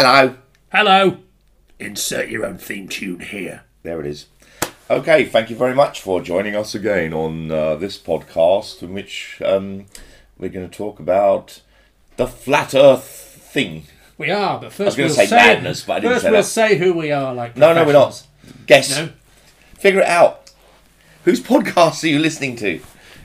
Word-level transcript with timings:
Hello. 0.00 0.36
Hello. 0.70 1.16
Insert 1.80 2.28
your 2.28 2.46
own 2.46 2.56
theme 2.56 2.86
tune 2.88 3.18
here. 3.18 3.64
There 3.82 3.98
it 3.98 4.06
is. 4.06 4.26
Okay, 4.88 5.24
thank 5.24 5.50
you 5.50 5.56
very 5.56 5.74
much 5.74 6.00
for 6.02 6.20
joining 6.22 6.54
us 6.54 6.72
again 6.72 7.12
on 7.12 7.50
uh, 7.50 7.74
this 7.74 7.98
podcast, 7.98 8.80
in 8.80 8.94
which 8.94 9.42
um, 9.44 9.86
we're 10.38 10.50
going 10.50 10.70
to 10.70 10.76
talk 10.76 11.00
about 11.00 11.62
the 12.16 12.28
flat 12.28 12.76
Earth 12.76 13.02
thing. 13.02 13.88
We 14.16 14.30
are, 14.30 14.60
but 14.60 14.72
first 14.72 14.96
we'll 14.96 15.08
say 15.08 15.26
say, 15.26 15.34
madness, 15.34 15.82
but 15.82 15.94
I 15.94 15.98
didn't 15.98 16.12
first 16.12 16.22
say 16.22 16.30
we'll 16.30 16.42
that. 16.42 16.44
say 16.44 16.78
who 16.78 16.92
we 16.92 17.10
are. 17.10 17.34
Like 17.34 17.56
No, 17.56 17.74
no, 17.74 17.84
we're 17.84 17.92
not. 17.92 18.24
Guess. 18.66 18.96
No, 18.96 19.08
Figure 19.80 20.02
it 20.02 20.06
out. 20.06 20.52
Whose 21.24 21.40
podcast 21.40 22.04
are 22.04 22.06
you 22.06 22.20
listening 22.20 22.54
to? 22.58 22.80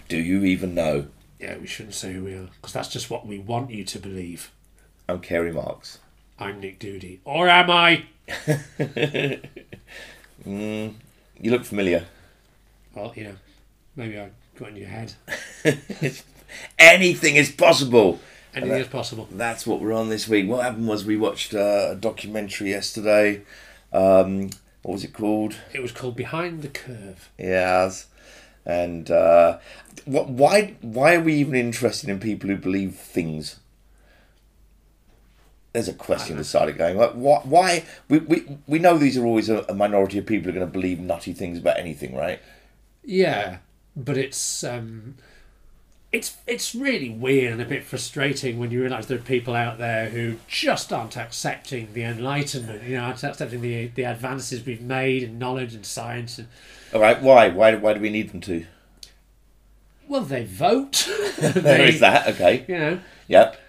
Do 0.10 0.18
you 0.18 0.44
even 0.44 0.74
know? 0.74 1.06
yeah, 1.40 1.56
we 1.56 1.68
shouldn't 1.68 1.94
say 1.94 2.14
who 2.14 2.24
we 2.24 2.34
are 2.34 2.48
because 2.56 2.74
that's 2.74 2.90
just 2.90 3.12
what 3.12 3.28
we 3.28 3.38
want 3.38 3.70
you 3.70 3.84
to 3.84 4.00
believe. 4.00 4.50
I'm 5.08 5.20
Carrie 5.20 5.54
Marx. 5.54 6.00
I'm 6.40 6.60
Nick 6.60 6.80
Doody, 6.80 7.22
or 7.26 7.48
am 7.48 7.70
I? 7.70 8.06
You 11.44 11.52
look 11.52 11.66
familiar. 11.66 12.06
Well, 12.96 13.12
you 13.16 13.26
know, 13.26 13.36
maybe 13.96 14.20
I 14.20 14.30
got 14.58 14.70
in 14.70 14.76
your 14.78 14.88
head. 14.88 15.14
Anything 16.80 17.36
is 17.36 17.52
possible. 17.52 18.20
Anything 18.56 18.80
is 18.80 18.88
possible. 18.88 19.28
That's 19.32 19.66
what 19.66 19.82
we're 19.82 19.94
on 19.94 20.10
this 20.10 20.28
week. 20.28 20.48
What 20.48 20.64
happened 20.64 20.88
was 20.88 21.06
we 21.06 21.18
watched 21.18 21.54
uh, 21.54 21.90
a 21.92 21.96
documentary 21.96 22.70
yesterday. 22.70 23.42
Um, 23.92 24.52
what 24.84 24.94
was 24.94 25.04
it 25.04 25.14
called? 25.14 25.56
It 25.74 25.82
was 25.82 25.92
called 25.92 26.16
Behind 26.16 26.62
the 26.62 26.68
Curve. 26.68 27.30
Yes. 27.38 28.08
And 28.66 29.10
uh, 29.12 29.60
what? 30.06 30.30
Why? 30.30 30.76
Why 30.82 31.16
are 31.16 31.22
we 31.22 31.36
even 31.36 31.56
interested 31.56 32.10
in 32.10 32.20
people 32.20 32.50
who 32.50 32.58
believe 32.58 32.96
things? 32.96 33.60
There's 35.74 35.88
a 35.88 35.94
question 35.94 36.38
that 36.38 36.44
started 36.44 36.78
going. 36.78 36.98
Like, 36.98 37.14
why? 37.14 37.40
Why? 37.44 37.86
We, 38.08 38.20
we, 38.20 38.58
we 38.68 38.80
know 38.80 38.98
these 38.98 39.18
are 39.18 39.26
always 39.26 39.50
a, 39.50 39.66
a 39.68 39.74
minority 39.74 40.20
of 40.20 40.26
people 40.28 40.46
who 40.46 40.50
are 40.52 40.60
going 40.60 40.68
to 40.68 40.72
believe 40.72 41.00
nutty 41.00 41.34
things 41.34 41.58
about 41.58 41.80
anything, 41.80 42.16
right? 42.16 42.40
Yeah, 43.04 43.58
but 43.96 44.16
it's 44.16 44.64
um, 44.64 45.16
it's 46.12 46.38
it's 46.46 46.76
really 46.76 47.10
weird 47.10 47.54
and 47.54 47.62
a 47.62 47.66
bit 47.66 47.84
frustrating 47.84 48.60
when 48.60 48.70
you 48.70 48.82
realise 48.82 49.08
there 49.08 49.18
are 49.18 49.22
people 49.22 49.56
out 49.56 49.80
there 49.80 50.10
who 50.10 50.36
just 50.48 50.94
aren't 50.94 51.18
accepting 51.18 51.92
the 51.94 52.04
enlightenment. 52.04 52.84
You 52.84 52.98
know, 52.98 53.06
aren't 53.06 53.24
accepting 53.24 53.62
the 53.62 53.88
the 53.88 54.04
advances 54.04 54.64
we've 54.64 54.80
made 54.82 55.24
in 55.24 55.40
knowledge 55.40 55.74
and 55.74 55.86
science. 55.86 56.38
And 56.38 56.48
All 56.94 57.02
right. 57.02 57.20
Why? 57.20 57.50
Why? 57.50 57.74
Why 57.76 57.94
do 57.96 58.00
we 58.00 58.12
need 58.12 58.32
them 58.32 58.42
to? 58.42 58.66
well, 60.08 60.22
they 60.22 60.46
vote. 60.46 61.10
There 61.38 61.52
they, 61.52 61.90
is 61.90 62.00
that. 62.00 62.28
Okay. 62.28 62.66
You 62.68 62.78
know, 62.78 63.00
Yep. 63.28 63.60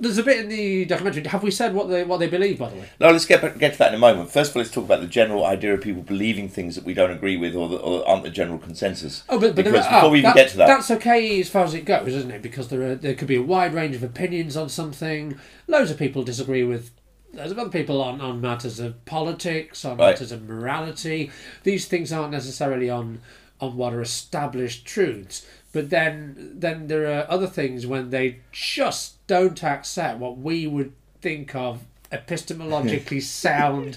There's 0.00 0.18
a 0.18 0.22
bit 0.22 0.40
in 0.40 0.48
the 0.48 0.84
documentary. 0.84 1.24
Have 1.24 1.42
we 1.42 1.50
said 1.50 1.74
what 1.74 1.88
they 1.88 2.04
what 2.04 2.18
they 2.18 2.28
believe? 2.28 2.58
By 2.58 2.70
the 2.70 2.76
way, 2.76 2.88
No, 3.00 3.10
let's 3.10 3.24
get 3.26 3.58
get 3.58 3.72
to 3.72 3.78
that 3.78 3.88
in 3.88 3.94
a 3.94 3.98
moment. 3.98 4.30
First 4.30 4.50
of 4.50 4.56
all, 4.56 4.60
let's 4.62 4.72
talk 4.72 4.84
about 4.84 5.00
the 5.00 5.06
general 5.06 5.44
idea 5.44 5.74
of 5.74 5.80
people 5.80 6.02
believing 6.02 6.48
things 6.48 6.74
that 6.74 6.84
we 6.84 6.94
don't 6.94 7.10
agree 7.10 7.36
with 7.36 7.54
or, 7.54 7.68
that, 7.68 7.78
or 7.78 8.06
aren't 8.08 8.22
the 8.22 8.30
general 8.30 8.58
consensus. 8.58 9.24
Oh, 9.28 9.38
but, 9.38 9.54
but 9.54 9.64
because 9.64 9.86
before 9.86 9.98
ah, 10.00 10.08
we 10.08 10.18
even 10.18 10.28
that- 10.30 10.36
get 10.36 10.48
to 10.50 10.56
that, 10.58 10.66
that's 10.66 10.90
okay 10.90 11.40
as 11.40 11.48
far 11.48 11.64
as 11.64 11.74
it 11.74 11.84
goes, 11.84 12.08
isn't 12.08 12.30
it? 12.30 12.42
Because 12.42 12.68
there 12.68 12.82
are 12.82 12.94
there 12.94 13.14
could 13.14 13.28
be 13.28 13.36
a 13.36 13.42
wide 13.42 13.74
range 13.74 13.94
of 13.96 14.02
opinions 14.02 14.56
on 14.56 14.68
something. 14.68 15.38
Loads 15.66 15.90
of 15.90 15.98
people 15.98 16.22
disagree 16.22 16.64
with. 16.64 16.90
Loads 17.34 17.50
of 17.50 17.58
other 17.58 17.70
people 17.70 18.02
on, 18.02 18.20
on 18.20 18.42
matters 18.42 18.78
of 18.78 19.02
politics, 19.06 19.86
on 19.86 19.96
Right. 19.96 20.10
matters 20.10 20.32
of 20.32 20.46
morality. 20.46 21.30
These 21.62 21.86
things 21.86 22.12
aren't 22.12 22.32
necessarily 22.32 22.90
on 22.90 23.20
on 23.58 23.76
what 23.76 23.94
are 23.94 24.02
established 24.02 24.84
truths. 24.84 25.46
But 25.72 25.88
then 25.88 26.50
then 26.54 26.88
there 26.88 27.06
are 27.06 27.24
other 27.30 27.46
things 27.46 27.86
when 27.86 28.10
they 28.10 28.40
just 28.52 29.21
don't 29.32 29.64
accept 29.64 30.18
what 30.18 30.36
we 30.36 30.66
would 30.66 30.92
think 31.22 31.54
of 31.54 31.84
epistemologically 32.12 33.22
sound. 33.42 33.96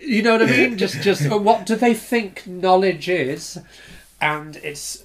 You 0.00 0.22
know 0.22 0.38
what 0.38 0.42
I 0.44 0.46
mean? 0.46 0.78
Just 0.78 1.02
just 1.02 1.30
uh, 1.30 1.36
what 1.36 1.66
do 1.66 1.76
they 1.76 1.92
think 1.92 2.46
knowledge 2.46 3.10
is? 3.10 3.58
And 4.22 4.56
it's 4.56 5.04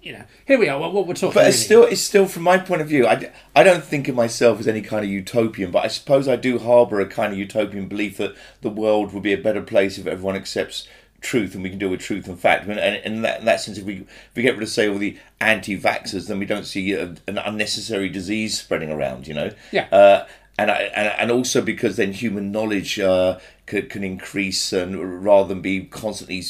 you 0.00 0.14
know 0.14 0.24
here 0.46 0.58
we 0.58 0.70
are. 0.70 0.80
What, 0.80 0.94
what 0.94 1.06
we're 1.06 1.12
talking. 1.12 1.34
But 1.34 1.48
it's 1.48 1.58
still, 1.58 1.84
it's 1.84 2.00
still 2.00 2.26
from 2.26 2.44
my 2.44 2.56
point 2.56 2.80
of 2.80 2.88
view. 2.88 3.06
I, 3.06 3.30
I 3.54 3.62
don't 3.62 3.84
think 3.84 4.08
of 4.08 4.14
myself 4.14 4.58
as 4.58 4.66
any 4.66 4.80
kind 4.80 5.04
of 5.04 5.10
utopian, 5.10 5.70
but 5.70 5.84
I 5.84 5.88
suppose 5.88 6.26
I 6.26 6.36
do 6.36 6.58
harbour 6.58 6.98
a 6.98 7.06
kind 7.06 7.34
of 7.34 7.38
utopian 7.38 7.88
belief 7.88 8.16
that 8.16 8.34
the 8.62 8.70
world 8.70 9.12
would 9.12 9.22
be 9.22 9.34
a 9.34 9.38
better 9.38 9.60
place 9.60 9.98
if 9.98 10.06
everyone 10.06 10.34
accepts 10.34 10.88
truth 11.20 11.54
and 11.54 11.62
we 11.62 11.70
can 11.70 11.78
deal 11.78 11.88
with 11.88 12.00
truth 12.00 12.28
and 12.28 12.38
fact. 12.38 12.66
And, 12.66 12.78
and 12.78 13.04
in, 13.04 13.22
that, 13.22 13.40
in 13.40 13.46
that 13.46 13.60
sense, 13.60 13.78
if 13.78 13.84
we 13.84 13.96
if 13.96 14.30
we 14.34 14.42
get 14.42 14.54
rid 14.54 14.62
of 14.62 14.68
say 14.68 14.88
all 14.88 14.98
the 14.98 15.16
anti-vaxxers, 15.40 16.28
then 16.28 16.38
we 16.38 16.46
don't 16.46 16.66
see 16.66 16.92
a, 16.92 17.14
an 17.26 17.38
unnecessary 17.38 18.08
disease 18.08 18.58
spreading 18.58 18.90
around. 18.90 19.26
You 19.26 19.34
know. 19.34 19.50
Yeah. 19.72 19.88
Uh, 19.90 20.26
and, 20.58 20.70
I, 20.70 20.76
and 20.94 21.08
and 21.18 21.30
also 21.30 21.60
because 21.60 21.96
then 21.96 22.12
human 22.12 22.50
knowledge 22.50 22.98
uh, 22.98 23.38
can, 23.66 23.88
can 23.88 24.02
increase 24.02 24.72
and 24.72 25.22
rather 25.22 25.48
than 25.48 25.60
be 25.60 25.84
constantly 25.84 26.42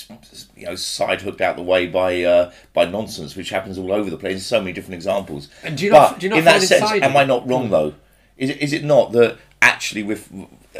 you 0.57 0.67
know 0.67 0.77
side 0.77 1.23
hooked 1.23 1.41
out 1.41 1.57
the 1.57 1.63
way 1.63 1.87
by 1.89 2.23
uh, 2.23 2.53
by 2.73 2.85
nonsense, 2.85 3.35
which 3.35 3.51
happens 3.51 3.79
all 3.79 3.93
over 3.93 4.09
the 4.09 4.17
place. 4.17 4.35
There's 4.35 4.47
so 4.47 4.61
many 4.61 4.73
different 4.73 4.95
examples. 4.95 5.49
And 5.65 5.77
do 5.77 5.87
you 5.87 5.91
not- 5.91 6.13
but 6.13 6.21
do 6.21 6.27
you 6.27 6.31
not 6.31 6.39
in 6.39 6.45
that 6.45 6.63
sense, 6.63 6.89
am 7.03 7.17
I 7.17 7.25
not 7.25 7.49
wrong 7.49 7.71
though? 7.71 7.95
Is 8.37 8.51
it, 8.51 8.61
is 8.61 8.73
it 8.73 8.85
not 8.85 9.13
that 9.13 9.39
actually 9.61 10.03
with 10.05 10.31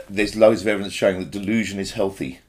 there's 0.09 0.37
loads 0.37 0.61
of 0.61 0.69
evidence 0.69 0.93
showing 0.93 1.19
that 1.19 1.31
delusion 1.31 1.81
is 1.81 1.93
healthy? 1.93 2.41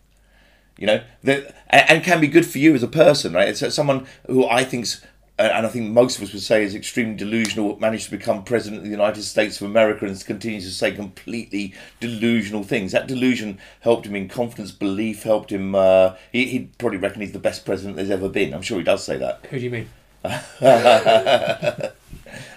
You 0.77 0.87
know, 0.87 1.03
that 1.23 1.55
and, 1.69 2.03
can 2.03 2.21
be 2.21 2.27
good 2.27 2.45
for 2.45 2.59
you 2.59 2.75
as 2.75 2.83
a 2.83 2.87
person, 2.87 3.33
right? 3.33 3.47
It's 3.49 3.73
someone 3.73 4.05
who 4.27 4.47
I 4.47 4.63
think's 4.63 5.01
and 5.39 5.51
and 5.51 5.65
I 5.65 5.69
think 5.69 5.91
most 5.91 6.17
of 6.17 6.23
us 6.23 6.33
would 6.33 6.41
say 6.41 6.63
is 6.63 6.73
extremely 6.73 7.15
delusional, 7.15 7.79
managed 7.79 8.05
to 8.05 8.11
become 8.11 8.43
president 8.43 8.79
of 8.79 8.83
the 8.85 8.89
United 8.89 9.21
States 9.23 9.61
of 9.61 9.67
America 9.69 10.05
and 10.05 10.25
continues 10.25 10.65
to 10.65 10.71
say 10.71 10.91
completely 10.91 11.73
delusional 11.99 12.63
things. 12.63 12.91
That 12.91 13.07
delusion 13.07 13.59
helped 13.81 14.07
him 14.07 14.15
in 14.15 14.29
confidence, 14.29 14.71
belief, 14.71 15.23
helped 15.23 15.51
him. 15.51 15.75
Uh, 15.75 16.15
he, 16.31 16.45
he'd 16.45 16.77
probably 16.77 16.97
reckon 16.97 17.21
he's 17.21 17.33
the 17.33 17.39
best 17.39 17.65
president 17.65 17.97
there's 17.97 18.09
ever 18.09 18.29
been. 18.29 18.53
I'm 18.53 18.63
sure 18.63 18.79
he 18.79 18.83
does 18.83 19.03
say 19.03 19.17
that. 19.17 19.45
Who 19.49 19.59
do 19.59 19.63
you 19.63 19.71
mean? 19.71 19.89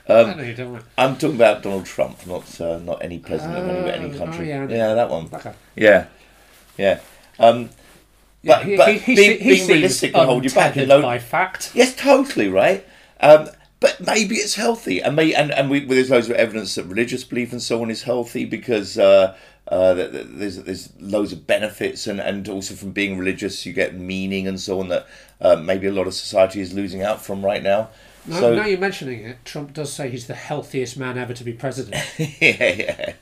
Um, 0.08 0.30
I 0.30 0.34
know 0.34 0.42
you 0.42 0.54
don't 0.54 0.72
want. 0.72 0.84
I'm 0.98 1.16
talking 1.16 1.36
about 1.36 1.62
Donald 1.62 1.86
Trump, 1.86 2.26
not 2.26 2.60
uh, 2.60 2.78
not 2.78 3.04
any 3.04 3.20
president 3.20 3.58
of 3.58 3.68
any, 3.68 4.06
any 4.06 4.14
Oh, 4.14 4.18
country. 4.18 4.52
oh, 4.52 4.66
yeah. 4.66 4.94
that 4.94 5.08
one. 5.08 5.28
Okay. 5.32 5.52
Yeah, 5.76 6.06
yeah. 6.76 6.98
Um, 7.38 7.70
Yeah, 8.42 8.56
but 8.58 8.66
he, 8.66 8.76
but 8.76 8.88
he, 8.88 8.98
he, 8.98 9.14
being, 9.14 9.38
being 9.38 9.68
realistic 9.68 10.14
can 10.14 10.26
hold 10.26 10.44
you 10.44 10.50
back. 10.50 10.76
And 10.76 10.88
by 10.88 11.18
fact. 11.18 11.72
Yes, 11.74 11.94
totally 11.94 12.48
right. 12.48 12.86
Um, 13.20 13.48
but 13.80 14.00
maybe 14.00 14.36
it's 14.36 14.54
healthy, 14.54 15.02
and 15.02 15.16
may 15.16 15.34
and 15.34 15.50
and 15.50 15.70
we, 15.70 15.80
there's 15.84 16.10
loads 16.10 16.28
of 16.28 16.36
evidence 16.36 16.74
that 16.74 16.84
religious 16.84 17.24
belief 17.24 17.52
and 17.52 17.62
so 17.62 17.80
on 17.82 17.90
is 17.90 18.02
healthy 18.02 18.44
because 18.44 18.98
uh, 18.98 19.36
uh, 19.68 19.94
th- 19.94 20.12
th- 20.12 20.26
there's 20.28 20.56
there's 20.58 20.92
loads 21.00 21.32
of 21.32 21.46
benefits, 21.46 22.06
and 22.06 22.20
and 22.20 22.46
also 22.48 22.74
from 22.74 22.92
being 22.92 23.18
religious 23.18 23.64
you 23.64 23.72
get 23.72 23.94
meaning 23.94 24.46
and 24.46 24.60
so 24.60 24.80
on 24.80 24.88
that 24.88 25.06
uh, 25.40 25.56
maybe 25.56 25.86
a 25.86 25.92
lot 25.92 26.06
of 26.06 26.12
society 26.12 26.60
is 26.60 26.74
losing 26.74 27.02
out 27.02 27.22
from 27.22 27.44
right 27.44 27.62
now. 27.62 27.88
Now, 28.26 28.40
so 28.40 28.54
now 28.54 28.66
you're 28.66 28.78
mentioning 28.78 29.24
it, 29.24 29.44
Trump 29.44 29.72
does 29.72 29.92
say 29.92 30.10
he's 30.10 30.26
the 30.26 30.34
healthiest 30.34 30.96
man 30.98 31.16
ever 31.16 31.32
to 31.32 31.42
be 31.44 31.52
president. 31.54 31.96
yeah, 32.18 32.34
yeah. 32.40 33.12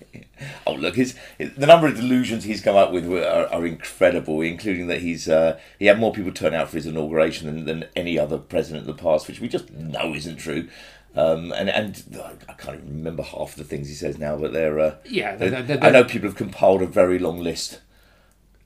Oh, 0.67 0.75
look, 0.75 0.97
his 0.97 1.15
the 1.39 1.67
number 1.67 1.87
of 1.87 1.95
delusions 1.97 2.45
he's 2.45 2.61
come 2.61 2.77
up 2.77 2.93
with 2.93 3.07
are, 3.13 3.47
are 3.53 3.67
incredible, 3.67 4.41
including 4.41 4.89
that 4.89 5.01
he's 5.01 5.29
uh, 5.29 5.59
he 5.79 5.87
had 5.87 5.99
more 5.99 6.13
people 6.13 6.33
turn 6.33 6.53
out 6.55 6.69
for 6.69 6.77
his 6.77 6.87
inauguration 6.87 7.47
than, 7.47 7.65
than 7.65 7.89
any 7.97 8.19
other 8.19 8.39
president 8.39 8.89
of 8.89 8.97
the 8.97 9.03
past, 9.03 9.29
which 9.29 9.41
we 9.41 9.49
just 9.49 9.71
know 9.73 10.15
isn't 10.15 10.37
true. 10.37 10.69
Um, 11.15 11.53
and 11.53 11.69
and 11.71 12.21
I 12.49 12.53
can't 12.53 12.77
even 12.79 12.89
remember 12.99 13.23
half 13.23 13.55
the 13.55 13.65
things 13.65 13.89
he 13.89 13.95
says 13.95 14.19
now, 14.19 14.37
but 14.37 14.53
they're. 14.53 14.79
Uh, 14.79 14.95
Yeah, 15.05 15.37
they're- 15.37 15.51
they're- 15.51 15.63
they're- 15.63 15.79
I 15.83 15.91
know 15.91 16.05
people 16.05 16.29
have 16.29 16.37
compiled 16.37 16.83
a 16.83 16.87
very 16.87 17.19
long 17.19 17.39
list. 17.41 17.81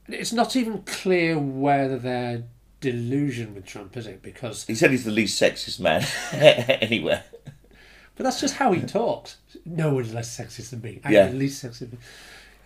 it's 0.08 0.32
not 0.32 0.56
even 0.56 0.82
clear 0.82 1.38
whether 1.38 1.98
they're 1.98 2.42
delusion 2.82 3.54
with 3.54 3.64
Trump, 3.64 3.96
is 3.96 4.06
it? 4.06 4.22
Because 4.22 4.66
He 4.66 4.74
said 4.74 4.90
he's 4.90 5.04
the 5.04 5.10
least 5.10 5.40
sexist 5.40 5.80
man 5.80 6.04
anywhere. 6.32 7.24
but 8.16 8.24
that's 8.24 8.40
just 8.40 8.56
how 8.56 8.72
he 8.72 8.82
talks. 8.82 9.38
No 9.64 9.94
one's 9.94 10.12
less 10.12 10.36
sexist 10.36 10.70
than 10.70 10.82
me. 10.82 11.00
I'm 11.04 11.12
Yeah. 11.12 11.28
the 11.28 11.34
least 11.34 11.64
sexist. 11.64 11.96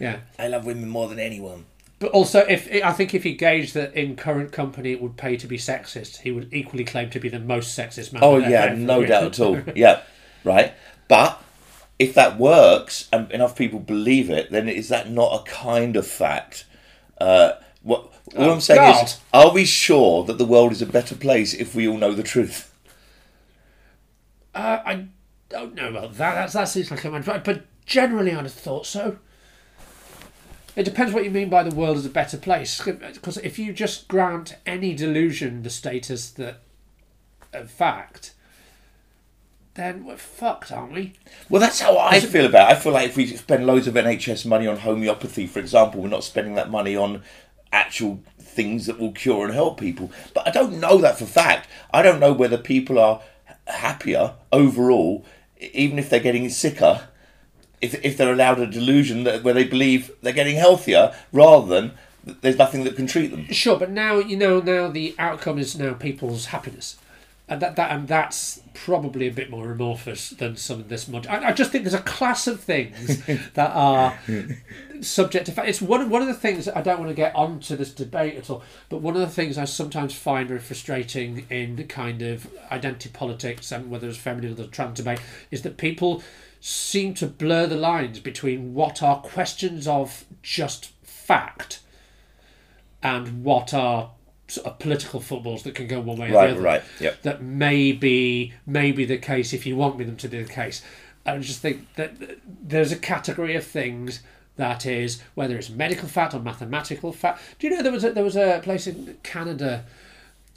Yeah. 0.00 0.18
I 0.38 0.48
love 0.48 0.66
women 0.66 0.88
more 0.88 1.08
than 1.08 1.20
anyone. 1.20 1.66
But 1.98 2.10
also, 2.10 2.40
if 2.40 2.68
I 2.84 2.92
think 2.92 3.14
if 3.14 3.22
he 3.22 3.32
gauged 3.34 3.72
that 3.74 3.94
in 3.94 4.16
current 4.16 4.52
company 4.52 4.92
it 4.92 5.00
would 5.00 5.16
pay 5.16 5.36
to 5.38 5.46
be 5.46 5.56
sexist, 5.56 6.18
he 6.22 6.30
would 6.30 6.52
equally 6.52 6.84
claim 6.84 7.08
to 7.10 7.18
be 7.20 7.28
the 7.30 7.38
most 7.38 7.78
sexist 7.78 8.12
man. 8.12 8.22
Oh 8.22 8.36
yeah, 8.38 8.74
no 8.76 9.04
doubt 9.06 9.24
at 9.24 9.40
all. 9.40 9.60
Yeah, 9.74 10.02
right. 10.44 10.74
But 11.08 11.42
if 11.98 12.12
that 12.12 12.38
works 12.38 13.08
and 13.12 13.30
enough 13.32 13.56
people 13.56 13.78
believe 13.78 14.28
it, 14.28 14.50
then 14.50 14.68
is 14.68 14.90
that 14.90 15.08
not 15.10 15.40
a 15.40 15.50
kind 15.50 15.96
of 15.96 16.06
fact? 16.06 16.66
Uh, 17.18 17.52
what 17.82 18.12
all 18.36 18.50
Oh, 18.50 18.52
I'm 18.54 18.60
saying 18.60 18.80
God. 18.80 19.04
is, 19.04 19.20
are 19.32 19.52
we 19.52 19.64
sure 19.64 20.24
that 20.24 20.38
the 20.38 20.44
world 20.44 20.72
is 20.72 20.82
a 20.82 20.86
better 20.86 21.14
place 21.14 21.54
if 21.54 21.74
we 21.74 21.88
all 21.88 21.96
know 21.98 22.12
the 22.14 22.22
truth? 22.22 22.72
Uh, 24.54 24.80
I 24.84 25.06
don't 25.48 25.74
know 25.74 25.88
about 25.88 26.14
that. 26.14 26.34
That's, 26.34 26.52
that 26.54 26.64
seems 26.64 26.90
like 26.90 27.04
a 27.04 27.10
man, 27.10 27.22
but 27.22 27.44
but 27.44 27.64
generally 27.84 28.32
I'd 28.32 28.44
have 28.44 28.52
thought 28.52 28.86
so. 28.86 29.18
It 30.74 30.84
depends 30.84 31.12
what 31.14 31.24
you 31.24 31.30
mean 31.30 31.48
by 31.48 31.62
the 31.62 31.74
world 31.74 31.96
is 31.96 32.04
a 32.04 32.10
better 32.10 32.36
place. 32.36 32.82
Because 32.82 33.38
if 33.38 33.58
you 33.58 33.72
just 33.72 34.08
grant 34.08 34.56
any 34.66 34.94
delusion 34.94 35.62
the 35.62 35.70
status 35.70 36.28
that 36.30 36.60
of 37.54 37.70
fact, 37.70 38.34
then 39.74 40.04
we're 40.04 40.16
fucked, 40.16 40.70
aren't 40.72 40.92
we? 40.92 41.14
Well, 41.48 41.60
that's 41.60 41.80
how 41.80 41.96
I 41.98 42.20
feel 42.20 42.44
about 42.46 42.70
it. 42.70 42.76
I 42.76 42.80
feel 42.80 42.92
like 42.92 43.08
if 43.08 43.16
we 43.16 43.26
spend 43.26 43.66
loads 43.66 43.86
of 43.86 43.94
NHS 43.94 44.44
money 44.44 44.66
on 44.66 44.78
homeopathy, 44.78 45.46
for 45.46 45.60
example, 45.60 46.02
we're 46.02 46.08
not 46.08 46.24
spending 46.24 46.54
that 46.54 46.70
money 46.70 46.94
on 46.96 47.22
actual 47.72 48.20
things 48.38 48.86
that 48.86 48.98
will 48.98 49.12
cure 49.12 49.44
and 49.44 49.54
help 49.54 49.78
people. 49.78 50.10
But 50.34 50.48
I 50.48 50.50
don't 50.50 50.80
know 50.80 50.98
that 50.98 51.18
for 51.18 51.26
fact. 51.26 51.68
I 51.92 52.02
don't 52.02 52.20
know 52.20 52.32
whether 52.32 52.58
people 52.58 52.98
are 52.98 53.20
happier 53.66 54.34
overall, 54.52 55.24
even 55.60 55.98
if 55.98 56.08
they're 56.08 56.20
getting 56.20 56.48
sicker, 56.48 57.08
if, 57.80 57.94
if 58.04 58.16
they're 58.16 58.32
allowed 58.32 58.60
a 58.60 58.66
delusion 58.66 59.24
that 59.24 59.42
where 59.42 59.54
they 59.54 59.64
believe 59.64 60.10
they're 60.22 60.32
getting 60.32 60.56
healthier 60.56 61.14
rather 61.32 61.66
than 61.66 61.92
there's 62.40 62.58
nothing 62.58 62.84
that 62.84 62.96
can 62.96 63.06
treat 63.06 63.30
them. 63.30 63.46
Sure, 63.52 63.78
but 63.78 63.90
now 63.90 64.18
you 64.18 64.36
know 64.36 64.60
now 64.60 64.88
the 64.88 65.14
outcome 65.18 65.58
is 65.58 65.78
now 65.78 65.94
people's 65.94 66.46
happiness. 66.46 66.96
And 67.48 67.62
that, 67.62 67.76
that 67.76 67.92
and 67.92 68.08
that's 68.08 68.60
probably 68.74 69.28
a 69.28 69.32
bit 69.32 69.50
more 69.50 69.70
amorphous 69.70 70.30
than 70.30 70.56
some 70.56 70.80
of 70.80 70.88
this 70.88 71.06
mod. 71.06 71.28
I, 71.28 71.48
I 71.48 71.52
just 71.52 71.70
think 71.70 71.84
there's 71.84 71.94
a 71.94 72.00
class 72.00 72.48
of 72.48 72.60
things 72.60 73.24
that 73.54 73.70
are 73.70 74.18
subject 75.00 75.46
to 75.46 75.52
fact. 75.52 75.68
It's 75.68 75.80
one 75.80 76.10
one 76.10 76.22
of 76.22 76.28
the 76.28 76.34
things 76.34 76.64
that 76.64 76.76
I 76.76 76.82
don't 76.82 76.98
want 76.98 77.10
to 77.10 77.14
get 77.14 77.36
onto 77.36 77.76
this 77.76 77.94
debate 77.94 78.34
at 78.34 78.50
all. 78.50 78.64
But 78.88 79.00
one 79.00 79.14
of 79.14 79.20
the 79.20 79.28
things 79.28 79.58
I 79.58 79.64
sometimes 79.64 80.12
find 80.12 80.48
very 80.48 80.58
frustrating 80.58 81.46
in 81.48 81.76
the 81.76 81.84
kind 81.84 82.20
of 82.22 82.48
identity 82.72 83.10
politics 83.10 83.70
and 83.70 83.90
whether 83.90 84.08
it's 84.08 84.18
feminine 84.18 84.52
or 84.52 84.56
the 84.56 84.66
trans 84.66 84.96
debate 84.96 85.20
is 85.52 85.62
that 85.62 85.76
people 85.76 86.24
seem 86.60 87.14
to 87.14 87.28
blur 87.28 87.66
the 87.68 87.76
lines 87.76 88.18
between 88.18 88.74
what 88.74 89.04
are 89.04 89.20
questions 89.20 89.86
of 89.86 90.24
just 90.42 90.86
fact 91.04 91.80
and 93.02 93.44
what 93.44 93.72
are 93.72 94.10
sort 94.48 94.66
of 94.66 94.78
political 94.78 95.20
footballs 95.20 95.62
that 95.64 95.74
can 95.74 95.86
go 95.86 96.00
one 96.00 96.18
way 96.18 96.30
or 96.30 96.34
Right, 96.34 96.46
the 96.48 96.52
other. 96.52 96.60
right, 96.60 96.82
yep. 97.00 97.22
That 97.22 97.42
may 97.42 97.92
be, 97.92 98.52
may 98.66 98.92
be 98.92 99.04
the 99.04 99.18
case 99.18 99.52
if 99.52 99.66
you 99.66 99.76
want 99.76 99.98
them 99.98 100.16
to 100.16 100.28
be 100.28 100.42
the 100.42 100.48
case. 100.52 100.82
I 101.24 101.36
just 101.38 101.60
think 101.60 101.92
that 101.96 102.12
there's 102.62 102.92
a 102.92 102.96
category 102.96 103.56
of 103.56 103.64
things 103.64 104.20
that 104.56 104.86
is 104.86 105.20
whether 105.34 105.56
it's 105.56 105.68
medical 105.68 106.08
fact 106.08 106.32
or 106.34 106.38
mathematical 106.40 107.12
fact. 107.12 107.40
Do 107.58 107.66
you 107.66 107.76
know 107.76 107.82
there 107.82 107.92
was 107.92 108.04
a, 108.04 108.12
there 108.12 108.24
was 108.24 108.36
a 108.36 108.60
place 108.62 108.86
in 108.86 109.18
Canada, 109.22 109.84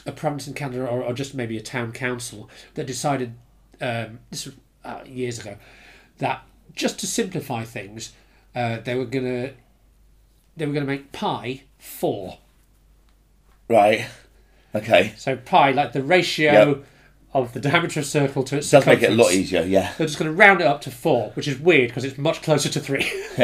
a 0.05 0.11
province 0.11 0.47
in 0.47 0.53
Canada, 0.53 0.85
or, 0.87 1.01
or 1.03 1.13
just 1.13 1.33
maybe 1.33 1.57
a 1.57 1.61
town 1.61 1.91
council 1.91 2.49
that 2.75 2.85
decided 2.85 3.33
um, 3.81 4.19
this 4.29 4.45
was 4.45 4.55
uh, 4.85 4.99
years 5.05 5.39
ago 5.39 5.57
that 6.19 6.43
just 6.75 6.99
to 6.99 7.07
simplify 7.07 7.63
things, 7.63 8.13
uh, 8.55 8.77
they 8.79 8.93
were 8.95 9.05
gonna 9.05 9.51
they 10.55 10.65
were 10.67 10.73
gonna 10.73 10.85
make 10.85 11.11
pi 11.11 11.63
four. 11.79 12.37
Right. 13.69 14.07
Okay. 14.75 15.13
So 15.17 15.35
pi, 15.37 15.71
like 15.71 15.93
the 15.93 16.03
ratio 16.03 16.51
Yep. 16.69 16.85
of 17.33 17.53
the 17.53 17.59
diameter 17.59 17.99
of 17.99 18.05
a 18.05 18.09
circle 18.09 18.43
to 18.43 18.57
its 18.57 18.69
Does 18.69 18.85
make 18.85 19.01
it 19.03 19.11
a 19.11 19.15
lot 19.15 19.31
easier, 19.31 19.61
yeah. 19.61 19.93
They're 19.97 20.07
just 20.07 20.19
going 20.19 20.29
to 20.31 20.35
round 20.35 20.61
it 20.61 20.67
up 20.67 20.81
to 20.81 20.91
four, 20.91 21.29
which 21.35 21.47
is 21.47 21.59
weird 21.59 21.89
because 21.89 22.03
it's 22.03 22.17
much 22.17 22.41
closer 22.41 22.69
to 22.69 22.79
three. 22.79 23.09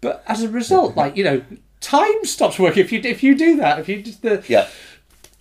but 0.00 0.22
as 0.26 0.42
a 0.42 0.48
result, 0.48 0.96
like 0.96 1.16
you 1.16 1.24
know, 1.24 1.42
time 1.80 2.24
stops 2.24 2.58
working 2.58 2.82
if 2.84 2.92
you 2.92 3.00
if 3.04 3.22
you 3.22 3.36
do 3.36 3.56
that. 3.56 3.78
If 3.78 3.88
you 3.88 4.02
just 4.02 4.22
the 4.22 4.44
Yeah. 4.48 4.68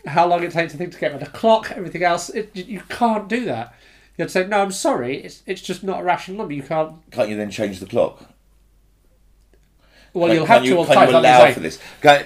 how 0.05 0.27
long 0.27 0.43
it 0.43 0.51
takes 0.51 0.71
to 0.73 0.77
think 0.77 0.93
to 0.93 0.99
get 0.99 1.13
rid 1.13 1.21
of 1.21 1.31
the 1.31 1.37
clock, 1.37 1.71
everything 1.71 2.03
else, 2.03 2.29
it, 2.29 2.55
you 2.55 2.81
can't 2.89 3.27
do 3.27 3.45
that. 3.45 3.73
You'd 4.17 4.29
say, 4.29 4.45
no, 4.45 4.61
I'm 4.61 4.71
sorry, 4.71 5.17
it's 5.23 5.41
it's 5.47 5.61
just 5.61 5.83
not 5.83 6.01
a 6.01 6.03
rational 6.03 6.37
number. 6.37 6.53
You 6.53 6.61
can't. 6.63 6.95
Can't 7.11 7.29
you 7.29 7.35
then 7.37 7.49
change 7.49 7.79
the 7.79 7.87
clock? 7.87 8.29
Well, 10.13 10.27
Can- 10.27 10.35
you'll 10.35 10.45
can 10.45 10.53
have 10.55 10.65
you, 10.65 10.71
to 10.73 10.77
all 10.77 10.85
can 10.85 10.93
you 10.93 10.99
like 10.99 11.09
allow 11.15 11.39
say. 11.45 11.53
for 11.53 11.59
this? 11.61 11.79
Can- 12.01 12.25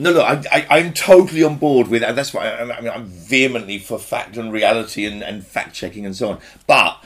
no, 0.00 0.12
look, 0.12 0.24
I, 0.24 0.42
I, 0.50 0.78
I'm 0.78 0.94
totally 0.94 1.42
on 1.42 1.58
board 1.58 1.88
with, 1.88 2.02
and 2.02 2.16
that's 2.16 2.32
why 2.32 2.48
I, 2.48 2.76
I 2.76 2.80
mean, 2.80 2.90
I'm 2.90 3.04
vehemently 3.04 3.78
for 3.78 3.98
fact 3.98 4.38
and 4.38 4.50
reality 4.50 5.04
and, 5.04 5.22
and 5.22 5.46
fact 5.46 5.74
checking 5.74 6.06
and 6.06 6.16
so 6.16 6.30
on. 6.30 6.38
But 6.66 7.04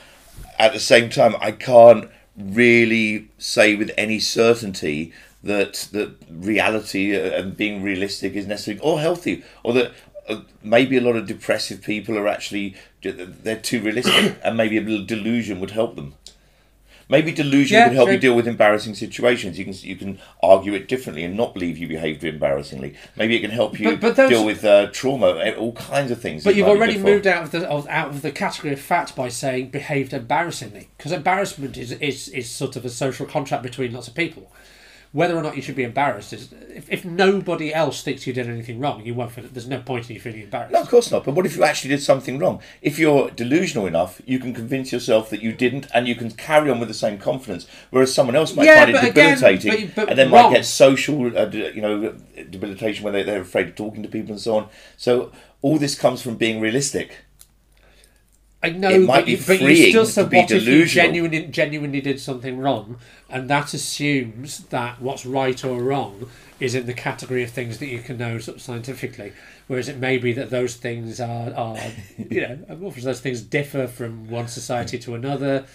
at 0.59 0.73
the 0.73 0.81
same 0.81 1.11
time, 1.11 1.35
I 1.41 1.51
can't 1.51 2.09
really 2.37 3.29
say 3.37 3.75
with 3.75 3.91
any 3.99 4.21
certainty 4.21 5.13
that 5.43 5.89
that 5.93 6.15
reality 6.31 7.17
uh, 7.17 7.39
and 7.39 7.57
being 7.57 7.83
realistic 7.83 8.35
is 8.35 8.47
necessary 8.47 8.79
or 8.79 9.01
healthy, 9.01 9.43
or 9.65 9.73
that 9.73 9.93
uh, 10.29 10.43
maybe 10.63 10.97
a 10.97 11.01
lot 11.01 11.17
of 11.17 11.27
depressive 11.27 11.83
people 11.83 12.17
are 12.17 12.29
actually 12.29 12.77
they're 13.03 13.57
too 13.57 13.81
realistic, 13.81 14.39
and 14.45 14.57
maybe 14.57 14.79
a 14.79 14.81
little 14.81 15.05
delusion 15.05 15.59
would 15.59 15.73
help 15.73 15.97
them. 15.97 16.15
Maybe 17.09 17.33
delusion 17.33 17.77
Yeah, 17.77 17.89
could 17.89 17.95
help 17.97 18.07
true. 18.07 18.15
you 18.15 18.21
deal 18.21 18.35
with 18.35 18.49
embarrassing 18.49 18.95
situations. 18.95 19.59
You 19.59 19.65
can 19.65 19.75
you 19.83 19.97
can 19.97 20.19
argue 20.43 20.73
it 20.75 20.89
differently 20.89 21.25
and 21.25 21.37
not 21.37 21.53
believe 21.55 21.77
you 21.79 21.87
behaved 21.87 22.25
embarrassingly. 22.25 22.95
Maybe 23.17 23.37
it 23.37 23.41
can 23.41 23.51
help 23.51 23.79
you 23.79 23.91
But- 23.91 24.01
but 24.01 24.17
those- 24.17 24.31
deal 24.31 24.45
with 24.45 24.65
uh, 24.65 24.87
trauma, 24.93 25.39
eh, 25.39 25.53
all 25.55 25.73
kinds 25.73 26.11
of 26.11 26.21
things. 26.21 26.45
But 26.45 26.55
you've 26.57 26.69
already 26.69 26.97
moved 26.99 27.27
out 27.27 27.43
of 27.45 27.51
the 27.51 27.69
out 27.71 28.09
of 28.09 28.23
the 28.23 28.31
category 28.33 28.73
of 28.73 28.81
fact 28.81 29.15
by 29.15 29.29
saying 29.29 29.69
behaved 29.69 30.13
embarrassingly, 30.13 30.89
because 30.97 31.13
embarrassment 31.13 31.77
is, 31.77 31.93
is 31.93 32.29
is 32.29 32.49
sort 32.51 32.77
of 32.77 32.85
a 32.85 32.91
social 32.91 33.27
contract 33.27 33.63
between 33.63 33.93
lots 33.93 34.09
of 34.09 34.15
people. 34.15 34.51
Whether 35.15 35.37
or 35.37 35.43
not 35.45 35.55
you 35.55 35.63
should 35.63 35.77
be 35.77 35.85
embarrassed 35.85 36.33
is 36.33 36.53
if, 36.71 36.91
if 36.93 37.05
nobody 37.05 37.73
else 37.73 38.03
thinks 38.03 38.27
you 38.27 38.33
did 38.33 38.49
anything 38.49 38.81
wrong, 38.81 39.07
you 39.07 39.15
won't 39.15 39.31
feel. 39.31 39.45
There's 39.45 39.69
no 39.69 39.79
point 39.81 40.11
in 40.11 40.15
you 40.17 40.21
feeling 40.21 40.41
embarrassed. 40.43 40.73
No, 40.73 40.81
of 40.81 40.89
course 40.89 41.09
not. 41.13 41.25
But 41.25 41.37
what 41.37 41.47
if 41.47 41.55
you 41.57 41.63
actually 41.63 41.91
did 41.91 42.03
something 42.03 42.37
wrong? 42.41 42.61
If 42.83 42.99
you're 42.99 43.31
delusional 43.31 43.87
enough, 43.87 44.21
you 44.27 44.41
can 44.41 44.53
convince 44.53 44.91
yourself 44.91 45.31
that 45.31 45.41
you 45.41 45.53
didn't, 45.53 45.87
and 45.95 46.09
you 46.09 46.17
can 46.17 46.33
carry 46.33 46.69
on 46.69 46.81
with 46.81 46.89
the 46.89 46.95
same 46.95 47.19
confidence. 47.19 47.69
Whereas 47.91 48.13
someone 48.13 48.35
else 48.35 48.57
might 48.57 48.67
Yeah, 48.67 48.79
find 48.87 48.91
it 48.91 48.93
but 48.95 49.05
again, 49.05 49.35
debilitating, 49.37 49.87
but- 49.87 49.95
but 49.95 50.09
and 50.11 50.19
then 50.19 50.33
wrong. 50.33 50.51
might 50.51 50.57
get 50.57 50.65
social, 50.67 51.39
uh, 51.39 51.49
you 51.49 51.81
know, 51.81 52.17
debilitation 52.51 53.05
when 53.05 53.13
they, 53.13 53.23
they're 53.23 53.43
afraid 53.43 53.69
of 53.69 53.75
talking 53.77 54.03
to 54.03 54.09
people 54.09 54.33
and 54.33 54.41
so 54.41 54.57
on. 54.57 54.69
So 54.97 55.31
all 55.63 55.79
this 55.79 55.95
comes 55.95 56.23
from 56.23 56.35
being 56.35 56.61
realistic. 56.61 57.19
I 58.65 58.71
know, 58.71 58.89
It 58.89 58.99
might 59.01 59.17
but, 59.19 59.25
be 59.27 59.33
you, 59.33 59.37
but 59.47 59.61
you 59.61 59.67
freeing 59.67 59.91
still 59.91 60.07
said 60.07 60.31
be 60.31 60.39
what 60.39 60.51
if 60.51 60.63
you 60.63 60.73
delusional. 60.73 61.05
genuinely 61.07 61.47
genuinely 61.49 62.01
did 62.01 62.19
something 62.19 62.57
wrong, 62.59 62.97
and 63.35 63.51
that 63.51 63.75
assumes 63.75 64.61
that 64.67 65.03
what's 65.03 65.27
right 65.27 65.65
or 65.65 65.83
wrong 65.83 66.31
is 66.61 66.77
in 66.77 66.87
the 66.87 66.95
category 66.95 67.43
of 67.43 67.51
things 67.51 67.79
that 67.79 67.89
you 67.89 67.99
can 67.99 68.17
know 68.17 68.39
sort 68.39 68.59
of 68.59 68.63
scientifically. 68.63 69.33
Whereas 69.67 69.89
it 69.89 69.99
may 69.99 70.19
be 70.19 70.33
that 70.35 70.51
those 70.51 70.77
things 70.77 71.21
are, 71.21 71.53
are 71.53 71.77
you 72.17 72.43
know, 72.43 72.91
those 72.91 73.21
things 73.21 73.43
differ 73.43 73.89
from 73.89 74.31
one 74.31 74.47
society 74.47 75.01
to 75.01 75.17
another. 75.17 75.67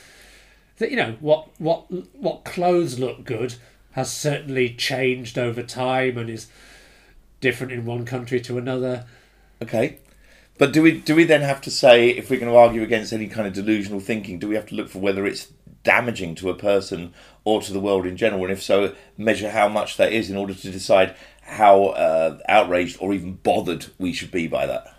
That 0.77 0.89
you 0.89 0.95
know 0.95 1.17
what 1.19 1.49
what 1.59 1.91
what 2.15 2.45
clothes 2.45 2.97
look 2.97 3.25
good 3.25 3.55
has 3.91 4.09
certainly 4.09 4.73
changed 4.73 5.37
over 5.37 5.61
time 5.61 6.17
and 6.17 6.29
is 6.29 6.47
different 7.41 7.73
in 7.73 7.85
one 7.85 8.05
country 8.05 8.39
to 8.39 8.57
another. 8.57 9.05
Okay. 9.61 9.97
But 10.57 10.71
do 10.71 10.81
we 10.81 10.99
do 10.99 11.13
we 11.15 11.25
then 11.25 11.41
have 11.41 11.59
to 11.61 11.71
say 11.71 12.09
if 12.09 12.29
we're 12.29 12.39
going 12.39 12.51
to 12.51 12.57
argue 12.57 12.83
against 12.83 13.11
any 13.11 13.27
kind 13.27 13.47
of 13.47 13.53
delusional 13.53 13.99
thinking, 13.99 14.39
do 14.39 14.47
we 14.47 14.55
have 14.55 14.67
to 14.67 14.75
look 14.75 14.87
for 14.87 14.99
whether 14.99 15.25
it's 15.25 15.51
damaging 15.83 16.35
to 16.35 16.49
a 16.49 16.55
person 16.55 17.13
or 17.45 17.61
to 17.61 17.73
the 17.73 17.79
world 17.79 18.05
in 18.05 18.17
general, 18.17 18.43
and 18.43 18.51
if 18.51 18.61
so, 18.61 18.93
measure 19.17 19.49
how 19.51 19.67
much 19.67 19.97
that 19.97 20.11
is 20.13 20.29
in 20.29 20.37
order 20.37 20.53
to 20.53 20.71
decide 20.71 21.15
how 21.41 21.85
uh, 21.87 22.37
outraged 22.47 22.97
or 22.99 23.13
even 23.13 23.33
bothered 23.35 23.87
we 23.97 24.13
should 24.13 24.31
be 24.31 24.47
by 24.47 24.65
that? 24.65 24.93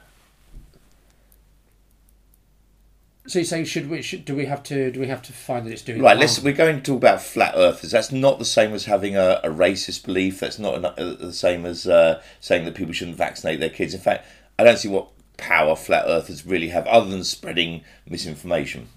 So 3.26 3.38
you 3.38 3.44
say 3.44 3.64
should 3.64 3.88
we 3.88 4.02
should 4.02 4.25
do 4.25 4.34
we 4.34 4.46
have 4.46 4.62
to 4.64 4.90
do 4.90 4.99
we 4.99 5.06
have 5.06 5.22
to 5.22 5.32
find 5.32 5.64
that 5.66 5.72
it's 5.72 5.82
doing 5.82 6.00
Right, 6.02 6.10
harm? 6.12 6.20
let's. 6.20 6.42
We're 6.42 6.52
going 6.52 6.76
to 6.76 6.82
talk 6.82 6.96
about 6.96 7.22
flat 7.22 7.54
earthers. 7.54 7.92
That's 7.92 8.10
not 8.10 8.40
the 8.40 8.44
same 8.44 8.72
as 8.72 8.87
having 8.87 9.16
a, 9.16 9.40
a 9.44 9.49
racist 9.50 10.04
belief. 10.04 10.40
That's 10.40 10.58
not 10.58 10.84
uh, 10.84 11.14
the 11.14 11.32
same 11.32 11.64
as 11.64 11.87
uh, 11.87 12.20
saying 12.40 12.64
that 12.64 12.75
people 12.75 12.92
shouldn't 12.92 13.18
vaccinate 13.18 13.60
their 13.60 13.70
kids. 13.70 13.94
In 13.94 14.00
fact, 14.00 14.26
I 14.58 14.64
don't 14.64 14.78
see 14.78 14.88
what 14.88 15.08
power 15.37 15.76
flat 15.76 16.06
earthers 16.08 16.44
really 16.44 16.68
have 16.70 16.87
other 16.88 17.08
than 17.08 17.22
spreading 17.22 17.84
misinformation. 18.08 18.88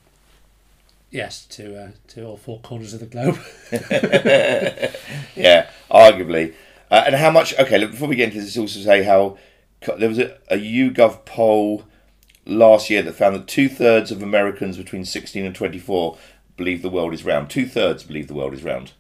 Yes, 1.14 1.46
to 1.46 1.80
uh, 1.80 1.92
to 2.08 2.26
all 2.26 2.38
four 2.38 2.60
corners 2.62 2.96
of 2.96 3.00
the 3.00 3.06
globe. 3.06 3.38
Yeah, 5.36 5.70
arguably. 5.92 6.56
Uh, 6.90 7.04
and 7.06 7.16
how 7.16 7.30
much? 7.30 7.58
Okay, 7.60 7.78
look, 7.78 7.92
before 7.92 8.08
we 8.08 8.16
get 8.16 8.30
into 8.30 8.42
this, 8.42 8.58
also 8.58 8.80
say 8.80 9.04
how 9.04 9.38
there 9.98 10.10
was 10.10 10.18
a, 10.18 10.38
a 10.50 10.58
YouGov 10.58 11.24
poll 11.26 11.84
last 12.48 12.90
year 12.90 13.04
that 13.04 13.14
found 13.14 13.36
that 13.36 13.48
two 13.48 13.70
thirds 13.70 14.12
of 14.12 14.24
Americans 14.24 14.76
between 14.76 15.06
16 15.06 15.46
and 15.46 15.56
24 15.56 16.18
believe 16.58 16.82
the 16.82 16.90
world 16.90 17.14
is 17.14 17.24
round. 17.24 17.50
Two 17.50 17.68
thirds 17.68 18.04
believe 18.04 18.28
the 18.28 18.34
world 18.34 18.54
is 18.54 18.64
round. 18.64 18.94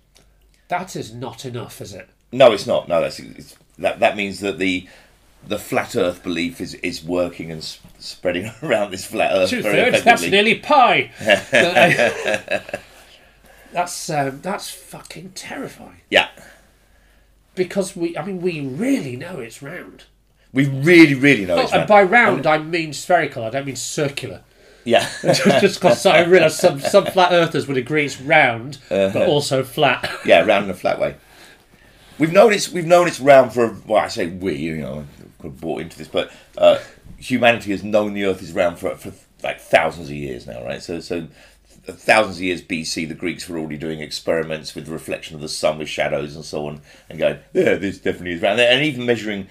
that 0.67 0.95
is 0.95 1.15
not 1.15 1.45
enough, 1.45 1.81
is 1.81 1.93
it? 1.93 2.09
No, 2.31 2.51
it's 2.51 2.67
not. 2.67 2.87
No, 2.87 3.01
that's 3.01 3.19
it's, 3.19 3.57
that. 3.79 3.99
That 3.99 4.15
means 4.15 4.39
that 4.41 4.59
the 4.59 4.87
the 5.47 5.57
flat 5.59 5.95
Earth 5.95 6.23
belief 6.23 6.59
is 6.61 6.73
is 6.75 7.03
working 7.03 7.51
and 7.51 7.61
s- 7.61 7.79
spreading 7.99 8.51
around 8.63 8.91
this 8.91 9.05
flat 9.05 9.31
Earth 9.33 9.49
Two 9.49 9.61
thirds. 9.61 10.03
That's 10.03 10.23
nearly 10.23 10.55
pi. 10.55 11.11
that's 13.71 14.09
um, 14.09 14.41
that's 14.41 14.69
fucking 14.69 15.31
terrifying. 15.31 16.01
Yeah, 16.09 16.29
Because 17.55 17.95
we, 17.95 18.17
I 18.17 18.23
mean, 18.25 18.41
we 18.41 18.61
really 18.61 19.15
know 19.15 19.39
it's 19.39 19.61
round. 19.61 20.03
we 20.51 20.67
really, 20.67 21.15
really 21.15 21.45
know 21.45 21.55
Oh, 21.57 21.61
it's 21.61 21.71
and 21.71 21.79
round. 21.79 21.89
by 21.89 22.03
round, 22.03 22.47
I 22.47 22.57
mean 22.59 22.93
spherical. 22.93 23.43
I 23.43 23.49
don't 23.49 23.65
mean 23.65 23.75
circular. 23.75 24.41
yeah. 24.85 25.09
Just 25.23 25.79
because 25.79 26.05
I 26.05 26.23
realise 26.23 26.57
some 26.57 26.79
some 26.79 27.05
flat 27.07 27.31
earthers 27.31 27.67
would 27.67 27.77
agree 27.77 28.05
it's 28.05 28.19
round, 28.21 28.77
but 28.89 29.15
also 29.27 29.63
flat. 29.63 30.09
Yeah, 30.25 30.45
round 30.45 30.65
in 30.65 30.71
a 30.71 30.75
flat 30.75 30.99
way. 30.99 31.15
We've 32.19 32.31
known 32.31 32.53
it's 32.53 32.69
we've 32.69 32.85
known 32.85 33.07
it's 33.07 33.19
round 33.19 33.53
for 33.53 33.75
well, 33.87 34.03
I 34.03 34.07
say 34.07 34.27
we, 34.27 34.53
you 34.55 34.77
know, 34.77 35.05
Bought 35.49 35.81
into 35.81 35.97
this, 35.97 36.07
but 36.07 36.31
uh, 36.57 36.79
humanity 37.17 37.71
has 37.71 37.83
known 37.83 38.13
the 38.13 38.25
Earth 38.25 38.41
is 38.41 38.51
round 38.51 38.79
for 38.79 38.95
for 38.95 39.13
like 39.43 39.59
thousands 39.59 40.09
of 40.09 40.15
years 40.15 40.47
now, 40.47 40.63
right? 40.63 40.81
So 40.81 40.99
so 40.99 41.27
thousands 41.85 42.37
of 42.37 42.43
years 42.43 42.61
BC, 42.61 43.07
the 43.07 43.13
Greeks 43.13 43.49
were 43.49 43.57
already 43.57 43.77
doing 43.77 43.99
experiments 43.99 44.73
with 44.73 44.87
reflection 44.87 45.35
of 45.35 45.41
the 45.41 45.49
sun 45.49 45.77
with 45.77 45.89
shadows 45.89 46.35
and 46.35 46.45
so 46.45 46.67
on, 46.67 46.81
and 47.09 47.19
going, 47.19 47.39
yeah, 47.53 47.75
this 47.75 47.97
definitely 47.99 48.33
is 48.33 48.41
round, 48.41 48.59
and 48.59 48.83
even 48.83 49.05
measuring 49.05 49.47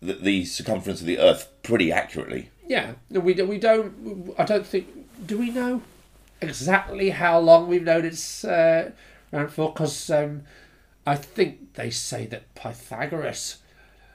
the, 0.00 0.14
the 0.14 0.44
circumference 0.44 1.00
of 1.00 1.06
the 1.06 1.18
Earth 1.18 1.48
pretty 1.62 1.92
accurately. 1.92 2.50
Yeah, 2.66 2.92
no, 3.10 3.20
we, 3.20 3.34
we 3.34 3.58
don't. 3.58 4.34
I 4.38 4.44
don't 4.44 4.66
think. 4.66 4.88
Do 5.26 5.38
we 5.38 5.50
know 5.50 5.82
exactly 6.40 7.10
how 7.10 7.38
long 7.38 7.66
we've 7.66 7.82
known 7.82 8.04
it's 8.04 8.44
uh, 8.44 8.92
for? 9.48 9.72
Because 9.72 10.08
um, 10.10 10.42
I 11.06 11.16
think 11.16 11.74
they 11.74 11.90
say 11.90 12.26
that 12.26 12.54
Pythagoras 12.54 13.58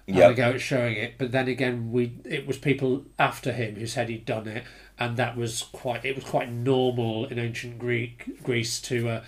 had 0.07 0.15
Yeah. 0.17 0.29
a 0.29 0.33
go 0.33 0.49
at 0.51 0.61
showing 0.61 0.95
it, 0.97 1.13
but 1.17 1.31
then 1.31 1.47
again, 1.47 1.91
we 1.91 2.11
it 2.25 2.45
was 2.47 2.57
people 2.57 3.05
after 3.17 3.51
him 3.51 3.75
who 3.75 3.87
said 3.87 4.09
he'd 4.09 4.25
done 4.25 4.47
it, 4.47 4.63
and 4.99 5.17
that 5.17 5.35
was 5.35 5.63
quite. 5.71 6.05
It 6.05 6.15
was 6.15 6.23
quite 6.25 6.49
normal 6.51 7.25
in 7.25 7.39
ancient 7.39 7.79
Greek 7.79 8.41
Greece 8.43 8.79
to 8.81 9.09
uh, 9.09 9.23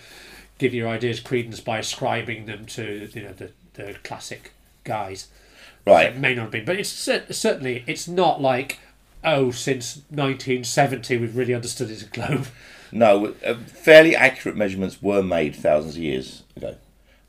give 0.58 0.72
your 0.74 0.88
ideas 0.88 1.20
credence 1.20 1.60
by 1.60 1.78
ascribing 1.78 2.46
them 2.46 2.66
to 2.66 3.08
you 3.12 3.22
know 3.22 3.32
the 3.32 3.50
the 3.74 3.94
classic 4.04 4.52
guys. 4.84 5.28
Right. 5.86 6.08
It 6.08 6.16
may 6.18 6.34
not 6.34 6.42
have 6.42 6.50
been, 6.50 6.64
but 6.64 6.76
it's 6.78 6.90
certainly 6.90 7.82
it's 7.86 8.06
not 8.06 8.40
like 8.40 8.78
oh 9.24 9.50
since 9.50 9.96
1970 10.10 11.16
we've 11.16 11.36
really 11.36 11.54
understood 11.54 11.90
it's 11.90 12.02
a 12.02 12.06
globe. 12.06 12.46
No, 12.92 13.34
uh, 13.44 13.54
fairly 13.66 14.16
accurate 14.16 14.56
measurements 14.56 15.02
were 15.02 15.22
made 15.22 15.54
thousands 15.54 15.96
of 15.96 16.02
years 16.02 16.42
ago. 16.56 16.76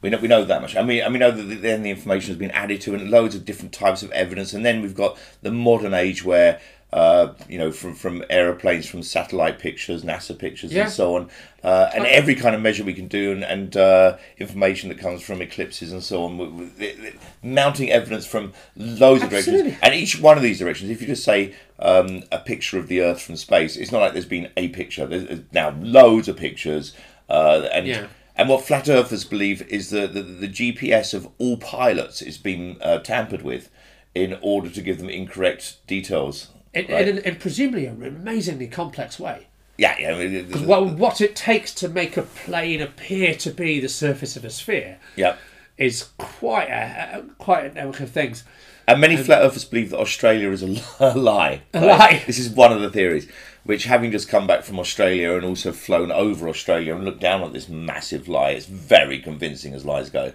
We 0.02 0.10
know, 0.10 0.18
we 0.18 0.28
know 0.30 0.46
that 0.46 0.62
much. 0.62 0.76
I 0.78 0.82
mean, 0.84 1.04
I 1.04 1.10
mean, 1.10 1.20
know 1.20 1.32
that 1.32 1.62
then 1.62 1.84
the 1.84 1.90
information 1.90 2.30
has 2.30 2.38
been 2.38 2.52
added 2.52 2.80
to 2.82 2.96
and 2.96 3.10
loads 3.12 3.36
of 3.36 3.44
different 3.44 3.74
types 3.74 4.02
of 4.02 4.12
evidence, 4.12 4.54
and 4.54 4.66
then 4.66 4.82
we've 4.82 4.96
got 4.96 5.18
the 5.42 5.52
modern 5.52 5.94
age 5.94 6.24
where, 6.24 6.62
uh, 6.94 7.34
you 7.50 7.58
know, 7.58 7.70
from 7.72 7.94
from 7.96 8.24
aeroplanes, 8.30 8.88
from 8.88 9.04
satellite 9.04 9.60
pictures, 9.60 10.04
NASA 10.04 10.38
pictures, 10.40 10.72
Yeah. 10.72 10.84
and 10.84 10.92
so 10.92 11.18
on, 11.18 11.30
uh, 11.66 11.90
and 11.94 12.06
every 12.06 12.36
kind 12.36 12.56
of 12.56 12.62
measure 12.62 12.86
we 12.86 12.94
can 12.94 13.08
do, 13.10 13.34
and, 13.34 13.44
and 13.44 13.76
uh, 13.76 14.16
information 14.38 14.88
that 14.88 15.00
comes 15.00 15.22
from 15.22 15.42
eclipses 15.42 15.92
and 15.92 16.02
so 16.02 16.24
on, 16.24 16.38
w- 16.38 16.50
w- 16.52 16.72
the- 16.78 16.94
the- 17.02 17.14
mounting 17.44 17.92
evidence 17.92 18.26
from 18.26 18.54
loads 18.78 19.22
of 19.22 19.34
Absolutely. 19.34 19.72
directions, 19.72 19.80
and 19.84 19.94
each 19.94 20.20
one 20.22 20.38
of 20.38 20.44
these 20.44 20.60
directions, 20.60 20.90
if 20.92 21.02
you 21.02 21.08
just 21.08 21.26
say 21.26 21.54
um, 21.80 22.24
a 22.32 22.40
picture 22.40 22.80
of 22.80 22.88
the 22.88 23.02
Earth 23.02 23.22
from 23.22 23.36
space, 23.36 23.76
it's 23.76 23.92
not 23.92 24.00
like 24.00 24.14
there's 24.14 24.26
been 24.26 24.50
a 24.56 24.70
picture. 24.70 25.06
There's 25.06 25.26
there's 25.26 25.42
now 25.52 25.76
loads 25.82 26.30
of 26.30 26.38
pictures, 26.38 26.94
uh, 27.30 27.68
and 27.74 27.86
Yeah. 27.86 28.08
And 28.40 28.48
what 28.48 28.64
flat 28.64 28.88
earthers 28.88 29.26
believe 29.26 29.62
is 29.64 29.90
that 29.90 30.14
the, 30.14 30.22
the 30.22 30.48
GPS 30.48 31.14
of 31.14 31.28
all 31.40 31.58
pilots 31.58 32.22
is 32.22 32.38
being 32.38 32.78
uh, 32.82 33.00
tampered 33.00 33.42
with 33.42 33.70
in 34.16 34.40
order 34.42 34.70
to 34.70 34.82
give 34.82 34.98
them 34.98 35.10
incorrect 35.10 35.86
details. 35.88 36.48
In, 36.74 36.88
right? 36.88 37.06
in, 37.06 37.18
in 37.18 37.36
presumably 37.36 37.86
an 37.86 38.02
amazingly 38.02 38.68
complex 38.68 39.20
way. 39.20 39.48
yeah, 39.78 39.94
yeah. 40.00 40.12
I 40.14 40.18
mean, 40.26 40.50
the- 40.50 40.66
Well, 40.66 40.88
what 40.88 41.20
it 41.20 41.36
takes 41.36 41.74
to 41.76 41.90
make 41.90 42.16
a 42.16 42.22
plane 42.22 42.82
appear 42.82 43.36
to 43.36 43.52
be 43.52 43.82
the 43.82 43.90
surface 43.90 44.38
of 44.38 44.46
a 44.46 44.50
sphere 44.50 45.00
yeah. 45.18 45.36
is 45.78 46.08
quite 46.18 46.70
a 46.70 47.26
quite 47.40 47.66
a 47.66 47.74
network 47.74 48.00
of 48.00 48.10
things. 48.10 48.46
And 48.88 49.02
many 49.02 49.18
flat 49.18 49.42
earthers 49.44 49.66
believe 49.66 49.90
that 49.90 50.00
Australia 50.00 50.50
is 50.50 50.64
a, 50.64 50.68
li- 50.68 50.84
a 51.02 51.18
lie. 51.18 51.64
A 51.74 51.86
lie. 51.86 52.24
This 52.26 52.40
is 52.40 52.50
one 52.50 52.72
of 52.72 52.80
the 52.80 52.90
theories. 52.90 53.28
Which, 53.70 53.84
having 53.84 54.10
just 54.10 54.28
come 54.28 54.48
back 54.48 54.64
from 54.64 54.80
Australia 54.80 55.36
and 55.36 55.46
also 55.46 55.72
flown 55.72 56.12
over 56.12 56.50
Australia 56.50 56.96
and 56.96 57.06
looked 57.06 57.20
down 57.20 57.44
at 57.44 57.54
this 57.54 57.70
massive 57.70 58.28
lie, 58.28 58.50
it's 58.50 58.66
very 58.66 59.20
convincing 59.20 59.76
as 59.76 59.86
lies 59.86 60.10
go. 60.10 60.34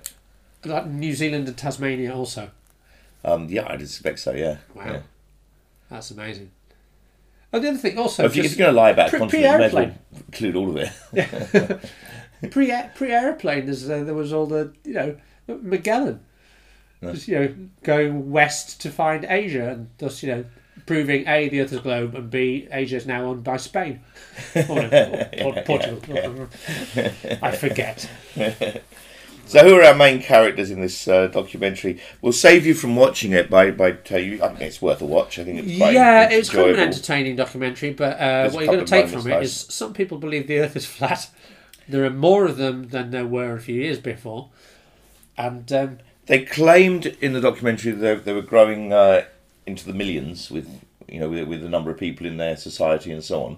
Like 0.64 0.86
New 0.86 1.12
Zealand 1.14 1.48
and 1.48 1.58
Tasmania 1.58 2.14
also. 2.14 2.52
Um, 3.24 3.48
yeah, 3.48 3.66
I'd 3.68 3.80
expect 3.82 4.20
so. 4.20 4.34
Yeah. 4.34 4.58
Wow. 4.72 4.84
yeah. 4.86 5.00
That's 5.90 6.12
amazing. 6.12 6.52
Oh, 7.52 7.58
the 7.58 7.70
other 7.70 7.78
thing 7.78 7.98
also 7.98 8.24
If, 8.24 8.36
you, 8.36 8.44
you're 8.44 8.54
going 8.54 8.72
to 8.72 8.80
lie 8.80 8.90
about 8.90 9.10
pre- 9.10 9.18
continent, 9.18 9.52
you 9.52 9.58
may 9.58 9.64
as 9.64 9.72
well 9.72 9.82
pre-airplane. 9.82 10.22
include 10.28 10.54
all 10.54 10.70
of 10.70 10.76
it. 11.12 12.50
pre 12.52 12.72
pre 12.94 13.10
airplane, 13.10 13.68
uh, 13.68 14.04
there 14.04 14.14
was 14.14 14.32
all 14.32 14.46
the 14.46 14.72
you 14.84 14.94
know 14.94 15.16
Magellan, 15.48 16.20
just 17.02 17.26
you 17.26 17.40
know 17.40 17.54
going 17.82 18.30
west 18.30 18.80
to 18.82 18.90
find 18.90 19.26
Asia 19.28 19.70
and 19.70 19.90
thus 19.98 20.22
you 20.22 20.28
know 20.28 20.44
proving 20.86 21.26
a 21.26 21.48
the 21.48 21.60
Earth 21.60 21.72
is 21.72 21.78
a 21.78 21.82
globe 21.82 22.14
and 22.14 22.30
b 22.30 22.68
Asia 22.70 22.96
is 22.96 23.06
now 23.06 23.24
owned 23.24 23.44
by 23.44 23.56
Spain 23.56 24.00
or, 24.68 24.84
or- 24.84 25.28
or 25.44 25.62
Portugal. 25.64 26.48
I 27.42 27.52
forget. 27.56 28.08
So, 29.46 29.62
who 29.62 29.74
are 29.74 29.84
our 29.84 29.94
main 29.94 30.22
characters 30.22 30.70
in 30.70 30.80
this 30.80 31.06
uh, 31.06 31.26
documentary? 31.26 32.00
We'll 32.22 32.32
save 32.32 32.64
you 32.64 32.72
from 32.72 32.96
watching 32.96 33.32
it 33.32 33.50
by 33.50 33.72
by 33.72 33.92
telling 33.92 34.24
you. 34.32 34.42
I 34.42 34.48
think 34.48 34.62
it's 34.62 34.80
worth 34.80 35.02
a 35.02 35.04
watch. 35.04 35.38
I 35.38 35.44
think 35.44 35.58
it's 35.66 35.76
quite 35.76 35.92
Yeah, 35.92 36.30
it's 36.30 36.48
kind 36.48 36.70
of 36.70 36.76
an 36.78 36.82
entertaining 36.88 37.36
documentary, 37.36 37.92
but 37.92 38.18
uh, 38.18 38.48
what 38.50 38.64
you're 38.64 38.72
going 38.74 38.86
to 38.86 38.90
take 38.90 39.08
from 39.08 39.30
it 39.30 39.42
is 39.42 39.54
some 39.68 39.92
people 39.92 40.16
believe 40.16 40.46
the 40.46 40.60
Earth 40.60 40.76
is 40.76 40.86
flat. 40.86 41.28
There 41.86 42.06
are 42.06 42.10
more 42.10 42.46
of 42.46 42.56
them 42.56 42.88
than 42.88 43.10
there 43.10 43.26
were 43.26 43.52
a 43.54 43.60
few 43.60 43.74
years 43.82 43.98
before, 43.98 44.48
and 45.36 45.70
um, 45.74 45.98
They 46.24 46.46
claimed 46.46 47.04
in 47.20 47.34
the 47.34 47.40
documentary 47.42 47.92
that 47.92 48.00
they, 48.00 48.14
they 48.14 48.32
were 48.32 48.40
growing 48.40 48.94
uh, 48.94 49.24
into 49.66 49.86
the 49.86 49.94
millions 49.94 50.50
with 50.50 50.68
you 51.08 51.20
know 51.20 51.28
with, 51.28 51.48
with 51.48 51.62
the 51.62 51.68
number 51.68 51.90
of 51.90 51.98
people 51.98 52.26
in 52.26 52.36
their 52.36 52.56
society 52.56 53.12
and 53.12 53.22
so 53.24 53.44
on. 53.44 53.56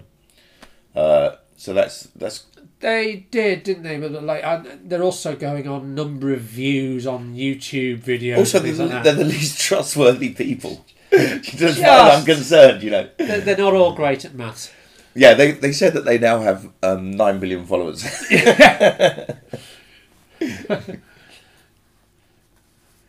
Uh, 0.95 1.35
so 1.55 1.73
that's 1.73 2.03
that's 2.15 2.45
They 2.79 3.27
did, 3.31 3.63
didn't 3.63 3.83
they? 3.83 3.97
But 3.97 4.23
like, 4.23 4.43
uh, 4.43 4.63
they're 4.83 5.03
also 5.03 5.35
going 5.35 5.67
on 5.67 5.95
number 5.95 6.33
of 6.33 6.41
views 6.41 7.07
on 7.07 7.35
YouTube 7.35 8.03
videos. 8.03 8.37
also 8.37 8.59
they're, 8.59 8.73
the- 8.73 8.85
like 8.85 9.03
they're 9.03 9.13
the 9.13 9.23
least 9.25 9.59
trustworthy 9.67 10.29
people. 10.33 10.85
As 11.11 11.79
far 11.79 12.09
as 12.11 12.19
I'm 12.19 12.25
concerned, 12.25 12.83
you 12.83 12.91
know. 12.91 13.09
They're, 13.17 13.41
they're 13.41 13.57
not 13.57 13.73
all 13.73 13.93
great 13.95 14.25
at 14.25 14.35
maths. 14.35 14.71
Yeah, 15.15 15.33
they, 15.33 15.51
they 15.51 15.71
said 15.71 15.93
that 15.93 16.05
they 16.05 16.19
now 16.19 16.41
have 16.41 16.69
um, 16.83 17.11
nine 17.11 17.39
billion 17.39 17.65
followers. 17.65 18.05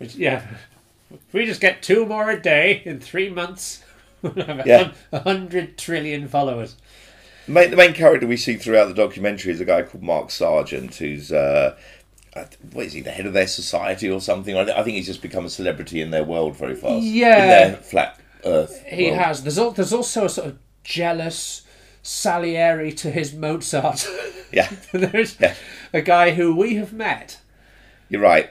Yeah, 0.01 0.47
if 1.29 1.35
we 1.35 1.47
just 1.47 1.61
get 1.61 1.83
two 1.83 2.05
more 2.07 2.31
a 2.31 2.41
day 2.41 2.83
in 2.85 3.01
three 3.01 3.29
months, 3.31 3.85
we'll 4.23 4.33
have 4.35 4.61
a 4.61 4.65
Yeah. 4.67 4.93
hundred 5.21 5.79
trillion 5.79 6.27
followers. 6.29 6.77
main, 7.47 7.71
the 7.71 7.77
main 7.77 7.93
character 7.95 8.27
we 8.27 8.37
see 8.37 8.57
throughout 8.57 8.87
the 8.89 8.95
documentary 8.95 9.53
is 9.53 9.61
a 9.61 9.65
guy 9.65 9.83
called 9.83 10.03
Mark 10.03 10.31
Sargent, 10.31 10.95
who's 10.97 11.31
uh, 11.33 11.77
what 12.73 12.87
is 12.87 12.93
he, 12.93 13.01
the 13.01 13.11
head 13.11 13.27
of 13.27 13.33
their 13.33 13.47
society 13.47 14.09
or 14.11 14.21
something? 14.21 14.57
I, 14.57 14.63
I 14.63 14.83
think 14.83 14.97
he's 14.97 15.07
just 15.07 15.23
become 15.23 15.45
a 15.45 15.51
celebrity 15.51 16.01
in 16.01 16.11
their 16.11 16.25
world 16.25 16.57
very 16.57 16.75
fast. 16.77 17.03
Yeah. 17.05 17.43
in 17.67 17.73
their 17.73 17.77
flat 17.83 18.21
Earth. 18.45 18.83
He 18.87 19.07
world. 19.07 19.19
has. 19.19 19.43
There's 19.43 19.59
al- 19.59 19.73
there's 19.73 19.93
also 19.93 20.25
a 20.27 20.29
sort 20.29 20.47
of 20.49 20.59
jealous 20.85 21.63
Salieri 22.03 22.93
to 22.93 23.11
his 23.11 23.35
Mozart. 23.35 24.07
Yeah, 24.53 24.71
there's 24.93 25.39
Yeah. 25.41 25.55
a 25.93 26.01
guy 26.01 26.31
who 26.31 26.55
we 26.57 26.77
have 26.77 26.93
met. 26.93 27.41
you're 28.09 28.21
right. 28.23 28.51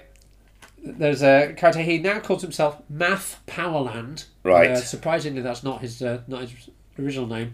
There's 0.97 1.21
a 1.21 1.53
character. 1.55 1.81
He 1.81 1.97
now 1.97 2.19
calls 2.19 2.41
himself 2.41 2.81
Math 2.89 3.41
Powerland. 3.45 4.25
Right. 4.43 4.71
Uh, 4.71 4.77
surprisingly, 4.77 5.41
that's 5.41 5.63
not 5.63 5.81
his 5.81 6.01
uh, 6.01 6.21
not 6.27 6.41
his 6.41 6.69
original 6.97 7.27
name. 7.27 7.53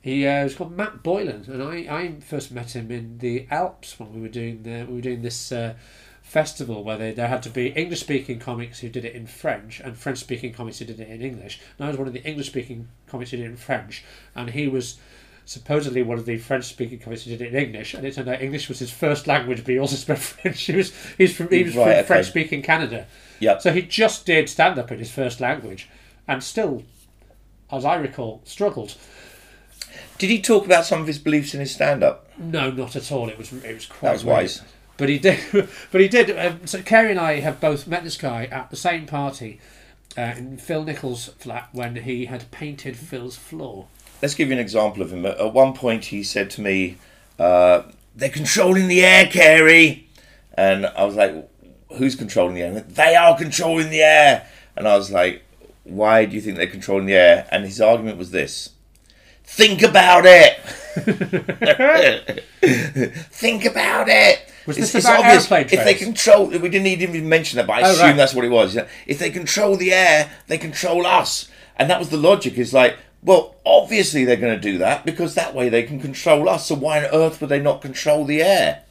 He 0.00 0.26
uh, 0.26 0.44
was 0.44 0.54
called 0.54 0.76
Matt 0.76 1.02
Boylan, 1.02 1.46
and 1.48 1.62
I, 1.62 1.74
I 1.92 2.20
first 2.20 2.52
met 2.52 2.76
him 2.76 2.92
in 2.92 3.18
the 3.18 3.46
Alps 3.50 3.98
when 3.98 4.14
we 4.14 4.20
were 4.20 4.28
doing 4.28 4.62
the 4.62 4.84
we 4.84 4.94
were 4.94 5.00
doing 5.00 5.22
this 5.22 5.50
uh, 5.50 5.74
festival 6.22 6.84
where 6.84 6.96
they, 6.96 7.12
there 7.12 7.28
had 7.28 7.42
to 7.42 7.50
be 7.50 7.68
English 7.68 8.00
speaking 8.00 8.38
comics 8.38 8.80
who 8.80 8.88
did 8.88 9.04
it 9.04 9.14
in 9.14 9.26
French 9.26 9.80
and 9.80 9.96
French 9.96 10.18
speaking 10.18 10.52
comics 10.52 10.78
who 10.78 10.84
did 10.84 11.00
it 11.00 11.08
in 11.08 11.22
English. 11.22 11.60
And 11.78 11.86
I 11.86 11.88
was 11.88 11.98
one 11.98 12.06
of 12.06 12.12
the 12.12 12.24
English 12.24 12.46
speaking 12.46 12.88
comics 13.08 13.30
who 13.30 13.38
did 13.38 13.46
it 13.46 13.50
in 13.50 13.56
French, 13.56 14.04
and 14.34 14.50
he 14.50 14.68
was 14.68 14.98
supposedly 15.46 16.02
one 16.02 16.18
of 16.18 16.26
the 16.26 16.36
French 16.36 16.64
speaking 16.64 16.98
comics 16.98 17.24
did 17.24 17.40
it 17.40 17.54
in 17.54 17.64
English. 17.66 17.94
And 17.94 18.04
it 18.04 18.14
turned 18.14 18.28
out 18.28 18.42
English 18.42 18.68
was 18.68 18.80
his 18.80 18.90
first 18.90 19.26
language, 19.26 19.64
but 19.64 19.68
he 19.72 19.78
also 19.78 19.96
spoke 19.96 20.18
French. 20.42 20.60
He 20.60 20.76
was 20.76 20.92
he's 21.16 21.34
from 21.34 21.48
he 21.48 21.62
was 21.62 21.74
Right, 21.76 21.84
from 21.84 21.92
okay. 21.92 22.02
French 22.02 22.26
speaking 22.26 22.60
Canada. 22.62 23.06
Yep. 23.40 23.62
So 23.62 23.72
he 23.72 23.80
just 23.82 24.26
did 24.26 24.48
stand 24.50 24.78
up 24.78 24.92
in 24.92 24.98
his 24.98 25.10
first 25.10 25.40
language, 25.40 25.88
and 26.28 26.42
still, 26.44 26.82
as 27.72 27.84
I 27.84 27.94
recall, 27.96 28.42
struggled. 28.44 28.94
Did 30.18 30.30
he 30.30 30.40
talk 30.40 30.64
about 30.66 30.84
some 30.86 31.00
of 31.00 31.06
his 31.06 31.18
beliefs 31.18 31.52
in 31.54 31.60
his 31.60 31.72
stand-up? 31.72 32.26
No, 32.38 32.70
not 32.70 32.96
at 32.96 33.10
all. 33.12 33.28
It 33.28 33.38
was 33.38 33.52
it 33.52 33.74
was 33.74 33.86
quite 33.86 34.08
That 34.08 34.12
was 34.14 34.24
weird. 34.24 34.36
wise. 34.38 34.62
But 34.96 35.08
he 35.10 35.18
did. 35.18 35.38
But 35.92 36.00
he 36.00 36.08
did. 36.08 36.30
Um, 36.38 36.66
so 36.66 36.80
Carrie 36.82 37.10
and 37.10 37.20
I 37.20 37.40
have 37.40 37.60
both 37.60 37.86
met 37.86 38.02
this 38.04 38.16
guy 38.16 38.46
at 38.46 38.70
the 38.70 38.76
same 38.76 39.04
party 39.06 39.60
uh, 40.16 40.32
in 40.36 40.56
Phil 40.56 40.84
Nichol's 40.84 41.26
flat 41.38 41.68
when 41.72 41.96
he 41.96 42.24
had 42.26 42.50
painted 42.50 42.96
Phil's 42.96 43.36
floor. 43.36 43.86
Let's 44.22 44.34
give 44.34 44.48
you 44.48 44.54
an 44.54 44.60
example 44.60 45.02
of 45.02 45.12
him. 45.12 45.26
At 45.26 45.52
one 45.52 45.72
point, 45.74 46.06
he 46.06 46.22
said 46.22 46.50
to 46.50 46.60
me, 46.60 46.96
uh, 47.38 47.82
"They're 48.14 48.28
controlling 48.30 48.88
the 48.88 49.04
air, 49.04 49.26
Carrie," 49.26 50.08
and 50.54 50.86
I 50.86 51.04
was 51.04 51.14
like, 51.16 51.34
"Who's 51.96 52.14
controlling 52.16 52.54
the 52.54 52.62
air?" 52.62 52.72
And 52.76 52.90
they 52.94 53.14
are 53.14 53.36
controlling 53.36 53.90
the 53.90 54.02
air, 54.02 54.46
and 54.76 54.88
I 54.88 54.96
was 54.96 55.10
like, 55.10 55.42
"Why 55.84 56.24
do 56.24 56.34
you 56.34 56.40
think 56.40 56.56
they're 56.56 56.66
controlling 56.66 57.06
the 57.06 57.14
air?" 57.14 57.46
And 57.52 57.64
his 57.64 57.80
argument 57.80 58.16
was 58.16 58.30
this: 58.30 58.70
"Think 59.44 59.82
about 59.82 60.24
it." 60.26 60.58
Think 63.30 63.64
about 63.66 64.08
it. 64.08 64.40
Was 64.66 64.76
this 64.78 64.94
about 64.94 65.24
airplane 65.24 65.66
If 65.70 65.84
they 65.84 65.94
control, 65.94 66.46
we 66.46 66.68
didn't 66.70 66.86
even 66.86 67.28
mention 67.28 67.58
that, 67.58 67.66
but 67.66 67.74
I 67.74 67.82
Oh, 67.82 67.92
assume 67.92 68.06
right. 68.06 68.16
that's 68.16 68.34
what 68.34 68.44
it 68.46 68.48
was. 68.50 68.76
If 69.06 69.18
they 69.18 69.30
control 69.30 69.76
the 69.76 69.92
air, 69.92 70.30
they 70.48 70.58
control 70.58 71.06
us, 71.06 71.48
and 71.76 71.88
that 71.90 71.98
was 71.98 72.08
the 72.08 72.16
logic. 72.16 72.56
Is 72.58 72.72
like 72.72 72.96
Well, 73.26 73.56
obviously 73.66 74.24
they're 74.24 74.36
going 74.36 74.54
to 74.54 74.60
do 74.60 74.78
that 74.78 75.04
because 75.04 75.34
that 75.34 75.52
way 75.52 75.68
they 75.68 75.82
can 75.82 76.00
control 76.00 76.48
us. 76.48 76.68
So 76.68 76.76
why 76.76 77.04
on 77.04 77.12
earth 77.12 77.40
would 77.40 77.50
they 77.50 77.60
not 77.60 77.82
control 77.82 78.24
the 78.24 78.40
air? 78.40 78.84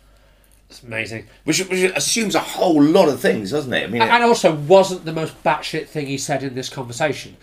It's 0.70 0.84
amazing. 0.84 1.28
Which, 1.46 1.60
which 1.70 1.92
assumes 1.96 2.36
a 2.36 2.42
whole 2.42 2.84
lot 2.84 3.08
of 3.08 3.22
things, 3.22 3.52
doesn't 3.52 3.72
it? 3.72 3.86
I 3.86 3.88
mean, 3.88 4.02
And 4.02 4.24
also 4.24 4.54
wasn't 4.54 5.06
the 5.06 5.14
most 5.14 5.42
batshit 5.42 5.88
thing 5.88 6.08
he 6.08 6.18
said 6.18 6.44
in 6.44 6.54
this 6.54 6.68
conversation. 6.68 7.38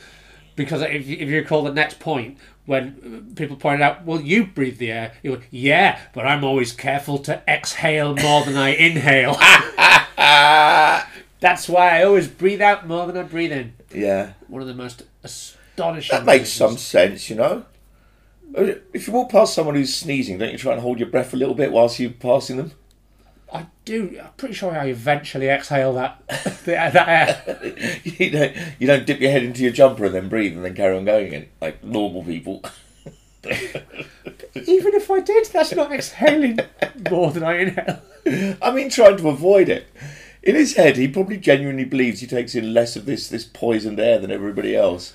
Because 0.55 0.83
if 0.83 1.07
you, 1.07 1.17
if 1.19 1.31
you 1.31 1.37
recall 1.37 1.63
the 1.63 1.73
next 1.73 1.99
point, 1.99 2.37
when 2.67 3.31
uh, 3.33 3.35
people 3.37 3.57
pointed 3.57 3.81
out, 3.81 4.05
well, 4.05 4.21
you 4.21 4.45
breathe 4.45 4.77
the 4.77 4.93
air. 4.93 5.15
He 5.23 5.31
went, 5.31 5.45
yeah, 5.51 5.99
but 6.13 6.27
I'm 6.27 6.45
always 6.45 6.73
careful 6.73 7.19
to 7.21 7.43
exhale 7.49 8.15
more 8.15 8.45
than 8.45 8.59
I 8.59 8.69
inhale. 8.75 9.33
That's 11.41 11.71
why 11.71 11.99
I 11.99 12.05
always 12.05 12.29
breathe 12.29 12.61
out 12.61 12.87
more 12.87 13.07
than 13.07 13.17
I 13.17 13.23
breathe 13.23 13.53
in. 13.53 13.73
yeah, 13.95 14.35
One 14.47 14.61
of 14.61 14.69
the 14.69 14.75
most 14.75 15.05
astonishing. 15.83 16.17
that 16.17 16.25
makes 16.25 16.51
some 16.51 16.77
sense, 16.77 17.29
you 17.29 17.37
know. 17.37 17.65
If 18.55 19.07
you 19.07 19.13
walk 19.13 19.31
past 19.31 19.55
someone 19.55 19.75
who's 19.75 19.95
sneezing, 19.95 20.39
don't 20.39 20.53
you 20.53 20.59
try 20.59 20.73
and 20.73 20.83
hold 20.83 20.99
your 20.99 21.09
breath 21.09 21.33
a 21.33 21.37
little 21.37 21.55
bit 21.55 21.73
whilst 21.73 21.99
you're 21.99 22.11
passing 22.11 22.59
them? 22.59 22.73
I 23.53 23.67
do. 23.85 24.19
I'm 24.23 24.33
pretty 24.37 24.55
sure 24.55 24.73
I 24.73 24.87
eventually 24.87 25.49
exhale 25.49 25.93
that 25.95 26.27
that 26.65 27.09
air. 27.09 28.01
you 28.05 28.31
don't 28.31 28.57
you 28.79 28.87
don't 28.87 29.07
dip 29.07 29.21
your 29.21 29.31
head 29.31 29.43
into 29.43 29.63
your 29.63 29.73
jumper 29.73 30.07
and 30.07 30.15
then 30.15 30.29
breathe 30.29 30.55
and 30.55 30.65
then 30.65 30.75
carry 30.75 30.97
on 30.97 31.05
going 31.05 31.33
in 31.33 31.49
like 31.61 31.85
normal 31.85 32.25
people. 32.25 32.63
Even 33.45 34.95
if 34.95 35.11
I 35.11 35.21
did, 35.21 35.47
that's 35.47 35.75
not 35.75 35.93
exhaling 35.93 36.61
more 37.11 37.31
than 37.33 37.43
I 37.43 37.57
inhale. 37.59 38.03
I 38.63 38.71
mean, 38.71 38.89
trying 38.89 39.17
to 39.19 39.29
avoid 39.29 39.69
it. 39.69 39.87
In 40.43 40.55
his 40.55 40.75
head, 40.75 40.97
he 40.97 41.09
probably 41.09 41.37
genuinely 41.37 41.85
believes 41.85 42.21
he 42.21 42.27
takes 42.27 42.55
in 42.55 42.73
less 42.73 42.97
of 42.97 43.05
this 43.05 43.29
this 43.29 43.45
poisoned 43.45 44.01
air 44.01 44.19
than 44.19 44.31
everybody 44.31 44.75
else. 44.75 45.15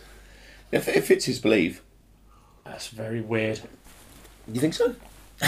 If 0.72 0.88
it 0.88 1.04
fits 1.04 1.26
his 1.26 1.40
belief. 1.40 1.82
That's 2.66 2.88
very 2.88 3.22
weird. 3.22 3.62
You 4.52 4.60
think 4.60 4.74
so? 4.74 4.96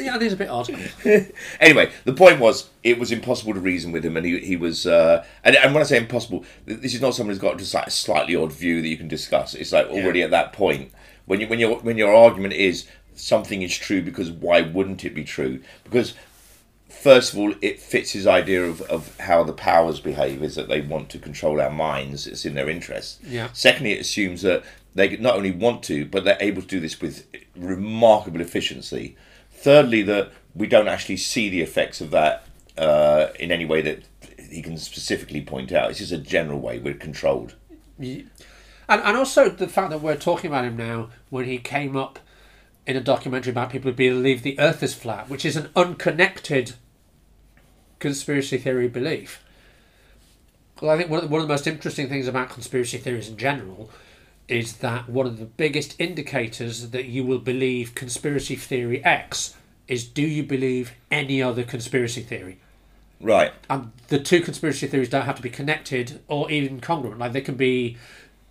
Yeah, 0.00 0.14
I 0.14 0.18
think 0.18 0.22
it's 0.22 0.34
a 0.34 0.36
bit 0.36 0.48
odd. 0.48 0.68
Anyway, 1.60 1.90
the 2.04 2.12
point 2.12 2.40
was, 2.40 2.70
it 2.82 2.98
was 2.98 3.12
impossible 3.12 3.54
to 3.54 3.60
reason 3.60 3.92
with 3.92 4.04
him, 4.04 4.16
and 4.16 4.26
he, 4.26 4.38
he 4.38 4.56
was. 4.56 4.86
Uh, 4.86 5.24
and, 5.44 5.56
and 5.56 5.74
when 5.74 5.82
I 5.82 5.86
say 5.86 5.96
impossible, 5.96 6.44
this 6.66 6.94
is 6.94 7.00
not 7.00 7.14
someone 7.14 7.32
who's 7.32 7.40
got 7.40 7.58
just 7.58 7.74
like 7.74 7.86
a 7.86 7.90
slightly 7.90 8.34
odd 8.36 8.52
view 8.52 8.82
that 8.82 8.88
you 8.88 8.96
can 8.96 9.08
discuss. 9.08 9.54
It's 9.54 9.72
like 9.72 9.86
already 9.88 10.22
at 10.22 10.30
that 10.30 10.52
point 10.52 10.92
when 11.26 11.40
you 11.40 11.46
when 11.46 11.58
your 11.60 11.78
when 11.80 11.96
your 11.96 12.12
argument 12.14 12.54
is 12.54 12.86
something 13.14 13.62
is 13.62 13.76
true 13.76 14.02
because 14.02 14.30
why 14.30 14.62
wouldn't 14.62 15.04
it 15.04 15.14
be 15.14 15.24
true? 15.24 15.60
Because 15.84 16.14
first 16.88 17.32
of 17.32 17.38
all, 17.38 17.54
it 17.60 17.80
fits 17.80 18.12
his 18.12 18.26
idea 18.26 18.64
of, 18.64 18.80
of 18.82 19.16
how 19.18 19.44
the 19.44 19.52
powers 19.52 20.00
behave 20.00 20.42
is 20.42 20.54
that 20.56 20.68
they 20.68 20.80
want 20.80 21.10
to 21.10 21.18
control 21.18 21.60
our 21.60 21.70
minds. 21.70 22.26
It's 22.26 22.44
in 22.44 22.54
their 22.54 22.68
interest. 22.68 23.20
Yeah. 23.24 23.48
Secondly, 23.52 23.92
it 23.92 24.00
assumes 24.00 24.42
that 24.42 24.64
they 24.94 25.16
not 25.16 25.36
only 25.36 25.52
want 25.52 25.82
to, 25.84 26.06
but 26.06 26.24
they're 26.24 26.38
able 26.40 26.62
to 26.62 26.68
do 26.68 26.80
this 26.80 27.00
with 27.00 27.26
remarkable 27.56 28.40
efficiency. 28.40 29.16
Thirdly, 29.52 30.02
that 30.02 30.32
we 30.54 30.66
don't 30.66 30.88
actually 30.88 31.18
see 31.18 31.48
the 31.48 31.60
effects 31.60 32.00
of 32.00 32.10
that 32.10 32.44
uh, 32.76 33.28
in 33.38 33.52
any 33.52 33.64
way 33.64 33.80
that 33.82 34.02
he 34.50 34.62
can 34.62 34.76
specifically 34.78 35.42
point 35.42 35.72
out. 35.72 35.90
It's 35.90 35.98
just 35.98 36.12
a 36.12 36.18
general 36.18 36.58
way 36.58 36.78
we're 36.78 36.94
controlled. 36.94 37.54
And, 38.88 39.02
and 39.02 39.16
also 39.16 39.48
the 39.48 39.68
fact 39.68 39.90
that 39.90 40.00
we're 40.00 40.16
talking 40.16 40.50
about 40.50 40.64
him 40.64 40.76
now 40.76 41.10
when 41.28 41.44
he 41.44 41.58
came 41.58 41.96
up 41.96 42.18
in 42.88 42.96
a 42.96 43.00
documentary 43.00 43.50
about 43.50 43.68
people 43.68 43.90
who 43.90 43.96
believe 43.96 44.42
the 44.42 44.58
earth 44.58 44.82
is 44.82 44.94
flat, 44.94 45.28
which 45.28 45.44
is 45.44 45.56
an 45.56 45.68
unconnected 45.76 46.72
conspiracy 47.98 48.56
theory 48.56 48.88
belief. 48.88 49.44
Well, 50.80 50.92
I 50.92 50.96
think 50.96 51.10
one 51.10 51.18
of, 51.18 51.24
the, 51.24 51.30
one 51.30 51.42
of 51.42 51.46
the 51.46 51.52
most 51.52 51.66
interesting 51.66 52.08
things 52.08 52.26
about 52.26 52.48
conspiracy 52.48 52.96
theories 52.96 53.28
in 53.28 53.36
general 53.36 53.90
is 54.48 54.78
that 54.78 55.06
one 55.06 55.26
of 55.26 55.38
the 55.38 55.44
biggest 55.44 56.00
indicators 56.00 56.88
that 56.90 57.04
you 57.04 57.24
will 57.24 57.38
believe 57.38 57.94
conspiracy 57.94 58.56
theory 58.56 59.04
X 59.04 59.54
is 59.86 60.04
do 60.04 60.22
you 60.22 60.42
believe 60.42 60.92
any 61.10 61.42
other 61.42 61.64
conspiracy 61.64 62.22
theory? 62.22 62.58
Right. 63.20 63.52
and 63.68 63.90
the 64.06 64.20
two 64.20 64.40
conspiracy 64.40 64.86
theories 64.86 65.08
don't 65.10 65.24
have 65.24 65.34
to 65.36 65.42
be 65.42 65.50
connected 65.50 66.20
or 66.28 66.50
even 66.50 66.80
congruent. 66.80 67.18
Like 67.18 67.32
they 67.32 67.40
can 67.42 67.56
be 67.56 67.98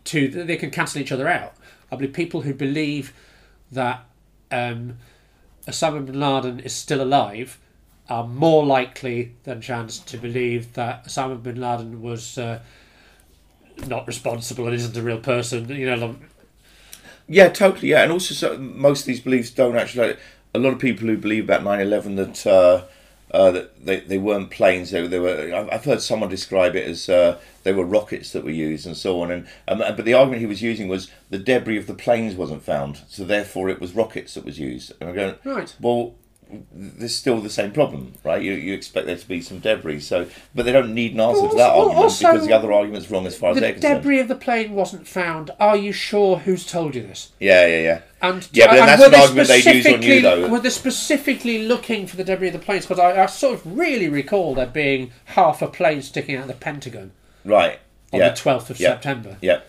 two, 0.03 0.27
they 0.27 0.57
can 0.57 0.69
cancel 0.69 1.01
each 1.01 1.11
other 1.11 1.27
out. 1.27 1.55
I 1.91 1.95
believe 1.95 2.13
people 2.13 2.41
who 2.41 2.53
believe 2.53 3.13
that 3.71 4.05
um, 4.51 4.97
Osama 5.67 6.05
bin 6.05 6.19
Laden 6.19 6.59
is 6.59 6.73
still 6.73 7.01
alive 7.01 7.59
are 8.09 8.25
more 8.25 8.65
likely 8.65 9.33
than 9.43 9.59
chance 9.59 9.99
to 9.99 10.17
believe 10.17 10.73
that 10.73 11.05
Osama 11.05 11.41
bin 11.41 11.59
Laden 11.59 12.01
was 12.01 12.37
uh, 12.37 12.59
not 13.85 14.07
responsible 14.07 14.65
and 14.65 14.75
isn't 14.75 14.95
a 14.95 15.01
real 15.01 15.19
person. 15.19 15.67
You 15.69 15.95
know, 15.95 16.15
Yeah, 17.27 17.49
totally. 17.49 17.89
Yeah, 17.89 18.03
and 18.03 18.11
also 18.11 18.33
so, 18.33 18.57
most 18.57 19.01
of 19.01 19.05
these 19.07 19.19
beliefs 19.19 19.51
don't 19.51 19.75
actually. 19.75 20.09
Like, 20.09 20.19
a 20.55 20.59
lot 20.59 20.73
of 20.73 20.79
people 20.79 21.07
who 21.07 21.17
believe 21.17 21.43
about 21.43 21.61
9-11 21.61 22.15
that 22.15 22.47
uh, 22.47 22.83
uh, 23.31 23.51
that 23.51 23.85
they, 23.85 23.99
they 24.01 24.17
weren't 24.17 24.49
planes. 24.49 24.91
They, 24.91 25.05
they 25.07 25.19
were. 25.19 25.67
I've- 25.71 25.89
heard 25.89 26.01
someone 26.01 26.29
describe 26.29 26.75
it 26.75 26.87
as 26.87 27.07
uh, 27.09 27.39
they 27.63 27.71
were 27.73 27.85
rockets 27.85 28.31
that 28.33 28.43
were 28.43 28.49
used 28.49 28.85
and 28.85 28.95
so 28.97 29.21
on. 29.21 29.31
And 29.31 29.47
um, 29.67 29.79
but 29.79 30.03
the 30.05 30.13
argument 30.13 30.41
he 30.41 30.47
was 30.47 30.61
using 30.61 30.87
was 30.87 31.09
the 31.29 31.37
debris 31.37 31.77
of 31.77 31.87
the 31.87 31.93
planes 31.93 32.35
wasn't 32.35 32.63
found, 32.63 33.01
so 33.07 33.23
therefore 33.23 33.69
it 33.69 33.79
was 33.81 33.93
rockets 33.93 34.33
that 34.33 34.43
was 34.45 34.59
used. 34.59 34.91
And 34.99 35.09
I'm 35.09 35.15
going, 35.15 35.35
Right. 35.43 35.73
Well, 35.79 36.15
there's 36.71 37.15
still 37.15 37.41
the 37.41 37.49
same 37.49 37.71
problem, 37.71 38.13
right? 38.23 38.41
You, 38.41 38.53
you 38.53 38.73
expect 38.73 39.05
there 39.07 39.17
to 39.17 39.27
be 39.27 39.41
some 39.41 39.59
debris, 39.59 39.99
so 40.01 40.27
but 40.55 40.65
they 40.65 40.71
don't 40.71 40.93
need 40.93 41.13
an 41.13 41.19
answer 41.19 41.41
Well, 41.41 41.49
to 41.51 41.57
that 41.57 41.69
argument 41.71 41.97
also- 41.97 42.31
because 42.31 42.47
the 42.47 42.53
other 42.53 42.71
argument's 42.73 43.09
wrong 43.11 43.25
as 43.27 43.35
far 43.35 43.51
as 43.51 43.59
they're 43.59 43.73
concerned. 43.73 44.01
debris 44.01 44.19
of 44.19 44.27
the 44.27 44.35
plane 44.35 44.73
wasn't 44.73 45.07
found. 45.07 45.51
Are 45.59 45.75
you 45.77 45.91
sure 45.91 46.37
who's 46.37 46.65
told 46.65 46.95
you 46.95 47.01
this? 47.03 47.29
Yeah, 47.39 47.65
yeah, 47.67 47.81
yeah. 47.81 48.01
And 48.21 48.47
Yeah, 48.51 48.67
but 48.67 48.79
and 48.79 48.87
that's 48.89 49.03
an 49.03 49.11
they 49.11 49.17
argument 49.19 49.47
they'd 49.47 49.55
use 49.57 49.65
on 49.67 49.73
you, 49.73 49.81
specifically- 50.01 50.21
though. 50.21 50.47
Were 50.49 50.59
they 50.59 50.69
specifically 50.69 51.67
looking 51.67 52.07
for 52.07 52.15
the 52.15 52.23
debris 52.23 52.47
of 52.47 52.53
the 52.53 52.59
planes? 52.59 52.85
Because 52.85 52.99
I, 52.99 53.23
I 53.23 53.25
sort 53.27 53.55
of 53.55 53.77
really 53.77 54.07
recall 54.09 54.55
there 54.55 54.65
being 54.65 55.11
half 55.25 55.61
a 55.61 55.67
plane 55.67 56.01
sticking 56.01 56.35
out 56.35 56.43
of 56.43 56.47
the 56.47 56.53
Pentagon 56.55 57.11
Right. 57.45 57.79
on 58.13 58.19
yeah. 58.19 58.29
the 58.29 58.35
12th 58.35 58.69
of 58.69 58.79
Yeah. 58.79 58.89
September. 58.93 59.37
Yeah. 59.41 59.59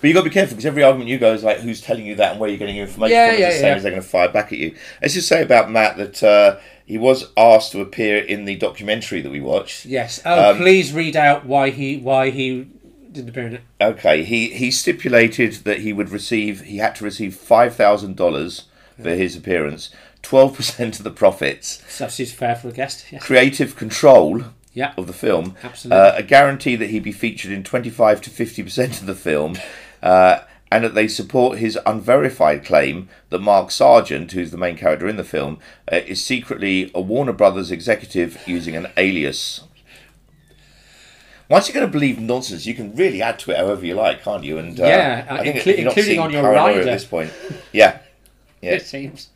But 0.00 0.08
you 0.08 0.14
got 0.14 0.20
to 0.22 0.28
be 0.28 0.34
careful 0.34 0.54
because 0.54 0.66
every 0.66 0.82
argument 0.82 1.08
you 1.10 1.18
go 1.18 1.32
is 1.32 1.42
like, 1.42 1.58
who's 1.58 1.80
telling 1.80 2.06
you 2.06 2.14
that 2.16 2.32
and 2.32 2.40
where 2.40 2.48
you're 2.48 2.58
getting 2.58 2.76
your 2.76 2.86
information 2.86 3.16
Yeah, 3.16 3.30
from? 3.32 3.40
yeah, 3.40 3.46
It's 3.48 3.56
the 3.56 3.60
same 3.60 3.68
yeah. 3.70 3.76
as 3.76 3.82
they're 3.82 3.92
going 3.92 4.02
to 4.02 4.08
fire 4.08 4.28
back 4.28 4.52
at 4.52 4.58
you. 4.58 4.74
Let's 5.02 5.14
just 5.14 5.28
say 5.28 5.42
about 5.42 5.70
Matt 5.70 5.96
that 5.96 6.22
uh, 6.22 6.58
he 6.86 6.98
was 6.98 7.30
asked 7.36 7.72
to 7.72 7.80
appear 7.80 8.18
in 8.18 8.44
the 8.44 8.56
documentary 8.56 9.20
that 9.22 9.30
we 9.30 9.40
watched. 9.40 9.84
Yes. 9.86 10.20
Oh, 10.24 10.50
Um, 10.52 10.56
please 10.58 10.92
read 10.92 11.16
out 11.16 11.46
why 11.46 11.70
he 11.70 11.96
why 11.98 12.30
he 12.30 12.68
didn't 13.10 13.30
appear 13.30 13.46
in 13.48 13.54
it. 13.54 13.62
Okay, 13.80 14.22
he, 14.22 14.50
he 14.50 14.70
stipulated 14.70 15.54
that 15.64 15.80
he 15.80 15.92
would 15.92 16.10
receive, 16.10 16.60
he 16.62 16.76
had 16.76 16.94
to 16.96 17.04
receive 17.04 17.32
$5,000 17.34 18.62
for 19.02 19.10
his 19.10 19.36
appearance, 19.36 19.90
12% 20.22 20.98
of 20.98 21.04
the 21.04 21.10
profits, 21.10 21.82
So 21.88 22.08
seems 22.08 22.32
fair 22.32 22.54
for 22.56 22.68
a 22.68 22.72
guest. 22.72 23.06
Yes. 23.10 23.22
creative 23.24 23.76
control 23.76 24.42
Yeah. 24.74 24.92
of 24.96 25.06
the 25.06 25.12
film, 25.12 25.56
Absolutely. 25.62 25.98
uh, 25.98 26.16
a 26.18 26.22
guarantee 26.22 26.76
that 26.76 26.90
he'd 26.90 27.02
be 27.02 27.12
featured 27.12 27.50
in 27.52 27.64
25 27.64 28.20
to 28.22 28.30
50% 28.30 29.00
of 29.00 29.06
the 29.06 29.14
film, 29.14 29.56
uh, 30.02 30.40
and 30.70 30.84
that 30.84 30.94
they 30.94 31.08
support 31.08 31.58
his 31.58 31.78
unverified 31.86 32.64
claim 32.64 33.08
that 33.30 33.38
Mark 33.40 33.70
Sargent, 33.70 34.32
who's 34.32 34.50
the 34.50 34.58
main 34.58 34.76
character 34.76 35.08
in 35.08 35.16
the 35.16 35.24
film, 35.24 35.58
uh, 35.90 35.96
is 35.96 36.22
secretly 36.24 36.90
a 36.94 37.00
Warner 37.00 37.32
Brothers 37.32 37.70
executive 37.70 38.42
using 38.46 38.76
an 38.76 38.88
alias. 38.96 39.62
Once 41.48 41.66
you're 41.66 41.74
going 41.74 41.86
to 41.86 41.90
believe 41.92 42.20
nonsense, 42.20 42.66
you 42.66 42.74
can 42.74 42.94
really 42.94 43.22
add 43.22 43.38
to 43.38 43.50
it 43.50 43.56
however 43.56 43.86
you 43.86 43.94
like, 43.94 44.22
can't 44.22 44.44
you? 44.44 44.58
And 44.58 44.78
uh, 44.78 44.84
Yeah, 44.84 45.26
I 45.30 45.42
think 45.42 45.56
not 45.56 45.96
including 45.96 46.18
on 46.18 46.30
your 46.30 46.42
rider. 46.42 46.80
at 46.80 46.84
this 46.84 47.06
point. 47.06 47.32
Yeah, 47.72 48.00
yeah. 48.60 48.72
It 48.72 48.82
seems. 48.84 49.30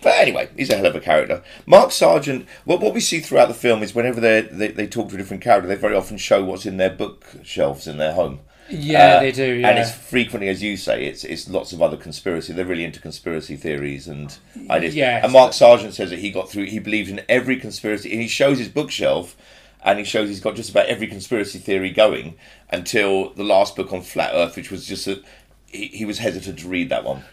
But 0.00 0.14
anyway, 0.18 0.48
he's 0.56 0.70
a 0.70 0.76
hell 0.76 0.86
of 0.86 0.96
a 0.96 1.00
character. 1.00 1.42
Mark 1.66 1.92
Sargent, 1.92 2.46
what, 2.64 2.80
what 2.80 2.94
we 2.94 3.00
see 3.00 3.20
throughout 3.20 3.48
the 3.48 3.54
film 3.54 3.82
is 3.82 3.94
whenever 3.94 4.20
they 4.20 4.42
they 4.68 4.86
talk 4.86 5.08
to 5.08 5.14
a 5.16 5.18
different 5.18 5.42
character, 5.42 5.68
they 5.68 5.74
very 5.74 5.94
often 5.96 6.18
show 6.18 6.44
what's 6.44 6.66
in 6.66 6.76
their 6.76 6.90
bookshelves 6.90 7.86
in 7.88 7.98
their 7.98 8.12
home. 8.12 8.40
Yeah, 8.72 9.16
Uh, 9.16 9.20
they 9.20 9.32
do. 9.32 9.44
Yeah. 9.54 9.68
And 9.68 9.78
it's 9.78 9.92
frequently, 9.92 10.48
as 10.48 10.62
you 10.62 10.76
say, 10.76 11.04
it's 11.04 11.24
it's 11.24 11.48
lots 11.48 11.72
of 11.72 11.82
other 11.82 11.96
conspiracy. 11.96 12.52
They're 12.52 12.64
really 12.64 12.84
into 12.84 13.00
conspiracy 13.00 13.56
theories 13.56 14.08
and 14.08 14.36
ideas. 14.70 14.94
Yes. 14.96 15.24
And 15.24 15.32
Mark 15.32 15.52
Sargent 15.52 15.94
says 15.94 16.10
that 16.10 16.18
he 16.20 16.30
got 16.30 16.50
through. 16.50 16.64
He 16.64 16.78
believes 16.78 17.10
in 17.10 17.20
every 17.28 17.56
conspiracy, 17.58 18.10
and 18.12 18.20
he 18.20 18.28
shows 18.28 18.58
his 18.58 18.68
bookshelf, 18.68 19.36
and 19.84 19.98
he 19.98 20.04
shows 20.04 20.28
he's 20.28 20.40
got 20.40 20.54
just 20.56 20.70
about 20.70 20.86
every 20.86 21.06
conspiracy 21.06 21.58
theory 21.58 21.90
going 21.90 22.34
until 22.70 23.30
the 23.34 23.44
last 23.44 23.76
book 23.76 23.92
on 23.92 24.00
flat 24.02 24.30
Earth, 24.34 24.56
which 24.56 24.70
was 24.70 24.86
just 24.86 25.06
a. 25.06 25.22
He, 25.66 25.88
he 25.88 26.04
was 26.04 26.18
hesitant 26.18 26.58
to 26.60 26.68
read 26.68 26.88
that 26.88 27.04
one. 27.04 27.24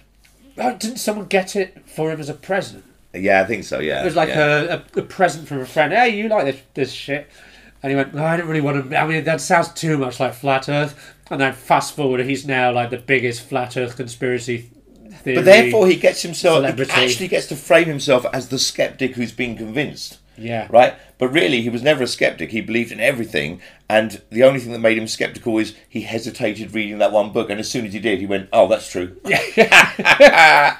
Oh, 0.57 0.75
didn't 0.75 0.97
someone 0.97 1.27
get 1.27 1.55
it 1.55 1.81
for 1.89 2.11
him 2.11 2.19
as 2.19 2.27
a 2.29 2.33
present? 2.33 2.83
Yeah, 3.13 3.41
I 3.41 3.45
think 3.45 3.63
so. 3.63 3.79
Yeah, 3.79 4.01
It 4.01 4.05
was 4.05 4.15
like 4.15 4.29
yeah. 4.29 4.39
a, 4.39 4.73
a, 4.75 4.99
a 4.99 5.01
present 5.03 5.47
from 5.47 5.59
a 5.61 5.65
friend. 5.65 5.91
Hey, 5.93 6.09
you 6.17 6.27
like 6.27 6.45
this 6.45 6.61
this 6.73 6.91
shit? 6.91 7.27
And 7.81 7.91
he 7.91 7.95
went, 7.95 8.13
no, 8.13 8.25
I 8.25 8.35
don't 8.35 8.47
really 8.47 8.59
want 8.61 8.89
to. 8.89 8.99
I 8.99 9.07
mean, 9.07 9.23
that 9.23 9.39
sounds 9.39 9.69
too 9.69 9.97
much 9.97 10.19
like 10.19 10.33
flat 10.33 10.67
Earth. 10.67 11.15
And 11.29 11.39
then 11.39 11.53
fast 11.53 11.95
forward, 11.95 12.21
he's 12.21 12.45
now 12.45 12.71
like 12.71 12.89
the 12.89 12.97
biggest 12.97 13.41
flat 13.47 13.77
Earth 13.77 13.95
conspiracy 13.95 14.71
theory. 15.19 15.35
But 15.35 15.45
therefore, 15.45 15.87
he 15.87 15.95
gets 15.95 16.21
himself. 16.21 16.63
He 16.75 16.83
actually 16.89 17.27
gets 17.27 17.47
to 17.47 17.55
frame 17.55 17.87
himself 17.87 18.25
as 18.33 18.49
the 18.49 18.59
skeptic 18.59 19.15
who's 19.15 19.31
been 19.31 19.55
convinced. 19.55 20.19
Yeah. 20.37 20.67
Right? 20.69 20.95
But 21.17 21.29
really, 21.29 21.61
he 21.61 21.69
was 21.69 21.83
never 21.83 22.03
a 22.03 22.07
skeptic. 22.07 22.51
He 22.51 22.61
believed 22.61 22.91
in 22.91 22.99
everything. 22.99 23.61
And 23.89 24.21
the 24.29 24.43
only 24.43 24.59
thing 24.59 24.71
that 24.71 24.79
made 24.79 24.97
him 24.97 25.07
skeptical 25.07 25.57
is 25.57 25.75
he 25.87 26.01
hesitated 26.01 26.73
reading 26.73 26.97
that 26.99 27.11
one 27.11 27.31
book. 27.31 27.49
And 27.49 27.59
as 27.59 27.69
soon 27.69 27.85
as 27.85 27.93
he 27.93 27.99
did, 27.99 28.19
he 28.19 28.25
went, 28.25 28.49
oh, 28.53 28.67
that's 28.67 28.89
true. 28.89 29.17
Yeah. 29.55 30.77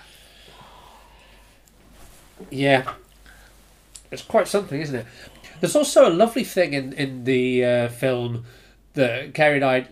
yeah. 2.50 2.94
It's 4.12 4.22
quite 4.22 4.48
something, 4.48 4.80
isn't 4.82 4.96
it? 4.96 5.06
There's 5.60 5.76
also 5.76 6.08
a 6.08 6.10
lovely 6.10 6.46
thing 6.46 6.74
in, 6.74 6.94
in 6.94 7.26
the 7.26 7.66
uh, 7.66 7.90
film 7.90 8.46
that 8.94 9.34
Carrie 9.34 9.58
and 9.58 9.66
I 9.66 9.88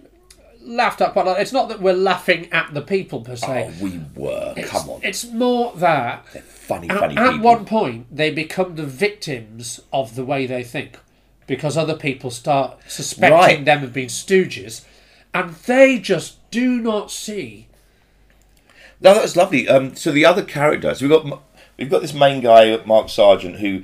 laughed 0.67 1.01
at 1.01 1.13
quite 1.13 1.25
a 1.25 1.29
lot. 1.31 1.39
It's 1.39 1.53
not 1.53 1.69
that 1.69 1.81
we're 1.81 1.93
laughing 1.93 2.47
at 2.51 2.73
the 2.73 2.81
people 2.81 3.21
per 3.21 3.35
se. 3.35 3.71
Oh, 3.79 3.83
we 3.83 3.99
were. 4.15 4.53
It's- 4.57 4.69
Come 4.69 4.89
on. 4.89 4.99
It's 5.03 5.25
more 5.25 5.73
that 5.77 6.27
Funny, 6.27 6.89
at, 6.89 6.99
funny 6.99 7.15
at 7.17 7.31
people. 7.31 7.45
one 7.45 7.65
point 7.65 8.07
they 8.15 8.29
become 8.31 8.75
the 8.75 8.85
victims 8.85 9.79
of 9.93 10.15
the 10.15 10.25
way 10.25 10.45
they 10.45 10.63
think 10.63 10.97
because 11.47 11.77
other 11.77 11.95
people 11.95 12.29
start 12.29 12.77
suspecting 12.87 13.33
Right. 13.37 13.65
them 13.65 13.83
of 13.83 13.93
being 13.93 14.09
stooges 14.09 14.83
and 15.33 15.53
they 15.65 15.97
just 15.99 16.49
do 16.51 16.79
not 16.81 17.09
see 17.11 17.67
No, 18.99 19.13
that 19.13 19.21
was 19.21 19.35
lovely. 19.37 19.67
Um, 19.69 19.95
so 19.95 20.11
the 20.11 20.25
other 20.25 20.43
characters, 20.43 21.01
we've 21.01 21.11
got 21.11 21.41
we've 21.77 21.89
got 21.89 22.01
this 22.01 22.13
main 22.13 22.41
guy, 22.41 22.77
Mark 22.85 23.09
Sargent, 23.09 23.59
who 23.59 23.83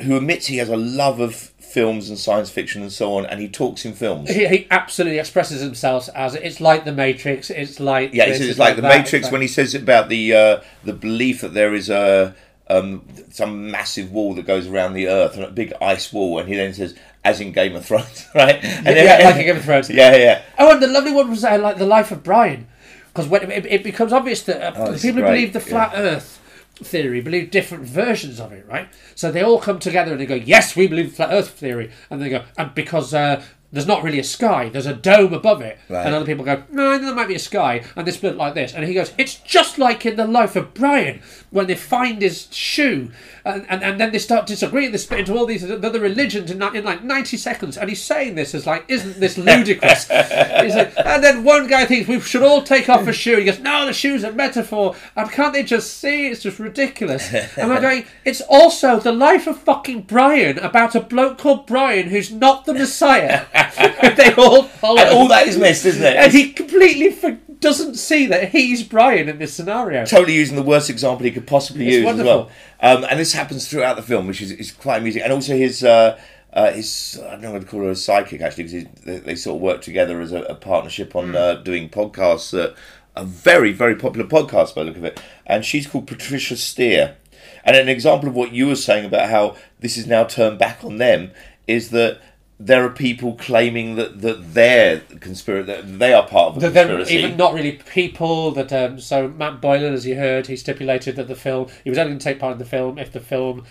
who 0.00 0.16
admits 0.16 0.46
he 0.46 0.56
has 0.56 0.68
a 0.68 0.76
love 0.76 1.20
of 1.20 1.53
films 1.74 2.08
and 2.08 2.16
science 2.16 2.50
fiction 2.50 2.82
and 2.82 2.92
so 2.92 3.16
on, 3.16 3.26
and 3.26 3.40
he 3.40 3.48
talks 3.48 3.84
in 3.84 3.92
films. 3.92 4.30
he, 4.30 4.46
he 4.46 4.66
absolutely 4.70 5.18
expresses 5.18 5.60
himself 5.60 6.08
as 6.14 6.36
it's 6.36 6.60
like 6.60 6.84
the 6.84 6.92
matrix 6.92 7.50
it's 7.50 7.80
like 7.80 8.14
Yeah, 8.14 8.26
this, 8.26 8.38
it's, 8.38 8.50
it's 8.50 8.58
like 8.60 8.76
the 8.76 8.82
that, 8.82 8.96
Matrix 8.96 9.26
it's 9.26 9.32
when 9.32 9.40
he 9.40 9.48
says 9.48 9.74
about 9.74 10.08
the 10.08 10.32
uh, 10.32 10.60
the 10.84 10.92
belief 10.92 11.40
that 11.40 11.52
there 11.52 11.74
is 11.74 11.90
a 11.90 12.34
um, 12.70 13.04
some 13.30 13.70
massive 13.72 14.12
wall 14.12 14.34
that 14.34 14.46
goes 14.46 14.66
around 14.68 14.94
the 14.94 15.08
Earth 15.08 15.34
and 15.34 15.44
a 15.44 15.50
big 15.50 15.72
ice 15.82 16.12
wall, 16.12 16.38
and 16.38 16.48
he 16.48 16.54
then 16.54 16.72
says, 16.72 16.94
"As 17.22 17.38
in 17.40 17.52
Game 17.52 17.76
of 17.76 17.84
Thrones," 17.84 18.26
right? 18.34 18.54
And 18.64 18.86
like, 18.86 18.94
then- 18.94 19.20
yeah, 19.20 19.26
like 19.26 19.36
a 19.36 19.44
Game 19.44 19.56
of 19.56 19.64
Thrones. 19.64 19.90
Yeah, 20.00 20.16
yeah. 20.16 20.42
Oh, 20.58 20.72
and 20.72 20.82
the 20.82 20.86
lovely 20.86 21.12
one 21.12 21.28
was 21.28 21.44
uh, 21.44 21.58
like 21.58 21.76
the 21.76 21.84
life 21.86 22.10
of 22.10 22.22
Brian, 22.22 22.66
because 23.08 23.28
when 23.28 23.50
it, 23.50 23.66
it 23.66 23.82
becomes 23.84 24.12
obvious 24.14 24.42
that 24.44 24.62
uh, 24.62 24.72
Oh, 24.76 24.92
the 24.92 24.98
people 24.98 25.20
who 25.20 25.26
believe 25.28 25.52
the 25.52 25.60
flat 25.60 25.92
Earth 25.94 26.40
theory 26.76 27.20
believe 27.20 27.50
different 27.50 27.84
versions 27.84 28.40
of 28.40 28.52
it, 28.52 28.66
right? 28.68 28.88
So 29.14 29.30
they 29.30 29.42
all 29.42 29.60
come 29.60 29.78
together 29.78 30.12
and 30.12 30.20
they 30.20 30.26
go, 30.26 30.34
"Yes, 30.34 30.74
we 30.76 30.86
believe 30.86 31.10
the 31.10 31.16
flat 31.16 31.32
Earth 31.32 31.50
theory," 31.50 31.90
and 32.10 32.20
they 32.20 32.28
go, 32.28 32.42
"And 32.58 32.74
because 32.74 33.14
uh, 33.14 33.42
there's 33.72 33.86
not 33.86 34.02
really 34.04 34.18
a 34.18 34.24
sky, 34.24 34.68
there's 34.68 34.86
a 34.86 34.94
dome 34.94 35.32
above 35.32 35.60
it," 35.62 35.78
Right. 35.88 36.06
and 36.06 36.14
other 36.14 36.26
people 36.26 36.44
go, 36.44 36.62
"No, 36.70 36.98
there 36.98 37.14
might 37.14 37.28
be 37.28 37.34
a 37.34 37.38
sky," 37.40 37.82
and 37.96 38.06
they 38.06 38.12
split 38.12 38.36
like 38.36 38.54
this, 38.54 38.74
and 38.74 38.84
he 38.84 38.94
goes, 38.94 39.12
"It's 39.18 39.34
just 39.36 39.78
like 39.78 40.04
in 40.06 40.16
the 40.16 40.26
life 40.26 40.56
of 40.56 40.74
Brian 40.74 41.20
when 41.50 41.66
they 41.66 41.74
find 41.76 42.20
his 42.22 42.48
shoe." 42.50 43.10
And, 43.44 43.66
and, 43.68 43.82
and 43.82 44.00
then 44.00 44.10
they 44.10 44.18
start 44.18 44.46
disagreeing. 44.46 44.92
They 44.92 44.98
split 44.98 45.20
into 45.20 45.36
all 45.36 45.44
these 45.44 45.68
other 45.70 46.00
religions 46.00 46.50
in, 46.50 46.62
in 46.62 46.84
like 46.84 47.04
ninety 47.04 47.36
seconds, 47.36 47.76
and 47.76 47.90
he's 47.90 48.02
saying 48.02 48.36
this 48.36 48.54
as 48.54 48.66
like, 48.66 48.84
"Isn't 48.88 49.20
this 49.20 49.36
ludicrous?" 49.50 50.08
Like, 50.08 50.94
and 50.96 51.22
then 51.22 51.44
one 51.44 51.66
guy 51.66 51.84
thinks 51.84 52.08
we 52.08 52.20
should 52.20 52.42
all 52.42 52.62
take 52.62 52.88
off 52.88 53.06
a 53.06 53.12
shoe. 53.12 53.36
He 53.36 53.44
goes, 53.44 53.60
"No, 53.60 53.84
the 53.84 53.92
shoe's 53.92 54.24
a 54.24 54.32
metaphor." 54.32 54.96
And 55.14 55.30
can't 55.30 55.52
they 55.52 55.62
just 55.62 55.98
see? 55.98 56.28
It's 56.28 56.42
just 56.42 56.58
ridiculous. 56.58 57.32
And 57.58 57.70
I'm 57.70 57.82
going, 57.82 58.06
"It's 58.24 58.40
also 58.40 58.98
the 58.98 59.12
life 59.12 59.46
of 59.46 59.58
fucking 59.58 60.02
Brian 60.02 60.58
about 60.58 60.94
a 60.94 61.00
bloke 61.00 61.36
called 61.38 61.66
Brian 61.66 62.08
who's 62.08 62.32
not 62.32 62.64
the 62.64 62.72
Messiah." 62.72 63.44
they 64.16 64.32
all 64.38 64.62
follow. 64.62 65.00
And 65.00 65.10
all 65.10 65.28
that 65.28 65.46
is 65.46 65.58
missed, 65.58 65.84
isn't 65.84 66.02
it? 66.02 66.16
And 66.16 66.32
he 66.32 66.52
completely 66.52 67.10
for- 67.10 67.38
doesn't 67.64 67.96
see 67.96 68.26
that 68.26 68.50
he's 68.50 68.84
Brian 68.84 69.28
in 69.28 69.38
this 69.38 69.52
scenario. 69.52 70.04
totally 70.04 70.34
using 70.34 70.54
the 70.54 70.62
worst 70.62 70.88
example 70.88 71.24
he 71.24 71.32
could 71.32 71.46
possibly 71.46 71.86
It's 71.88 71.96
use 71.96 72.04
wonderful. 72.04 72.30
as 72.30 72.36
well. 72.80 72.96
Um, 72.98 73.06
and 73.10 73.18
this 73.18 73.32
happens 73.32 73.68
throughout 73.68 73.96
the 73.96 74.02
film, 74.02 74.28
which 74.28 74.40
is, 74.40 74.52
is 74.52 74.70
quite 74.70 74.98
amusing. 74.98 75.22
And 75.22 75.32
also 75.32 75.56
his 75.56 75.82
uh, 75.82 76.20
uh, 76.52 76.70
his 76.72 77.20
I 77.26 77.30
don't 77.32 77.42
know 77.42 77.52
what 77.52 77.62
to 77.62 77.66
call 77.66 77.80
her 77.80 77.90
a 77.90 77.96
psychic 77.96 78.40
actually, 78.40 78.64
because 78.64 79.04
they, 79.04 79.18
they 79.18 79.34
sort 79.34 79.56
of 79.56 79.62
work 79.62 79.80
together 79.82 80.20
as 80.20 80.30
a, 80.30 80.42
a 80.42 80.54
partnership 80.54 81.16
on 81.16 81.34
uh, 81.34 81.54
doing 81.54 81.88
podcasts 81.88 82.50
that 82.52 82.76
are 83.16 83.24
very 83.24 83.72
very 83.72 83.96
popular 83.96 84.28
podcasts 84.28 84.74
by 84.74 84.82
the 84.82 84.90
look 84.90 84.96
of 84.98 85.04
it. 85.04 85.20
And 85.46 85.64
she's 85.64 85.86
called 85.88 86.06
Patricia 86.06 86.56
Steer. 86.56 87.16
And 87.64 87.76
an 87.76 87.88
example 87.88 88.28
of 88.28 88.34
what 88.34 88.52
you 88.52 88.66
were 88.66 88.76
saying 88.76 89.06
about 89.06 89.30
how 89.30 89.56
this 89.80 89.96
is 89.96 90.06
now 90.06 90.24
turned 90.24 90.58
back 90.58 90.84
on 90.84 90.98
them 90.98 91.30
is 91.66 91.90
that. 91.90 92.20
There 92.60 92.84
are 92.84 92.90
people 92.90 93.34
claiming 93.34 93.96
that, 93.96 94.20
that 94.20 94.54
they're 94.54 95.00
conspiracy 95.20 95.66
that 95.66 95.98
they 95.98 96.12
are 96.14 96.26
part 96.26 96.50
of 96.50 96.62
a 96.62 96.70
That 96.70 96.86
conspiracy. 96.86 97.16
even 97.16 97.36
not 97.36 97.52
really 97.52 97.72
people. 97.72 98.52
That 98.52 98.72
um, 98.72 99.00
so 99.00 99.28
Matt 99.28 99.60
Boylan, 99.60 99.92
as 99.92 100.06
you 100.06 100.14
heard, 100.16 100.46
he 100.46 100.56
stipulated 100.56 101.16
that 101.16 101.26
the 101.28 101.34
film 101.34 101.68
he 101.82 101.90
was 101.90 101.98
only 101.98 102.10
going 102.10 102.18
to 102.20 102.24
take 102.24 102.38
part 102.38 102.52
in 102.52 102.58
the 102.58 102.64
film 102.64 102.96
if 102.98 103.12
the 103.12 103.20
film 103.20 103.64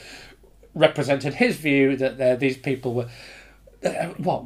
represented 0.76 1.36
his 1.36 1.58
view 1.58 1.96
that 1.96 2.20
uh, 2.20 2.36
these 2.36 2.58
people 2.58 2.94
were 2.94 3.08
uh, 3.86 4.08
what 4.18 4.46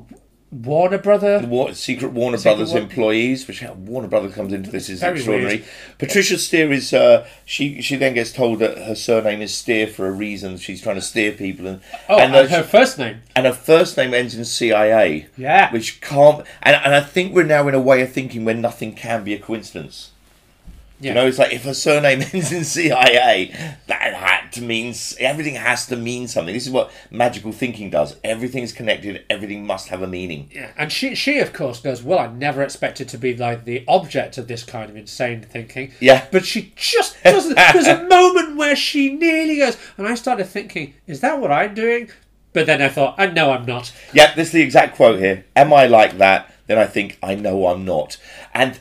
Warner 0.50 0.98
Brother. 0.98 1.46
Wa- 1.46 1.74
secret 1.74 2.14
Warner 2.14 2.38
Secret 2.38 2.52
Brothers 2.56 2.74
Wa- 2.74 2.80
employees, 2.80 3.48
which 3.48 3.60
how 3.60 3.74
Warner 3.74 4.08
Brothers 4.08 4.34
comes 4.34 4.54
into 4.54 4.72
this 4.72 4.88
is 4.90 5.02
Very 5.02 5.18
extraordinary. 5.18 5.58
weird. 5.58 5.68
Patricia 5.98 6.38
Steer 6.38 6.72
is 6.72 6.94
uh, 6.94 7.28
she 7.46 7.82
she 7.82 7.98
then 7.98 8.14
gets 8.14 8.32
told 8.32 8.60
that 8.60 8.78
her 8.78 8.96
surname 8.96 9.42
is 9.42 9.54
Steer 9.54 9.88
for 9.88 10.08
a 10.08 10.12
reason. 10.12 10.58
She's 10.58 10.82
trying 10.82 10.96
to 10.96 11.02
steer 11.02 11.34
people, 11.34 11.68
and 11.68 11.82
Oh, 12.08 12.18
and, 12.18 12.34
and 12.34 12.50
her 12.50 12.64
first 12.64 12.98
name. 12.98 13.22
and 13.36 13.46
her 13.46 13.52
first 13.54 13.98
name 13.98 14.14
ends 14.14 14.36
in 14.36 14.46
CIA. 14.46 15.28
Yeah. 15.36 15.70
which 15.72 16.00
can't. 16.00 16.46
And 16.64 16.76
and 16.78 16.96
I 16.96 17.02
think 17.02 17.34
we're 17.36 17.44
now 17.44 17.68
in 17.68 17.76
a 17.76 17.82
way 17.82 18.02
of 18.02 18.14
thinking 18.14 18.46
where 18.46 18.56
nothing 18.56 18.94
can 18.94 19.24
be 19.26 19.34
a 19.34 19.40
coincidence. 19.40 20.12
Yeah. 21.00 21.12
You 21.12 21.16
know, 21.16 21.28
it's 21.28 21.38
like 21.38 21.54
if 21.54 21.66
a 21.66 21.74
surname 21.74 22.22
ends 22.34 22.52
in 22.52 22.64
CIA, 22.64 23.54
that 23.88 24.14
had 24.14 24.52
to 24.54 24.62
means 24.62 25.16
everything 25.20 25.56
has 25.56 25.86
to 25.88 25.96
mean 25.96 26.28
something. 26.28 26.54
This 26.54 26.66
is 26.66 26.72
what 26.72 26.92
magical 27.12 27.52
thinking 27.52 27.90
does. 27.90 28.16
Everything's 28.24 28.74
connected. 28.74 29.24
Everything 29.30 29.66
must 29.66 29.90
have 29.90 30.02
a 30.02 30.08
meaning. 30.08 30.50
Yeah, 30.52 30.72
and 30.78 30.92
she, 30.92 31.16
she 31.16 31.40
of 31.40 31.54
course 31.54 31.80
goes, 31.80 32.02
well, 32.02 32.20
I 32.20 32.28
never 32.28 32.64
expected 32.64 33.08
to 33.10 33.18
be 33.18 33.36
like 33.36 33.66
the 33.66 33.84
object 33.88 34.38
of 34.38 34.48
this 34.48 34.64
kind 34.64 34.90
of 34.90 34.96
insane 34.96 35.42
thinking. 35.42 35.92
Yeah. 36.00 36.28
But 36.32 36.46
she 36.46 36.74
just 36.76 37.22
doesn't. 37.24 37.56
There's 37.56 37.88
a 37.88 38.04
moment 38.10 38.58
where 38.58 38.76
she 38.76 39.14
nearly 39.14 39.58
goes, 39.58 39.78
and 39.98 40.08
I 40.08 40.16
started 40.16 40.46
thinking, 40.46 40.96
is 41.06 41.22
that 41.22 41.40
what 41.40 41.52
I'm 41.52 41.74
doing? 41.74 42.10
But 42.54 42.66
then 42.66 42.82
I 42.82 42.90
thought, 42.90 43.16
I 43.20 43.28
know 43.28 43.52
I'm 43.52 43.66
not. 43.66 43.92
Yeah, 44.14 44.34
this 44.34 44.48
is 44.48 44.54
the 44.54 44.62
exact 44.62 44.96
quote 44.96 45.20
here. 45.20 45.46
Am 45.56 45.72
I 45.72 45.86
like 45.86 46.18
that? 46.18 46.52
Then 46.66 46.80
I 46.80 46.86
think 46.86 47.20
I 47.22 47.36
know 47.36 47.68
I'm 47.68 47.86
not. 47.86 48.18
And 48.54 48.80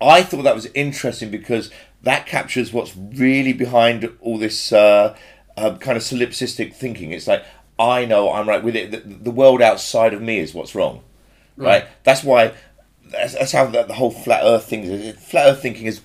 I 0.00 0.22
thought 0.22 0.42
that 0.42 0.54
was 0.54 0.66
interesting 0.74 1.30
because 1.30 1.70
that 2.02 2.26
captures 2.26 2.72
what's 2.72 2.96
really 2.96 3.52
behind 3.52 4.10
all 4.20 4.38
this 4.38 4.72
uh, 4.72 5.16
uh, 5.56 5.76
kind 5.76 5.96
of 5.96 6.02
solipsistic 6.02 6.74
thinking. 6.74 7.12
It's 7.12 7.26
like 7.26 7.44
I 7.78 8.04
know 8.04 8.32
I'm 8.32 8.48
right 8.48 8.62
with 8.62 8.76
it. 8.76 8.90
The, 8.90 8.98
the 8.98 9.30
world 9.30 9.60
outside 9.62 10.14
of 10.14 10.22
me 10.22 10.38
is 10.38 10.54
what's 10.54 10.74
wrong, 10.74 11.02
right? 11.56 11.86
That's 12.04 12.22
why. 12.24 12.54
That's, 13.04 13.34
that's 13.34 13.52
how 13.52 13.66
the, 13.66 13.82
the 13.82 13.94
whole 13.94 14.10
flat 14.12 14.42
Earth 14.44 14.66
thing 14.66 14.84
is. 14.84 15.16
Flat 15.16 15.46
Earth 15.48 15.62
thinking 15.62 15.86
is 15.86 16.00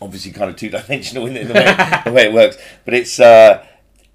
obviously 0.00 0.32
kind 0.32 0.50
of 0.50 0.56
two 0.56 0.68
dimensional 0.70 1.26
in, 1.26 1.36
in 1.36 1.48
the, 1.48 1.54
way, 1.54 1.64
the 2.04 2.12
way 2.12 2.24
it 2.26 2.32
works, 2.32 2.56
but 2.84 2.94
it's 2.94 3.18
uh, 3.18 3.64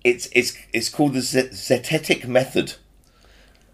it's 0.03 0.29
it's 0.34 0.57
it's 0.73 0.89
called 0.89 1.13
the 1.13 1.21
Z- 1.21 1.49
zetetic 1.49 2.27
method. 2.27 2.75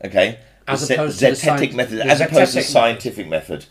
Okay, 0.03 0.39
As 0.67 0.87
The 0.87 0.95
opposed 0.95 1.19
to 1.19 1.25
the 1.25 1.31
zetetic 1.31 1.73
method, 1.73 1.99
the 1.99 2.05
as 2.05 2.21
opposed 2.21 2.53
to 2.53 2.59
the 2.59 2.63
scientific 2.63 3.27
method, 3.27 3.65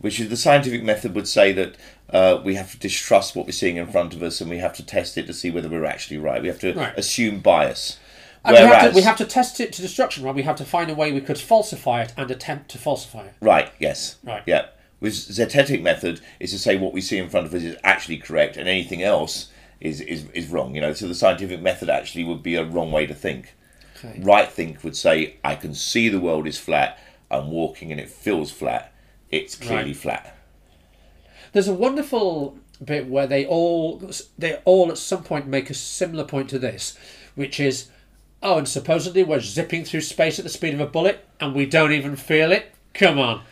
which 0.00 0.20
is 0.20 0.28
the 0.28 0.36
scientific 0.36 0.82
method 0.82 1.14
would 1.14 1.28
say 1.28 1.52
that 1.52 1.76
uh, 2.10 2.40
we 2.44 2.54
have 2.54 2.70
to 2.72 2.78
distrust 2.78 3.34
what 3.36 3.46
we're 3.46 3.52
seeing 3.52 3.76
in 3.76 3.86
front 3.86 4.14
of 4.14 4.22
us 4.22 4.40
and 4.40 4.48
we 4.48 4.58
have 4.58 4.72
to 4.74 4.84
test 4.86 5.18
it 5.18 5.26
to 5.26 5.32
see 5.34 5.50
whether 5.50 5.68
we're 5.68 5.84
actually 5.84 6.16
right. 6.18 6.40
We 6.40 6.48
have 6.48 6.60
to 6.60 6.72
Right. 6.72 6.96
assume 6.96 7.40
bias. 7.40 7.98
And 8.44 8.54
we, 8.54 8.60
have 8.60 8.68
Whereas, 8.70 8.90
to, 8.92 8.96
we 8.96 9.02
have 9.02 9.16
to 9.16 9.24
test 9.24 9.60
it 9.60 9.72
to 9.74 9.82
destruction, 9.82 10.24
right? 10.24 10.34
We 10.34 10.42
have 10.44 10.56
to 10.56 10.64
find 10.64 10.90
a 10.90 10.94
way 10.94 11.12
we 11.12 11.20
could 11.20 11.38
falsify 11.38 12.02
it 12.02 12.12
and 12.16 12.30
attempt 12.30 12.70
to 12.70 12.78
falsify 12.78 13.24
it. 13.26 13.34
right, 13.40 13.70
yes, 13.78 14.16
Right. 14.24 14.42
yeah. 14.46 14.66
With 15.00 15.12
zetetic 15.12 15.82
method 15.82 16.20
is 16.40 16.50
to 16.52 16.58
say 16.58 16.76
what 16.76 16.92
we 16.92 17.00
see 17.00 17.18
in 17.18 17.28
front 17.28 17.46
of 17.46 17.54
us 17.54 17.62
is 17.62 17.76
actually 17.84 18.16
correct 18.18 18.56
and 18.56 18.68
anything 18.68 19.02
else 19.02 19.48
is, 19.80 20.00
is, 20.00 20.26
is 20.34 20.48
wrong. 20.48 20.74
You 20.74 20.80
know, 20.80 20.92
so 20.92 21.06
the 21.08 21.14
scientific 21.14 21.60
method 21.60 21.88
actually 21.90 22.24
would 22.24 22.42
be 22.42 22.54
a 22.56 22.64
wrong 22.64 22.90
way 22.90 23.06
to 23.06 23.14
think. 23.14 23.54
Okay. 23.96 24.20
Right 24.22 24.48
think 24.50 24.82
would 24.84 24.96
say 24.96 25.36
I 25.44 25.56
can 25.56 25.74
see 25.74 26.08
the 26.08 26.20
world 26.20 26.46
is 26.46 26.58
flat. 26.58 26.98
I'm 27.30 27.50
walking 27.50 27.90
and 27.92 28.00
it 28.00 28.08
feels 28.08 28.50
flat. 28.50 28.92
It's 29.30 29.54
clearly 29.54 29.90
Right. 29.90 29.96
flat. 29.96 30.36
There's 31.52 31.68
a 31.68 31.74
wonderful 31.74 32.56
bit 32.84 33.08
where 33.08 33.26
they 33.26 33.44
all 33.44 34.00
they 34.38 34.54
all 34.64 34.90
at 34.90 34.98
some 34.98 35.22
point 35.24 35.46
make 35.46 35.70
a 35.70 35.74
similar 35.74 36.24
point 36.24 36.48
to 36.50 36.58
this, 36.58 36.96
which 37.34 37.58
is, 37.58 37.88
oh, 38.42 38.58
and 38.58 38.68
supposedly 38.68 39.22
we're 39.22 39.40
zipping 39.40 39.84
through 39.84 40.02
space 40.02 40.38
at 40.38 40.44
the 40.44 40.50
speed 40.50 40.74
of 40.74 40.80
a 40.80 40.86
bullet 40.86 41.24
and 41.40 41.54
we 41.54 41.66
don't 41.66 41.92
even 41.92 42.16
feel 42.16 42.52
it. 42.52 42.72
Come 42.94 43.18
on. 43.18 43.42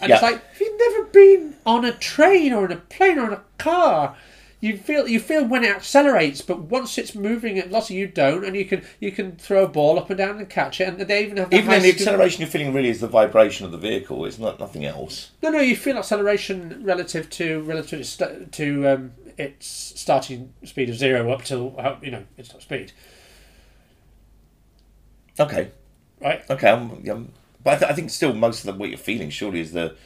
And 0.00 0.12
it's 0.12 0.22
like 0.22 0.42
if 0.52 0.60
you've 0.60 0.78
never 0.78 1.04
been 1.04 1.54
on 1.66 1.84
a 1.84 1.92
train 1.92 2.52
or 2.52 2.64
in 2.64 2.72
a 2.72 2.76
plane 2.76 3.18
or 3.18 3.26
in 3.26 3.32
a 3.32 3.42
car, 3.58 4.16
you 4.60 4.76
feel 4.76 5.06
you 5.06 5.20
feel 5.20 5.44
when 5.44 5.62
it 5.64 5.70
accelerates, 5.70 6.42
but 6.42 6.58
once 6.62 6.98
it's 6.98 7.14
moving, 7.14 7.58
and 7.58 7.70
lots 7.70 7.90
of 7.90 7.96
you 7.96 8.08
don't, 8.08 8.44
and 8.44 8.56
you 8.56 8.64
can 8.64 8.82
you 8.98 9.12
can 9.12 9.36
throw 9.36 9.64
a 9.64 9.68
ball 9.68 9.98
up 9.98 10.10
and 10.10 10.18
down 10.18 10.38
and 10.38 10.48
catch 10.48 10.80
it, 10.80 10.88
and 10.88 10.98
they 11.00 11.22
even 11.22 11.36
have 11.36 11.52
Even 11.52 11.68
then, 11.68 11.82
the 11.82 11.90
acceleration 11.90 12.40
you're 12.40 12.50
feeling 12.50 12.74
really 12.74 12.88
is 12.88 13.00
the 13.00 13.08
vibration 13.08 13.66
of 13.66 13.72
the 13.72 13.78
vehicle. 13.78 14.24
It's 14.24 14.38
not 14.38 14.58
nothing 14.58 14.84
else. 14.84 15.30
No, 15.42 15.50
no, 15.50 15.60
you 15.60 15.76
feel 15.76 15.96
acceleration 15.96 16.80
relative 16.82 17.30
to 17.30 17.62
relative 17.62 18.04
to, 18.18 18.46
to 18.46 18.88
um, 18.88 19.12
its 19.36 19.66
starting 19.94 20.52
speed 20.64 20.90
of 20.90 20.96
zero 20.96 21.30
up 21.30 21.44
till 21.44 21.76
uh, 21.78 21.96
you 22.02 22.10
know 22.10 22.24
its 22.36 22.48
top 22.48 22.62
speed. 22.62 22.92
Okay. 25.40 25.70
right? 26.20 26.42
Okay. 26.50 26.68
I'm, 26.68 26.90
I'm, 27.08 27.32
but 27.62 27.74
I, 27.74 27.78
th- 27.78 27.90
I 27.92 27.94
think 27.94 28.10
still 28.10 28.34
most 28.34 28.60
of 28.60 28.66
the, 28.66 28.72
what 28.78 28.88
you're 28.88 28.98
feeling 28.98 29.30
surely 29.30 29.60
is 29.60 29.72
the 29.72 29.96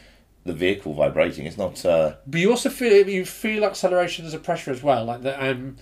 the 0.44 0.52
vehicle 0.52 0.94
vibrating. 0.94 1.46
It's 1.46 1.58
not. 1.58 1.84
Uh, 1.84 2.14
But 2.26 2.40
you 2.40 2.50
also 2.50 2.68
feel 2.70 3.08
you 3.08 3.24
feel 3.24 3.64
acceleration 3.64 4.26
as 4.26 4.34
a 4.34 4.38
pressure 4.38 4.70
as 4.70 4.82
well, 4.82 5.04
like 5.04 5.22
the 5.22 5.42
um. 5.50 5.76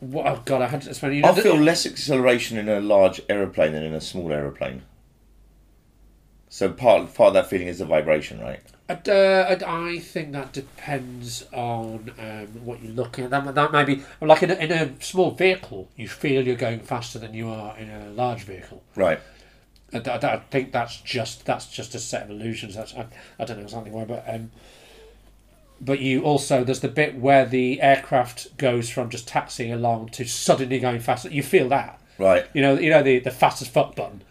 What, 0.00 0.26
oh 0.26 0.42
god, 0.46 0.62
I 0.62 0.68
had 0.68 0.82
to 0.82 0.88
explain. 0.90 1.12
You 1.14 1.22
know, 1.22 1.28
I 1.28 1.32
the- 1.32 1.42
feel 1.42 1.56
less 1.56 1.84
acceleration 1.86 2.56
in 2.58 2.68
a 2.68 2.80
large 2.80 3.20
aeroplane 3.28 3.72
than 3.72 3.82
in 3.82 3.94
a 3.94 4.00
small 4.00 4.32
aeroplane. 4.32 4.82
So 6.48 6.70
part 6.70 7.14
part 7.14 7.28
of 7.28 7.34
that 7.34 7.48
feeling 7.48 7.68
is 7.68 7.78
the 7.78 7.84
vibration, 7.84 8.40
right? 8.40 8.60
I'd, 8.88 9.08
uh, 9.08 9.56
I 9.64 10.00
think 10.00 10.32
that 10.32 10.52
depends 10.52 11.44
on 11.52 12.12
um, 12.18 12.46
what 12.64 12.82
you're 12.82 12.92
looking 12.92 13.24
at. 13.24 13.30
That, 13.30 13.54
that 13.54 13.70
may 13.70 13.84
be 13.84 14.02
like 14.20 14.42
in 14.42 14.50
a, 14.50 14.54
in 14.54 14.72
a 14.72 15.00
small 15.00 15.30
vehicle, 15.30 15.88
you 15.94 16.08
feel 16.08 16.44
you're 16.44 16.56
going 16.56 16.80
faster 16.80 17.20
than 17.20 17.32
you 17.32 17.48
are 17.50 17.78
in 17.78 17.88
a 17.88 18.10
large 18.10 18.42
vehicle. 18.42 18.82
Right. 18.96 19.20
I, 19.92 19.98
I, 19.98 20.16
I 20.34 20.36
think 20.50 20.72
that's 20.72 20.96
just 21.00 21.44
that's 21.46 21.66
just 21.66 21.94
a 21.94 21.98
set 21.98 22.22
of 22.24 22.30
illusions. 22.30 22.74
That's 22.74 22.94
I, 22.94 23.06
I 23.38 23.44
don't 23.44 23.58
know 23.58 23.64
exactly 23.64 23.90
why, 23.90 24.04
but 24.04 24.24
um, 24.28 24.50
but 25.80 26.00
you 26.00 26.22
also 26.22 26.62
there's 26.64 26.80
the 26.80 26.88
bit 26.88 27.16
where 27.16 27.44
the 27.46 27.80
aircraft 27.80 28.56
goes 28.56 28.90
from 28.90 29.10
just 29.10 29.26
taxiing 29.26 29.72
along 29.72 30.10
to 30.10 30.24
suddenly 30.24 30.78
going 30.78 31.00
faster. 31.00 31.28
You 31.30 31.42
feel 31.42 31.68
that, 31.70 32.00
Right. 32.18 32.46
you 32.52 32.60
know, 32.62 32.78
you 32.78 32.90
know 32.90 33.02
the 33.02 33.18
the 33.18 33.30
fastest 33.30 33.70
fuck 33.72 33.96
button 33.96 34.22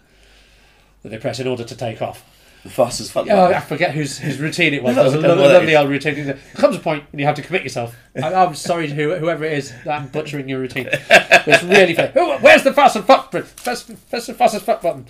that 1.01 1.09
they 1.09 1.17
press 1.17 1.39
in 1.39 1.47
order 1.47 1.63
to 1.63 1.75
take 1.75 2.01
off. 2.01 2.23
The 2.63 2.69
fastest 2.69 3.13
fuck. 3.13 3.25
Oh, 3.29 3.45
I 3.45 3.61
forget 3.61 3.93
whose 3.93 4.17
whose 4.19 4.37
routine 4.37 4.73
it 4.73 4.83
was. 4.83 4.95
That 4.97 5.05
was 5.05 5.13
a 5.13 5.19
lovely, 5.21 5.43
lovely 5.47 5.75
old 5.77 5.89
routine. 5.89 6.25
There 6.25 6.37
comes 6.55 6.75
a 6.75 6.79
point 6.79 7.05
when 7.11 7.19
you 7.19 7.25
have 7.25 7.35
to 7.35 7.41
commit 7.41 7.63
yourself. 7.63 7.95
I, 8.21 8.33
I'm 8.33 8.53
sorry 8.53 8.87
to 8.89 8.93
who, 8.93 9.15
whoever 9.15 9.45
it 9.45 9.53
is 9.53 9.71
that 9.85 9.97
I'm 10.01 10.09
butchering 10.09 10.49
your 10.49 10.59
routine. 10.59 10.89
It's 10.91 11.63
really 11.63 11.93
fair. 11.95 12.11
Oh, 12.17 12.37
where's 12.39 12.63
the 12.63 12.73
fastest 12.73 13.07
fuck 13.07 13.31
button? 13.31 13.47
Press, 13.63 13.83
press 14.09 14.27
the 14.27 14.33
fastest 14.33 14.65
fuck 14.65 14.81
button. 14.81 15.05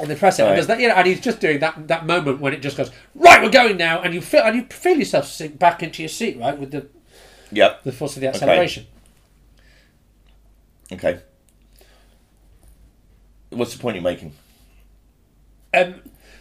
And 0.00 0.08
they 0.10 0.14
press 0.16 0.38
it, 0.38 0.44
Right. 0.44 0.58
and, 0.58 0.66
that, 0.66 0.80
you 0.80 0.88
know, 0.88 0.94
and 0.94 1.06
he's 1.06 1.20
just 1.20 1.40
doing 1.40 1.58
that 1.60 1.86
that 1.88 2.06
moment 2.06 2.40
when 2.40 2.52
it 2.54 2.62
just 2.62 2.76
goes 2.76 2.90
right. 3.14 3.42
We're 3.42 3.50
going 3.50 3.76
now, 3.76 4.00
and 4.00 4.14
you 4.14 4.20
feel 4.22 4.42
and 4.42 4.56
you 4.56 4.64
feel 4.64 4.98
yourself 4.98 5.26
sink 5.26 5.58
back 5.58 5.82
into 5.82 6.02
your 6.02 6.08
seat, 6.08 6.38
right, 6.38 6.58
with 6.58 6.70
the 6.70 6.86
Yep. 7.52 7.82
the 7.84 7.92
force 7.92 8.16
of 8.16 8.22
the 8.22 8.28
acceleration. 8.28 8.86
Okay. 10.92 11.20
What's 13.50 13.74
the 13.74 13.80
point 13.80 13.96
you're 13.96 14.02
making? 14.04 14.32
Um, 15.74 15.96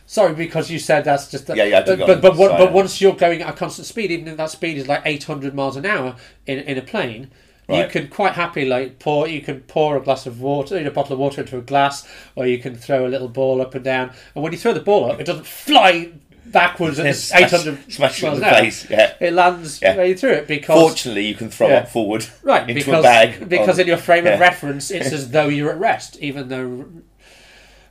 sorry, 0.05 0.33
because 0.33 0.69
you 0.71 0.79
said 0.79 1.03
that's 1.05 1.29
just. 1.29 1.49
Yeah, 1.49 1.63
yeah, 1.63 1.81
took 1.81 1.99
But 1.99 2.21
but 2.21 2.37
but, 2.37 2.49
side. 2.49 2.57
but 2.57 2.71
once 2.71 3.01
you're 3.01 3.15
going 3.15 3.41
at 3.41 3.49
a 3.49 3.53
constant 3.57 3.87
speed, 3.87 4.11
even 4.11 4.27
if 4.27 4.37
that 4.37 4.51
speed 4.51 4.77
is 4.77 4.87
like 4.87 5.01
800 5.05 5.53
miles 5.53 5.75
an 5.75 5.85
hour 5.85 6.15
in 6.45 6.59
in 6.59 6.77
a 6.77 6.81
plane, 6.81 7.31
you 7.69 7.75
Right. 7.81 7.89
can 7.89 8.07
quite 8.07 8.33
happily 8.33 8.65
like 8.65 8.99
pour. 8.99 9.27
You 9.27 9.41
can 9.41 9.61
pour 9.61 9.95
a 9.97 10.01
glass 10.01 10.25
of 10.25 10.41
water, 10.41 10.77
a 10.77 10.89
bottle 10.91 11.13
of 11.13 11.19
water 11.19 11.41
into 11.41 11.57
a 11.57 11.61
glass, 11.61 12.07
or 12.35 12.45
you 12.47 12.57
can 12.57 12.75
throw 12.75 13.05
a 13.05 13.09
little 13.09 13.27
ball 13.29 13.61
up 13.61 13.75
and 13.75 13.83
down. 13.83 14.11
And 14.35 14.43
when 14.43 14.51
you 14.51 14.57
throw 14.57 14.73
the 14.73 14.79
ball 14.81 15.11
up, 15.11 15.19
it 15.19 15.25
doesn't 15.25 15.45
fly 15.47 16.09
backwards 16.45 16.97
at 16.99 17.15
Smash- 17.15 17.41
800 17.53 17.93
smash 17.93 18.23
it 18.23 18.27
in 18.27 18.39
the 18.39 18.47
an 18.47 18.53
hour. 18.55 18.59
face, 18.61 18.87
yeah. 18.89 19.13
It 19.19 19.33
lands 19.33 19.79
Yeah. 19.83 19.95
right 19.95 20.19
through 20.19 20.31
it 20.31 20.47
because. 20.47 20.79
Fortunately, 20.79 21.25
you 21.27 21.35
can 21.35 21.51
throw 21.51 21.67
Yeah. 21.67 21.77
up 21.79 21.89
forward 21.89 22.25
Right, 22.41 22.61
into 22.63 22.73
because 22.73 22.99
a 22.99 23.03
bag. 23.03 23.47
because 23.49 23.77
on- 23.77 23.81
in 23.81 23.87
your 23.87 23.97
frame 23.97 24.25
of 24.25 24.39
reference, 24.39 24.89
it's 24.89 25.11
as 25.11 25.29
though 25.29 25.47
you're 25.47 25.69
at 25.69 25.77
rest, 25.79 26.17
even 26.21 26.49
though. 26.49 26.85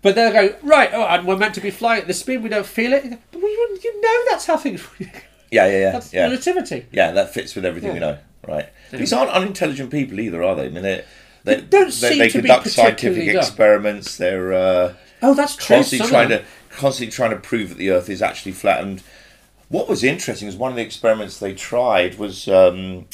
But 0.02 0.14
they'll 0.16 0.32
go 0.32 0.54
right. 0.62 0.90
Oh, 0.92 1.04
and 1.04 1.26
we're 1.26 1.36
meant 1.36 1.54
to 1.54 1.60
be 1.60 1.70
flying 1.70 2.00
at 2.02 2.06
this 2.08 2.20
speed. 2.20 2.42
We 2.42 2.48
don't 2.48 2.66
feel 2.66 2.92
it. 2.92 3.04
But 3.30 3.42
we, 3.42 3.48
you 3.48 4.00
know 4.00 4.30
that's 4.30 4.46
how 4.46 4.56
things. 4.56 4.82
Yeah, 5.50 5.66
yeah, 5.66 5.78
yeah. 5.78 5.90
That's 5.92 6.12
yeah. 6.12 6.22
relativity. 6.24 6.84
Yeah, 6.92 7.10
that 7.12 7.32
fits 7.32 7.54
with 7.54 7.64
everything 7.64 7.94
we 7.94 8.00
know, 8.00 8.18
right? 8.46 8.68
These 8.92 9.12
aren't 9.12 9.30
unintelligent 9.30 9.90
people 9.90 10.20
either, 10.20 10.42
are 10.42 10.54
they? 10.54 10.66
I 10.66 10.68
mean, 10.70 10.82
they 10.82 11.04
they, 11.44 11.56
They 11.56 11.60
don't 11.62 11.86
they, 11.86 11.90
seem 11.90 12.18
they 12.18 12.28
conduct 12.30 12.68
scientific 12.68 13.28
experiments. 13.34 14.16
They're 14.16 14.52
uh, 14.52 14.94
Oh, 15.22 15.34
that's 15.34 15.56
true. 15.56 15.76
constantly 15.76 16.08
trying 16.08 16.28
to 16.30 16.44
constantly 16.70 17.10
trying 17.12 17.30
to 17.30 17.36
prove 17.38 17.70
that 17.70 17.78
the 17.78 17.90
Earth 17.90 18.08
is 18.08 18.22
actually 18.22 18.52
flat. 18.52 18.82
And 18.82 19.02
what 19.68 19.88
was 19.88 20.04
interesting 20.04 20.48
is 20.48 20.56
one 20.56 20.70
of 20.70 20.76
the 20.76 20.82
experiments 20.82 21.38
they 21.38 21.54
tried 21.54 22.18
was 22.18 22.48
um, 22.48 23.06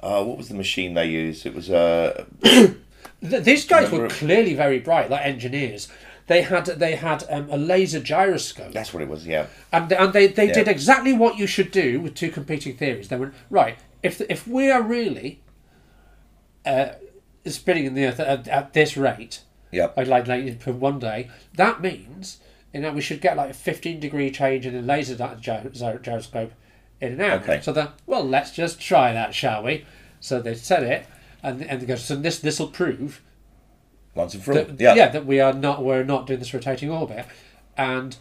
uh, 0.00 0.22
what 0.24 0.36
was 0.38 0.48
the 0.48 0.54
machine 0.54 0.94
they 0.94 1.06
used? 1.06 1.46
It 1.46 1.54
was 1.54 1.70
uh, 1.70 2.24
These 3.22 3.66
guys 3.66 3.90
were 3.90 3.98
Remember- 3.98 4.14
clearly 4.14 4.54
very 4.54 4.80
bright, 4.80 5.08
like 5.10 5.24
engineers. 5.24 5.88
They 6.26 6.42
had 6.42 6.66
they 6.66 6.96
had 6.96 7.24
um, 7.30 7.48
a 7.50 7.56
laser 7.56 8.00
gyroscope, 8.00 8.72
that's 8.72 8.94
what 8.94 9.02
it 9.02 9.08
was. 9.08 9.26
Yeah, 9.26 9.46
and 9.72 9.92
and 9.92 10.12
they, 10.12 10.28
they 10.28 10.46
Yeah. 10.48 10.52
did 10.54 10.68
exactly 10.68 11.12
what 11.12 11.36
you 11.38 11.46
should 11.46 11.70
do 11.72 12.00
with 12.00 12.14
two 12.14 12.30
competing 12.30 12.76
theories. 12.76 13.08
They 13.08 13.16
went 13.16 13.34
right 13.50 13.76
if 14.02 14.20
if 14.22 14.46
we 14.46 14.70
are 14.70 14.82
really 14.82 15.40
uh, 16.64 16.90
spinning 17.46 17.84
in 17.86 17.94
the 17.94 18.04
earth 18.06 18.20
at, 18.20 18.48
at 18.48 18.72
this 18.72 18.96
rate, 18.96 19.42
yeah, 19.70 19.88
like 19.96 20.06
like, 20.06 20.26
like 20.26 20.60
for 20.62 20.72
one 20.72 20.98
day, 20.98 21.30
that 21.54 21.80
means 21.80 22.38
you 22.72 22.80
know 22.80 22.92
we 22.92 23.00
should 23.00 23.20
get 23.20 23.36
like 23.36 23.50
a 23.50 23.54
fifteen 23.54 24.00
degree 24.00 24.30
change 24.30 24.66
in 24.66 24.74
the 24.74 24.82
laser 24.82 25.14
gy- 25.16 25.40
gy- 25.40 25.70
gy- 25.72 25.98
gyroscope 26.02 26.52
in 27.00 27.12
an 27.12 27.20
hour. 27.20 27.40
Okay. 27.40 27.60
So 27.60 27.72
that 27.72 27.94
well, 28.06 28.24
let's 28.24 28.52
just 28.52 28.80
try 28.80 29.12
that, 29.12 29.34
shall 29.34 29.62
we? 29.62 29.84
So 30.20 30.40
they 30.40 30.54
said 30.54 30.82
it, 30.82 31.06
and 31.42 31.62
and 31.62 31.80
they 31.80 31.86
go. 31.86 31.96
So 31.96 32.16
this 32.16 32.38
this 32.38 32.58
will 32.60 32.68
prove 32.68 33.22
once 34.14 34.34
and 34.34 34.42
for 34.42 34.52
all. 34.52 34.64
that, 34.64 34.80
Yeah, 34.96 35.08
that 35.08 35.26
we 35.26 35.40
are 35.40 35.52
not 35.52 35.82
we're 35.84 36.04
not 36.04 36.26
doing 36.26 36.38
this 36.38 36.54
rotating 36.54 36.90
orbit, 36.90 37.26
and 37.76 38.16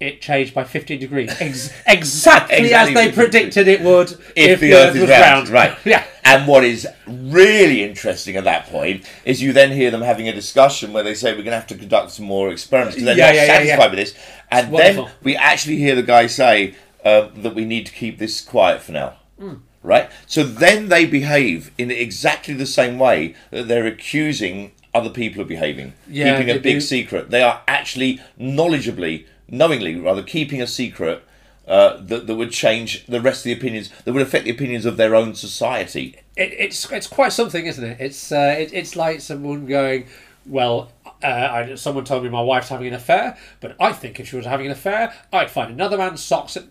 it 0.00 0.20
changed 0.22 0.54
by 0.54 0.64
fifteen 0.64 0.98
degrees, 0.98 1.30
Ex- 1.40 1.72
exactly, 1.86 2.56
Exactly 2.58 2.72
as 2.74 2.94
they 2.94 3.12
predicted 3.12 3.68
it 3.68 3.82
would 3.82 4.10
if, 4.34 4.60
the, 4.60 4.72
Earth, 4.74 4.96
is 4.96 5.08
round, 5.08 5.48
right? 5.50 5.76
yeah. 5.84 6.04
And 6.24 6.46
what 6.46 6.64
is 6.64 6.86
really 7.06 7.82
interesting 7.82 8.36
at 8.36 8.44
that 8.44 8.66
point 8.66 9.04
is 9.24 9.42
you 9.42 9.52
then 9.52 9.72
hear 9.72 9.90
them 9.90 10.02
having 10.02 10.28
a 10.28 10.32
discussion 10.32 10.92
where 10.92 11.02
they 11.02 11.14
say 11.14 11.30
we're 11.32 11.38
going 11.38 11.46
to 11.46 11.56
have 11.56 11.66
to 11.68 11.74
conduct 11.76 12.12
some 12.12 12.24
more 12.26 12.50
experiments 12.50 12.94
because 12.94 13.06
they're 13.06 13.16
Yeah, 13.16 13.26
not 13.26 13.34
yeah, 13.34 13.46
satisfied 13.46 13.78
yeah. 13.78 13.88
with 13.90 13.98
this. 13.98 14.14
And 14.50 14.70
wonderful. 14.72 15.04
then 15.06 15.14
we 15.22 15.36
actually 15.36 15.76
hear 15.76 15.94
the 15.96 16.02
guy 16.04 16.26
say 16.28 16.74
uh, 17.04 17.28
that 17.36 17.54
we 17.54 17.64
need 17.64 17.86
to 17.86 17.92
keep 17.92 18.18
this 18.18 18.40
quiet 18.42 18.80
for 18.82 18.92
now. 18.92 19.14
Hmm. 19.38 19.54
Right? 19.82 20.10
So 20.26 20.44
then 20.44 20.88
they 20.88 21.04
behave 21.06 21.72
in 21.78 21.90
exactly 21.90 22.54
the 22.54 22.66
same 22.66 22.98
way 22.98 23.34
that 23.50 23.66
they're 23.66 23.86
accusing 23.86 24.72
other 24.94 25.10
people 25.10 25.40
of 25.42 25.48
behaving, 25.48 25.94
Yeah, 26.08 26.36
keeping 26.36 26.50
a 26.54 26.60
big 26.60 26.76
do. 26.76 26.80
secret. 26.80 27.30
They 27.30 27.42
are 27.42 27.62
actually 27.66 28.20
knowledgeably, 28.38 29.24
knowingly 29.50 29.96
rather, 29.96 30.22
keeping 30.22 30.62
a 30.62 30.66
secret 30.66 31.22
uh, 31.66 31.98
that, 32.00 32.26
that 32.26 32.34
would 32.34 32.50
change 32.50 33.06
the 33.06 33.20
rest 33.20 33.40
of 33.40 33.44
the 33.44 33.52
opinions, 33.52 33.90
that 34.04 34.12
would 34.12 34.22
affect 34.22 34.44
the 34.44 34.50
opinions 34.50 34.84
of 34.86 34.96
their 34.96 35.14
own 35.14 35.34
society. 35.34 36.18
it, 36.36 36.52
it's 36.58 36.90
it's 36.90 37.06
quite 37.06 37.32
something, 37.32 37.66
isn't 37.66 37.84
it? 37.84 38.00
It's 38.00 38.32
uh, 38.32 38.56
it, 38.58 38.72
it's 38.72 38.96
like 38.96 39.20
someone 39.20 39.66
going, 39.66 40.06
well, 40.46 40.90
uh, 41.22 41.26
I, 41.26 41.74
someone 41.76 42.04
told 42.04 42.24
me 42.24 42.28
my 42.28 42.40
wife's 42.42 42.70
having 42.70 42.88
an 42.88 42.94
affair, 42.94 43.36
but 43.60 43.76
I 43.78 43.92
think 43.92 44.18
if 44.18 44.28
she 44.28 44.36
was 44.36 44.46
having 44.46 44.66
an 44.66 44.72
affair, 44.72 45.14
I'd 45.32 45.50
find 45.50 45.70
another 45.70 45.98
man's 45.98 46.22
socks. 46.22 46.56
And, 46.56 46.70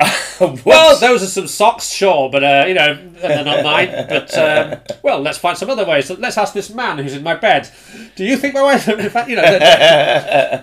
well, 0.64 0.98
those 0.98 1.22
are 1.22 1.26
some 1.26 1.46
socks, 1.46 1.88
sure, 1.90 2.28
but 2.28 2.42
uh, 2.42 2.64
you 2.66 2.74
know 2.74 2.94
they're 3.12 3.44
not 3.44 3.62
mine. 3.62 3.88
But 4.08 4.36
um, 4.38 4.96
well, 5.02 5.20
let's 5.20 5.38
find 5.38 5.56
some 5.56 5.70
other 5.70 5.84
ways. 5.84 6.10
Let's 6.10 6.36
ask 6.36 6.52
this 6.52 6.70
man 6.70 6.98
who's 6.98 7.14
in 7.14 7.22
my 7.22 7.34
bed. 7.36 7.70
Do 8.16 8.24
you 8.24 8.36
think 8.36 8.54
my 8.54 8.62
wife? 8.62 8.88
In 8.88 9.08
fact, 9.08 9.28
you 9.30 9.36
know, 9.36 9.42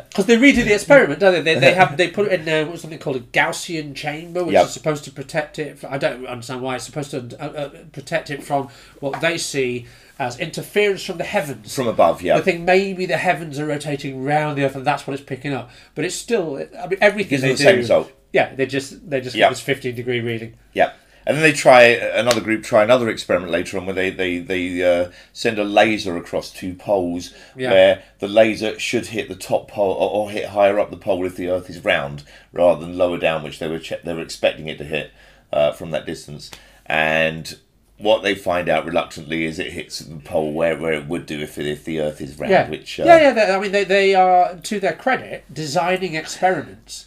because 0.10 0.26
they 0.26 0.36
redo 0.38 0.66
the 0.66 0.74
experiment, 0.74 1.22
don't 1.22 1.34
they? 1.34 1.42
They, 1.42 1.60
they 1.60 1.74
have 1.74 1.96
they 1.96 2.10
put 2.10 2.28
it 2.32 2.42
in 2.42 2.50
uh, 2.50 2.70
what's 2.70 2.82
something 2.82 3.00
called 3.00 3.16
a 3.16 3.22
Gaussian 3.22 3.96
chamber, 3.96 4.44
which 4.44 4.54
Yep. 4.54 4.66
is 4.66 4.74
supposed 4.74 5.06
to 5.06 5.12
protect 5.12 5.60
it. 5.60 5.80
From, 5.80 5.94
I 5.94 5.98
don't 5.98 6.26
understand 6.26 6.62
why 6.62 6.76
it's 6.76 6.86
supposed 6.86 7.12
to 7.12 7.20
uh, 7.40 7.46
uh, 7.46 7.70
protect 7.94 8.30
it 8.30 8.44
from 8.44 8.68
what 9.00 9.22
they 9.22 9.38
see 9.38 9.88
as 10.20 10.38
interference 10.40 11.04
from 11.04 11.18
the 11.18 11.24
heavens. 11.24 11.74
from 11.74 11.88
above, 11.88 12.22
yeah. 12.22 12.36
I 12.38 12.42
think 12.42 12.62
maybe 12.62 13.06
the 13.06 13.18
heavens 13.18 13.58
are 13.58 13.66
rotating 13.66 14.24
round 14.24 14.58
the 14.58 14.66
earth, 14.66 14.76
and 14.76 14.86
that's 14.86 15.08
what 15.08 15.14
it's 15.14 15.24
picking 15.24 15.54
up. 15.54 15.72
But 15.96 16.04
it's 16.06 16.16
still, 16.16 16.58
I 16.78 16.88
mean, 16.88 17.00
everything 17.02 17.40
them 17.40 17.56
they 17.56 17.56
the 17.56 18.04
do. 18.04 18.06
Yeah, 18.34 18.54
they 18.56 18.66
just 18.66 19.10
they 19.10 19.22
just 19.22 19.36
Yeah. 19.36 19.46
get 19.46 19.50
this 19.52 19.62
fifteen 19.62 19.96
degree 19.96 20.20
reading. 20.20 20.56
Yeah. 20.74 20.94
And 21.24 21.38
then 21.38 21.44
they 21.44 21.52
try 21.54 21.84
another 21.84 22.42
group 22.42 22.64
try 22.64 22.82
another 22.84 23.08
experiment 23.08 23.52
later 23.52 23.78
on 23.78 23.86
where 23.86 23.94
they 23.94 24.10
they 24.10 24.40
they 24.40 24.84
uh, 24.84 25.12
send 25.34 25.60
a 25.60 25.64
laser 25.64 26.18
across 26.18 26.50
two 26.52 26.74
poles 26.74 27.34
Yeah. 27.56 27.70
where 27.72 28.04
the 28.20 28.28
laser 28.28 28.80
should 28.80 29.08
hit 29.08 29.30
the 29.30 29.36
top 29.36 29.70
pole 29.70 29.92
or, 29.94 30.10
or 30.10 30.32
hit 30.32 30.46
higher 30.50 30.80
up 30.80 30.90
the 30.90 30.98
pole 30.98 31.26
if 31.26 31.36
the 31.36 31.48
Earth 31.50 31.70
is 31.70 31.84
round 31.86 32.24
rather 32.52 32.82
than 32.82 32.98
lower 32.98 33.18
down, 33.20 33.44
which 33.44 33.60
they 33.60 33.68
were 33.68 33.78
che- 33.80 34.00
they 34.04 34.14
were 34.14 34.22
expecting 34.24 34.68
it 34.68 34.78
to 34.80 34.84
hit 34.84 35.12
uh, 35.54 35.72
from 35.74 35.92
that 35.92 36.06
distance. 36.08 36.50
And 36.88 37.56
what 38.00 38.24
they 38.24 38.34
find 38.34 38.68
out 38.68 38.84
reluctantly 38.86 39.46
is 39.46 39.60
it 39.60 39.74
hits 39.74 40.00
the 40.00 40.16
pole 40.22 40.52
where, 40.54 40.76
where 40.76 40.94
it 40.94 41.06
would 41.08 41.28
do 41.28 41.40
if 41.40 41.60
it, 41.60 41.68
if 41.68 41.86
the 41.86 42.00
Earth 42.02 42.20
is 42.20 42.38
round. 42.40 42.52
Yeah, 42.52 42.68
Which 42.68 43.00
uh, 43.00 43.04
yeah, 43.04 43.22
yeah. 43.22 43.32
They, 43.34 43.54
I 43.54 43.60
mean, 43.60 43.72
they 43.72 43.84
they 43.84 44.16
are 44.16 44.56
to 44.56 44.80
their 44.80 44.94
credit 44.94 45.44
designing 45.54 46.16
experiments 46.16 47.06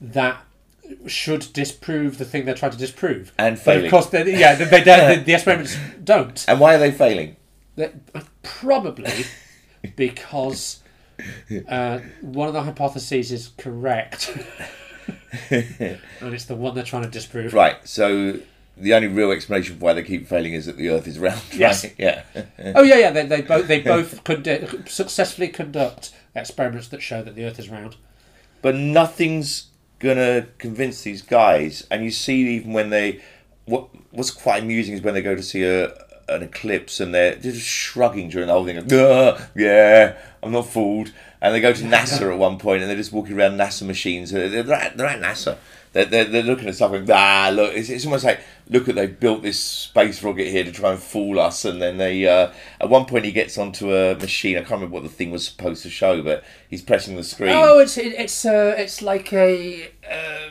that 0.00 0.42
should 1.06 1.52
disprove 1.52 2.18
the 2.18 2.24
thing 2.24 2.44
they're 2.44 2.54
trying 2.54 2.72
to 2.72 2.78
disprove. 2.78 3.32
And 3.38 3.60
But 3.64 3.84
of 3.84 3.90
course, 3.90 4.06
they, 4.06 4.38
yeah, 4.38 4.54
they, 4.56 4.64
they 4.64 4.80
the, 4.82 5.22
the 5.26 5.34
experiments 5.34 5.76
don't. 6.02 6.44
And 6.48 6.58
why 6.58 6.74
are 6.74 6.78
they 6.78 6.90
failing? 6.90 7.36
They- 7.76 7.92
probably 8.42 9.24
because 9.96 10.80
uh, 11.68 12.00
one 12.20 12.48
of 12.48 12.54
the 12.54 12.62
hypotheses 12.62 13.30
is 13.30 13.50
correct, 13.56 14.36
and 15.50 15.98
it's 16.20 16.44
the 16.46 16.56
one 16.56 16.74
they're 16.74 16.84
trying 16.84 17.04
to 17.04 17.08
disprove. 17.10 17.54
Right. 17.54 17.76
So 17.86 18.40
the 18.76 18.94
only 18.94 19.08
real 19.08 19.30
explanation 19.30 19.78
for 19.78 19.84
why 19.84 19.92
they 19.92 20.02
keep 20.02 20.26
failing 20.26 20.54
is 20.54 20.66
that 20.66 20.76
the 20.76 20.88
Earth 20.90 21.06
is 21.06 21.18
round. 21.18 21.40
Yes. 21.52 21.84
Right? 21.84 21.94
Yeah. 21.98 22.22
Oh 22.74 22.82
yeah, 22.82 22.96
yeah. 22.98 23.10
They, 23.10 23.26
they 23.26 23.42
both 23.42 23.66
they 23.68 23.80
both 23.80 24.24
could 24.24 24.88
successfully 24.88 25.48
conduct 25.48 26.12
experiments 26.34 26.88
that 26.88 27.02
show 27.02 27.22
that 27.22 27.34
the 27.34 27.44
Earth 27.44 27.58
is 27.58 27.68
round. 27.68 27.96
but 28.62 28.74
nothing's 28.74 29.66
gonna 30.00 30.48
convince 30.58 31.02
these 31.02 31.22
guys. 31.22 31.86
And 31.90 32.02
you 32.02 32.10
see, 32.10 32.56
even 32.56 32.72
when 32.72 32.90
they, 32.90 33.20
what 33.66 33.88
what's 34.10 34.32
quite 34.32 34.62
amusing 34.64 34.94
is 34.94 35.02
when 35.02 35.14
they 35.14 35.22
go 35.22 35.36
to 35.36 35.42
see 35.42 35.62
a 35.62 35.92
an 36.28 36.42
eclipse 36.42 37.00
and 37.00 37.12
they're 37.14 37.34
just 37.34 37.66
shrugging 37.66 38.28
during 38.28 38.46
the 38.46 38.52
whole 38.52 38.64
thing. 38.64 38.78
"Ugh, 38.78 39.40
yeah, 39.56 40.16
I'm 40.42 40.52
not 40.52 40.66
fooled. 40.66 41.12
And 41.40 41.54
they 41.54 41.60
go 41.60 41.72
to 41.72 41.82
NASA 41.84 42.32
at 42.32 42.38
one 42.38 42.58
point 42.58 42.82
and 42.82 42.90
they're 42.90 42.96
just 42.96 43.12
walking 43.12 43.38
around 43.38 43.56
NASA 43.58 43.86
machines. 43.86 44.30
They're, 44.30 44.48
they're, 44.48 44.72
at, 44.72 44.96
they're 44.96 45.06
at 45.06 45.20
NASA. 45.20 45.56
They're, 45.92 46.04
they're, 46.04 46.24
they're 46.24 46.42
looking 46.42 46.68
at 46.68 46.76
stuff 46.76 46.92
and 46.92 47.08
ah 47.10 47.50
look. 47.52 47.74
It's, 47.74 47.88
it's 47.88 48.04
almost 48.04 48.24
like 48.24 48.40
look 48.68 48.88
at 48.88 48.94
they 48.94 49.08
built 49.08 49.42
this 49.42 49.58
space 49.58 50.22
rocket 50.22 50.46
here 50.46 50.62
to 50.64 50.70
try 50.70 50.92
and 50.92 51.02
fool 51.02 51.40
us. 51.40 51.64
And 51.64 51.82
then 51.82 51.98
they 51.98 52.26
uh, 52.28 52.52
at 52.80 52.88
one 52.88 53.06
point 53.06 53.24
he 53.24 53.32
gets 53.32 53.58
onto 53.58 53.94
a 53.94 54.14
machine. 54.14 54.56
I 54.56 54.60
can't 54.60 54.72
remember 54.72 54.94
what 54.94 55.02
the 55.02 55.08
thing 55.08 55.30
was 55.30 55.46
supposed 55.46 55.82
to 55.82 55.90
show, 55.90 56.22
but 56.22 56.44
he's 56.68 56.82
pressing 56.82 57.16
the 57.16 57.24
screen. 57.24 57.50
Oh, 57.50 57.80
it's 57.80 57.98
it, 57.98 58.14
it's 58.16 58.44
uh, 58.44 58.74
it's 58.78 59.02
like 59.02 59.32
a. 59.32 59.90
Uh, 60.08 60.50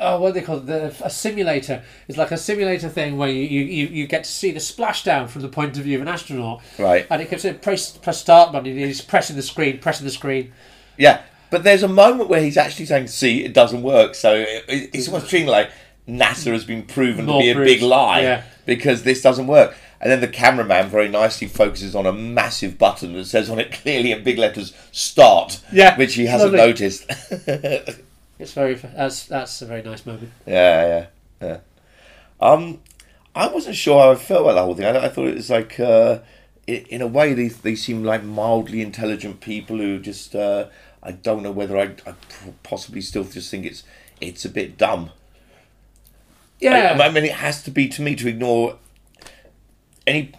Oh, 0.00 0.20
what 0.20 0.32
do 0.32 0.40
they 0.40 0.46
call 0.46 0.58
it? 0.58 0.66
The, 0.66 0.94
a 1.04 1.10
simulator. 1.10 1.82
It's 2.06 2.16
like 2.16 2.30
a 2.30 2.36
simulator 2.36 2.88
thing 2.88 3.16
where 3.16 3.28
you, 3.28 3.42
you, 3.42 3.86
you, 3.86 4.06
get 4.06 4.24
to 4.24 4.30
see 4.30 4.52
the 4.52 4.60
splashdown 4.60 5.28
from 5.28 5.42
the 5.42 5.48
point 5.48 5.76
of 5.76 5.84
view 5.84 5.96
of 5.96 6.02
an 6.02 6.08
astronaut. 6.08 6.62
Right. 6.78 7.06
And 7.10 7.20
it 7.20 7.28
keeps 7.28 7.42
saying, 7.42 7.58
press, 7.58 7.96
press 7.96 8.20
start 8.20 8.52
button. 8.52 8.70
and 8.70 8.78
He's 8.78 9.00
pressing 9.00 9.36
the 9.36 9.42
screen, 9.42 9.78
pressing 9.78 10.04
the 10.04 10.12
screen. 10.12 10.52
Yeah, 10.96 11.22
but 11.50 11.62
there's 11.64 11.82
a 11.82 11.88
moment 11.88 12.28
where 12.28 12.40
he's 12.42 12.56
actually 12.56 12.86
saying, 12.86 13.06
"See, 13.08 13.44
it 13.44 13.52
doesn't 13.54 13.82
work." 13.82 14.14
So 14.14 14.34
it, 14.34 14.64
it- 14.68 14.90
it's 14.94 15.08
almost 15.08 15.28
treating 15.30 15.48
like 15.48 15.70
NASA 16.08 16.52
has 16.52 16.64
been 16.64 16.82
proven 16.84 17.26
More 17.26 17.40
to 17.42 17.44
be 17.44 17.50
a 17.50 17.64
big 17.64 17.82
lie 17.82 18.20
yeah. 18.22 18.42
because 18.66 19.02
this 19.02 19.20
doesn't 19.22 19.46
work. 19.46 19.74
And 20.00 20.12
then 20.12 20.20
the 20.20 20.28
cameraman 20.28 20.88
very 20.88 21.08
nicely 21.08 21.48
focuses 21.48 21.96
on 21.96 22.06
a 22.06 22.12
massive 22.12 22.78
button 22.78 23.14
that 23.14 23.24
says 23.24 23.50
on 23.50 23.58
it 23.58 23.72
clearly 23.72 24.12
in 24.12 24.22
big 24.22 24.38
letters 24.38 24.72
"Start," 24.92 25.60
Yeah, 25.72 25.96
which 25.98 26.14
he 26.14 26.26
hasn't 26.26 26.52
lovely. 26.52 26.66
noticed. 26.66 27.10
It's 28.38 28.52
very 28.52 28.74
that's 28.74 29.26
that's 29.26 29.62
a 29.62 29.66
very 29.66 29.82
nice 29.82 30.06
moment. 30.06 30.30
yeah, 30.46 30.86
yeah, 30.86 31.06
yeah. 31.48 31.58
Um, 32.40 32.78
I 33.34 33.48
wasn't 33.48 33.74
sure 33.74 34.00
how 34.00 34.12
I 34.12 34.14
felt 34.14 34.42
about 34.42 34.54
the 34.54 34.62
whole 34.62 34.74
thing. 34.76 34.86
I, 34.86 35.06
I 35.06 35.08
thought 35.08 35.26
it 35.26 35.34
was 35.34 35.50
like, 35.50 35.80
uh, 35.80 36.20
i 36.68 36.72
in 36.88 37.02
a 37.02 37.06
way, 37.08 37.34
they 37.34 37.48
they 37.48 37.74
seem 37.74 38.04
like 38.04 38.22
mildly 38.22 38.80
intelligent 38.80 39.40
people 39.40 39.78
who 39.78 39.98
just. 39.98 40.34
Uh, 40.36 40.66
I 41.02 41.12
don't 41.12 41.42
know 41.42 41.52
whether 41.52 41.78
I, 41.78 41.94
possibly 42.62 43.00
still 43.00 43.24
just 43.24 43.50
think 43.50 43.64
it's 43.64 43.84
it's 44.20 44.44
a 44.44 44.48
bit 44.48 44.76
dumb. 44.76 45.10
Yeah, 46.60 46.96
I, 46.98 47.06
I 47.06 47.10
mean, 47.10 47.24
it 47.24 47.32
has 47.32 47.62
to 47.64 47.70
be 47.70 47.88
to 47.88 48.02
me 48.02 48.16
to 48.16 48.28
ignore 48.28 48.78
any 50.06 50.32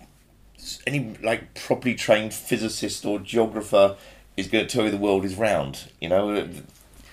any 0.86 1.16
like 1.24 1.54
properly 1.54 1.96
trained 1.96 2.34
physicist 2.34 3.06
or 3.06 3.20
geographer 3.20 3.96
is 4.36 4.48
going 4.48 4.66
to 4.66 4.72
tell 4.74 4.86
you 4.86 4.92
the 4.92 4.98
world 4.98 5.26
is 5.26 5.36
round. 5.36 5.92
You 6.02 6.10
know, 6.10 6.50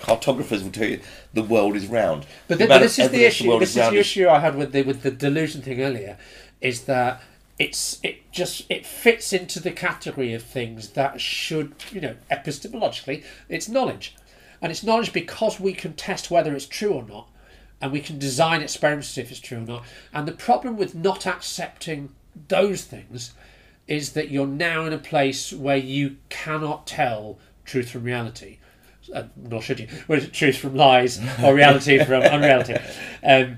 cartographers 0.01 0.63
will 0.63 0.73
tell 0.73 0.89
you 0.89 1.01
the 1.33 1.43
world 1.43 1.77
is 1.77 1.87
round. 1.87 2.27
But, 2.49 2.59
The 2.59 2.67
th- 2.67 2.69
but 2.69 2.79
this 2.81 2.99
is 2.99 3.11
the 3.11 3.25
issue. 3.25 3.49
world 3.49 3.63
This 3.63 3.71
is 3.71 3.77
round 3.79 3.95
the 3.95 4.01
issue 4.01 4.29
I 4.29 4.41
had 4.41 4.57
with 4.57 4.73
the 4.73 4.83
with 4.83 5.03
the 5.03 5.11
delusion 5.11 5.63
thing 5.63 5.81
earlier, 5.83 6.19
is 6.61 6.83
that 6.83 7.23
it's 7.59 7.99
it 8.03 8.31
just 8.33 8.71
it 8.71 8.85
fits 8.85 9.33
into 9.33 9.61
the 9.61 9.71
category 9.71 10.35
of 10.35 10.43
things 10.43 10.91
that 10.91 11.21
should 11.21 11.75
you 11.91 12.01
know 12.01 12.17
epistemologically 12.31 13.25
it's 13.49 13.69
knowledge, 13.69 14.15
and 14.61 14.71
it's 14.71 14.83
knowledge 14.83 15.13
because 15.13 15.59
we 15.59 15.73
can 15.73 15.95
test 15.95 16.31
whether 16.31 16.55
it's 16.55 16.67
true 16.67 16.93
or 16.93 17.03
not, 17.03 17.29
and 17.81 17.93
we 17.93 18.01
can 18.01 18.19
design 18.19 18.61
experiments 18.63 19.09
to 19.09 19.15
see 19.15 19.21
if 19.23 19.31
it's 19.31 19.41
true 19.41 19.59
or 19.59 19.63
not. 19.63 19.85
And 20.13 20.29
the 20.29 20.33
problem 20.33 20.77
with 20.77 20.95
not 20.95 21.27
accepting 21.27 22.11
those 22.49 22.85
things 22.85 23.33
is 23.87 24.13
that 24.13 24.31
you're 24.31 24.47
now 24.47 24.85
in 24.85 24.93
a 24.93 24.99
place 24.99 25.53
where 25.53 25.77
you 25.77 26.17
cannot 26.29 26.87
tell 26.87 27.39
truth 27.65 27.91
from 27.91 28.05
reality. 28.05 28.59
Uh, 29.15 29.25
nor 29.37 29.63
should 29.63 29.79
you. 29.79 29.87
Well, 30.09 30.21
truth 30.21 30.57
from 30.59 30.75
lies 30.75 31.21
or 31.43 31.55
reality 31.55 32.03
from 32.05 32.23
unreality. 32.23 32.77
Um, 33.29 33.57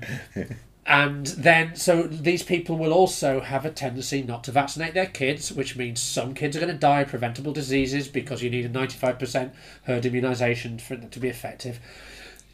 and 0.89 1.27
then, 1.27 1.75
so 1.75 2.01
these 2.01 2.41
people 2.41 2.75
will 2.75 2.91
also 2.91 3.41
have 3.41 3.63
a 3.63 3.69
tendency 3.69 4.23
not 4.23 4.43
to 4.45 4.51
vaccinate 4.51 4.95
their 4.95 5.05
kids, 5.05 5.53
which 5.53 5.75
means 5.75 5.99
some 5.99 6.33
kids 6.33 6.57
are 6.57 6.59
going 6.59 6.71
to 6.71 6.77
die 6.79 7.01
of 7.01 7.09
preventable 7.09 7.53
diseases 7.53 8.07
because 8.07 8.41
you 8.41 8.49
need 8.49 8.65
a 8.65 8.69
95% 8.69 9.51
herd 9.83 10.03
immunisation 10.03 10.81
for 10.81 10.95
it 10.95 11.11
to 11.11 11.19
be 11.19 11.27
effective. 11.27 11.79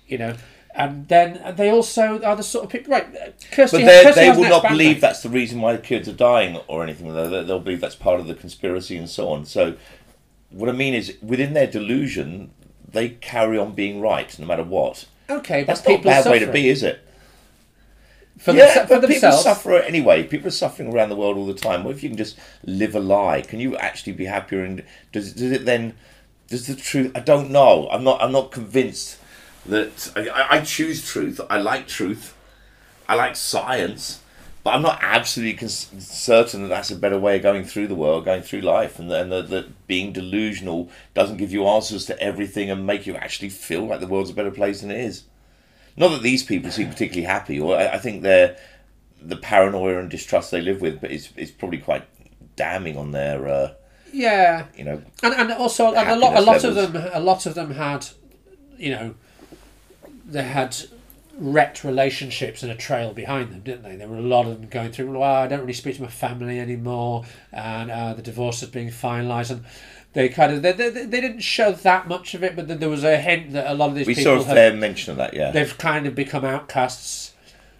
You 0.05 0.17
know, 0.17 0.35
and 0.75 1.07
then 1.07 1.55
they 1.55 1.69
also 1.69 2.21
are 2.23 2.35
the 2.35 2.43
sort 2.43 2.65
of 2.65 2.71
people, 2.71 2.91
right? 2.91 3.07
Kirsty, 3.51 3.77
But 3.77 3.85
they 3.85 4.03
Kirsty 4.03 4.19
they 4.19 4.31
will 4.31 4.49
not 4.49 4.63
believe 4.67 4.95
name. 4.95 4.99
that's 4.99 5.23
the 5.23 5.29
reason 5.29 5.61
why 5.61 5.71
the 5.71 5.81
kids 5.81 6.09
are 6.09 6.13
dying 6.13 6.57
or 6.67 6.83
anything. 6.83 7.13
They'll, 7.13 7.45
they'll 7.45 7.59
believe 7.61 7.79
that's 7.79 7.95
part 7.95 8.19
of 8.19 8.27
the 8.27 8.35
conspiracy 8.35 8.97
and 8.97 9.09
so 9.09 9.29
on. 9.29 9.45
So, 9.45 9.77
what 10.49 10.67
I 10.67 10.73
mean 10.73 10.93
is, 10.93 11.15
within 11.21 11.53
their 11.53 11.67
delusion, 11.67 12.51
they 12.91 13.09
carry 13.09 13.57
on 13.57 13.75
being 13.75 14.01
right 14.01 14.37
no 14.37 14.45
matter 14.45 14.63
what. 14.63 15.05
Okay, 15.29 15.61
but 15.61 15.67
That's 15.67 15.87
not 15.87 16.01
a 16.01 16.03
bad 16.03 16.25
way 16.25 16.39
to 16.39 16.51
be, 16.51 16.67
is 16.67 16.83
it? 16.83 17.04
For, 18.37 18.51
yeah, 18.53 18.67
themse- 18.67 18.81
for 18.87 18.87
but 18.87 19.01
people 19.01 19.07
themselves. 19.07 19.43
suffer 19.43 19.75
anyway. 19.77 20.23
People 20.23 20.47
are 20.47 20.51
suffering 20.51 20.93
around 20.93 21.09
the 21.09 21.15
world 21.15 21.37
all 21.37 21.45
the 21.45 21.53
time. 21.53 21.83
What 21.83 21.95
if 21.95 22.03
you 22.03 22.09
can 22.09 22.17
just 22.17 22.37
live 22.65 22.93
a 22.95 22.99
lie? 22.99 23.41
Can 23.41 23.59
you 23.59 23.77
actually 23.77 24.13
be 24.13 24.25
happier? 24.25 24.63
And 24.63 24.83
does 25.11 25.33
does 25.33 25.51
it 25.51 25.65
then? 25.65 25.95
Does 26.47 26.67
the 26.67 26.75
truth? 26.75 27.11
I 27.15 27.21
don't 27.21 27.49
know. 27.49 27.87
I'm 27.89 28.03
not. 28.03 28.21
I'm 28.21 28.31
not 28.33 28.51
convinced 28.51 29.17
that 29.65 30.11
I, 30.15 30.57
I- 30.57 30.61
choose 30.61 31.05
truth. 31.07 31.39
I 31.49 31.57
like 31.59 31.87
truth. 31.87 32.35
I 33.07 33.15
like 33.15 33.35
science, 33.35 34.19
but 34.63 34.73
I'm 34.73 34.81
not 34.81 34.97
absolutely 35.01 35.53
con- 35.57 35.69
certain 35.69 36.63
that 36.63 36.67
that's 36.69 36.89
a 36.91 36.95
better 36.95 37.19
way 37.19 37.37
of 37.37 37.43
going 37.43 37.63
through 37.63 37.87
the 37.87 37.95
world, 37.95 38.25
going 38.25 38.41
through 38.41 38.61
life, 38.61 38.97
and, 38.99 39.11
and 39.11 39.31
that, 39.31 39.49
that 39.49 39.87
being 39.87 40.11
delusional 40.11 40.89
doesn't 41.13 41.37
give 41.37 41.51
you 41.51 41.67
answers 41.67 42.05
to 42.07 42.19
everything 42.19 42.69
and 42.71 42.85
make 42.85 43.05
you 43.05 43.15
actually 43.15 43.49
feel 43.49 43.85
like 43.85 43.99
the 43.99 44.07
world's 44.07 44.31
a 44.31 44.33
better 44.33 44.49
place 44.51 44.81
than 44.81 44.89
it 44.91 44.99
is. 44.99 45.23
Not 45.97 46.09
that 46.09 46.21
these 46.21 46.43
people 46.43 46.71
seem 46.71 46.89
particularly 46.89 47.25
happy, 47.25 47.59
or 47.59 47.77
I, 47.77 47.87
I 47.93 47.97
think 47.99 48.21
they're 48.21 48.57
the 49.21 49.37
paranoia 49.37 49.99
and 49.99 50.09
distrust 50.09 50.51
they 50.51 50.61
live 50.61 50.81
with, 50.81 51.01
but 51.01 51.11
it's 51.11 51.29
it's 51.35 51.51
probably 51.51 51.79
quite 51.79 52.05
damning 52.55 52.97
on 52.97 53.11
their 53.11 53.47
uh, 53.47 53.73
Yeah, 54.11 54.65
you 54.75 54.83
know 54.83 55.01
and 55.23 55.33
and 55.33 55.51
also 55.53 55.93
and 55.93 56.09
a 56.09 56.15
lot 56.15 56.35
a 56.37 56.41
lot 56.41 56.63
of 56.63 56.75
them 56.75 56.95
a 57.13 57.19
lot 57.19 57.45
of 57.45 57.55
them 57.55 57.71
had, 57.71 58.07
you 58.77 58.91
know, 58.91 59.15
they 60.25 60.43
had 60.43 60.75
wrecked 61.37 61.83
relationships 61.83 62.63
and 62.63 62.71
a 62.71 62.75
trail 62.75 63.13
behind 63.13 63.51
them, 63.51 63.59
didn't 63.61 63.83
they? 63.83 63.95
There 63.95 64.07
were 64.07 64.17
a 64.17 64.21
lot 64.21 64.45
of 64.45 64.59
them 64.59 64.69
going 64.69 64.91
through. 64.91 65.17
Well, 65.17 65.23
I 65.23 65.47
don't 65.47 65.61
really 65.61 65.73
speak 65.73 65.95
to 65.95 66.01
my 66.01 66.07
family 66.07 66.59
anymore, 66.59 67.25
and 67.51 67.91
uh, 67.91 68.13
the 68.13 68.21
divorce 68.21 68.63
is 68.63 68.69
being 68.69 68.89
finalised, 68.89 69.51
and 69.51 69.65
they 70.15 70.29
kind 70.29 70.51
of 70.53 70.61
they, 70.63 70.71
they, 70.71 70.89
they 70.89 71.21
didn't 71.21 71.41
show 71.41 71.71
that 71.71 72.07
much 72.07 72.33
of 72.33 72.43
it, 72.43 72.55
but 72.55 72.67
there 72.79 72.89
was 72.89 73.03
a 73.03 73.17
hint 73.17 73.51
that 73.53 73.69
a 73.69 73.75
lot 73.75 73.89
of 73.89 73.95
these 73.95 74.07
we 74.07 74.15
people 74.15 74.39
saw 74.39 74.43
have, 74.43 74.55
fair 74.55 74.73
mention 74.73 75.11
of 75.11 75.17
that. 75.17 75.33
Yeah, 75.35 75.51
they've 75.51 75.77
kind 75.77 76.07
of 76.07 76.15
become 76.15 76.43
outcasts 76.43 77.33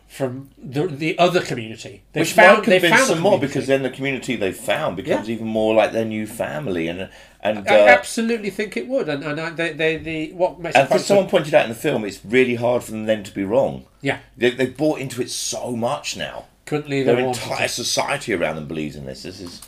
from 0.08 0.50
the 0.58 0.88
the 0.88 1.17
other 1.17 1.41
community. 1.41 2.04
They 2.13 2.21
which 2.21 2.34
found 2.34 2.65
they 2.65 2.80
found 2.80 3.10
them 3.10 3.19
more 3.19 3.39
because 3.39 3.67
then 3.67 3.84
the 3.84 3.89
community 3.89 4.36
they 4.36 4.52
found 4.52 4.95
becomes 4.95 5.28
Yeah. 5.28 5.36
even 5.36 5.48
more 5.48 5.74
like 5.74 5.91
their 5.91 6.06
new 6.06 6.28
family, 6.28 6.88
and 6.88 7.10
and 7.41 7.67
I 7.67 7.82
uh, 7.82 7.88
absolutely 7.88 8.50
think 8.50 8.76
it 8.78 8.88
would, 8.88 9.08
and 9.10 9.24
and 9.24 9.39
I- 9.39 9.50
they, 9.52 9.74
they, 9.74 9.98
the 9.98 10.32
what 10.34 10.60
makes 10.60 10.76
and 10.76 10.88
for 10.88 10.93
quite 10.95 11.02
so- 11.02 11.06
someone 11.08 11.28
pointed 11.30 11.54
out 11.54 11.63
in 11.63 11.69
the 11.69 11.76
film, 11.76 12.06
it's 12.06 12.24
really 12.24 12.56
hard 12.56 12.84
for 12.84 12.91
them 12.91 13.06
then 13.06 13.24
to 13.24 13.34
be 13.34 13.43
wrong. 13.43 13.86
yeah 14.02 14.19
They 14.38 14.52
they 14.52 14.67
bought 14.67 15.00
into 15.00 15.21
it 15.21 15.30
so 15.30 15.71
much 15.76 16.15
now. 16.17 16.45
couldn't 16.65 16.89
leave 16.89 17.06
Their 17.06 17.15
their 17.17 17.26
entire 17.28 17.67
society 17.67 18.34
around 18.34 18.56
them 18.56 18.67
believes 18.67 18.95
in 18.95 19.06
this. 19.06 19.24
This 19.24 19.39
is, 19.39 19.62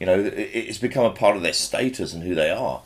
you 0.00 0.06
know, 0.06 0.18
it's 0.18 0.78
become 0.78 1.04
a 1.04 1.10
part 1.12 1.36
of 1.36 1.42
their 1.42 1.52
status 1.52 2.12
and 2.14 2.22
who 2.24 2.34
they 2.34 2.50
are. 2.50 2.82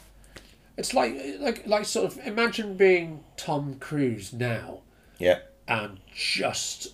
It's 0.77 0.93
like 0.93 1.17
like 1.39 1.67
like 1.67 1.85
sort 1.87 2.07
of 2.13 2.27
imagine 2.27 2.77
being 2.77 3.23
Tom 3.37 3.77
Cruise 3.79 4.33
now 4.33 4.81
Yeah. 5.19 5.39
and 5.69 6.01
just 6.13 6.93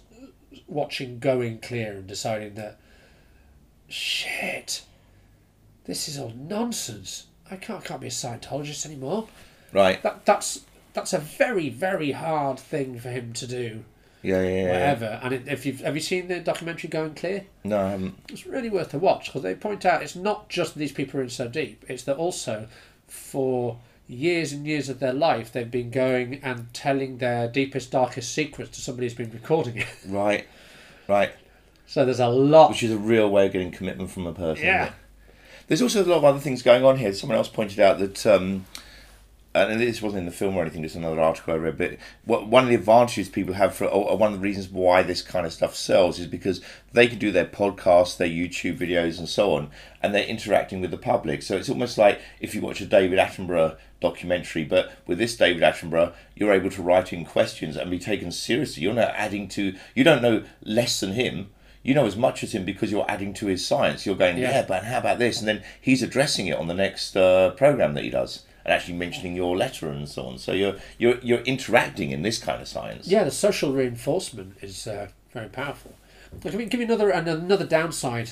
watching 0.69 1.19
Going 1.19 1.59
Clear 1.59 1.93
and 1.95 2.07
deciding 2.07 2.55
that 2.55 2.79
shit, 3.89 4.83
this 5.85 6.09
is 6.09 6.19
all 6.19 6.33
nonsense. 6.37 7.27
I 7.51 7.57
can't 7.57 7.83
can't 7.85 8.01
be 8.01 8.07
a 8.09 8.11
Scientologist 8.11 8.85
anymore. 8.87 9.29
Right. 9.73 10.03
That 10.03 10.25
that's 10.27 10.61
that's 10.93 11.13
a 11.13 11.19
very 11.19 11.69
very 11.71 12.13
hard 12.13 12.59
thing 12.59 12.99
for 13.01 13.09
him 13.09 13.33
to 13.35 13.47
do. 13.47 13.85
Yeah, 14.23 14.43
yeah, 14.43 14.49
yeah. 14.49 14.71
Whatever. 14.73 15.21
And 15.23 15.35
it, 15.35 15.49
if 15.49 15.65
you've 15.65 15.81
have 15.81 15.95
you 15.95 16.03
seen 16.03 16.29
the 16.29 16.41
documentary 16.41 16.91
Going 16.91 17.15
Clear? 17.15 17.47
No, 17.65 17.81
I 17.81 17.91
haven't. 17.91 18.19
it's 18.29 18.47
really 18.47 18.69
worth 18.69 18.93
a 18.93 18.99
watch 18.99 19.27
because 19.27 19.43
they 19.43 19.55
point 19.55 19.85
out 19.87 20.03
it's 20.03 20.17
not 20.17 20.49
just 20.49 20.75
these 20.75 20.93
people 20.93 21.21
are 21.21 21.23
in 21.23 21.31
so 21.31 21.49
deep; 21.49 21.85
it's 21.89 22.03
that 22.05 22.17
also 22.17 22.69
for 23.09 23.79
years 24.07 24.53
and 24.53 24.67
years 24.67 24.89
of 24.89 24.99
their 24.99 25.13
life 25.13 25.53
they've 25.53 25.71
been 25.71 25.91
going 25.91 26.41
and 26.43 26.73
telling 26.75 27.19
their 27.19 27.47
deepest, 27.49 27.93
darkest 27.93 28.33
secrets 28.35 28.71
to 28.71 28.81
somebody 28.81 29.07
who's 29.07 29.15
been 29.15 29.31
recording 29.31 29.77
it. 29.79 29.87
Right. 30.07 30.47
Right. 31.09 31.33
So 31.87 32.05
there's 32.05 32.21
a 32.21 32.29
lot. 32.29 32.71
Which 32.71 32.83
is 32.83 32.93
a 32.93 32.99
real 32.99 33.31
way 33.31 33.47
of 33.47 33.53
getting 33.53 33.71
commitment 33.71 34.11
from 34.11 34.27
a 34.27 34.33
person. 34.33 34.65
Yeah. 34.65 34.93
There's 35.67 35.83
also 35.83 36.05
a 36.05 36.07
lot 36.07 36.19
of 36.19 36.25
other 36.25 36.41
things 36.41 36.63
going 36.63 36.85
on 36.85 36.99
here. 36.99 37.13
Someone 37.13 37.39
else 37.39 37.49
pointed 37.49 37.79
out 37.81 37.99
that 38.01 38.27
um, 38.27 38.67
and 39.53 39.81
this 39.81 40.01
wasn't 40.01 40.21
in 40.21 40.27
the 40.27 40.33
film 40.33 40.57
or 40.57 40.63
anything, 40.63 40.83
just 40.83 40.95
another 40.95 41.21
article 41.21 41.53
I 41.55 41.57
read. 41.57 41.77
But 41.77 41.97
what, 42.25 42.47
one 42.47 42.63
of 42.63 42.69
the 42.69 42.77
advantages 42.77 43.29
people 43.29 43.55
have 43.55 43.75
for, 43.75 43.87
or 43.87 44.17
one 44.17 44.33
of 44.33 44.39
the 44.39 44.45
reasons 44.45 44.69
why 44.69 45.03
this 45.03 45.23
kind 45.23 45.45
of 45.45 45.53
stuff 45.53 45.75
sells 45.75 46.21
is 46.21 46.27
because 46.29 46.61
they 46.93 47.09
can 47.09 47.19
do 47.19 47.33
their 47.33 47.47
podcasts, 47.47 48.17
their 48.17 48.29
YouTube 48.29 48.79
videos, 48.79 49.19
and 49.19 49.29
so 49.29 49.55
on, 49.55 49.71
and 50.03 50.15
they're 50.15 50.25
interacting 50.25 50.81
with 50.81 50.93
the 50.93 50.97
public. 50.99 51.43
So 51.43 51.57
it's 51.57 51.69
almost 51.69 51.99
like 51.99 52.21
if 52.41 52.55
you 52.55 52.61
watch 52.61 52.81
a 52.81 52.87
David 52.87 53.19
Attenborough 53.19 53.77
documentary, 54.01 54.65
but 54.65 54.93
with 55.07 55.19
this 55.19 55.37
David 55.37 55.63
Attenborough, 55.63 56.13
you're 56.37 56.53
able 56.55 56.71
to 56.71 56.83
write 56.83 57.13
in 57.13 57.25
questions 57.25 57.77
and 57.77 57.91
be 57.91 57.99
taken 57.99 58.31
seriously. 58.33 58.83
You're 58.85 58.95
not 58.95 59.15
adding 59.17 59.49
to, 59.49 59.75
you 59.95 60.05
don't 60.05 60.23
know 60.23 60.45
less 60.63 61.01
than 61.01 61.13
him. 61.13 61.51
You 61.83 61.95
know 61.95 62.05
as 62.07 62.17
much 62.17 62.45
as 62.45 62.53
him 62.55 62.65
because 62.67 62.91
you're 62.93 63.11
adding 63.11 63.33
to 63.35 63.47
his 63.47 63.67
science. 63.67 64.05
You're 64.05 64.15
going, 64.15 64.37
yeah, 64.39 64.51
Yeah. 64.51 64.65
but 64.69 64.85
how 64.85 64.99
about 64.99 65.19
this? 65.19 65.39
And 65.41 65.49
then 65.49 65.63
he's 65.81 66.03
addressing 66.03 66.47
it 66.47 66.57
on 66.59 66.67
the 66.69 66.75
next 66.75 67.17
uh, 67.17 67.51
program 67.53 67.95
that 67.95 68.05
he 68.05 68.11
does, 68.11 68.45
and 68.71 68.79
actually 68.79 68.95
mentioning 68.95 69.35
your 69.35 69.57
letter 69.57 69.89
and 69.89 70.09
so 70.09 70.27
on. 70.27 70.39
So 70.39 70.53
you're 70.53 70.77
you're 70.97 71.19
you're 71.23 71.41
interacting 71.41 72.13
in 72.13 72.23
this 72.23 72.39
kind 72.39 72.63
of 72.63 72.69
science. 72.69 73.09
Yeah, 73.09 73.25
the 73.25 73.33
social 73.33 73.73
reinforcement 73.73 74.59
is 74.63 74.87
uh, 74.87 75.09
very 75.33 75.49
powerful. 75.49 75.95
Let 76.45 76.55
me 76.55 76.67
give 76.67 76.79
you 76.79 76.87
another 76.87 77.11
another 77.11 77.67
downside. 77.67 78.31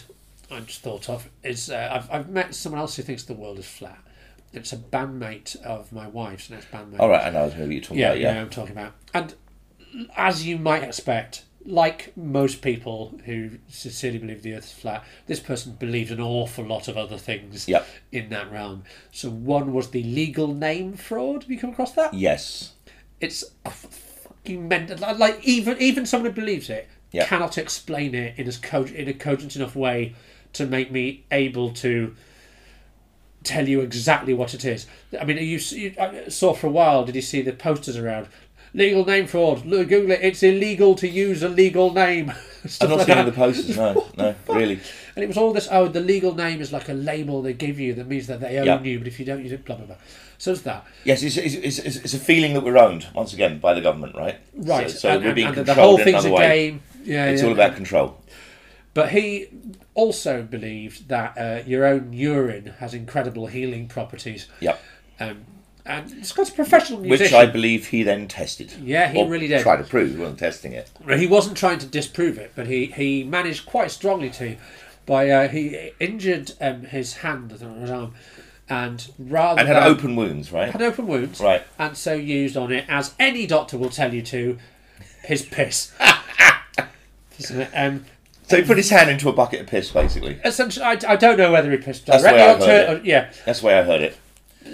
I 0.51 0.61
just 0.61 0.81
thought 0.81 1.09
of 1.11 1.29
is 1.43 1.71
uh, 1.71 1.89
I've 1.93 2.11
I've 2.11 2.29
met 2.31 2.55
someone 2.55 2.81
else 2.81 2.95
who 2.95 3.03
thinks 3.03 3.25
the 3.25 3.35
world 3.35 3.59
is 3.59 3.67
flat. 3.67 3.99
It's 4.53 4.73
a 4.73 4.77
bandmate 4.77 5.61
of 5.63 5.93
my 5.93 6.07
wife's 6.07 6.49
next 6.51 6.71
bandmate. 6.71 7.01
All 7.01 7.09
right, 7.11 7.27
and 7.27 7.37
I 7.37 7.47
know 7.47 7.51
who 7.51 7.69
you're 7.69 7.83
talking 7.83 7.99
Yeah, 7.99 8.11
about. 8.11 8.21
yeah, 8.21 8.35
Yeah, 8.35 8.41
I'm 8.43 8.49
talking 8.51 8.73
about. 8.73 8.93
And 9.13 9.35
as 10.17 10.47
you 10.47 10.57
might 10.57 10.85
expect, 10.85 11.43
like 11.69 12.17
most 12.17 12.63
people 12.63 13.21
who 13.27 13.51
sincerely 13.69 14.17
believe 14.19 14.43
the 14.43 14.55
Earth 14.55 14.65
is 14.65 14.73
flat, 14.73 15.05
this 15.27 15.39
person 15.39 15.73
believed 15.79 16.11
an 16.11 16.21
awful 16.21 16.65
lot 16.65 16.89
of 16.89 16.97
other 16.97 17.19
things 17.19 17.69
Yep. 17.69 17.87
in 18.11 18.31
that 18.31 18.51
realm. 18.51 18.85
So 19.13 19.29
one 19.29 19.73
was 19.75 19.91
the 19.91 20.03
legal 20.03 20.49
name 20.55 20.95
fraud. 20.95 21.43
Have 21.43 21.51
you 21.51 21.59
come 21.59 21.71
across 21.71 21.93
that? 21.93 22.15
yes, 22.15 22.73
It's 23.21 23.45
fucking 23.65 24.67
mental. 24.69 24.97
Like 25.17 25.41
even 25.45 25.77
even 25.79 26.07
someone 26.07 26.31
who 26.31 26.35
believes 26.41 26.71
it 26.71 26.89
Yeah. 27.13 27.27
cannot 27.27 27.59
explain 27.59 28.15
it 28.15 28.39
in 28.39 28.47
as 28.49 28.57
co- 28.57 28.85
in 28.85 29.09
a 29.09 29.13
cogent 29.13 29.55
enough 29.57 29.77
way 29.77 30.15
to 30.55 30.67
make 30.67 30.91
me 30.91 31.25
able 31.31 31.71
to 31.75 32.15
tell 33.45 33.69
you 33.69 33.81
exactly 33.81 34.35
what 34.35 34.55
it 34.55 34.65
is. 34.65 34.87
I 35.21 35.25
mean, 35.25 35.37
you, 35.39 35.59
you 35.59 35.95
I 36.01 36.29
saw 36.29 36.55
for 36.55 36.67
a 36.67 36.71
while. 36.71 37.05
Did 37.05 37.15
you 37.15 37.23
see 37.23 37.43
the 37.43 37.53
posters 37.53 37.97
around? 37.97 38.29
Legal 38.75 39.05
name 39.05 39.27
fraud. 39.27 39.65
Look, 39.65 39.89
Google 39.89 40.13
it. 40.13 40.21
It's 40.23 40.43
illegal 40.43 40.95
to 40.97 41.09
use 41.09 41.43
a 41.43 41.49
legal 41.49 41.93
name. 41.93 42.31
I'm 42.31 42.37
Stuff 42.69 42.89
not 42.91 42.99
like 42.99 43.07
that. 43.09 43.23
the 43.27 43.33
posters. 43.33 43.77
No, 43.77 44.07
no, 44.17 44.35
really. 44.49 44.81
And 45.17 45.25
it 45.25 45.29
was 45.29 45.37
all 45.37 45.53
this. 45.53 45.69
Oh, 45.71 45.89
the 45.89 46.01
legal 46.01 46.35
name 46.35 46.61
is 46.61 46.73
like 46.73 46.89
a 46.89 46.93
label 46.93 47.41
they 47.43 47.55
give 47.55 47.81
you 47.81 47.95
that 47.95 48.07
means 48.07 48.27
that 48.27 48.41
they 48.41 48.59
own 48.59 48.67
Yeah. 48.67 48.83
you, 48.83 48.99
but 48.99 49.09
if 49.09 49.19
you 49.19 49.25
don't, 49.25 49.41
use 49.43 49.51
don't. 49.53 49.65
Blah 49.65 49.77
blah 49.77 49.87
blah. 49.87 49.97
So 50.37 50.53
it's 50.53 50.61
that. 50.63 50.85
Yes, 51.05 51.23
it's, 51.23 51.37
it's, 51.37 51.55
it's, 51.79 51.97
it's 51.97 52.15
a 52.15 52.19
feeling 52.19 52.55
that 52.55 52.63
we're 52.63 52.79
owned 52.79 53.07
once 53.15 53.33
again 53.33 53.59
by 53.59 53.75
the 53.75 53.81
government, 53.81 54.15
right? 54.15 54.37
Right. 54.55 54.89
So, 54.91 54.97
so 54.99 55.09
and, 55.11 55.25
we're 55.25 55.35
being 55.35 55.49
and 55.49 55.57
the 55.57 55.65
controlled 55.65 55.99
whole 55.99 55.99
in 55.99 56.05
thing's 56.05 56.25
a 56.25 56.31
way. 56.31 56.49
game. 56.71 56.83
Yeah, 57.05 57.27
It's 57.27 57.43
yeah. 57.43 57.49
all 57.49 57.55
about 57.55 57.75
control. 57.75 58.21
But 58.95 59.11
he 59.11 59.49
also 59.95 60.43
believed 60.43 61.09
that 61.09 61.37
uh, 61.39 61.63
your 61.67 61.85
own 61.87 62.13
urine 62.13 62.75
has 62.79 62.95
incredible 62.95 63.47
healing 63.49 63.89
properties. 63.89 64.47
Yep. 64.61 64.81
Um, 65.21 65.45
and 65.89 66.13
it's 66.19 66.31
a 66.31 66.53
professional 66.53 67.01
Which. 67.01 67.33
I 67.33 67.47
believe 67.47 67.89
he 67.89 68.03
then 68.03 68.29
tested. 68.29 68.73
Yeah, 68.81 69.09
he 69.09 69.19
Or 69.19 69.29
really 69.29 69.49
did. 69.49 69.63
Tried 69.63 69.79
to 69.79 69.85
prove. 69.85 70.11
He 70.13 70.17
wasn't 70.19 70.39
testing 70.39 70.73
it. 70.73 70.91
He 71.17 71.27
wasn't 71.27 71.57
trying 71.57 71.79
to 71.81 71.87
disprove 71.87 72.39
it, 72.39 72.53
but 72.55 72.67
he, 72.67 72.87
he 72.87 73.25
managed 73.25 73.67
quite 73.67 73.91
strongly 73.91 74.31
to. 74.31 74.57
By 75.07 75.31
uh, 75.31 75.49
he 75.49 75.93
injured 75.99 76.53
um, 76.61 76.83
his 76.83 77.15
hand 77.15 77.51
on 77.63 77.81
his 77.81 77.91
arm, 77.91 78.15
and 78.69 79.11
rather 79.19 79.59
And 79.61 79.67
had 79.69 79.79
than, 79.79 79.85
open 79.85 80.17
wounds, 80.17 80.53
right? 80.53 80.71
had 80.71 80.83
open 80.83 81.07
wounds, 81.07 81.41
Right. 81.41 81.63
and 81.79 81.97
so 81.97 82.13
used 82.13 82.57
on 82.59 82.71
it 82.71 82.85
as 82.89 83.15
any 83.19 83.47
doctor 83.47 83.79
will 83.79 83.89
tell 83.89 84.13
you 84.13 84.21
to, 84.23 84.59
his 85.25 85.43
piss. 85.47 85.93
Um, 87.75 88.05
So 88.49 88.57
he 88.57 88.63
put 88.65 88.77
his 88.79 88.91
hand 88.91 89.11
into 89.11 89.29
a 89.29 89.33
bucket 89.33 89.61
of 89.61 89.67
piss, 89.69 89.91
basically. 89.91 90.41
essentially, 90.45 90.85
I, 90.85 90.99
I 91.07 91.17
don't 91.17 91.37
know 91.39 91.53
whether 91.53 91.71
he 91.71 91.77
pissed 91.77 92.07
That's 92.07 92.23
the 92.23 92.29
directly 92.31 92.43
way 92.43 92.49
I've 92.51 92.55
onto 92.57 92.67
heard 92.67 92.91
it. 92.97 93.01
Or, 93.03 93.05
yeah, 93.07 93.31
That's 93.47 93.61
the 93.61 93.67
way 93.67 93.79
I 93.79 93.83
heard 93.85 94.03
it. 94.03 94.17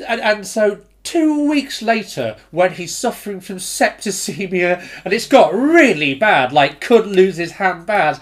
and, 0.09 0.21
and 0.21 0.47
so 0.47 0.79
two 1.05 1.49
weeks 1.49 1.83
later, 1.83 2.37
when 2.51 2.73
he's 2.73 2.95
suffering 2.95 3.41
from 3.41 3.57
septicemia 3.57 4.85
and 5.05 5.15
it's 5.15 5.29
got 5.29 5.55
really 5.55 6.15
bad, 6.15 6.53
like 6.53 6.81
could 6.81 7.07
lose 7.07 7.37
his 7.37 7.53
hand 7.53 7.87
bad, 7.87 8.19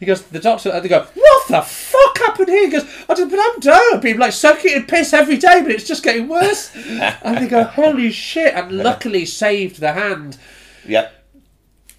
he 0.00 0.06
goes 0.06 0.22
to 0.22 0.32
the 0.32 0.40
doctor 0.40 0.70
and 0.70 0.84
they 0.84 0.88
go, 0.88 1.06
"What 1.14 1.48
the 1.48 1.62
fuck 1.62 2.18
happened 2.18 2.48
here?" 2.48 2.64
He 2.64 2.70
goes, 2.70 2.84
"I 3.08 3.14
don't, 3.14 3.30
but 3.30 3.38
I'm 3.40 3.60
done. 3.60 3.82
I've 3.94 4.02
been 4.02 4.18
like 4.18 4.32
soaking 4.32 4.72
in 4.72 4.86
piss 4.86 5.12
every 5.12 5.36
day, 5.36 5.62
but 5.62 5.70
it's 5.70 5.86
just 5.86 6.02
getting 6.02 6.28
worse." 6.28 6.74
and 6.76 7.38
they 7.38 7.46
go, 7.46 7.64
"Holy 7.64 8.10
shit!" 8.10 8.54
And 8.54 8.72
luckily 8.72 9.24
saved 9.24 9.80
the 9.80 9.92
hand. 9.92 10.36
Yep. 10.86 11.23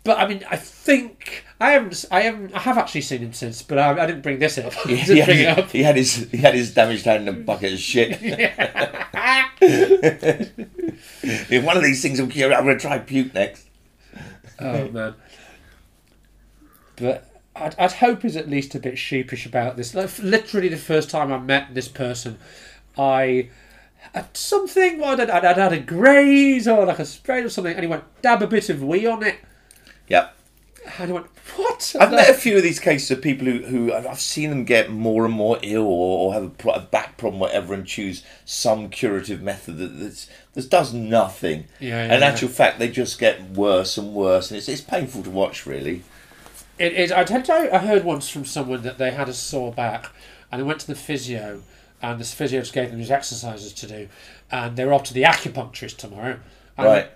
But 0.06 0.20
I 0.20 0.28
mean, 0.28 0.46
I 0.50 0.56
think 0.56 1.44
I 1.60 1.72
haven't, 1.72 2.06
I 2.12 2.22
haven't, 2.22 2.54
I 2.54 2.60
have 2.60 2.78
actually 2.78 3.02
seen 3.02 3.22
him 3.22 3.34
since, 3.34 3.64
but 3.64 3.80
I, 3.80 4.04
I 4.04 4.06
didn't 4.06 4.22
bring 4.22 4.38
this 4.38 4.60
up. 4.60 4.72
He, 4.86 4.98
he 4.98 5.26
bring 5.26 5.40
it 5.40 5.50
had, 5.50 5.60
up. 5.60 5.72
he 5.72 5.82
had 5.82 5.96
his 5.96 6.30
he 6.30 6.38
had 6.38 6.54
his 6.54 6.76
damaged 6.76 7.06
hand 7.06 7.28
in 7.28 7.36
a 7.36 7.38
bucket 7.38 7.74
of 7.74 7.80
shit. 7.80 8.12
if 11.42 11.64
one 11.64 11.76
of 11.76 11.82
these 11.84 12.04
things 12.04 12.22
will 12.22 12.28
cure, 12.28 12.54
I'm 12.54 12.66
going 12.66 12.78
to 12.78 12.82
try 12.82 13.00
puke 13.00 13.34
next. 13.34 13.68
Oh 14.60 14.90
man. 14.90 15.16
But 16.98 17.28
I'd, 17.56 17.76
I'd 17.80 17.94
hope 17.94 18.22
he's 18.22 18.36
at 18.36 18.48
least 18.48 18.76
a 18.76 18.80
bit 18.80 19.00
sheepish 19.00 19.48
about 19.48 19.76
this. 19.76 19.96
Like, 19.96 20.20
literally, 20.20 20.70
the 20.70 20.78
first 20.78 21.10
time 21.10 21.34
I 21.34 21.40
met 21.40 21.74
this 21.74 21.88
person, 21.88 22.38
I 22.96 23.50
had 24.14 24.38
something. 24.38 25.04
I'd, 25.04 25.20
I'd, 25.20 25.44
I'd 25.46 25.58
had 25.58 25.74
a 25.74 25.80
graze 25.80 26.68
or 26.68 26.86
like 26.86 27.00
a 27.00 27.06
spray 27.06 27.42
or 27.42 27.50
something, 27.50 27.74
and 27.74 27.84
he 27.84 27.88
went 27.88 28.04
dab 28.22 28.44
a 28.44 28.48
bit 28.48 28.70
of 28.70 28.84
wee 28.84 29.08
on 29.08 29.24
it, 29.24 29.38
Yep. 30.08 30.36
and 31.00 31.12
I 31.12 31.14
went 31.14 31.28
what? 31.56 31.96
I've 32.00 32.12
met 32.12 32.30
a 32.30 32.34
few 32.34 32.58
of 32.58 32.64
these 32.64 32.80
cases 32.80 33.12
of 33.12 33.22
people 33.22 33.48
who, 33.48 33.60
who 33.64 33.94
I've 33.94 34.20
seen 34.20 34.50
them 34.50 34.66
get 34.66 34.90
more 34.90 35.26
and 35.26 35.34
more 35.34 35.58
ill 35.62 35.84
or, 35.84 36.28
or 36.28 36.34
have 36.34 36.52
a, 36.66 36.70
a 36.70 36.80
back 36.82 37.18
problem, 37.18 37.40
whatever, 37.40 37.74
and 37.74 37.86
choose 37.86 38.24
some 38.46 38.90
curative 38.90 39.42
method 39.42 39.78
that 39.78 40.00
that's, 40.00 40.30
that 40.54 40.70
does 40.70 40.94
nothing. 40.94 41.66
Yeah, 41.80 42.02
and 42.02 42.10
yeah, 42.10 42.16
in 42.16 42.22
yeah. 42.22 42.28
actual 42.28 42.50
fact, 42.50 42.80
they 42.80 42.90
just 42.90 43.20
get 43.20 43.42
worse 43.52 43.98
and 43.98 44.14
worse, 44.14 44.52
and 44.52 44.58
it's, 44.58 44.68
it's 44.68 44.82
painful 44.82 45.24
to 45.24 45.30
watch, 45.30 45.66
really. 45.66 46.04
It 46.78 46.94
is. 46.94 47.12
I 47.12 47.24
you, 47.24 47.72
I 47.72 47.78
heard 47.78 48.04
once 48.04 48.28
from 48.28 48.44
someone 48.44 48.82
that 48.82 48.98
they 48.98 49.12
had 49.12 49.30
a 49.30 49.34
sore 49.34 49.72
back, 49.72 50.12
and 50.52 50.62
they 50.62 50.66
went 50.66 50.82
to 50.82 50.88
the 50.88 50.96
physio, 50.96 51.62
and 52.02 52.20
this 52.20 52.34
physio 52.34 52.60
just 52.62 52.74
gave 52.74 52.90
them 52.90 53.00
these 53.00 53.12
exercises 53.12 53.72
to 53.74 53.88
do, 53.88 54.10
and 54.52 54.76
they 54.76 54.86
were 54.86 54.94
off 54.94 55.04
to 55.04 55.14
the 55.14 55.24
acupuncturist 55.24 55.98
tomorrow. 55.98 56.40
And 56.78 56.86
Right. 56.86 57.10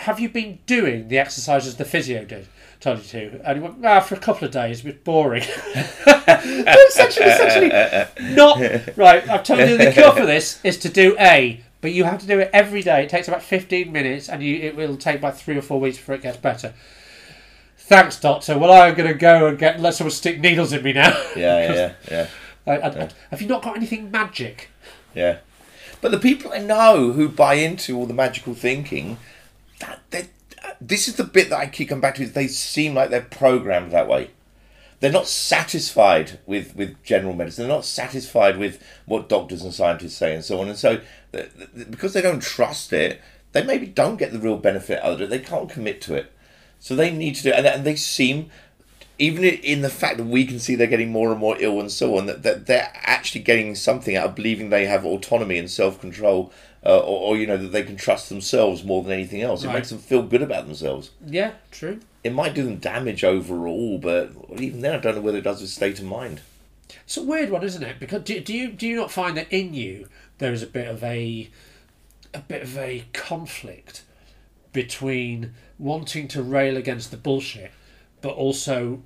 Have 0.00 0.18
you 0.20 0.28
been 0.28 0.58
doing 0.66 1.08
the 1.08 1.18
exercises 1.18 1.76
the 1.76 1.84
physio 1.84 2.24
did? 2.24 2.46
Told 2.80 2.98
you 2.98 3.04
to. 3.04 3.40
And 3.44 3.58
he 3.58 3.62
went 3.62 3.84
ah, 3.84 4.00
for 4.00 4.14
a 4.14 4.18
couple 4.18 4.46
of 4.46 4.52
days 4.52 4.80
a 4.80 4.84
bit 4.84 5.04
boring. 5.04 5.42
Essentially, 6.26 7.26
essentially 7.26 7.68
not 8.34 8.58
right 8.96 9.28
I've 9.28 9.42
told 9.42 9.60
you 9.60 9.76
the 9.76 9.92
cure 9.92 10.12
for 10.12 10.24
this 10.24 10.60
is 10.64 10.78
to 10.78 10.88
do 10.88 11.16
A 11.20 11.60
but 11.80 11.92
you 11.92 12.04
have 12.04 12.20
to 12.20 12.26
do 12.26 12.38
it 12.38 12.50
every 12.52 12.82
day. 12.82 13.02
It 13.04 13.08
takes 13.10 13.26
about 13.26 13.42
15 13.42 13.90
minutes 13.90 14.28
and 14.28 14.42
you 14.42 14.56
it 14.56 14.76
will 14.76 14.96
take 14.96 15.16
about 15.16 15.36
three 15.38 15.56
or 15.58 15.62
four 15.62 15.80
weeks 15.80 15.98
before 15.98 16.14
it 16.14 16.22
gets 16.22 16.36
better. 16.38 16.72
Thanks 17.76 18.18
doctor. 18.18 18.58
Well 18.58 18.72
I'm 18.72 18.94
going 18.94 19.08
to 19.08 19.18
go 19.18 19.48
and 19.48 19.58
get 19.58 19.80
let 19.80 19.94
someone 19.94 20.12
stick 20.12 20.40
needles 20.40 20.72
in 20.72 20.82
me 20.82 20.92
now. 20.94 21.10
Yeah, 21.36 21.72
yeah, 21.72 21.92
yeah, 22.10 22.26
I, 22.66 22.72
I, 22.78 23.04
I- 23.04 23.08
have 23.30 23.42
you 23.42 23.48
not 23.48 23.62
got 23.62 23.76
anything 23.76 24.10
magic? 24.10 24.70
Yeah. 25.14 25.38
But 26.00 26.12
the 26.12 26.18
people 26.18 26.52
I 26.52 26.58
know 26.58 27.12
who 27.12 27.28
buy 27.28 27.54
into 27.54 27.96
all 27.96 28.06
the 28.06 28.14
magical 28.14 28.54
thinking, 28.54 29.18
that 29.80 30.00
they, 30.10 30.28
uh, 30.64 30.72
this 30.80 31.08
is 31.08 31.16
the 31.16 31.24
bit 31.24 31.50
that 31.50 31.58
I 31.58 31.66
keep 31.66 31.88
coming 31.88 32.00
back 32.00 32.14
to. 32.16 32.26
They 32.26 32.48
seem 32.48 32.94
like 32.94 33.10
they're 33.10 33.20
programmed 33.20 33.92
that 33.92 34.08
way. 34.08 34.30
They're 35.00 35.10
not 35.10 35.26
satisfied 35.26 36.38
with, 36.46 36.76
with 36.76 37.02
general 37.02 37.34
medicine. 37.34 37.66
They're 37.66 37.76
not 37.76 37.86
satisfied 37.86 38.58
with 38.58 38.82
what 39.06 39.30
doctors 39.30 39.62
and 39.62 39.72
scientists 39.72 40.16
say 40.16 40.34
and 40.34 40.44
so 40.44 40.60
on. 40.60 40.68
And 40.68 40.78
so, 40.78 41.00
because 41.90 42.12
they 42.12 42.20
don't 42.20 42.42
trust 42.42 42.92
it, 42.92 43.20
they 43.52 43.64
maybe 43.64 43.86
don't 43.86 44.18
get 44.18 44.32
the 44.32 44.38
real 44.38 44.58
benefit 44.58 45.02
out 45.02 45.14
of 45.14 45.22
it. 45.22 45.30
They 45.30 45.38
can't 45.38 45.70
commit 45.70 46.00
to 46.02 46.14
it. 46.14 46.32
So 46.78 46.94
they 46.94 47.10
need 47.10 47.34
to 47.36 47.42
do, 47.42 47.52
and, 47.52 47.66
and 47.66 47.84
they 47.84 47.96
seem, 47.96 48.50
even 49.18 49.44
in 49.44 49.82
the 49.82 49.90
fact 49.90 50.18
that 50.18 50.24
we 50.24 50.46
can 50.46 50.58
see 50.58 50.74
they're 50.74 50.86
getting 50.86 51.12
more 51.12 51.30
and 51.30 51.40
more 51.40 51.56
ill 51.60 51.80
and 51.80 51.90
so 51.90 52.16
on, 52.16 52.26
that, 52.26 52.42
that 52.42 52.66
they're 52.66 52.90
actually 52.94 53.42
getting 53.42 53.74
something 53.74 54.16
out 54.16 54.26
of 54.28 54.34
believing 54.34 54.70
they 54.70 54.86
have 54.86 55.04
autonomy 55.04 55.58
and 55.58 55.70
self 55.70 56.00
control, 56.00 56.52
uh, 56.84 56.98
or, 56.98 57.32
or 57.32 57.36
you 57.36 57.46
know 57.46 57.56
that 57.56 57.72
they 57.72 57.82
can 57.82 57.96
trust 57.96 58.28
themselves 58.28 58.84
more 58.84 59.02
than 59.02 59.12
anything 59.12 59.42
else. 59.42 59.64
It 59.64 59.72
makes 59.72 59.90
them 59.90 59.98
feel 59.98 60.22
good 60.22 60.42
about 60.42 60.66
themselves. 60.66 61.10
yeah 61.26 61.52
true 61.70 62.00
It 62.24 62.32
might 62.32 62.54
do 62.54 62.64
them 62.64 62.76
damage 62.76 63.24
overall, 63.24 63.98
but 63.98 64.32
even 64.56 64.80
then, 64.80 64.94
I 64.94 64.98
don't 64.98 65.16
know 65.16 65.20
whether 65.20 65.38
it 65.38 65.44
does 65.44 65.60
with 65.60 65.70
state 65.70 65.98
of 65.98 66.06
mind. 66.06 66.40
It's 67.04 67.16
a 67.16 67.22
weird 67.22 67.50
one, 67.50 67.62
isn't 67.62 67.82
it? 67.82 68.00
Because 68.00 68.22
do, 68.22 68.40
do 68.40 68.54
you 68.54 68.72
do 68.72 68.86
you 68.86 68.96
not 68.96 69.10
find 69.10 69.36
that 69.36 69.52
in 69.52 69.74
you 69.74 70.08
there 70.38 70.52
is 70.52 70.62
a 70.62 70.66
bit 70.66 70.88
of 70.88 71.02
a 71.04 71.50
a 72.32 72.40
bit 72.40 72.62
of 72.62 72.78
a 72.78 73.04
conflict 73.12 74.02
between 74.72 75.54
wanting 75.78 76.28
to 76.28 76.42
rail 76.42 76.76
against 76.76 77.10
the 77.10 77.16
bullshit, 77.16 77.72
but 78.20 78.30
also 78.30 79.02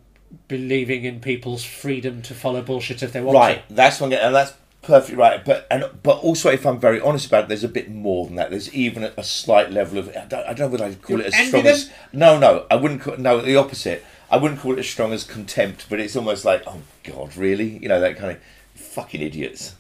believing 0.49 1.05
in 1.05 1.21
people's 1.21 1.65
freedom 1.65 2.21
to 2.23 2.35
follow 2.35 2.61
bullshit 2.61 3.03
if 3.03 3.13
they 3.13 3.21
want 3.21 3.37
Right, 3.37 3.63
that's 3.71 4.01
one, 4.01 4.13
and 4.13 4.35
that's 4.35 4.53
perfectly 4.85 5.17
right. 5.17 5.45
But 5.45 5.67
and 5.71 5.85
but 6.03 6.19
also, 6.19 6.51
if 6.51 6.65
I'm 6.67 6.79
very 6.79 7.01
honest 7.01 7.27
about 7.27 7.45
it, 7.45 7.49
there's 7.49 7.65
a 7.65 7.69
bit 7.69 7.91
more 7.91 8.27
than 8.27 8.37
that. 8.37 8.51
There's 8.51 8.73
even 8.75 9.05
a, 9.05 9.13
a 9.17 9.25
slight 9.25 9.71
level 9.71 9.99
of 9.99 10.09
I 10.09 10.25
don't, 10.27 10.47
I 10.47 10.53
don't 10.55 10.59
know 10.61 10.69
whether 10.69 10.85
I'd 10.85 11.03
call 11.03 11.21
it 11.21 11.27
as 11.27 11.47
strong 11.49 11.65
them? 11.65 11.73
as 11.73 11.91
no, 12.13 12.39
no. 12.39 12.67
I 12.71 12.77
wouldn't. 12.77 13.01
Call, 13.03 13.17
no, 13.17 13.41
the 13.41 13.57
opposite. 13.57 14.05
I 14.31 14.37
wouldn't 14.37 14.61
call 14.61 14.73
it 14.73 14.79
as 14.79 14.89
strong 14.89 15.13
as 15.13 15.25
contempt, 15.25 15.87
but 15.89 16.01
it's 16.01 16.17
almost 16.17 16.45
like, 16.45 16.63
oh 16.67 16.81
God, 17.05 17.37
really? 17.37 17.79
You 17.79 17.89
know 17.89 18.01
that 18.01 18.17
kind 18.17 18.33
of 18.33 18.41
fucking 18.75 19.21
idiots. 19.21 19.75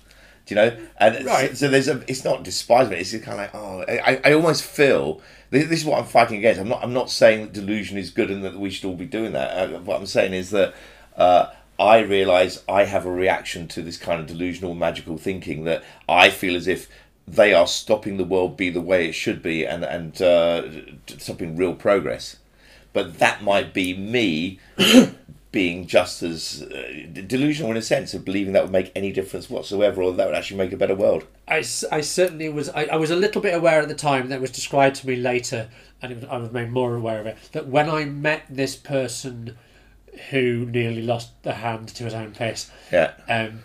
Do 0.47 0.55
you 0.55 0.61
know? 0.61 0.77
And 0.99 1.17
so- 1.17 1.25
Right. 1.25 1.57
so, 1.57 1.69
there's 1.69 1.89
a. 1.89 2.03
It's 2.07 2.25
not 2.25 2.43
despisement. 2.43 3.01
It's 3.01 3.11
just 3.13 3.25
kind 3.25 3.41
of 3.41 3.45
like, 3.45 3.55
oh, 3.55 3.85
I, 3.89 4.21
I 4.25 4.33
almost 4.35 4.63
feel 4.63 5.21
this, 5.51 5.69
this 5.69 5.81
is 5.81 5.85
what 5.87 5.99
I'm 5.99 6.05
fighting 6.07 6.39
against. 6.39 6.61
I'm 6.61 6.69
not. 6.69 6.83
I'm 6.83 6.93
not 6.93 7.11
saying 7.11 7.41
that 7.43 7.53
delusion 7.53 7.97
is 7.99 8.11
good 8.11 8.31
and 8.31 8.45
that 8.45 8.59
we 8.59 8.71
should 8.71 8.87
all 8.87 8.97
be 8.97 9.07
doing 9.07 9.33
that. 9.33 9.73
Uh, 9.75 9.79
what 9.81 9.99
I'm 9.99 10.07
saying 10.07 10.33
is 10.35 10.51
that. 10.51 10.75
Uh, 11.17 11.47
I 11.79 11.99
realise 12.01 12.63
I 12.69 12.85
have 12.85 13.05
a 13.05 13.11
reaction 13.11 13.67
to 13.69 13.83
this 13.83 13.97
kind 13.97 14.21
of 14.21 14.27
delusional, 14.27 14.75
magical 14.75 15.19
thinking 15.19 15.65
that 15.65 15.83
I 16.09 16.31
feel 16.31 16.57
as 16.57 16.69
if 16.69 16.89
they 17.27 17.55
are 17.55 17.67
stopping 17.67 18.17
the 18.17 18.25
world 18.25 18.57
be 18.57 18.71
the 18.71 18.81
way 18.81 19.09
it 19.09 19.15
should 19.15 19.43
be 19.43 19.65
and 19.65 19.85
and 19.85 20.21
uh, 20.21 20.69
stopping 21.07 21.57
real 21.57 21.75
progress. 21.75 22.37
But 22.93 23.19
that 23.19 23.43
might 23.43 23.75
be 23.75 23.97
me 23.97 24.61
being 25.51 25.87
just 25.87 26.23
as 26.23 26.63
uh, 26.63 27.07
delusional 27.27 27.71
in 27.71 27.77
a 27.77 27.83
sense 27.83 28.13
of 28.15 28.25
believing 28.25 28.53
that 28.53 28.63
would 28.63 28.73
make 28.73 28.93
any 28.95 29.13
difference 29.13 29.51
whatsoever, 29.51 30.03
or 30.03 30.13
that 30.13 30.27
would 30.27 30.35
actually 30.35 30.59
make 30.59 30.73
a 30.73 30.77
better 30.77 30.95
world. 30.95 31.25
I, 31.49 31.65
I 31.91 32.01
certainly 32.01 32.49
was. 32.49 32.69
I, 32.71 32.85
I 32.85 32.97
was 32.97 33.11
a 33.11 33.17
little 33.17 33.41
bit 33.41 33.55
aware 33.55 33.81
at 33.81 33.89
the 33.89 33.95
time 33.95 34.29
that 34.29 34.41
was 34.41 34.51
described 34.51 34.97
to 34.97 35.07
me 35.07 35.17
later, 35.17 35.69
and 36.03 36.27
I 36.31 36.39
was 36.39 36.53
made 36.53 36.71
more 36.71 36.95
aware 36.95 37.21
of 37.21 37.27
it. 37.27 37.37
That 37.53 37.67
when 37.67 37.89
I 37.89 38.05
met 38.05 38.45
this 38.49 38.77
person 38.77 39.57
who 40.31 40.67
nearly 40.67 41.03
lost 41.03 41.31
the 41.43 41.53
hand 41.55 41.89
to 41.89 42.05
his 42.05 42.15
own 42.15 42.33
face, 42.33 42.71
Yeah. 42.93 43.13
um, 43.29 43.65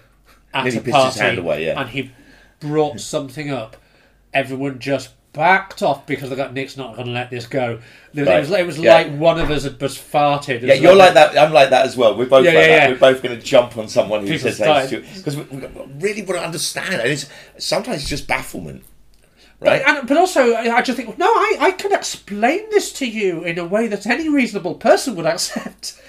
at 0.54 0.64
Nearly 0.66 0.78
a 0.78 0.82
pissed 0.82 0.86
his 0.86 0.94
party, 0.94 1.20
hand 1.20 1.38
away, 1.40 1.66
yeah. 1.66 1.80
and 1.80 1.90
he 1.90 2.12
brought 2.60 3.00
something 3.00 3.50
up, 3.52 3.78
everyone 4.34 4.80
just 4.80 5.10
backed 5.32 5.84
off 5.84 6.08
because 6.08 6.30
they 6.30 6.36
got 6.36 6.54
Nick's 6.54 6.76
not 6.76 6.96
going 6.96 7.06
to 7.06 7.14
let 7.14 7.30
this 7.30 7.46
go. 7.46 7.80
It 8.16 8.20
was, 8.22 8.28
Right. 8.28 8.38
it 8.38 8.40
was, 8.40 8.52
it 8.52 8.66
was 8.66 8.80
Yeah. 8.80 8.94
like 8.96 9.16
one 9.16 9.40
of 9.40 9.52
us 9.52 9.64
had 9.64 9.80
just 9.80 10.00
farted. 10.12 10.62
Yeah, 10.64 10.74
you're 10.74 10.96
like 10.96 11.14
that. 11.14 11.38
I'm 11.38 11.54
like 11.54 11.70
that 11.70 11.86
as 11.86 11.96
well. 11.96 12.18
We're 12.18 12.26
both 12.26 12.46
Yeah, 12.46 12.52
like 12.54 12.68
yeah, 12.68 12.80
that. 12.80 12.90
We're 12.90 12.98
both 13.14 13.22
going 13.22 13.38
to 13.40 13.46
jump 13.46 13.78
on 13.78 13.88
someone 13.88 14.22
who 14.22 14.28
People 14.28 14.40
says 14.50 14.58
that 14.58 14.88
start- 14.90 15.04
because 15.16 15.38
we, 15.38 15.44
we 15.44 15.68
really 16.00 16.24
want 16.24 16.40
to 16.40 16.44
understand. 16.46 16.96
And 16.96 17.12
it's 17.12 17.28
sometimes 17.60 18.02
it's 18.02 18.10
just 18.10 18.28
bafflement, 18.28 18.84
right? 19.60 19.84
And, 19.86 20.08
but 20.08 20.18
also, 20.18 20.54
I 20.54 20.78
I 20.78 20.82
just 20.82 20.98
think, 20.98 21.16
no, 21.20 21.28
I, 21.28 21.58
I 21.62 21.72
can 21.72 21.94
explain 21.94 22.68
this 22.72 22.92
to 22.94 23.06
you 23.06 23.44
in 23.44 23.60
a 23.60 23.66
way 23.66 23.88
that 23.88 24.08
any 24.08 24.30
reasonable 24.30 24.76
person 24.76 25.16
would 25.16 25.28
accept. 25.28 26.02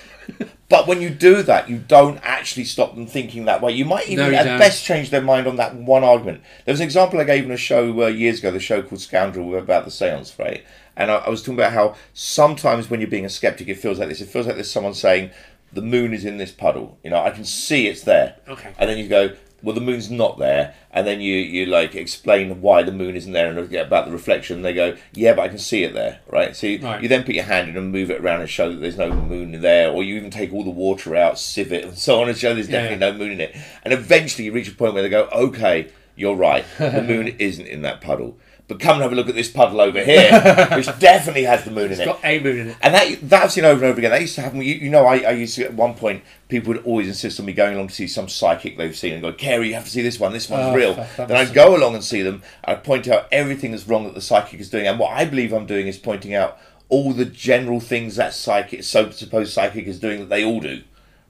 But 0.68 0.86
when 0.86 1.00
you 1.00 1.10
do 1.10 1.42
that, 1.42 1.68
you 1.68 1.78
don't 1.78 2.18
actually 2.22 2.64
stop 2.64 2.94
them 2.94 3.06
thinking 3.06 3.44
that 3.46 3.60
way. 3.60 3.72
You 3.72 3.84
might 3.84 4.08
even, 4.08 4.30
No, 4.30 4.38
at 4.38 4.44
don't. 4.44 4.58
best, 4.58 4.84
change 4.84 5.10
their 5.10 5.20
mind 5.20 5.48
on 5.48 5.56
that 5.56 5.74
one 5.74 6.04
argument. 6.04 6.42
There 6.64 6.72
was 6.72 6.80
an 6.80 6.84
example 6.84 7.20
I 7.20 7.24
gave 7.24 7.44
in 7.44 7.50
a 7.50 7.56
show 7.56 8.02
uh, 8.04 8.06
years 8.06 8.38
ago, 8.38 8.52
the 8.52 8.60
show 8.60 8.80
called 8.80 9.00
Scoundrel 9.00 9.56
about 9.56 9.84
the 9.84 9.90
seance, 9.90 10.38
right? 10.38 10.64
And 10.96 11.10
I, 11.10 11.16
I 11.16 11.28
was 11.28 11.42
talking 11.42 11.54
about 11.54 11.72
how 11.72 11.96
sometimes 12.14 12.88
when 12.88 13.00
you're 13.00 13.10
being 13.10 13.24
a 13.24 13.30
skeptic, 13.30 13.66
it 13.66 13.78
feels 13.78 13.98
like 13.98 14.08
this. 14.08 14.20
It 14.20 14.28
feels 14.28 14.46
like 14.46 14.54
there's 14.54 14.70
someone 14.70 14.94
saying, 14.94 15.30
the 15.72 15.82
moon 15.82 16.12
is 16.14 16.24
in 16.24 16.36
this 16.38 16.52
puddle. 16.52 16.98
You 17.02 17.10
know, 17.10 17.20
I 17.20 17.30
can 17.30 17.44
see 17.44 17.88
it's 17.88 18.02
there. 18.02 18.36
Okay. 18.48 18.72
And 18.78 18.88
then 18.88 18.98
you 18.98 19.08
go, 19.08 19.34
well, 19.62 19.74
the 19.74 19.80
moon's 19.80 20.10
not 20.10 20.38
there. 20.38 20.74
And 20.92 21.06
then 21.06 21.20
you, 21.20 21.36
you 21.36 21.66
like 21.66 21.94
explain 21.94 22.60
why 22.60 22.82
the 22.82 22.92
moon 22.92 23.14
isn't 23.16 23.32
there 23.32 23.48
and 23.48 23.74
about 23.74 24.06
the 24.06 24.12
reflection. 24.12 24.56
And 24.56 24.64
they 24.64 24.72
go, 24.74 24.96
yeah, 25.12 25.34
but 25.34 25.42
I 25.42 25.48
can 25.48 25.58
see 25.58 25.84
it 25.84 25.92
there, 25.94 26.20
right? 26.28 26.56
So 26.56 26.66
you, 26.66 26.80
Right. 26.80 27.02
you 27.02 27.08
then 27.08 27.24
put 27.24 27.34
your 27.34 27.44
hand 27.44 27.68
in 27.68 27.76
and 27.76 27.92
move 27.92 28.10
it 28.10 28.20
around 28.20 28.40
and 28.40 28.50
show 28.50 28.70
that 28.70 28.76
there's 28.80 28.96
no 28.98 29.12
moon 29.12 29.60
there, 29.60 29.90
or 29.90 30.02
you 30.02 30.16
even 30.16 30.30
take 30.30 30.52
all 30.52 30.64
the 30.64 30.70
water 30.70 31.14
out, 31.14 31.38
sieve 31.38 31.72
it, 31.72 31.84
and 31.84 31.96
so 31.98 32.20
on, 32.20 32.28
and 32.28 32.36
show 32.36 32.54
there's 32.54 32.68
Yeah, 32.68 32.82
definitely 32.82 33.06
no 33.06 33.18
moon 33.18 33.32
in 33.32 33.40
it. 33.40 33.56
And 33.84 33.92
eventually 33.92 34.44
you 34.46 34.52
reach 34.52 34.68
a 34.68 34.74
point 34.74 34.94
where 34.94 35.02
they 35.02 35.08
go, 35.08 35.28
okay, 35.32 35.90
you're 36.16 36.34
right, 36.34 36.64
the 36.78 37.02
moon 37.06 37.28
isn't 37.38 37.66
in 37.66 37.82
that 37.82 38.00
puddle. 38.00 38.36
But 38.70 38.78
come 38.78 38.94
and 38.94 39.02
have 39.02 39.12
a 39.12 39.16
look 39.16 39.28
at 39.28 39.34
this 39.34 39.50
puddle 39.50 39.80
over 39.80 40.02
here, 40.02 40.30
which 40.76 40.86
definitely 41.00 41.42
has 41.42 41.64
the 41.64 41.72
moon 41.72 41.86
in 41.86 41.90
It's 41.92 42.00
it. 42.00 42.04
got 42.04 42.20
a 42.22 42.38
moon 42.38 42.58
in 42.60 42.68
it. 42.68 42.76
And 42.80 42.94
that 42.94 43.28
that 43.28 43.42
I've 43.42 43.52
seen 43.52 43.64
over 43.64 43.84
and 43.84 43.90
over 43.90 43.98
again. 43.98 44.12
That 44.12 44.20
used 44.20 44.36
to 44.36 44.42
happen. 44.42 44.62
You, 44.62 44.74
you 44.76 44.88
know, 44.90 45.06
I, 45.06 45.16
I 45.18 45.30
used 45.32 45.56
to 45.56 45.64
at 45.64 45.74
one 45.74 45.94
point 45.94 46.22
people 46.48 46.72
would 46.72 46.84
always 46.84 47.08
insist 47.08 47.40
on 47.40 47.46
me 47.46 47.52
going 47.52 47.74
along 47.74 47.88
to 47.88 47.94
see 47.94 48.06
some 48.06 48.28
psychic 48.28 48.76
they've 48.76 48.96
seen 48.96 49.14
and 49.14 49.22
go, 49.22 49.32
Carrie, 49.32 49.68
you 49.68 49.74
have 49.74 49.84
to 49.84 49.90
see 49.90 50.02
this 50.02 50.20
one. 50.20 50.32
This 50.32 50.48
one's 50.48 50.66
Oh, 50.66 50.74
real. 50.74 50.94
that 50.94 51.16
then 51.28 51.36
I'd 51.36 51.52
go 51.52 51.76
along 51.76 51.96
and 51.96 52.04
see 52.04 52.22
them. 52.22 52.42
I'd 52.64 52.84
point 52.84 53.08
out 53.08 53.26
everything 53.32 53.72
that's 53.72 53.88
wrong 53.88 54.04
that 54.04 54.14
the 54.14 54.20
psychic 54.20 54.60
is 54.60 54.70
doing, 54.70 54.86
and 54.86 54.98
what 55.00 55.10
I 55.10 55.24
believe 55.24 55.52
I'm 55.52 55.66
doing 55.66 55.88
is 55.88 55.98
pointing 55.98 56.32
out 56.34 56.56
all 56.88 57.12
the 57.12 57.24
general 57.24 57.80
things 57.80 58.16
that 58.16 58.34
psychic, 58.34 58.84
so 58.84 59.10
supposed 59.10 59.52
psychic 59.52 59.86
is 59.86 59.98
doing 59.98 60.20
that 60.20 60.28
they 60.28 60.44
all 60.44 60.60
do. 60.60 60.82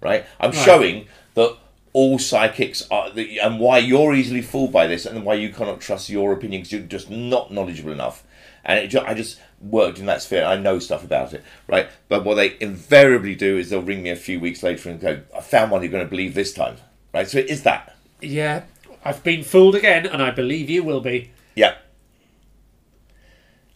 Right? 0.02 0.26
I'm 0.38 0.52
showing 0.52 1.06
that 1.34 1.56
all 1.92 2.18
psychics 2.18 2.86
are, 2.90 3.10
that- 3.10 3.38
and 3.42 3.58
why 3.58 3.78
you're 3.78 4.14
easily 4.14 4.42
fooled 4.42 4.72
by 4.72 4.86
this, 4.86 5.06
and 5.06 5.24
why 5.24 5.34
you 5.34 5.50
cannot 5.50 5.80
trust 5.80 6.08
your 6.08 6.32
opinion 6.32 6.62
because 6.62 6.72
you're 6.72 6.82
just 6.82 7.10
not 7.10 7.52
knowledgeable 7.52 7.92
enough. 7.92 8.22
And 8.64 8.88
ju- 8.90 9.00
I 9.00 9.14
just 9.14 9.40
worked 9.60 9.98
in 9.98 10.06
that 10.06 10.22
sphere. 10.22 10.44
I 10.44 10.56
know 10.56 10.78
stuff 10.78 11.02
about 11.02 11.32
it, 11.32 11.42
right? 11.66 11.88
But 12.08 12.24
what 12.24 12.34
they 12.34 12.56
invariably 12.60 13.34
do 13.34 13.56
is 13.58 13.70
they'll 13.70 13.80
ring 13.82 14.02
me 14.02 14.10
a 14.10 14.16
few 14.16 14.38
weeks 14.38 14.62
later 14.62 14.90
and 14.90 15.00
go, 15.00 15.20
"I 15.36 15.40
found 15.40 15.70
one 15.70 15.82
you're 15.82 15.90
going 15.90 16.04
to 16.04 16.10
believe 16.10 16.34
this 16.34 16.52
time." 16.52 16.76
Right? 17.12 17.28
So 17.28 17.38
it 17.38 17.50
is 17.50 17.62
that. 17.64 17.96
Yeah, 18.20 18.62
I've 19.04 19.24
been 19.24 19.42
fooled 19.42 19.74
again, 19.74 20.06
and 20.06 20.22
I 20.22 20.30
believe 20.30 20.68
you 20.70 20.82
will 20.84 21.00
be. 21.00 21.30
Yeah. 21.56 21.74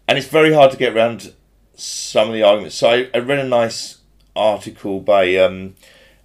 And 0.07 0.19
it's 0.19 0.29
very 0.29 0.53
hard 0.53 0.71
to 0.71 0.77
get 0.77 0.95
around 0.95 1.33
some 1.75 2.29
of 2.29 2.35
the 2.35 2.43
arguments. 2.43 2.77
So 2.77 2.89
I, 2.91 3.09
I 3.15 3.19
read 3.19 3.39
a 3.39 3.49
nice 3.49 3.99
article 4.37 5.01
by, 5.01 5.35
um, 5.37 5.75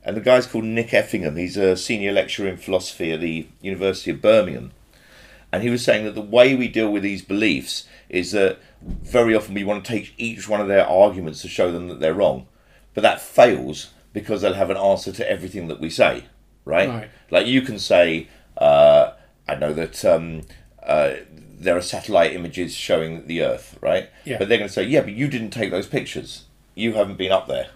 and 0.03 0.15
the 0.15 0.21
guy's 0.21 0.47
called 0.47 0.63
Nikk 0.63 0.93
Effingham. 0.93 1.35
He's 1.35 1.57
a 1.57 1.75
senior 1.75 2.11
lecturer 2.11 2.47
in 2.47 2.57
philosophy 2.57 3.11
at 3.11 3.21
the 3.21 3.47
University 3.61 4.11
of 4.11 4.21
Birmingham. 4.21 4.71
And 5.51 5.63
he 5.63 5.69
was 5.69 5.83
saying 5.83 6.05
that 6.05 6.15
the 6.15 6.21
way 6.21 6.55
we 6.55 6.67
deal 6.67 6.91
with 6.91 7.03
these 7.03 7.23
beliefs 7.23 7.87
is 8.07 8.31
that 8.31 8.59
very 8.81 9.35
often 9.35 9.55
we 9.55 9.63
want 9.63 9.83
to 9.83 9.91
take 9.91 10.13
each 10.17 10.47
one 10.47 10.61
of 10.61 10.67
their 10.67 10.87
arguments 10.87 11.41
to 11.41 11.47
show 11.47 11.71
them 11.71 11.87
that 11.87 11.99
they're 11.99 12.13
wrong. 12.13 12.47
But 12.93 13.01
that 13.01 13.21
fails 13.21 13.91
because 14.13 14.41
they'll 14.41 14.53
have 14.53 14.69
an 14.69 14.77
answer 14.77 15.11
to 15.11 15.29
everything 15.29 15.67
that 15.67 15.79
we 15.79 15.89
say, 15.89 16.25
right? 16.65 16.89
Right. 16.89 17.09
Like 17.29 17.47
you 17.47 17.61
can 17.61 17.79
say, 17.79 18.27
uh, 18.57 19.11
I 19.47 19.55
know 19.55 19.73
that 19.73 20.05
um, 20.05 20.41
uh, 20.81 21.15
there 21.31 21.75
are 21.75 21.81
satellite 21.81 22.33
images 22.33 22.73
showing 22.73 23.27
the 23.27 23.41
Earth, 23.41 23.77
right? 23.81 24.09
Yeah. 24.25 24.37
But 24.37 24.49
they're 24.49 24.57
going 24.57 24.69
to 24.69 24.73
say, 24.73 24.83
yeah, 24.83 25.01
but 25.01 25.13
you 25.13 25.27
didn't 25.27 25.51
take 25.51 25.71
those 25.71 25.87
pictures. 25.87 26.45
You 26.75 26.93
haven't 26.93 27.17
been 27.17 27.31
up 27.31 27.47
there. 27.47 27.69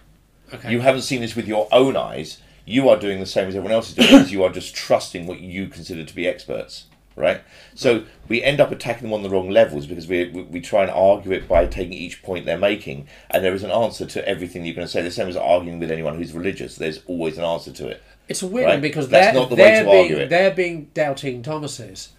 Okay. 0.53 0.71
You 0.71 0.81
haven't 0.81 1.01
seen 1.01 1.21
this 1.21 1.35
with 1.35 1.47
your 1.47 1.67
own 1.71 1.95
eyes. 1.97 2.39
You 2.65 2.87
are 2.89 2.97
doing 2.97 3.19
the 3.19 3.25
same 3.25 3.47
as 3.47 3.55
everyone 3.55 3.73
else 3.73 3.89
is 3.89 3.95
doing 3.95 4.09
because 4.09 4.31
you 4.31 4.43
are 4.43 4.49
just 4.51 4.73
trusting 4.75 5.27
what 5.27 5.39
you 5.41 5.67
consider 5.67 6.05
to 6.05 6.15
be 6.15 6.27
experts, 6.27 6.85
right? 7.15 7.41
So 7.75 8.03
we 8.29 8.41
end 8.41 8.61
up 8.61 8.71
attacking 8.71 9.03
them 9.03 9.13
on 9.13 9.21
the 9.23 9.29
wrong 9.29 9.49
levels 9.49 9.85
because 9.85 10.07
we, 10.07 10.29
we, 10.29 10.43
we 10.43 10.61
try 10.61 10.83
and 10.83 10.91
argue 10.91 11.33
it 11.33 11.47
by 11.47 11.65
taking 11.65 11.93
each 11.93 12.23
point 12.23 12.45
they're 12.45 12.57
making, 12.57 13.07
and 13.29 13.43
there 13.43 13.53
is 13.53 13.63
an 13.63 13.71
answer 13.71 14.05
to 14.05 14.25
everything 14.27 14.63
you're 14.65 14.75
going 14.75 14.87
to 14.87 14.91
say. 14.91 15.01
The 15.01 15.11
same 15.11 15.27
as 15.27 15.35
arguing 15.35 15.79
with 15.79 15.91
anyone 15.91 16.15
who's 16.15 16.31
religious. 16.31 16.77
There's 16.77 16.99
always 17.05 17.37
an 17.37 17.43
answer 17.43 17.71
to 17.73 17.87
it. 17.89 18.01
It's 18.29 18.41
a 18.41 18.47
weird 18.47 18.67
Right. 18.67 18.73
one 18.75 18.81
because 18.81 19.09
That's 19.09 19.27
they're, 19.27 19.33
not 19.41 19.49
the 19.49 19.55
way 19.55 19.71
to 19.71 19.83
being, 19.83 19.97
argue 19.99 20.17
it. 20.17 20.29
They're 20.29 20.51
being 20.51 20.89
doubting 20.93 21.43
Thomases, 21.43 22.13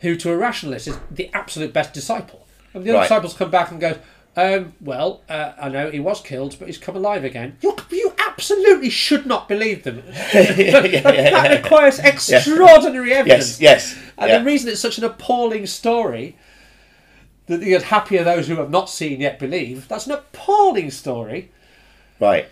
who 0.00 0.16
to 0.16 0.30
a 0.32 0.36
rationalist 0.38 0.88
is 0.88 0.96
the 1.10 1.28
absolute 1.34 1.74
best 1.74 1.92
disciple. 1.92 2.46
And 2.72 2.84
the 2.84 2.90
other 2.90 3.00
Right. 3.00 3.04
disciples 3.04 3.34
come 3.34 3.50
back 3.50 3.70
and 3.70 3.78
go, 3.78 3.98
um, 4.34 4.72
well, 4.80 5.22
uh, 5.28 5.52
I 5.60 5.68
know 5.68 5.90
he 5.90 6.00
was 6.00 6.22
killed, 6.22 6.56
but 6.58 6.66
he's 6.66 6.78
come 6.78 6.96
alive 6.96 7.22
again. 7.24 7.58
You, 7.60 7.76
you 7.90 8.14
absolutely 8.26 8.88
should 8.88 9.26
not 9.26 9.46
believe 9.46 9.82
them. 9.82 10.02
that 10.06 11.60
requires 11.62 11.98
extraordinary 11.98 13.12
evidence. 13.12 13.60
Yes, 13.60 13.92
yes. 13.94 14.02
And 14.16 14.30
yeah. 14.30 14.38
the 14.38 14.44
reason 14.44 14.70
it's 14.70 14.80
such 14.80 14.96
an 14.96 15.04
appalling 15.04 15.66
story 15.66 16.36
that 17.46 17.58
the 17.58 17.78
happy 17.78 18.18
are 18.18 18.24
those 18.24 18.48
who 18.48 18.56
have 18.56 18.70
not 18.70 18.88
seen 18.88 19.20
yet 19.20 19.38
believe, 19.38 19.86
that's 19.88 20.06
an 20.06 20.12
appalling 20.12 20.90
story. 20.90 21.50
right. 22.18 22.48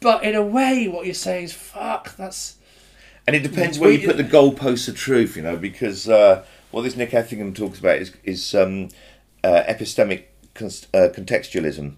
But 0.00 0.22
in 0.22 0.36
a 0.36 0.42
way, 0.42 0.86
what 0.86 1.06
you're 1.06 1.14
saying 1.14 1.44
is, 1.44 1.52
fuck, 1.52 2.14
that's. 2.16 2.54
And 3.26 3.34
it 3.34 3.42
depends 3.42 3.78
where 3.78 3.90
you 3.90 4.06
put 4.06 4.16
the 4.16 4.24
goalposts 4.24 4.88
of 4.88 4.96
truth, 4.96 5.36
you 5.36 5.42
know, 5.42 5.56
because 5.56 6.08
uh, 6.08 6.44
what 6.70 6.82
this 6.82 6.94
Nikk 6.94 7.12
Effingham 7.12 7.52
talks 7.52 7.80
about 7.80 7.96
is, 7.96 8.12
is 8.22 8.54
um, 8.54 8.90
uh, 9.42 9.64
epistemic 9.68 10.26
contextualism. 10.58 11.94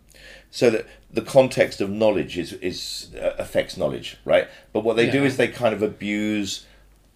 So 0.52 0.70
that 0.70 0.86
the 1.12 1.22
context 1.22 1.80
of 1.80 1.90
knowledge 1.90 2.36
is, 2.36 2.52
is 2.54 3.10
uh, 3.14 3.34
affects 3.38 3.76
knowledge, 3.76 4.16
right? 4.24 4.48
But 4.72 4.84
what 4.84 4.96
they 4.96 5.08
do 5.10 5.24
is 5.24 5.36
they 5.36 5.48
kind 5.48 5.74
of 5.74 5.82
abuse 5.82 6.66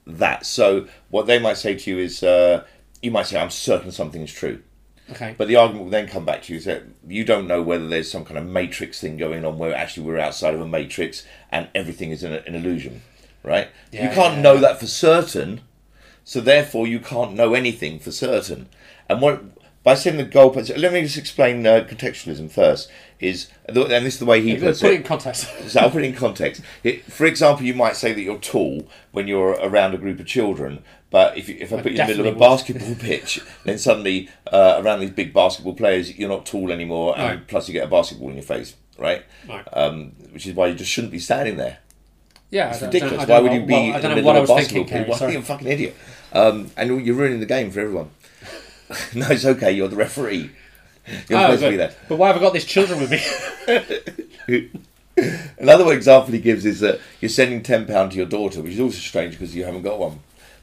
that. 0.06 0.46
So 0.46 0.86
what 1.10 1.26
they 1.26 1.38
might 1.38 1.56
say 1.56 1.74
to 1.74 1.90
you 1.90 1.98
is, 1.98 2.22
uh, 2.22 2.64
you 3.02 3.10
might 3.10 3.26
say, 3.26 3.40
I'm 3.40 3.50
certain 3.50 3.92
something 3.92 4.22
is 4.22 4.32
true. 4.32 4.62
Okay. 5.10 5.34
But 5.36 5.48
the 5.48 5.56
argument 5.56 5.84
will 5.84 5.90
then 5.90 6.08
come 6.08 6.24
back 6.24 6.42
to 6.44 6.52
you 6.52 6.58
is 6.58 6.64
that 6.64 6.82
you 7.06 7.24
don't 7.24 7.46
know 7.46 7.60
whether 7.62 7.86
there's 7.86 8.10
some 8.10 8.24
kind 8.24 8.38
of 8.38 8.46
matrix 8.46 9.00
thing 9.00 9.16
going 9.16 9.44
on 9.44 9.58
where 9.58 9.74
actually 9.74 10.06
we're 10.06 10.18
outside 10.18 10.54
of 10.54 10.60
a 10.60 10.66
matrix 10.66 11.26
and 11.50 11.68
everything 11.74 12.10
is 12.10 12.22
an, 12.22 12.32
an 12.32 12.54
illusion, 12.54 13.02
right? 13.42 13.68
you 13.92 13.98
can't 13.98 14.36
yeah, 14.36 14.40
know 14.40 14.54
yeah. 14.54 14.60
that 14.60 14.80
for 14.80 14.86
certain, 14.86 15.60
so 16.24 16.40
therefore 16.40 16.86
you 16.86 16.98
can't 16.98 17.34
know 17.34 17.52
anything 17.52 17.98
for 17.98 18.10
certain. 18.10 18.68
And 19.08 19.20
what 19.20 19.42
by 19.84 19.94
setting 19.94 20.18
the 20.18 20.24
goalposts. 20.24 20.76
Let 20.76 20.92
me 20.92 21.02
just 21.02 21.18
explain 21.18 21.64
uh, 21.64 21.86
contextualism 21.88 22.50
first. 22.50 22.90
Is 23.20 23.48
and 23.66 23.76
this 23.76 24.14
is 24.14 24.18
the 24.18 24.26
way 24.26 24.42
he 24.42 24.56
puts 24.56 24.80
Put 24.80 24.90
it 24.90 24.94
it. 24.94 24.96
in 24.96 25.02
context. 25.04 25.48
So 25.68 25.80
I'll 25.80 25.90
put 25.90 26.02
it 26.02 26.06
in 26.08 26.14
context. 26.14 26.62
It, 26.82 27.04
for 27.04 27.26
example, 27.26 27.64
you 27.64 27.74
might 27.74 27.96
say 27.96 28.12
that 28.12 28.20
you're 28.20 28.38
tall 28.38 28.88
when 29.12 29.28
you're 29.28 29.52
around 29.52 29.94
a 29.94 29.98
group 29.98 30.18
of 30.18 30.26
children, 30.26 30.82
but 31.10 31.38
if, 31.38 31.48
you, 31.48 31.56
if 31.60 31.72
I 31.72 31.80
put 31.80 31.92
you 31.92 32.00
in 32.00 32.06
the 32.08 32.16
middle 32.16 32.26
of 32.26 32.36
a 32.36 32.38
basketball 32.38 32.96
pitch, 32.96 33.40
then 33.64 33.78
suddenly 33.78 34.28
uh, 34.52 34.80
around 34.82 35.00
these 35.00 35.10
big 35.10 35.32
basketball 35.32 35.74
players, 35.74 36.18
you're 36.18 36.28
not 36.28 36.44
tall 36.44 36.72
anymore, 36.72 37.16
and 37.16 37.46
plus 37.46 37.68
you 37.68 37.72
get 37.72 37.84
a 37.84 37.90
basketball 37.90 38.30
in 38.30 38.34
your 38.34 38.42
face, 38.42 38.74
right? 38.98 39.24
Right. 39.48 39.66
Um, 39.72 40.12
which 40.32 40.46
is 40.46 40.54
why 40.54 40.66
you 40.66 40.74
just 40.74 40.90
shouldn't 40.90 41.12
be 41.12 41.20
standing 41.20 41.56
there. 41.56 41.78
Yeah, 42.50 42.70
It's 42.70 42.82
ridiculous. 42.82 43.26
Why 43.26 43.40
would 43.40 43.52
you 43.52 43.64
be 43.64 43.72
well, 43.72 43.96
in 43.96 44.02
the 44.02 44.08
middle 44.16 44.30
of 44.30 44.36
a 44.36 44.54
basketball 44.54 44.84
thinking, 44.84 45.04
pool? 45.04 45.14
Why 45.14 45.26
are 45.26 45.30
you 45.30 45.38
a 45.38 45.42
fucking 45.42 45.68
idiot? 45.68 45.96
Um, 46.32 46.70
and 46.76 47.04
you're 47.06 47.16
ruining 47.16 47.40
the 47.40 47.46
game 47.46 47.70
for 47.70 47.80
everyone. 47.80 48.10
no, 49.14 49.26
it's 49.30 49.44
okay. 49.44 49.72
You're 49.72 49.88
the 49.88 49.96
referee. 49.96 50.50
You're 51.28 51.38
Oh, 51.38 51.42
supposed 51.56 51.60
to 51.60 51.66
but, 51.66 51.70
be 51.70 51.76
there. 51.76 51.94
but 52.08 52.16
why 52.16 52.28
have 52.28 52.36
I 52.36 52.40
got 52.40 52.52
these 52.52 52.64
children 52.64 53.00
with 53.00 53.10
me? 53.10 54.70
Another 55.58 55.92
example 55.92 56.32
he 56.32 56.40
gives 56.40 56.64
is 56.66 56.80
that 56.80 57.00
you're 57.20 57.28
sending 57.28 57.62
ten 57.62 57.86
pound 57.86 58.10
to 58.12 58.16
your 58.16 58.26
daughter, 58.26 58.60
which 58.60 58.72
is 58.72 58.80
also 58.80 58.98
strange 58.98 59.32
because 59.34 59.54
you 59.54 59.64
haven't 59.64 59.82
got 59.82 59.98
one. 59.98 60.20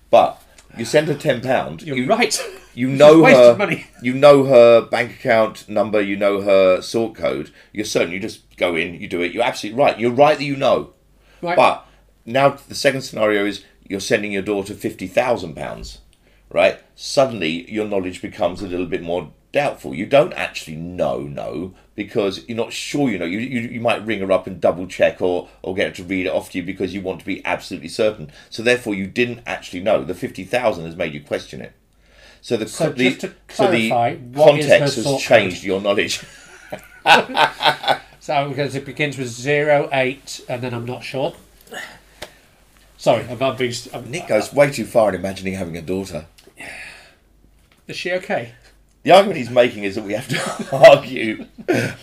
But 0.10 0.42
you 0.78 0.84
send 0.86 1.08
her 1.08 1.16
ten 1.16 1.42
pound. 1.42 1.82
You're 1.84 1.96
you, 1.98 2.06
right. 2.08 2.38
You 2.74 2.88
know 3.02 3.24
her. 3.24 3.56
money. 3.56 3.86
You 4.02 4.14
know 4.14 4.44
her 4.44 4.82
bank 4.82 5.12
account 5.12 5.70
number. 5.70 6.02
You 6.02 6.18
know 6.18 6.42
her 6.42 6.82
sort 6.82 7.16
code. 7.16 7.52
You're 7.72 7.86
certain. 7.86 8.12
You 8.12 8.20
just 8.20 8.58
go 8.58 8.76
in. 8.76 8.96
You 8.96 9.08
do 9.08 9.22
it. 9.22 9.32
You're 9.32 9.44
absolutely 9.44 9.80
right. 9.82 9.98
You're 10.00 10.12
right 10.12 10.38
that 10.38 10.44
you 10.44 10.58
know. 10.58 10.94
Right. 11.42 11.56
But 11.56 11.86
now 12.26 12.50
the 12.68 12.76
second 12.76 13.02
scenario 13.04 13.46
is 13.46 13.64
you're 13.88 14.00
sending 14.02 14.34
your 14.34 14.42
daughter 14.42 14.74
fifty 14.74 15.08
thousand 15.08 15.56
pounds, 15.56 16.00
right? 16.52 16.80
Suddenly 16.95 17.72
your 17.72 17.88
knowledge 17.88 18.22
becomes 18.22 18.62
a 18.62 18.68
little 18.68 18.86
bit 18.86 19.02
more 19.02 19.32
doubtful. 19.52 19.93
You 19.93 20.06
don't 20.06 20.34
actually 20.34 20.78
know, 20.78 21.22
no, 21.22 21.74
because 21.95 22.47
you're 22.47 22.58
not 22.58 22.74
sure 22.74 23.10
you 23.10 23.18
know. 23.18 23.26
You, 23.26 23.39
you, 23.39 23.62
you 23.62 23.82
might 23.82 24.06
ring 24.06 24.20
her 24.20 24.32
up 24.32 24.47
and 24.47 24.62
double 24.62 24.88
check 24.88 25.22
or, 25.22 25.49
or 25.62 25.76
get 25.76 25.88
her 25.88 25.95
to 25.95 26.04
read 26.04 26.26
it 26.26 26.30
off 26.30 26.52
to 26.52 26.60
you 26.60 26.64
because 26.64 26.93
you 26.93 27.02
want 27.02 27.20
to 27.20 27.26
be 27.26 27.43
absolutely 27.45 27.89
certain. 27.89 28.32
So 28.49 28.64
therefore 28.64 28.95
you 28.95 29.08
didn't 29.08 29.41
actually 29.45 29.82
know. 29.82 30.04
The 30.04 30.16
fifty 30.16 30.43
thousand 30.43 30.86
has 30.86 30.95
made 30.95 31.14
you 31.14 31.22
question 31.22 31.62
it. 31.62 31.74
So 32.41 32.58
the 32.58 32.68
So 32.68 32.89
the, 32.89 33.16
to 33.16 33.34
so 33.49 33.72
the 33.72 33.89
clarify, 33.89 34.18
context 34.36 34.95
has 34.95 35.22
changed 35.22 35.64
your 35.64 35.82
knowledge. 35.82 36.24
So 38.22 38.49
because 38.49 38.76
it 38.76 38.86
begins 38.86 39.18
with 39.18 39.30
zero 39.30 39.89
eight, 39.91 40.41
and 40.47 40.62
then 40.62 40.76
I'm 40.76 40.86
not 40.86 41.04
sure. 41.04 41.34
Sorry, 42.95 43.26
I'm, 43.28 43.41
I'm 43.41 43.58
being. 43.58 43.74
I'm, 43.95 44.12
Nick 44.12 44.28
goes 44.28 44.54
way 44.54 44.70
too 44.72 44.86
far 44.86 45.10
in 45.10 45.16
imagining 45.16 45.56
having 45.56 45.76
a 45.76 45.82
daughter. 45.82 46.28
Is 47.88 47.95
she 47.97 48.12
okay? 48.14 48.53
The 49.03 49.12
argument 49.12 49.38
he's 49.38 49.49
making 49.49 49.84
is 49.84 49.95
that 49.95 50.03
we 50.03 50.14
have 50.14 50.28
to 50.28 50.76
argue 50.89 51.45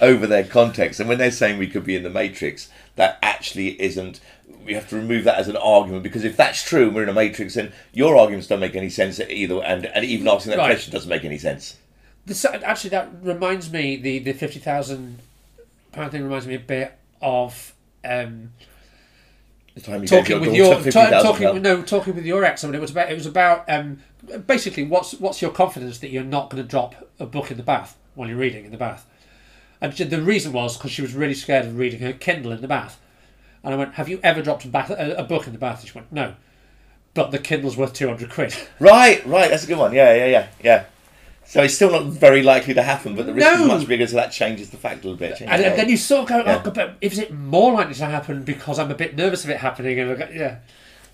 over 0.00 0.26
their 0.26 0.44
context, 0.44 0.98
and 1.00 1.08
when 1.08 1.18
they're 1.18 1.30
saying 1.30 1.58
we 1.58 1.68
could 1.68 1.84
be 1.84 1.94
in 1.96 2.02
the 2.02 2.10
Matrix, 2.10 2.68
that 2.96 3.18
actually 3.22 3.80
isn't. 3.80 4.20
We 4.66 4.74
have 4.74 4.88
to 4.90 4.96
remove 4.96 5.24
that 5.24 5.38
as 5.38 5.48
an 5.48 5.56
argument 5.56 6.02
because 6.02 6.24
if 6.24 6.36
that's 6.36 6.62
true, 6.62 6.86
and 6.88 6.94
we're 6.94 7.04
in 7.04 7.08
a 7.08 7.14
Matrix, 7.14 7.54
then 7.54 7.72
your 7.92 8.16
arguments 8.16 8.48
don't 8.48 8.60
make 8.60 8.74
any 8.76 8.90
sense 8.90 9.18
either, 9.20 9.62
and, 9.62 9.86
and 9.86 10.04
even 10.04 10.26
asking 10.28 10.50
that 10.50 10.58
Right. 10.58 10.70
question 10.72 10.92
doesn't 10.92 11.08
make 11.08 11.24
any 11.24 11.38
sense. 11.38 11.76
This, 12.26 12.44
actually, 12.44 12.90
that 12.90 13.08
reminds 13.22 13.72
me. 13.72 13.96
The 13.96 14.18
the 14.18 14.32
fifty 14.32 14.58
thousand 14.58 15.20
pound 15.92 16.10
thing 16.12 16.24
reminds 16.24 16.46
me 16.46 16.56
a 16.56 16.60
bit 16.60 16.92
of. 17.22 17.72
Um, 18.04 18.52
The 19.74 19.80
time 19.80 20.02
you 20.02 20.08
talking 20.08 20.40
with 20.40 20.52
your 20.52 20.66
your 20.66 20.74
ta- 20.74 20.82
fifty 20.82 21.00
talking 21.22 21.62
no 21.62 21.82
talking 21.82 22.14
with 22.16 22.26
your 22.26 22.44
ex. 22.44 22.64
I 22.64 22.66
mean, 22.66 22.74
it 22.74 22.80
was 22.80 22.90
about 22.90 23.10
it 23.10 23.14
was 23.14 23.26
about 23.26 23.64
um, 23.70 24.02
basically 24.46 24.84
what's 24.84 25.12
what's 25.14 25.40
your 25.42 25.50
confidence 25.50 25.98
that 26.00 26.10
you're 26.10 26.24
not 26.24 26.50
going 26.50 26.62
to 26.62 26.68
drop 26.68 26.94
a 27.18 27.26
book 27.26 27.50
in 27.50 27.56
the 27.56 27.62
bath 27.62 27.96
while 28.14 28.28
you're 28.28 28.36
reading 28.38 28.64
in 28.64 28.70
the 28.70 28.76
bath. 28.78 29.06
And 29.80 29.94
she- 29.96 30.04
the 30.04 30.20
reason 30.20 30.52
was 30.52 30.76
because 30.76 30.90
she 30.90 31.02
was 31.02 31.14
really 31.14 31.34
scared 31.34 31.66
of 31.66 31.78
reading 31.78 32.00
her 32.00 32.12
Kindle 32.12 32.52
in 32.52 32.60
the 32.60 32.68
bath. 32.68 32.98
And 33.64 33.74
I 33.74 33.76
went, 33.76 33.94
"Have 33.94 34.08
you 34.08 34.20
ever 34.22 34.42
dropped 34.42 34.64
a, 34.64 34.68
bath, 34.68 34.90
a, 34.90 35.16
a 35.16 35.24
book 35.24 35.46
in 35.46 35.52
the 35.52 35.58
bath?" 35.58 35.80
And 35.80 35.88
she 35.88 35.94
went, 35.98 36.12
"No." 36.12 36.34
But 37.14 37.30
the 37.32 37.38
Kindle's 37.38 37.76
worth 37.76 37.92
two 37.92 38.06
hundred 38.08 38.30
quid. 38.30 38.54
Right, 38.80 39.24
right, 39.26 39.50
that's 39.50 39.64
a 39.64 39.66
good 39.66 39.78
one. 39.78 39.92
Yeah, 39.92 40.14
yeah, 40.14 40.26
yeah, 40.26 40.46
yeah. 40.62 40.84
So 41.44 41.62
it's 41.62 41.74
still 41.74 41.90
not 41.90 42.04
very 42.06 42.42
likely 42.42 42.74
to 42.74 42.82
happen, 42.82 43.16
but 43.16 43.24
the 43.26 43.32
risk 43.32 43.46
is 43.60 43.66
much 43.66 43.88
bigger, 43.88 44.06
so 44.06 44.16
that 44.16 44.30
changes 44.32 44.68
the 44.70 44.76
fact 44.76 45.02
a 45.04 45.08
little 45.08 45.16
bit. 45.18 45.40
And 45.40 45.64
the- 45.64 45.70
then 45.76 45.88
you 45.88 45.96
sort 45.96 46.22
of 46.24 46.28
go, 46.28 46.42
oh, 46.42 46.44
Yeah. 46.46 46.62
"Oh, 46.64 46.70
but 46.70 46.96
is 47.00 47.18
it 47.18 47.32
more 47.32 47.72
likely 47.72 47.94
to 47.94 48.04
happen 48.04 48.42
because 48.44 48.78
I'm 48.78 48.90
a 48.90 48.94
bit 48.94 49.16
nervous 49.16 49.44
of 49.44 49.50
it 49.50 49.56
happening?" 49.56 49.98
And 49.98 50.10
I 50.10 50.14
go, 50.14 50.28
yeah. 50.32 50.56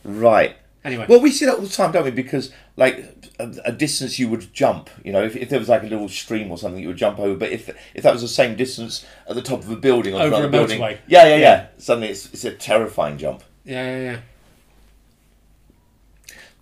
Right. 0.02 0.56
Anyway, 0.84 1.06
Well, 1.08 1.20
we 1.20 1.30
see 1.30 1.46
that 1.46 1.54
all 1.54 1.62
the 1.62 1.68
time, 1.68 1.92
don't 1.92 2.04
we? 2.04 2.10
Because 2.10 2.52
like 2.76 3.32
a, 3.38 3.50
a 3.64 3.72
distance 3.72 4.18
you 4.18 4.28
would 4.28 4.52
jump, 4.52 4.90
you 5.02 5.12
know, 5.12 5.22
if, 5.24 5.34
if 5.34 5.48
there 5.48 5.58
was 5.58 5.70
like 5.70 5.82
a 5.82 5.86
little 5.86 6.10
stream 6.10 6.50
or 6.50 6.58
something, 6.58 6.82
you 6.82 6.88
would 6.88 6.98
jump 6.98 7.18
over. 7.18 7.34
But 7.36 7.52
if 7.52 7.70
if 7.94 8.02
that 8.02 8.12
was 8.12 8.20
the 8.20 8.28
same 8.28 8.54
distance 8.54 9.04
at 9.26 9.34
the 9.34 9.42
top 9.42 9.60
of 9.60 9.70
a 9.70 9.76
building 9.76 10.14
or 10.14 10.18
Over 10.18 10.26
another 10.26 10.46
a 10.46 10.50
building, 10.50 10.80
yeah, 10.80 10.98
yeah, 11.06 11.24
yeah, 11.26 11.36
Yeah. 11.38 11.66
Suddenly, 11.78 12.08
it's 12.08 12.26
it's 12.34 12.44
a 12.44 12.52
terrifying 12.52 13.16
jump. 13.16 13.42
yeah, 13.64 13.96
yeah, 13.96 14.02
yeah. 14.12 14.18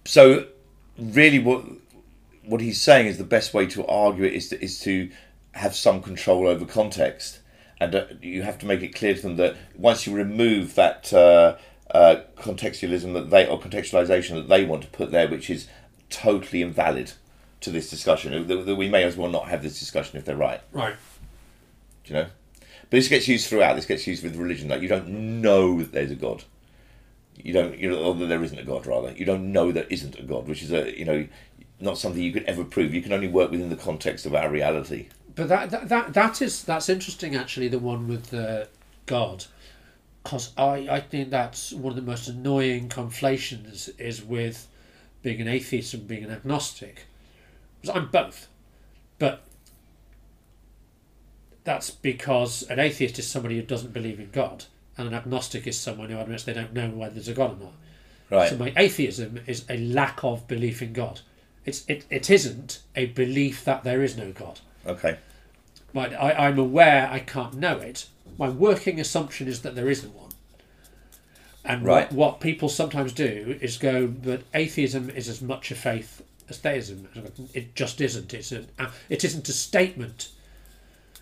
So, 0.04 0.46
really, 0.98 1.38
what 1.38 1.64
what 2.44 2.60
he's 2.60 2.80
saying 2.80 3.06
is 3.06 3.18
the 3.18 3.24
best 3.24 3.54
way 3.54 3.66
to 3.66 3.86
argue 3.86 4.24
it 4.24 4.32
is 4.32 4.48
to, 4.48 4.62
is 4.62 4.80
to 4.80 5.10
have 5.52 5.74
some 5.76 6.02
control 6.02 6.46
over 6.46 6.64
context, 6.64 7.40
and 7.80 7.94
uh, 7.94 8.04
you 8.20 8.42
have 8.42 8.58
to 8.58 8.66
make 8.66 8.82
it 8.82 8.94
clear 8.94 9.14
to 9.14 9.22
them 9.22 9.36
that 9.36 9.56
once 9.76 10.06
you 10.06 10.14
remove 10.14 10.74
that 10.74 11.12
uh, 11.12 11.56
uh, 11.92 12.22
contextualism 12.36 13.12
that 13.14 13.30
they 13.30 13.46
or 13.46 13.60
contextualization 13.60 14.34
that 14.34 14.48
they 14.48 14.64
want 14.64 14.82
to 14.82 14.88
put 14.88 15.10
there, 15.10 15.28
which 15.28 15.50
is 15.50 15.68
totally 16.10 16.62
invalid 16.62 17.12
to 17.60 17.70
this 17.70 17.88
discussion, 17.90 18.46
that, 18.48 18.66
that 18.66 18.76
we 18.76 18.88
may 18.88 19.04
as 19.04 19.16
well 19.16 19.30
not 19.30 19.48
have 19.48 19.62
this 19.62 19.78
discussion 19.78 20.18
if 20.18 20.24
they're 20.24 20.36
right. 20.36 20.60
Right. 20.72 20.96
Do 22.04 22.14
you 22.14 22.20
know? 22.20 22.26
But 22.92 22.98
this 22.98 23.08
gets 23.08 23.28
used 23.28 23.48
throughout. 23.48 23.76
This 23.76 23.86
gets 23.86 24.06
used 24.06 24.22
with 24.22 24.36
religion. 24.36 24.68
Like 24.68 24.82
you 24.82 24.88
don't 24.88 25.08
know 25.40 25.78
that 25.78 25.92
there's 25.92 26.10
a 26.10 26.16
God. 26.16 26.44
You 27.36 27.52
don't. 27.52 27.78
You 27.78 27.90
know, 27.90 28.02
or 28.02 28.14
that 28.14 28.26
there 28.26 28.42
isn't 28.42 28.58
a 28.58 28.64
God. 28.64 28.86
Rather, 28.86 29.12
you 29.12 29.24
don't 29.24 29.52
know 29.52 29.72
there 29.72 29.86
isn't 29.88 30.18
a 30.18 30.22
God, 30.22 30.48
which 30.48 30.62
is 30.62 30.72
a 30.72 30.98
you 30.98 31.04
know, 31.04 31.26
not 31.80 31.98
something 31.98 32.22
you 32.22 32.32
could 32.32 32.44
ever 32.44 32.64
prove. 32.64 32.92
You 32.92 33.02
can 33.02 33.12
only 33.12 33.28
work 33.28 33.50
within 33.50 33.70
the 33.70 33.76
context 33.76 34.26
of 34.26 34.34
our 34.34 34.50
reality. 34.50 35.08
But 35.34 35.48
that, 35.48 35.70
that 35.70 35.88
that 35.88 36.14
that 36.14 36.42
is 36.42 36.64
that's 36.64 36.88
interesting 36.88 37.34
actually 37.34 37.68
the 37.68 37.78
one 37.78 38.08
with 38.08 38.26
the 38.26 38.68
God, 39.06 39.46
because 40.22 40.52
I 40.56 40.88
I 40.90 41.00
think 41.00 41.30
that's 41.30 41.72
one 41.72 41.90
of 41.92 41.96
the 41.96 42.02
most 42.10 42.28
annoying 42.28 42.88
conflations 42.88 43.88
is 43.98 44.22
with 44.22 44.68
being 45.22 45.40
an 45.40 45.48
atheist 45.48 45.94
and 45.94 46.06
being 46.06 46.24
an 46.24 46.30
agnostic. 46.30 47.06
'Cause 47.82 47.94
I'm 47.96 48.10
both, 48.10 48.48
but 49.18 49.42
that's 51.64 51.90
because 51.90 52.62
an 52.64 52.78
atheist 52.78 53.18
is 53.18 53.26
somebody 53.26 53.56
who 53.56 53.62
doesn't 53.62 53.92
believe 53.92 54.18
in 54.20 54.30
God, 54.30 54.64
and 54.98 55.06
an 55.08 55.14
agnostic 55.14 55.66
is 55.66 55.78
someone 55.78 56.10
who 56.10 56.18
admits 56.18 56.44
they 56.44 56.52
don't 56.52 56.72
know 56.72 56.90
whether 56.90 57.14
there's 57.14 57.28
a 57.28 57.34
God 57.34 57.60
or 57.60 57.64
not. 57.64 57.72
Right. 58.30 58.50
So 58.50 58.56
my 58.56 58.72
atheism 58.76 59.40
is 59.46 59.64
a 59.68 59.76
lack 59.78 60.24
of 60.24 60.48
belief 60.48 60.82
in 60.82 60.92
God. 60.92 61.20
It's 61.64 61.84
it, 61.88 62.04
it 62.10 62.30
isn't 62.30 62.80
a 62.96 63.06
belief 63.06 63.64
that 63.64 63.84
there 63.84 64.02
is 64.02 64.16
no 64.16 64.32
God. 64.32 64.60
Okay. 64.86 65.18
Right, 65.94 66.12
I, 66.14 66.48
I'm 66.48 66.58
aware 66.58 67.08
I 67.10 67.18
can't 67.20 67.54
know 67.54 67.76
it. 67.78 68.06
My 68.42 68.48
working 68.48 68.98
assumption 68.98 69.46
is 69.46 69.62
that 69.62 69.76
there 69.76 69.88
isn't 69.88 70.12
one. 70.16 70.30
And 71.64 71.84
Right. 71.84 72.10
what, 72.10 72.32
what 72.32 72.40
people 72.40 72.68
sometimes 72.68 73.12
do 73.12 73.56
is 73.60 73.78
go, 73.78 74.08
but 74.08 74.42
atheism 74.52 75.10
is 75.10 75.28
as 75.28 75.40
much 75.40 75.70
a 75.70 75.76
faith 75.76 76.22
as 76.48 76.58
theism. 76.58 77.06
And 77.14 77.24
I 77.24 77.28
go, 77.28 77.44
It 77.54 77.76
just 77.76 78.00
isn't. 78.00 78.34
It's 78.34 78.50
a, 78.50 78.64
it 79.08 79.22
isn't 79.22 79.48
a 79.48 79.52
statement. 79.52 80.30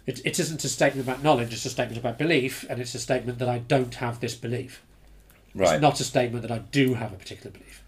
It, 0.07 0.23
it 0.25 0.41
isn't 0.41 0.65
a 0.65 0.69
statement 0.71 1.07
about 1.07 1.23
knowledge. 1.23 1.53
It's 1.53 1.67
a 1.67 1.69
statement 1.69 1.99
about 2.01 2.17
belief, 2.17 2.65
and 2.71 2.81
it's 2.81 2.95
a 2.95 2.99
statement 2.99 3.39
that 3.41 3.51
I 3.51 3.59
don't 3.59 3.97
have 3.97 4.21
this 4.21 4.35
belief. 4.35 4.83
Right. 5.55 5.75
It's 5.75 5.83
not 5.83 6.01
a 6.01 6.05
statement 6.05 6.41
that 6.41 6.51
I 6.51 6.61
do 6.73 6.95
have 6.95 7.13
a 7.13 7.17
particular 7.17 7.51
belief. 7.51 7.85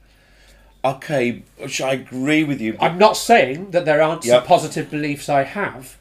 okay. 0.85 1.43
Which 1.57 1.81
I 1.81 1.95
agree 1.95 2.45
with 2.45 2.61
you. 2.61 2.77
I'm 2.79 2.99
not 2.99 3.17
saying 3.17 3.71
that 3.71 3.87
there 3.87 4.03
aren't 4.03 4.27
Yep. 4.27 4.41
some 4.43 4.47
positive 4.47 4.91
beliefs 4.91 5.31
I 5.31 5.45
have 5.45 5.97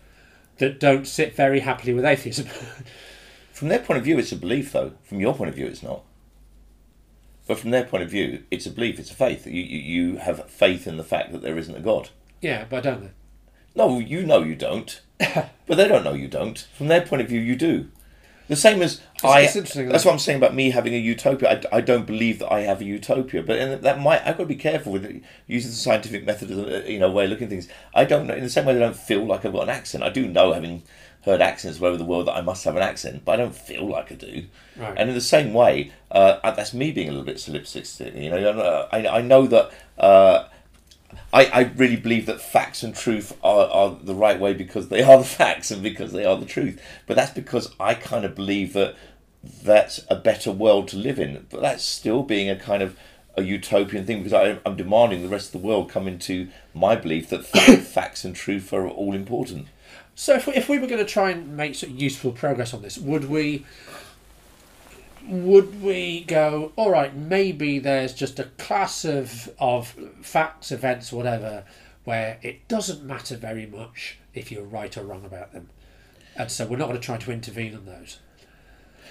that 0.58 0.82
don't 0.82 1.08
sit 1.08 1.34
very 1.34 1.62
happily 1.62 1.94
with 1.94 2.04
atheism. 2.04 2.48
From 3.62 3.68
their 3.68 3.78
point 3.78 4.00
of 4.00 4.04
view, 4.04 4.18
it's 4.18 4.32
a 4.32 4.38
belief, 4.38 4.72
though. 4.72 4.94
From 5.04 5.20
your 5.20 5.36
point 5.36 5.50
of 5.50 5.56
view, 5.56 5.68
it's 5.68 5.84
not. 5.84 6.02
But 7.46 7.60
from 7.60 7.70
their 7.70 7.84
point 7.84 8.02
of 8.02 8.10
view, 8.10 8.44
it's 8.50 8.66
a 8.66 8.72
belief. 8.72 8.98
It's 8.98 9.12
a 9.12 9.14
faith. 9.14 9.46
You 9.46 9.62
you, 9.62 9.78
you 9.78 10.18
have 10.18 10.50
faith 10.50 10.88
in 10.88 10.98
the 10.98 11.04
fact 11.04 11.32
that 11.32 11.44
there 11.44 11.60
isn't 11.60 11.76
a 11.76 11.80
God. 11.80 12.10
yeah, 12.42 12.66
but 12.68 12.78
I 12.78 12.90
don't 12.90 13.04
know. 13.04 13.10
No, 13.76 14.00
you 14.00 14.26
know 14.26 14.42
you 14.42 14.56
don't. 14.56 15.00
but 15.20 15.54
they 15.68 15.88
don't 15.88 16.04
know 16.04 16.16
you 16.16 16.28
don't. 16.28 16.58
From 16.76 16.88
their 16.88 17.02
point 17.02 17.22
of 17.22 17.28
view, 17.30 17.40
you 17.40 17.56
do. 17.56 17.92
The 18.48 18.56
same 18.56 18.82
as 18.82 19.00
I. 19.24 19.42
it's 19.42 19.56
interesting, 19.56 19.90
that's 19.90 20.06
what 20.06 20.14
I'm 20.14 20.18
saying 20.18 20.40
about 20.40 20.56
me 20.56 20.72
having 20.72 20.96
a 20.96 20.98
utopia. 20.98 21.62
I, 21.72 21.78
I 21.78 21.82
don't 21.82 22.08
believe 22.08 22.40
that 22.40 22.52
I 22.52 22.62
have 22.62 22.82
a 22.82 22.84
utopia, 22.84 23.44
but 23.44 23.60
and 23.60 23.84
that 23.84 24.00
might 24.00 24.22
I've 24.22 24.38
got 24.38 24.46
to 24.46 24.46
be 24.46 24.56
careful 24.56 24.92
with 24.92 25.06
it, 25.06 25.22
using 25.46 25.70
the 25.70 25.78
scientific 25.78 26.26
method 26.26 26.50
as 26.50 26.58
a 26.58 26.84
uh, 26.84 26.88
you 26.88 26.98
know 26.98 27.12
way 27.12 27.26
of 27.26 27.30
looking 27.30 27.46
at 27.46 27.52
things. 27.52 27.68
I 27.94 28.06
don't 28.06 28.26
know 28.26 28.34
in 28.34 28.42
the 28.42 28.50
same 28.50 28.66
way 28.66 28.76
I 28.76 28.80
don't 28.80 28.98
feel 28.98 29.24
like 29.24 29.46
I've 29.46 29.54
got 29.54 29.64
an 29.64 29.70
accent. 29.70 30.04
I 30.04 30.10
do 30.10 30.28
know 30.28 30.52
having 30.52 30.82
heard 31.24 31.42
accents 31.42 31.80
all 31.80 31.88
over 31.88 31.98
the 31.98 32.04
world 32.04 32.28
that 32.28 32.34
I 32.36 32.42
must 32.42 32.64
have 32.66 32.76
an 32.76 32.82
accent, 32.82 33.24
but 33.26 33.34
I 33.34 33.36
don't 33.38 33.56
feel 33.56 33.88
like 33.88 34.12
I 34.12 34.16
do. 34.16 34.46
Right. 34.76 34.94
And 34.98 35.10
in 35.10 35.16
the 35.16 35.22
same 35.22 35.54
way, 35.54 35.92
uh, 36.10 36.52
that's 36.52 36.74
me 36.74 36.92
being 36.92 37.08
a 37.08 37.12
little 37.12 37.26
bit 37.26 37.38
solipsistic. 37.38 38.22
You 38.22 38.30
know, 38.32 38.88
I, 38.92 39.08
I 39.08 39.22
know 39.22 39.48
that. 39.48 39.72
Uh, 39.98 40.48
I, 41.34 41.46
I 41.46 41.62
really 41.76 41.98
believe 41.98 42.26
that 42.26 42.42
facts 42.42 42.84
and 42.84 42.96
truth 42.96 43.38
are, 43.44 43.68
are 43.68 43.98
the 44.02 44.16
right 44.16 44.40
way 44.40 44.54
because 44.54 44.90
they 44.90 45.02
are 45.02 45.18
the 45.18 45.24
facts 45.42 45.72
and 45.72 45.84
because 45.84 46.12
they 46.12 46.26
are 46.26 46.38
the 46.38 46.46
truth. 46.46 46.82
But 47.06 47.16
that's 47.16 47.32
because 47.32 47.74
I 47.80 47.94
kind 47.94 48.26
of 48.26 48.36
believe 48.36 48.74
that 48.74 48.96
that's 49.44 50.06
a 50.10 50.16
better 50.16 50.52
world 50.52 50.88
to 50.90 50.98
live 50.98 51.20
in. 51.20 51.46
But 51.50 51.62
that's 51.62 51.84
still 51.84 52.24
being 52.24 52.50
a 52.50 52.56
kind 52.56 52.84
of 52.84 52.98
a 53.36 53.44
utopian 53.44 54.06
thing 54.06 54.24
because 54.24 54.34
I, 54.34 54.60
I'm 54.66 54.76
demanding 54.76 55.22
the 55.22 55.30
rest 55.30 55.54
of 55.54 55.62
the 55.62 55.68
world 55.68 55.90
come 55.90 56.08
into 56.08 56.50
my 56.74 56.96
belief 56.96 57.30
that 57.30 57.46
facts 57.86 58.26
and 58.26 58.36
truth 58.36 58.74
are 58.74 58.88
all 58.88 59.14
important. 59.14 59.68
So 60.22 60.36
if 60.36 60.46
we, 60.46 60.54
if 60.54 60.70
we 60.70 60.78
were 60.78 60.86
going 60.86 61.04
to 61.04 61.12
try 61.12 61.32
and 61.32 61.58
make 61.58 61.82
of 61.82 61.90
useful 61.90 62.32
progress 62.32 62.76
on 62.76 62.84
this, 62.84 62.96
would 62.96 63.28
we 63.28 63.66
would 65.28 65.82
we 65.82 66.24
go 66.26 66.72
all 66.76 66.92
right 66.92 67.16
maybe 67.16 67.80
there's 67.80 68.14
just 68.14 68.40
a 68.40 68.44
class 68.60 69.04
of 69.04 69.50
of 69.60 69.96
facts 70.22 70.72
events 70.72 71.12
whatever 71.12 71.64
where 72.04 72.40
it 72.42 72.68
doesn't 72.68 73.04
matter 73.04 73.36
very 73.36 73.66
much 73.66 74.18
if 74.34 74.52
you're 74.52 74.64
right 74.64 74.98
or 74.98 75.04
wrong 75.04 75.24
about 75.24 75.54
them 75.54 75.70
and 76.36 76.50
so 76.50 76.66
we're 76.66 76.78
not 76.78 76.88
going 76.88 77.00
to 77.00 77.06
try 77.06 77.18
to 77.18 77.32
intervene 77.32 77.76
on 77.76 77.86
those 77.86 78.18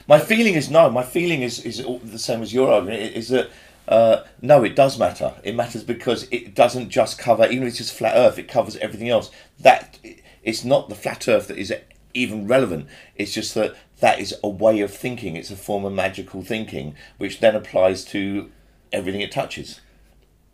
my 0.09 0.19
feeling 0.19 0.55
is 0.55 0.69
no 0.69 0.91
my 0.91 1.05
feeling 1.05 1.43
is 1.43 1.65
is 1.65 1.85
the 2.03 2.19
same 2.19 2.43
as 2.43 2.53
your 2.53 2.73
argument 2.73 3.01
is 3.01 3.29
that 3.29 3.51
uh, 3.89 4.25
no, 4.41 4.63
it 4.63 4.77
does 4.77 5.01
matter. 5.01 5.35
It 5.43 5.57
matters 5.57 5.83
because 5.83 6.29
it 6.31 6.55
doesn't 6.55 6.91
just 6.91 7.19
cover, 7.19 7.45
even 7.47 7.65
if 7.65 7.71
it's 7.71 7.79
just 7.79 7.93
flat 7.93 8.15
Earth, 8.15 8.39
it 8.39 8.47
covers 8.47 8.77
everything 8.77 9.09
else. 9.09 9.33
That 9.59 9.99
it's 10.43 10.65
not 10.65 10.89
the 10.89 10.95
flat 10.95 11.29
Earth 11.29 11.49
that 11.49 11.59
is 11.59 11.73
even 12.15 12.47
relevant. 12.47 12.87
It's 13.17 13.33
just 13.33 13.55
that 13.55 13.77
that 14.01 14.19
is 14.21 14.35
a 14.43 14.49
way 14.49 14.81
of 14.81 14.93
thinking. 14.93 15.37
It's 15.37 15.51
a 15.51 15.57
form 15.57 15.85
of 15.85 15.93
magical 15.93 16.43
thinking, 16.43 16.95
which 17.19 17.41
then 17.41 17.55
applies 17.55 18.05
to 18.07 18.51
everything 18.93 19.21
it 19.21 19.33
touches. 19.33 19.81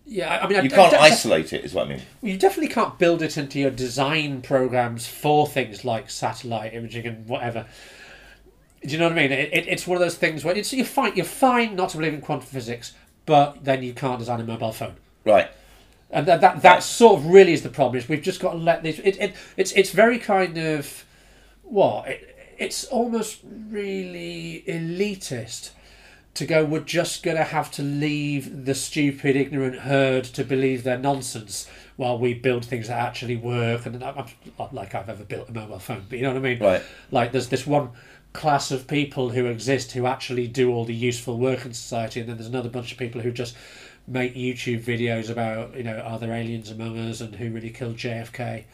Yeah, 0.09 0.39
I 0.41 0.47
mean, 0.47 0.65
you 0.65 0.71
I, 0.71 0.75
can't 0.75 0.95
I, 0.95 1.07
isolate 1.07 1.53
it. 1.53 1.65
Is 1.65 1.75
what 1.75 1.87
I 1.87 1.91
mean. 1.91 2.03
You 2.23 2.37
definitely 2.37 2.73
can't 2.73 2.97
build 2.99 3.23
it 3.23 3.37
into 3.37 3.59
your 3.59 3.73
design 3.73 4.41
programs 4.41 5.07
for 5.07 5.49
things 5.49 5.85
like 5.85 6.11
satellite 6.11 6.75
imaging 6.75 7.07
and 7.07 7.29
whatever. 7.29 7.67
Do 8.83 8.93
you 8.93 8.99
know 8.99 9.09
what 9.09 9.19
I 9.19 9.23
mean? 9.23 9.33
It, 9.33 9.51
it, 9.53 9.67
it's 9.67 9.87
one 9.87 9.97
of 9.97 10.01
those 10.01 10.15
things 10.15 10.45
where 10.45 10.57
it's 10.57 10.73
you're 10.73 10.87
fine. 10.87 11.17
You're 11.17 11.25
fine 11.25 11.75
not 11.75 11.89
to 11.91 11.97
believe 11.97 12.15
in 12.15 12.21
quantum 12.21 12.47
physics, 12.47 12.95
but 13.25 13.65
then 13.65 13.83
you 13.83 13.95
can't 13.95 14.21
design 14.21 14.41
a 14.41 14.45
mobile 14.45 14.73
phone. 14.73 14.95
Right. 15.25 15.51
And 16.11 16.27
that 16.27 16.41
that, 16.41 16.63
that 16.63 16.83
sort 16.83 17.21
of 17.21 17.27
really 17.27 17.53
is 17.53 17.63
the 17.63 17.69
problem. 17.69 17.97
Is 17.97 18.09
we've 18.09 18.23
just 18.23 18.41
got 18.41 18.53
to 18.53 18.59
let 18.59 18.83
this. 18.83 18.99
It, 19.01 19.21
it 19.21 19.35
it's 19.57 19.73
it's 19.73 19.91
very 19.91 20.19
kind 20.19 20.57
of 20.57 21.05
what 21.63 22.09
it, 22.09 22.37
it's 22.59 22.85
almost 22.85 23.41
really 23.45 24.65
elitist 24.67 25.71
to 26.35 26.47
go. 26.47 26.65
We're 26.65 26.81
just 26.81 27.23
going 27.23 27.37
to 27.37 27.45
have 27.45 27.71
to 27.73 27.83
leave 27.83 28.67
the 28.67 28.75
stupid, 28.75 29.37
ignorant 29.37 29.81
herd 29.81 30.25
to 30.25 30.45
believe 30.45 30.85
their 30.85 30.99
nonsense 30.99 31.69
while 31.97 32.19
we 32.19 32.35
build 32.35 32.65
things 32.65 32.89
that 32.89 32.99
actually 32.99 33.37
work. 33.37 33.87
And 33.87 34.03
I'm 34.03 34.27
not 34.59 34.75
like 34.75 34.95
I've 34.95 35.09
ever 35.09 35.25
built 35.25 35.49
a 35.49 35.53
mobile 35.53 35.79
phone, 35.79 36.05
but 36.09 36.19
you 36.19 36.25
know 36.25 36.31
what 36.31 36.39
I 36.39 36.41
mean. 36.41 36.59
Right. 36.61 36.83
Like 37.11 37.33
there's 37.33 37.49
this 37.49 37.67
one 37.67 37.91
class 38.33 38.71
of 38.71 38.87
people 38.87 39.31
who 39.31 39.47
exist 39.47 39.93
who 39.93 40.07
actually 40.07 40.47
do 40.47 40.71
all 40.71 40.85
the 40.85 40.95
useful 40.95 41.39
work 41.39 41.65
in 41.65 41.73
society, 41.73 42.21
and 42.21 42.29
then 42.29 42.37
there's 42.37 42.49
another 42.49 42.69
bunch 42.69 42.93
of 42.93 42.99
people 42.99 43.23
who 43.23 43.33
just 43.33 43.57
make 44.07 44.35
YouTube 44.35 44.83
videos 44.85 45.31
about 45.31 45.77
you 45.77 45.83
know 45.83 45.99
are 45.99 46.19
there 46.19 46.33
aliens 46.33 46.71
among 46.71 46.99
us 46.99 47.21
and 47.21 47.37
who 47.37 47.51
really 47.51 47.71
killed 47.71 47.97
JFK. 47.97 48.65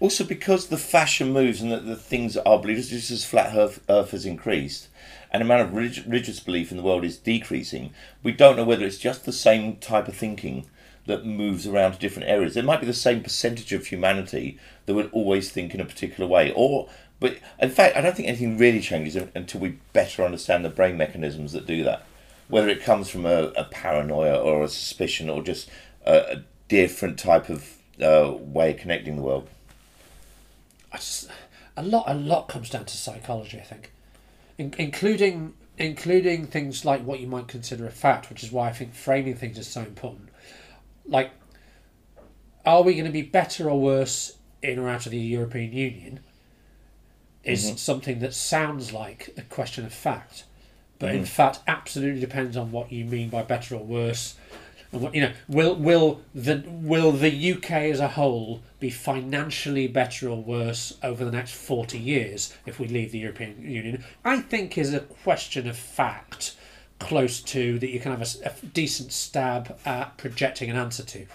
Also, 0.00 0.24
because 0.24 0.66
the 0.66 0.76
fashion 0.76 1.32
moves 1.32 1.60
and 1.60 1.70
the, 1.70 1.78
the 1.78 1.96
things 1.96 2.34
that 2.34 2.46
are 2.46 2.58
believed, 2.58 2.88
just 2.88 3.12
as 3.12 3.24
flat 3.24 3.56
Earth, 3.56 3.80
Earth 3.88 4.10
has 4.10 4.26
increased, 4.26 4.88
and 5.30 5.40
the 5.40 5.44
amount 5.44 5.62
of 5.62 5.74
religious 5.74 6.40
belief 6.40 6.70
in 6.72 6.76
the 6.76 6.82
world 6.82 7.04
is 7.04 7.16
decreasing, 7.16 7.92
we 8.22 8.32
don't 8.32 8.56
know 8.56 8.64
whether 8.64 8.84
it's 8.84 8.98
just 8.98 9.24
the 9.24 9.32
same 9.32 9.76
type 9.76 10.08
of 10.08 10.16
thinking 10.16 10.66
that 11.06 11.24
moves 11.24 11.66
around 11.66 11.92
to 11.92 11.98
different 11.98 12.28
areas. 12.28 12.54
There 12.54 12.62
might 12.64 12.80
be 12.80 12.86
the 12.86 12.92
same 12.92 13.22
percentage 13.22 13.72
of 13.72 13.86
humanity 13.86 14.58
that 14.86 14.94
would 14.94 15.10
always 15.12 15.50
think 15.50 15.74
in 15.74 15.80
a 15.80 15.84
particular 15.84 16.28
way, 16.28 16.52
or 16.54 16.88
but 17.20 17.38
in 17.60 17.70
fact, 17.70 17.96
I 17.96 18.00
don't 18.00 18.16
think 18.16 18.28
anything 18.28 18.58
really 18.58 18.80
changes 18.80 19.16
until 19.16 19.60
we 19.60 19.78
better 19.92 20.24
understand 20.24 20.64
the 20.64 20.70
brain 20.70 20.96
mechanisms 20.96 21.52
that 21.52 21.66
do 21.66 21.84
that. 21.84 22.04
Whether 22.48 22.68
it 22.68 22.82
comes 22.82 23.08
from 23.08 23.26
a, 23.26 23.52
a 23.56 23.64
paranoia 23.64 24.36
or 24.36 24.64
a 24.64 24.68
suspicion 24.68 25.30
or 25.30 25.42
just 25.42 25.70
a, 26.04 26.36
a 26.36 26.44
different 26.68 27.18
type 27.18 27.48
of 27.48 27.76
uh, 28.02 28.34
way 28.38 28.72
of 28.72 28.78
connecting 28.78 29.16
the 29.16 29.22
world. 29.22 29.48
Just, 30.92 31.28
a 31.76 31.82
lot, 31.82 32.04
a 32.06 32.14
lot 32.14 32.48
comes 32.48 32.70
down 32.70 32.84
to 32.84 32.96
psychology. 32.96 33.58
I 33.58 33.64
think, 33.64 33.92
In, 34.58 34.74
including 34.78 35.54
including 35.76 36.46
things 36.46 36.84
like 36.84 37.02
what 37.04 37.18
you 37.18 37.26
might 37.26 37.48
consider 37.48 37.84
a 37.86 37.90
fact, 37.90 38.30
which 38.30 38.44
is 38.44 38.52
why 38.52 38.68
I 38.68 38.72
think 38.72 38.94
framing 38.94 39.34
things 39.34 39.58
is 39.58 39.66
so 39.66 39.80
important. 39.80 40.28
Like, 41.04 41.32
are 42.64 42.82
we 42.82 42.94
going 42.94 43.06
to 43.06 43.10
be 43.10 43.22
better 43.22 43.68
or 43.68 43.80
worse 43.80 44.36
in 44.62 44.78
or 44.78 44.88
out 44.88 45.06
of 45.06 45.10
the 45.10 45.18
European 45.18 45.72
Union? 45.72 46.20
is 47.44 47.66
mm-hmm. 47.66 47.76
something 47.76 48.18
that 48.20 48.34
sounds 48.34 48.92
like 48.92 49.34
a 49.36 49.42
question 49.42 49.84
of 49.84 49.92
fact, 49.92 50.44
but 50.98 51.08
mm-hmm. 51.08 51.18
in 51.18 51.24
fact 51.24 51.60
absolutely 51.66 52.20
depends 52.20 52.56
on 52.56 52.70
what 52.70 52.92
you 52.92 53.04
mean 53.04 53.28
by 53.28 53.42
better 53.42 53.74
or 53.74 53.84
worse. 53.84 54.36
And 54.92 55.02
what, 55.02 55.14
you 55.14 55.22
know, 55.22 55.32
will 55.48 55.74
will 55.74 56.20
the 56.34 56.62
will 56.66 57.12
the 57.12 57.52
UK 57.52 57.70
as 57.70 58.00
a 58.00 58.08
whole 58.08 58.62
be 58.78 58.90
financially 58.90 59.88
better 59.88 60.28
or 60.28 60.42
worse 60.42 60.96
over 61.02 61.24
the 61.24 61.32
next 61.32 61.54
forty 61.54 61.98
years 61.98 62.54
if 62.66 62.78
we 62.78 62.86
leave 62.86 63.12
the 63.12 63.18
European 63.18 63.62
Union? 63.62 64.04
I 64.24 64.40
think 64.40 64.78
is 64.78 64.94
a 64.94 65.00
question 65.00 65.68
of 65.68 65.76
fact 65.76 66.56
close 67.00 67.40
to 67.40 67.78
that 67.80 67.88
you 67.88 67.98
can 67.98 68.12
have 68.12 68.22
a, 68.22 68.48
a 68.48 68.66
decent 68.66 69.12
stab 69.12 69.76
at 69.84 70.16
projecting 70.16 70.70
an 70.70 70.76
answer 70.76 71.02
to 71.02 71.26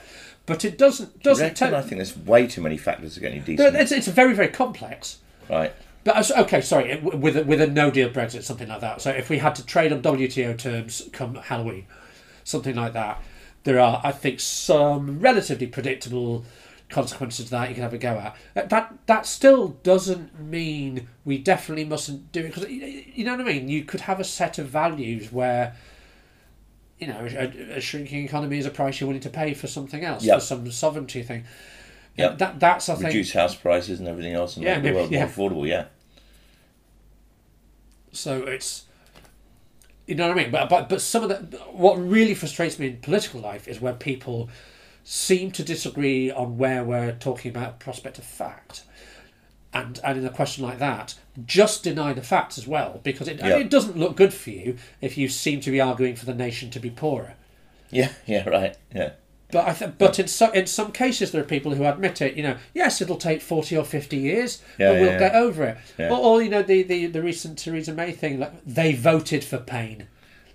but 0.50 0.66
it 0.66 0.80
doesn't 0.80 1.22
doesn't. 1.22 1.62
I 1.62 1.82
think 1.82 1.98
there's 1.98 2.18
way 2.18 2.48
too 2.48 2.62
many 2.62 2.76
factors 2.76 3.14
to 3.14 3.20
get 3.20 3.32
any 3.32 3.42
decent. 3.42 3.76
It's, 3.76 3.92
it's 3.92 4.08
very 4.08 4.34
very 4.34 4.48
complex. 4.48 5.20
Right. 5.48 5.74
But 6.04 6.32
okay, 6.32 6.62
sorry, 6.62 6.98
with 7.02 7.38
a, 7.38 7.44
with 7.44 7.62
a 7.62 7.68
no 7.68 7.92
deal 7.92 8.10
Brexit, 8.10 8.44
something 8.44 8.68
like 8.68 8.82
that. 8.82 9.02
So 9.02 9.12
if 9.12 9.30
we 9.30 9.40
had 9.40 9.56
to 9.56 9.66
trade 9.66 9.92
on 9.92 10.02
WTO 10.02 10.58
terms 10.58 11.10
come 11.12 11.36
Halloween, 11.36 11.88
something 12.44 12.76
like 12.76 12.94
that, 12.94 13.22
there 13.64 13.80
are, 13.80 14.02
I 14.04 14.12
think, 14.12 14.40
some 14.40 15.20
relatively 15.20 15.68
predictable 15.68 16.46
consequences 16.90 17.46
to 17.46 17.52
that 17.52 17.70
you 17.70 17.76
can 17.76 17.84
have 17.84 17.94
a 17.94 17.98
go 17.98 18.18
at. 18.18 18.36
Uh, 18.56 18.66
that 18.68 18.94
that 19.06 19.26
still 19.26 19.70
doesn't 19.84 20.40
mean 20.40 21.08
we 21.26 21.38
definitely 21.38 21.86
mustn't 21.86 22.32
do 22.32 22.42
it 22.42 22.54
because 22.54 22.70
you 22.70 23.26
know 23.26 23.36
what 23.36 23.42
I 23.42 23.54
mean. 23.54 23.68
You 23.68 23.84
could 23.84 24.02
have 24.02 24.20
a 24.20 24.24
set 24.26 24.58
of 24.58 24.68
values 24.68 25.32
where. 25.32 25.76
You 26.98 27.08
know, 27.08 27.26
a, 27.26 27.78
a 27.78 27.80
shrinking 27.80 28.26
economy 28.26 28.58
is 28.58 28.66
a 28.66 28.70
price 28.70 29.00
you're 29.00 29.08
willing 29.08 29.22
to 29.22 29.30
pay 29.30 29.54
for 29.54 29.68
something 29.68 30.04
else, 30.04 30.22
yep. 30.22 30.40
for 30.40 30.46
some 30.46 30.70
sovereignty 30.70 31.24
thing. 31.24 31.46
Yeah, 32.20 32.36
that 32.36 32.60
that's 32.60 32.90
I 32.90 32.96
think 32.96 33.08
reduce 33.08 33.34
house 33.34 33.56
prices 33.56 34.00
and 34.00 34.08
everything 34.08 34.34
else 34.34 34.56
and 34.56 34.66
yeah, 34.66 34.76
make 34.76 34.84
the 34.84 34.94
world 34.94 35.12
yeah. 35.12 35.20
more 35.20 35.28
affordable. 35.28 35.68
Yeah. 35.68 35.86
So 38.12 38.44
it's 38.44 38.86
you 40.08 40.16
know 40.16 40.28
what 40.28 40.38
I 40.38 40.44
mean. 40.44 40.52
But 40.52 40.70
but 40.70 40.90
but 40.90 41.02
some 41.02 41.24
of 41.24 41.30
the 41.30 41.58
what 41.68 41.96
really 41.96 42.34
frustrates 42.34 42.80
me 42.80 42.88
in 42.88 42.98
political 42.98 43.40
life 43.40 43.68
is 43.68 43.80
where 43.80 43.94
people 43.94 44.50
seem 45.04 45.52
to 45.52 45.64
disagree 45.64 46.30
on 46.30 46.58
where 46.58 46.84
we're 46.84 47.14
talking 47.14 47.50
about 47.50 47.80
prospect 47.80 48.20
of 48.20 48.24
fact. 48.24 48.84
And, 49.72 50.00
and 50.04 50.18
in 50.18 50.26
a 50.26 50.30
question 50.32 50.64
like 50.64 50.80
that, 50.80 51.16
just 51.46 51.84
deny 51.84 52.14
the 52.14 52.22
facts 52.22 52.58
as 52.58 52.68
well, 52.68 53.00
because 53.04 53.28
it, 53.28 53.40
it 53.40 53.70
doesn't 53.70 53.98
look 53.98 54.16
good 54.16 54.34
for 54.34 54.50
you 54.50 54.78
if 55.00 55.18
you 55.18 55.28
seem 55.28 55.62
to 55.62 55.72
be 55.72 55.80
arguing 55.80 56.16
for 56.16 56.26
the 56.26 56.34
nation 56.34 56.72
to 56.72 56.80
be 56.80 56.90
poorer. 56.90 57.36
Yeah, 57.92 58.12
yeah, 58.26 58.48
right, 58.50 58.78
yeah. 58.94 59.12
But 59.52 59.68
I 59.68 59.74
th- 59.74 59.94
but 59.98 60.20
in 60.20 60.28
some 60.28 60.54
in 60.54 60.68
some 60.68 60.92
cases 60.92 61.32
there 61.32 61.42
are 61.42 61.46
people 61.46 61.74
who 61.74 61.84
admit 61.86 62.22
it. 62.22 62.36
You 62.36 62.44
know, 62.44 62.58
yes, 62.74 63.02
it'll 63.02 63.18
take 63.18 63.42
forty 63.42 63.76
or 63.76 63.84
fifty 63.84 64.18
years, 64.18 64.62
yeah, 64.78 64.90
but 64.90 64.94
yeah, 64.94 65.02
we'll 65.02 65.12
yeah. 65.14 65.20
get 65.20 65.36
over 65.36 65.64
it. 65.64 65.78
Or, 66.12 66.18
or, 66.18 66.42
you 66.44 66.50
know 66.50 66.62
the, 66.62 66.84
the 66.84 67.08
the 67.08 67.22
recent 67.24 67.58
Theresa 67.58 67.94
May 67.94 68.12
thing, 68.12 68.40
like 68.40 68.64
they 68.64 68.94
voted 68.94 69.44
for 69.44 69.58
pain. 69.58 70.08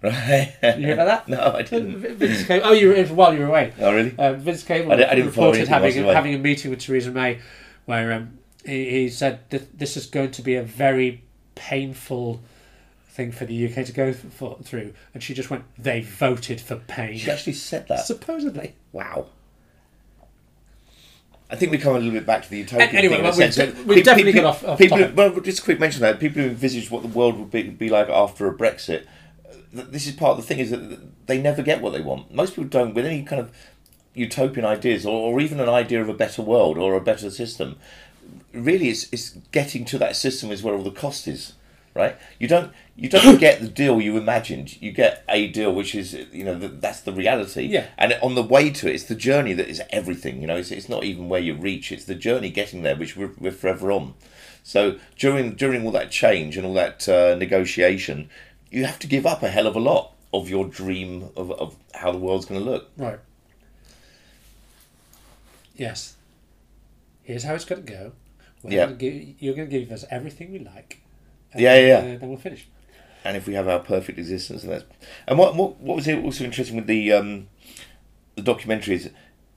Right. 0.04 0.54
you 0.62 0.86
hear 0.86 0.92
about 0.94 1.26
that? 1.26 1.28
No, 1.28 1.54
I 1.56 1.62
didn't. 1.62 1.96
Vince 1.96 2.44
Cable. 2.44 2.66
Oh, 2.66 2.72
you 2.72 2.88
were 2.88 3.04
while 3.06 3.32
you 3.32 3.40
were 3.40 3.46
away. 3.46 3.72
Oh, 3.80 3.94
really? 3.94 4.14
Uh, 4.18 4.34
Vince 4.34 4.62
Cable 4.62 4.92
I, 4.92 4.96
I 4.96 5.14
reported 5.14 5.66
having 5.66 6.04
having 6.04 6.34
a 6.34 6.38
meeting 6.38 6.70
with 6.70 6.80
Theresa 6.80 7.10
May, 7.10 7.40
where 7.86 8.12
um, 8.12 8.38
he, 8.66 8.90
he 8.90 9.08
said 9.08 9.40
that 9.50 9.78
this 9.78 9.96
is 9.96 10.06
going 10.06 10.30
to 10.32 10.42
be 10.42 10.56
a 10.56 10.62
very 10.62 11.24
painful 11.54 12.42
thing 13.14 13.30
for 13.30 13.44
the 13.44 13.68
UK 13.68 13.86
to 13.86 13.92
go 13.92 14.12
for, 14.12 14.58
through, 14.64 14.92
and 15.14 15.22
she 15.22 15.34
just 15.34 15.48
went, 15.48 15.64
"They 15.78 16.00
voted 16.00 16.60
for 16.60 16.76
pain." 16.76 17.16
She 17.16 17.30
actually 17.30 17.52
said 17.52 17.86
that. 17.86 18.00
Supposedly. 18.00 18.74
Wow. 18.92 19.26
I 21.48 21.56
think 21.56 21.70
we 21.70 21.78
come 21.78 21.94
a 21.94 21.98
little 21.98 22.12
bit 22.12 22.26
back 22.26 22.42
to 22.42 22.50
the 22.50 22.58
utopian 22.58 22.96
anyway, 22.96 23.16
thing. 23.16 23.22
Well, 23.22 23.36
we've, 23.38 23.86
we've 23.86 24.04
definitely 24.04 24.32
got 24.32 24.44
off, 24.44 24.64
off 24.64 24.78
people, 24.78 25.08
Well, 25.14 25.38
just 25.40 25.60
a 25.60 25.62
quick 25.62 25.78
mention 25.78 26.00
that 26.00 26.18
people 26.18 26.42
who 26.42 26.48
envisage 26.48 26.90
what 26.90 27.02
the 27.02 27.08
world 27.08 27.38
would 27.38 27.52
be, 27.52 27.62
be 27.62 27.88
like 27.88 28.08
after 28.08 28.48
a 28.48 28.54
Brexit. 28.54 29.06
Uh, 29.46 29.84
this 29.88 30.08
is 30.08 30.14
part 30.16 30.32
of 30.32 30.36
the 30.38 30.42
thing 30.42 30.58
is 30.58 30.70
that 30.70 31.26
they 31.26 31.40
never 31.40 31.62
get 31.62 31.80
what 31.80 31.92
they 31.92 32.00
want. 32.00 32.34
Most 32.34 32.56
people 32.56 32.64
don't 32.64 32.94
with 32.94 33.06
any 33.06 33.22
kind 33.22 33.40
of 33.40 33.52
utopian 34.14 34.66
ideas 34.66 35.06
or, 35.06 35.32
or 35.32 35.40
even 35.40 35.60
an 35.60 35.68
idea 35.68 36.00
of 36.00 36.08
a 36.08 36.14
better 36.14 36.42
world 36.42 36.78
or 36.78 36.94
a 36.94 37.00
better 37.00 37.30
system. 37.30 37.76
Really, 38.52 38.88
it's, 38.88 39.06
it's 39.12 39.30
getting 39.52 39.84
to 39.84 39.98
that 39.98 40.16
system 40.16 40.50
is 40.50 40.62
where 40.62 40.74
all 40.74 40.82
the 40.82 40.90
cost 40.90 41.28
is 41.28 41.52
right? 41.94 42.16
You 42.38 42.48
don't 42.48 42.72
you 42.96 43.08
don't 43.08 43.40
get 43.40 43.60
the 43.60 43.68
deal 43.68 44.00
you 44.00 44.16
imagined. 44.16 44.80
You 44.80 44.92
get 44.92 45.24
a 45.28 45.48
deal 45.48 45.74
which 45.74 45.94
is 45.94 46.14
you 46.32 46.44
know 46.44 46.58
the, 46.58 46.68
that's 46.68 47.00
the 47.00 47.12
reality. 47.12 47.62
Yeah. 47.66 47.86
And 47.98 48.16
on 48.22 48.34
the 48.34 48.42
way 48.42 48.70
to 48.70 48.88
it, 48.88 48.94
it's 48.94 49.04
the 49.04 49.14
journey 49.16 49.52
that 49.54 49.68
is 49.68 49.82
everything. 49.90 50.40
You 50.40 50.46
know, 50.46 50.56
it's, 50.56 50.70
it's 50.70 50.88
not 50.88 51.04
even 51.04 51.28
where 51.28 51.40
you 51.40 51.54
reach; 51.54 51.90
it's 51.90 52.04
the 52.04 52.14
journey 52.14 52.50
getting 52.50 52.82
there, 52.82 52.96
which 52.96 53.16
we're, 53.16 53.32
we're 53.38 53.50
forever 53.52 53.90
on. 53.90 54.14
So 54.62 54.98
during 55.18 55.54
during 55.56 55.84
all 55.84 55.92
that 55.92 56.10
change 56.10 56.56
and 56.56 56.64
all 56.64 56.74
that 56.74 57.08
uh, 57.08 57.34
negotiation, 57.34 58.30
you 58.70 58.84
have 58.84 58.98
to 59.00 59.06
give 59.06 59.26
up 59.26 59.42
a 59.42 59.48
hell 59.48 59.66
of 59.66 59.74
a 59.76 59.80
lot 59.80 60.12
of 60.32 60.48
your 60.48 60.64
dream 60.66 61.30
of, 61.36 61.50
of 61.52 61.76
how 61.94 62.10
the 62.12 62.18
world's 62.18 62.44
going 62.46 62.60
to 62.64 62.68
look. 62.70 62.90
Right. 62.96 63.18
Yes. 65.76 66.14
Here's 67.22 67.44
how 67.44 67.54
it's 67.54 67.64
going 67.64 67.84
to 67.84 67.92
go. 67.92 68.12
We're 68.62 68.72
Yeah. 68.72 68.84
Gonna 68.86 68.96
give, 68.96 69.14
you're 69.40 69.54
going 69.54 69.68
to 69.70 69.78
give 69.80 69.90
us 69.92 70.04
everything 70.10 70.52
we 70.52 70.58
like. 70.60 71.00
and 71.52 71.60
Yeah, 71.62 71.74
yeah, 71.74 71.80
then, 72.00 72.08
yeah. 72.08 72.14
uh, 72.14 72.18
then 72.18 72.28
we'll 72.28 72.38
finish. 72.38 72.66
And 73.24 73.36
if 73.36 73.46
we 73.46 73.54
have 73.54 73.66
our 73.68 73.78
perfect 73.80 74.18
existence, 74.18 74.62
and 74.62 74.72
that's 74.72 74.84
and 75.26 75.38
what 75.38 75.54
what, 75.56 75.80
what 75.80 75.96
was 75.96 76.08
also 76.08 76.44
interesting 76.44 76.76
with 76.76 76.86
the 76.86 77.12
um, 77.12 77.48
the 78.36 78.42
documentary 78.42 78.96
is 78.96 79.10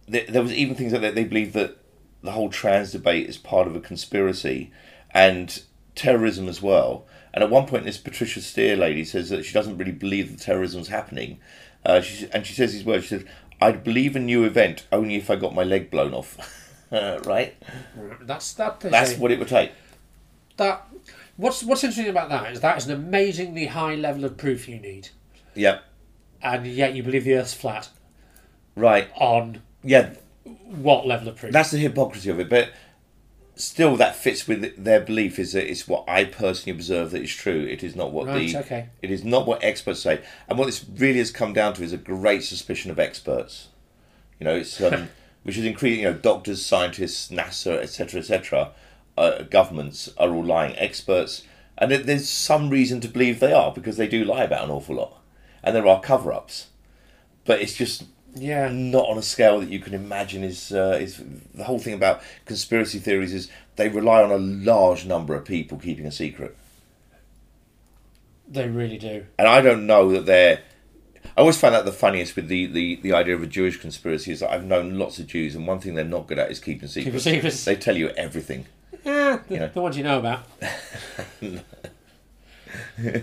there, 0.08 0.26
there 0.28 0.42
was 0.42 0.54
even 0.54 0.76
things 0.76 0.94
like 0.94 1.02
that 1.02 1.16
they 1.16 1.26
believe 1.26 1.54
that 1.54 1.78
the 2.24 2.32
whole 2.32 2.50
trans 2.50 2.92
debate 2.92 3.28
is 3.28 3.38
part 3.38 3.68
of 3.68 3.76
a 3.76 3.80
conspiracy 3.82 4.72
and 5.12 5.64
terrorism 5.96 6.48
as 6.48 6.62
well. 6.62 7.06
And 7.34 7.44
at 7.44 7.50
one 7.50 7.68
point, 7.68 7.84
this 7.86 7.98
Patricia 7.98 8.42
Steere 8.42 8.76
lady 8.78 9.04
says 9.06 9.30
that 9.30 9.44
she 9.44 9.54
doesn't 9.54 9.78
really 9.78 9.92
believe 9.92 10.32
that 10.32 10.42
terrorism's 10.44 10.88
happening. 10.88 11.40
Uh, 11.86 12.02
she, 12.02 12.28
and 12.32 12.46
she 12.48 12.54
says 12.54 12.74
these 12.74 12.86
words. 12.86 13.04
She 13.04 13.10
says, 13.10 13.26
"I'd 13.62 13.84
believe 13.84 14.16
a 14.16 14.20
new 14.20 14.44
event 14.46 14.88
only 14.92 15.16
if 15.16 15.30
I 15.30 15.36
got 15.36 15.54
my 15.54 15.64
leg 15.64 15.92
blown 15.92 16.14
off." 16.14 16.38
Right? 16.90 17.54
That's 18.22 18.54
that. 18.54 18.80
That's 18.80 19.16
a- 19.16 19.20
what 19.20 19.30
it 19.34 19.40
would 19.40 19.50
take. 19.50 19.74
that. 20.56 20.88
What's 21.38 21.64
what's 21.64 21.84
interesting 21.84 22.10
about 22.10 22.30
that 22.30 22.52
is 22.52 22.62
that 22.62 22.78
is 22.78 22.88
an 22.88 22.94
amazingly 22.94 23.68
high 23.68 23.96
level 23.96 24.26
of 24.26 24.38
proof 24.38 24.68
you 24.68 24.80
need, 24.80 25.10
Yeah. 25.56 25.80
and 26.42 26.66
yet 26.68 26.96
you 26.96 27.04
believe 27.04 27.24
the 27.26 27.36
Earth's 27.36 27.54
flat. 27.54 27.90
Right. 28.76 29.08
On 29.16 29.62
Yeah. 29.84 30.10
what 30.44 31.06
level 31.08 31.30
of 31.30 31.36
proof? 31.38 31.52
That's 31.54 31.72
the 31.72 31.78
hypocrisy 31.78 32.30
of 32.32 32.40
it, 32.40 32.50
but 32.50 32.70
still, 33.56 33.96
that 33.98 34.16
fits 34.16 34.48
with 34.48 34.84
their 34.84 35.00
belief. 35.00 35.38
Is 35.40 35.54
that 35.54 35.70
it's 35.70 35.88
what 35.88 36.04
I 36.08 36.24
personally 36.24 36.76
observe 36.78 37.12
that 37.12 37.22
is 37.22 37.34
true. 37.34 37.66
It 37.66 37.84
is 37.84 37.96
not 37.96 38.12
what 38.12 38.28
Right, 38.28 38.50
the 38.52 38.60
okay. 38.60 38.86
it 39.04 39.12
is 39.12 39.24
not 39.24 39.46
what 39.48 39.64
experts 39.64 40.02
say. 40.02 40.22
And 40.50 40.58
what 40.58 40.66
this 40.66 40.84
really 40.96 41.20
has 41.20 41.32
come 41.32 41.54
down 41.54 41.74
to 41.76 41.84
is 41.84 41.94
a 41.94 41.98
great 41.98 42.44
suspicion 42.44 42.90
of 42.92 43.00
experts. 43.00 43.68
You 44.40 44.46
know, 44.46 44.56
it's 44.56 44.80
um, 44.82 45.10
which 45.44 45.58
is 45.58 45.66
increasing. 45.66 46.00
You 46.04 46.12
know, 46.12 46.18
doctors, 46.18 46.66
scientists, 46.66 47.30
NASA, 47.32 47.78
etc., 47.82 48.22
etc. 48.22 48.72
Uh, 49.18 49.42
governments 49.44 50.10
are 50.18 50.30
all 50.30 50.44
lying. 50.46 50.76
Experts, 50.78 51.44
and 51.78 51.90
there- 51.92 51.98
there's 51.98 52.30
some 52.30 52.70
reason 52.70 53.02
to 53.02 53.08
believe 53.08 53.40
they 53.40 53.52
are 53.54 53.72
because 53.72 53.98
they 53.98 54.08
do 54.08 54.24
lie 54.24 54.44
about 54.44 54.64
an 54.66 54.70
awful 54.72 54.96
lot, 54.96 55.22
and 55.64 55.76
there 55.76 55.88
are 55.88 56.00
cover-ups. 56.00 56.68
But 57.46 57.62
it's 57.62 57.74
just 57.74 58.04
yeah. 58.36 58.70
not 58.70 59.08
on 59.10 59.18
a 59.18 59.22
scale 59.24 59.60
that 59.62 59.70
you 59.70 59.80
can 59.80 59.94
imagine 59.94 60.44
is 60.44 60.72
uh, 60.72 61.00
is 61.02 61.22
the 61.56 61.64
whole 61.64 61.80
thing 61.80 61.94
about 61.94 62.22
conspiracy 62.46 63.00
theories 63.00 63.34
is 63.34 63.50
they 63.78 63.90
rely 63.90 64.22
on 64.22 64.32
a 64.32 64.38
large 64.38 65.06
number 65.06 65.34
of 65.36 65.46
people 65.46 65.78
keeping 65.80 66.06
a 66.06 66.12
secret 66.12 66.56
They 68.48 68.68
really 68.68 68.98
do. 68.98 69.26
and 69.40 69.48
I 69.48 69.62
don't 69.62 69.86
know 69.88 70.12
that 70.12 70.26
they're 70.26 70.60
I 71.36 71.42
always 71.42 71.58
find 71.60 71.74
that 71.76 71.86
the 71.86 71.92
funniest 71.92 72.36
with 72.36 72.48
the, 72.48 72.66
the, 72.68 72.96
the 72.96 73.14
idea 73.14 73.36
of 73.36 73.44
a 73.44 73.48
Jewish 73.48 73.78
conspiracy 73.80 74.32
is 74.32 74.40
that 74.40 74.52
I've 74.52 74.64
known 74.66 74.98
lots 74.98 75.20
of 75.20 75.28
Jews 75.28 75.56
and 75.56 75.68
one 75.68 75.80
thing 75.80 75.94
they're 75.96 76.04
not 76.06 76.26
good 76.28 76.40
at 76.40 76.50
is 76.50 76.60
keeping 76.60 76.88
secrets. 76.88 77.24
secrets. 77.24 77.66
They 77.66 77.76
tell 77.76 77.98
you 77.98 78.10
everything. 78.10 78.66
Yeah, 79.04 79.40
the, 79.48 79.54
You 79.54 79.60
know. 79.60 79.70
the 79.74 79.82
ones 79.82 79.98
you 79.98 80.04
know 80.04 80.20
about. 80.20 80.44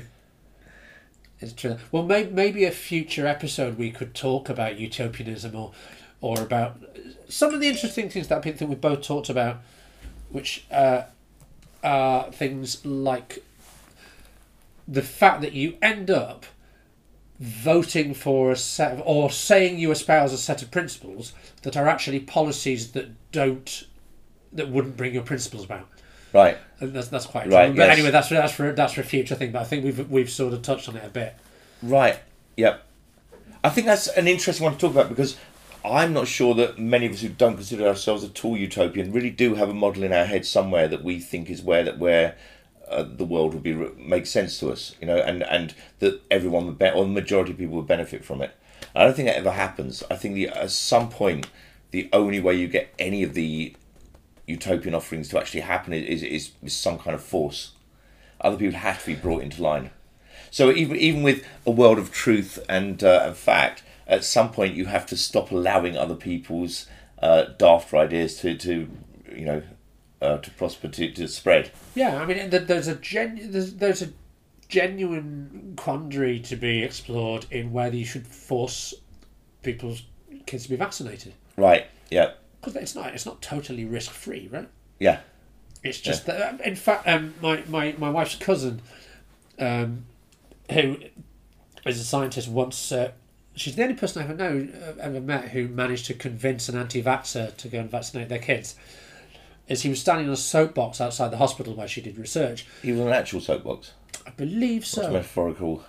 it's 1.40 1.52
true. 1.54 1.76
Well, 1.92 2.02
may, 2.04 2.24
maybe 2.24 2.64
a 2.64 2.70
future 2.70 3.26
episode 3.26 3.78
we 3.78 3.90
could 3.90 4.14
talk 4.14 4.48
about 4.48 4.78
utopianism 4.78 5.54
or, 5.54 5.72
or 6.20 6.40
about 6.40 6.80
some 7.28 7.54
of 7.54 7.60
the 7.60 7.68
interesting 7.68 8.08
things 8.08 8.28
that 8.28 8.38
I 8.38 8.40
think 8.52 8.68
we 8.68 8.76
both 8.76 9.02
talked 9.02 9.28
about, 9.28 9.58
which 10.30 10.64
uh, 10.70 11.02
are 11.82 12.30
things 12.32 12.84
like 12.84 13.44
the 14.86 15.02
fact 15.02 15.40
that 15.40 15.52
you 15.52 15.76
end 15.82 16.10
up 16.10 16.46
voting 17.40 18.14
for 18.14 18.52
a 18.52 18.56
set 18.56 18.92
of, 18.92 19.02
or 19.04 19.30
saying 19.30 19.78
you 19.78 19.90
espouse 19.90 20.32
a 20.32 20.38
set 20.38 20.62
of 20.62 20.70
principles 20.70 21.32
that 21.62 21.76
are 21.76 21.88
actually 21.88 22.20
policies 22.20 22.92
that 22.92 23.10
don't 23.32 23.84
that 24.54 24.68
wouldn't 24.68 24.96
bring 24.96 25.14
your 25.14 25.22
principles 25.22 25.64
about. 25.64 25.88
Right. 26.32 26.58
And 26.80 26.92
that's 26.92 27.08
that's 27.08 27.26
quite 27.26 27.48
Right. 27.48 27.74
But 27.74 27.86
yes. 27.86 27.98
anyway, 27.98 28.10
that's 28.10 28.28
for, 28.28 28.34
that's 28.34 28.52
for 28.52 28.72
that's 28.72 28.92
for 28.94 29.02
a 29.02 29.04
future 29.04 29.34
thing. 29.34 29.52
But 29.52 29.62
I 29.62 29.64
think 29.64 29.84
we've 29.84 30.10
we've 30.10 30.30
sort 30.30 30.52
of 30.52 30.62
touched 30.62 30.88
on 30.88 30.96
it 30.96 31.04
a 31.04 31.08
bit. 31.08 31.34
Right. 31.82 32.18
Yep. 32.56 32.84
I 33.62 33.68
think 33.70 33.86
that's 33.86 34.08
an 34.08 34.26
interesting 34.26 34.64
one 34.64 34.74
to 34.74 34.78
talk 34.78 34.92
about 34.92 35.08
because 35.08 35.36
I'm 35.84 36.12
not 36.12 36.26
sure 36.26 36.54
that 36.54 36.78
many 36.78 37.06
of 37.06 37.12
us 37.12 37.20
who 37.20 37.28
don't 37.28 37.54
consider 37.54 37.86
ourselves 37.86 38.24
at 38.24 38.44
all 38.44 38.56
utopian 38.56 39.12
really 39.12 39.30
do 39.30 39.54
have 39.54 39.68
a 39.68 39.74
model 39.74 40.02
in 40.02 40.12
our 40.12 40.24
head 40.24 40.44
somewhere 40.44 40.88
that 40.88 41.04
we 41.04 41.20
think 41.20 41.48
is 41.48 41.62
where 41.62 41.84
that 41.84 41.98
where 41.98 42.36
uh, 42.88 43.04
the 43.04 43.24
world 43.24 43.54
would 43.54 43.62
be 43.62 43.72
make 43.72 44.26
sense 44.26 44.58
to 44.58 44.70
us, 44.72 44.94
you 45.00 45.06
know, 45.06 45.16
and 45.16 45.42
and 45.44 45.74
that 46.00 46.20
everyone 46.30 46.66
would 46.66 46.78
be, 46.78 46.90
or 46.90 47.04
the 47.04 47.10
majority 47.10 47.52
of 47.52 47.58
people 47.58 47.76
would 47.76 47.86
benefit 47.86 48.24
from 48.24 48.42
it. 48.42 48.50
I 48.94 49.04
don't 49.04 49.14
think 49.14 49.28
that 49.28 49.36
ever 49.36 49.52
happens. 49.52 50.02
I 50.10 50.16
think 50.16 50.34
the, 50.34 50.48
at 50.48 50.70
some 50.70 51.08
point 51.08 51.48
the 51.90 52.08
only 52.12 52.40
way 52.40 52.54
you 52.54 52.66
get 52.66 52.92
any 52.98 53.22
of 53.22 53.34
the 53.34 53.74
utopian 54.46 54.94
offerings 54.94 55.28
to 55.28 55.38
actually 55.38 55.60
happen 55.60 55.92
is, 55.92 56.22
is, 56.22 56.50
is 56.62 56.76
some 56.76 56.98
kind 56.98 57.14
of 57.14 57.22
force. 57.22 57.72
Other 58.40 58.56
people 58.56 58.78
have 58.78 59.00
to 59.00 59.06
be 59.06 59.14
brought 59.14 59.42
into 59.42 59.62
line. 59.62 59.90
So 60.50 60.70
even 60.70 60.96
even 60.96 61.22
with 61.22 61.44
a 61.66 61.70
world 61.70 61.98
of 61.98 62.12
truth 62.12 62.58
and 62.68 63.02
uh, 63.02 63.22
and 63.26 63.36
fact, 63.36 63.82
at 64.06 64.24
some 64.24 64.52
point 64.52 64.74
you 64.74 64.86
have 64.86 65.06
to 65.06 65.16
stop 65.16 65.50
allowing 65.50 65.96
other 65.96 66.14
people's 66.14 66.86
uh, 67.20 67.46
dafter 67.58 67.98
ideas 67.98 68.36
to, 68.40 68.56
to 68.58 68.88
you 69.34 69.44
know 69.44 69.62
uh, 70.20 70.38
to 70.38 70.50
prosper 70.52 70.88
to, 70.88 71.10
to 71.12 71.28
spread. 71.28 71.70
Yeah, 71.94 72.20
I 72.20 72.26
mean, 72.26 72.50
there's 72.50 72.88
a 72.88 72.96
gen 72.96 73.50
there's, 73.50 73.74
there's 73.74 74.02
a 74.02 74.08
genuine 74.68 75.74
quandary 75.76 76.40
to 76.40 76.56
be 76.56 76.82
explored 76.82 77.46
in 77.50 77.72
whether 77.72 77.96
you 77.96 78.04
should 78.04 78.26
force 78.26 78.94
people's 79.62 80.02
kids 80.46 80.64
to 80.64 80.70
be 80.70 80.76
vaccinated 80.76 81.32
Right. 81.56 81.86
Yeah. 82.10 82.32
Because 82.64 82.80
it's 82.82 82.94
not 82.94 83.14
it's 83.14 83.26
not 83.26 83.42
totally 83.42 83.84
risk 83.84 84.10
free, 84.10 84.48
right? 84.50 84.68
Yeah. 84.98 85.20
It's 85.82 86.00
just 86.00 86.26
that. 86.26 86.60
In 86.62 86.76
fact, 86.76 87.06
um, 87.06 87.34
my, 87.42 87.62
my 87.68 87.94
my 87.98 88.08
wife's 88.10 88.36
cousin, 88.36 88.80
um, 89.58 90.06
who 90.72 90.96
is 91.84 92.00
a 92.00 92.04
scientist, 92.04 92.48
once 92.48 92.90
uh, 92.90 93.12
she's 93.54 93.76
the 93.76 93.82
only 93.82 93.94
person 93.94 94.22
I 94.22 94.24
ever 94.24 94.34
know 94.34 94.68
uh, 94.72 94.92
ever 95.00 95.20
met 95.20 95.50
who 95.50 95.68
managed 95.68 96.06
to 96.06 96.14
convince 96.14 96.68
an 96.70 96.78
anti-vaxxer 96.78 97.56
to 97.56 97.68
go 97.68 97.80
and 97.80 97.90
vaccinate 97.90 98.28
their 98.30 98.38
kids. 98.38 98.76
Is 99.68 99.82
he 99.82 99.88
was 99.88 100.00
standing 100.00 100.26
on 100.26 100.32
a 100.34 100.36
soapbox 100.38 101.00
outside 101.00 101.30
the 101.30 101.38
hospital 101.38 101.74
where 101.74 101.88
she 101.88 102.00
did 102.02 102.18
research. 102.18 102.66
He 102.82 102.92
was 102.92 103.00
an 103.00 103.08
actual 103.08 103.40
soapbox. 103.40 103.92
I 104.26 104.30
believe 104.30 104.82
It's 104.82 104.90
so. 104.90 105.10
metaphorical 105.10 105.84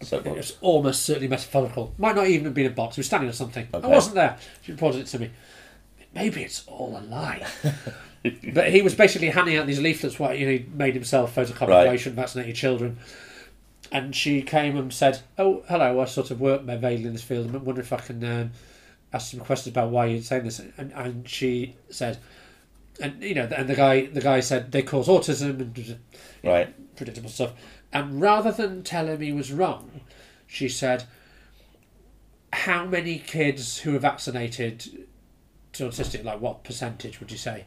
It 0.00 0.06
soapbox. 0.06 0.36
was 0.36 0.56
almost 0.60 1.02
certainly 1.04 1.28
metaphorical. 1.28 1.94
Might 1.98 2.16
not 2.16 2.26
even 2.26 2.46
have 2.46 2.54
been 2.54 2.66
a 2.66 2.70
box. 2.70 2.96
He 2.96 3.00
was 3.00 3.06
standing 3.06 3.28
on 3.28 3.34
something. 3.34 3.68
I 3.72 3.78
wasn't 3.78 4.16
there. 4.16 4.36
She 4.62 4.72
reported 4.72 5.00
it 5.02 5.06
to 5.08 5.18
me. 5.20 5.30
Maybe 6.14 6.42
it's 6.42 6.66
all 6.66 6.96
a 6.98 7.02
lie. 7.04 7.46
but 8.52 8.70
he 8.70 8.82
was 8.82 8.94
basically 8.94 9.28
handing 9.30 9.56
out 9.56 9.66
these 9.66 9.80
leaflets 9.80 10.18
where 10.18 10.34
you 10.34 10.46
know, 10.46 10.52
he 10.52 10.66
made 10.72 10.94
himself 10.94 11.34
photocopy 11.34 11.68
Right. 11.68 11.86
why 11.86 11.92
you 11.92 11.98
shouldn't 11.98 12.16
vaccinate 12.16 12.46
your 12.46 12.56
children. 12.56 12.98
And 13.92 14.14
she 14.14 14.42
came 14.42 14.76
and 14.76 14.92
said, 14.92 15.20
"Oh, 15.38 15.62
hello. 15.68 16.00
I 16.00 16.04
sort 16.06 16.30
of 16.30 16.40
work 16.40 16.62
vaguely 16.62 17.06
in 17.06 17.12
this 17.12 17.22
field. 17.22 17.54
I 17.54 17.58
wonder 17.58 17.80
if 17.80 17.92
I 17.92 17.96
can 17.98 18.22
um, 18.24 18.50
ask 19.12 19.30
some 19.30 19.40
questions 19.40 19.72
about 19.72 19.90
why 19.90 20.06
you're 20.06 20.20
saying 20.22 20.44
this." 20.44 20.58
And, 20.76 20.92
and 20.92 21.26
she 21.28 21.74
said, 21.88 22.18
and 23.00 23.22
you 23.22 23.34
know, 23.34 23.48
and 23.56 23.68
the 23.68 23.74
guy, 23.74 24.06
the 24.06 24.20
guy 24.20 24.40
said 24.40 24.72
they 24.72 24.82
cause 24.82 25.06
autism 25.08 25.60
and 25.60 25.98
Right. 26.42 26.96
predictable 26.96 27.30
stuff. 27.30 27.52
And 27.92 28.20
rather 28.20 28.50
than 28.52 28.82
tell 28.82 29.06
him 29.06 29.20
he 29.22 29.32
was 29.32 29.52
wrong, 29.52 30.00
she 30.46 30.68
said, 30.68 31.04
How 32.52 32.84
many 32.84 33.18
kids 33.18 33.78
who 33.78 33.94
are 33.96 34.00
vaccinated 34.00 35.06
to 35.78 35.88
autistic, 35.88 36.24
like 36.24 36.40
what 36.40 36.64
percentage 36.64 37.20
would 37.20 37.30
you 37.30 37.38
say? 37.38 37.64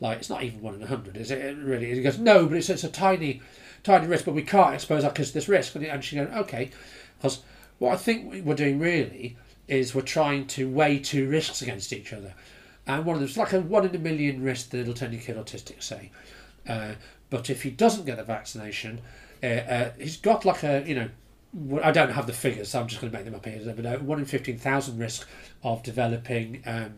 Like, 0.00 0.18
it's 0.18 0.30
not 0.30 0.42
even 0.42 0.60
one 0.60 0.74
in 0.74 0.82
a 0.82 0.86
hundred, 0.86 1.16
is 1.16 1.30
it? 1.30 1.38
It 1.38 1.56
Really? 1.56 1.86
And 1.86 1.96
he 1.96 2.02
goes, 2.02 2.18
No, 2.18 2.46
but 2.46 2.58
it's, 2.58 2.68
it's 2.68 2.84
a 2.84 2.90
tiny, 2.90 3.40
tiny 3.82 4.06
risk, 4.06 4.24
but 4.24 4.34
we 4.34 4.42
can't 4.42 4.74
expose 4.74 5.04
our 5.04 5.12
kids 5.12 5.28
to 5.28 5.34
this 5.34 5.48
risk. 5.48 5.74
And, 5.74 5.84
and 5.84 6.04
she 6.04 6.16
goes, 6.16 6.28
Okay. 6.28 6.70
Because 7.18 7.42
what 7.78 7.92
I 7.92 7.96
think 7.96 8.44
we're 8.44 8.54
doing 8.54 8.78
really 8.78 9.36
is 9.68 9.94
we're 9.94 10.02
trying 10.02 10.46
to 10.46 10.68
weigh 10.68 10.98
two 10.98 11.28
risks 11.28 11.62
against 11.62 11.92
each 11.92 12.12
other. 12.12 12.34
And 12.86 13.06
one 13.06 13.14
of 13.14 13.20
them 13.20 13.28
is 13.28 13.38
like 13.38 13.52
a 13.52 13.60
one 13.60 13.86
in 13.86 13.94
a 13.94 13.98
million 13.98 14.42
risk 14.42 14.70
that 14.70 14.80
it'll 14.80 14.94
turn 14.94 15.12
your 15.12 15.22
kid 15.22 15.36
autistic, 15.36 15.82
say. 15.82 16.10
Uh, 16.68 16.92
but 17.30 17.48
if 17.48 17.62
he 17.62 17.70
doesn't 17.70 18.04
get 18.04 18.16
the 18.16 18.24
vaccination, 18.24 19.00
uh, 19.42 19.46
uh, 19.46 19.92
he's 19.98 20.16
got 20.16 20.44
like 20.44 20.62
a 20.62 20.84
you 20.86 20.94
know, 20.94 21.80
I 21.82 21.92
don't 21.92 22.10
have 22.10 22.26
the 22.26 22.32
figures, 22.32 22.70
so 22.70 22.80
I'm 22.80 22.88
just 22.88 23.00
going 23.00 23.10
to 23.10 23.16
make 23.16 23.24
them 23.24 23.34
up 23.34 23.46
here. 23.46 23.72
But 23.74 23.86
uh, 23.86 23.98
one 23.98 24.18
in 24.18 24.24
fifteen 24.24 24.58
thousand 24.58 24.98
risk 24.98 25.26
of 25.62 25.82
developing 25.82 26.62
um, 26.66 26.94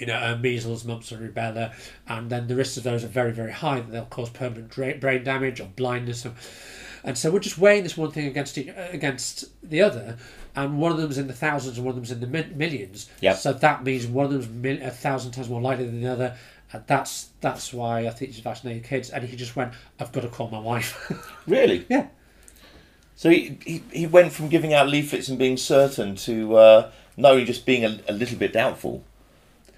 you 0.00 0.06
know, 0.06 0.16
uh, 0.16 0.36
measles, 0.40 0.84
mumps, 0.84 1.12
and 1.12 1.20
rubella, 1.22 1.72
and 2.08 2.30
then 2.30 2.48
the 2.48 2.56
risks 2.56 2.76
of 2.76 2.82
those 2.82 3.04
are 3.04 3.08
very, 3.08 3.32
very 3.32 3.52
high. 3.52 3.80
That 3.80 3.92
they'll 3.92 4.04
cause 4.06 4.30
permanent 4.30 4.70
dra- 4.70 4.96
brain 4.96 5.22
damage 5.22 5.60
or 5.60 5.66
blindness. 5.76 6.26
Or, 6.26 6.32
and 7.04 7.16
so 7.16 7.30
we're 7.30 7.40
just 7.40 7.58
weighing 7.58 7.82
this 7.82 7.96
one 7.96 8.10
thing 8.10 8.26
against 8.26 8.58
each, 8.58 8.70
against 8.76 9.44
the 9.62 9.82
other, 9.82 10.16
and 10.56 10.78
one 10.78 10.90
of 10.90 10.98
them's 10.98 11.18
in 11.18 11.26
the 11.26 11.32
thousands 11.32 11.76
and 11.76 11.86
one 11.86 11.90
of 11.90 11.96
them's 11.96 12.10
in 12.10 12.20
the 12.20 12.26
mi- 12.26 12.52
millions. 12.54 13.08
Yep. 13.20 13.36
So 13.36 13.52
that 13.52 13.84
means 13.84 14.06
one 14.06 14.26
of 14.26 14.32
them's 14.32 14.48
mil- 14.48 14.82
a 14.82 14.90
thousand 14.90 15.32
times 15.32 15.48
more 15.48 15.60
likely 15.60 15.86
than 15.86 16.00
the 16.00 16.10
other. 16.10 16.36
And 16.72 16.84
that's 16.86 17.28
that's 17.40 17.72
why 17.72 18.06
I 18.06 18.10
think 18.10 18.28
he's 18.28 18.36
should 18.36 18.44
vaccinate 18.44 18.84
kids. 18.84 19.10
And 19.10 19.24
he 19.24 19.36
just 19.36 19.56
went, 19.56 19.72
"I've 19.98 20.12
got 20.12 20.22
to 20.22 20.28
call 20.28 20.48
my 20.48 20.60
wife." 20.60 21.12
Really? 21.46 21.84
yeah. 21.88 22.06
So 23.16 23.28
he, 23.28 23.58
he, 23.66 23.82
he 23.92 24.06
went 24.06 24.32
from 24.32 24.48
giving 24.48 24.72
out 24.72 24.88
leaflets 24.88 25.28
and 25.28 25.38
being 25.38 25.58
certain 25.58 26.16
to 26.16 26.56
uh, 26.56 26.90
not 27.18 27.32
only 27.32 27.44
just 27.44 27.66
being 27.66 27.84
a, 27.84 27.98
a 28.08 28.14
little 28.14 28.38
bit 28.38 28.52
doubtful, 28.54 29.04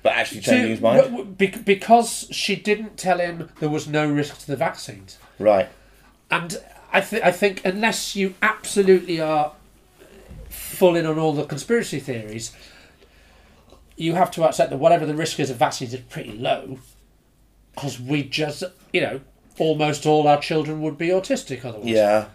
but 0.03 0.13
actually 0.15 0.41
changing 0.41 0.71
his 0.71 0.81
mind. 0.81 0.99
w- 1.03 1.19
w- 1.25 1.35
bec- 1.37 1.65
because 1.65 2.27
she 2.31 2.57
didn't 2.57 2.97
tell 2.97 3.19
him 3.19 3.49
there 3.61 3.69
was 3.69 3.87
no 3.87 4.11
risk 4.11 4.39
to 4.39 4.47
the 4.47 4.57
vaccines. 4.57 5.19
Right. 5.39 5.69
And 6.31 6.59
I, 6.93 7.01
th- 7.01 7.23
I 7.23 7.31
think 7.31 7.65
unless 7.65 8.17
you 8.17 8.35
absolutely 8.43 9.21
are 9.21 9.53
full 10.49 10.97
in 10.97 11.07
on 11.07 11.19
all 11.19 11.33
the 11.33 11.45
conspiracy 11.45 12.01
theories, 12.01 12.53
you 13.97 14.15
have 14.15 14.31
to 14.33 14.45
accept 14.45 14.71
that 14.71 14.79
whatever 14.79 15.07
the 15.07 15.15
risk 15.15 15.39
is 15.39 15.51
of 15.51 15.57
vaccines 15.57 15.95
is 15.95 16.01
pretty 16.01 16.33
low. 16.33 16.79
Because 17.75 18.01
we 18.01 18.23
just, 18.25 18.63
you 18.93 19.01
know, 19.01 19.21
almost 19.59 20.05
all 20.05 20.27
our 20.27 20.41
children 20.41 20.83
would 20.83 20.99
be 20.99 21.09
autistic 21.09 21.65
otherwise. 21.65 21.89
Yeah. 21.89 22.27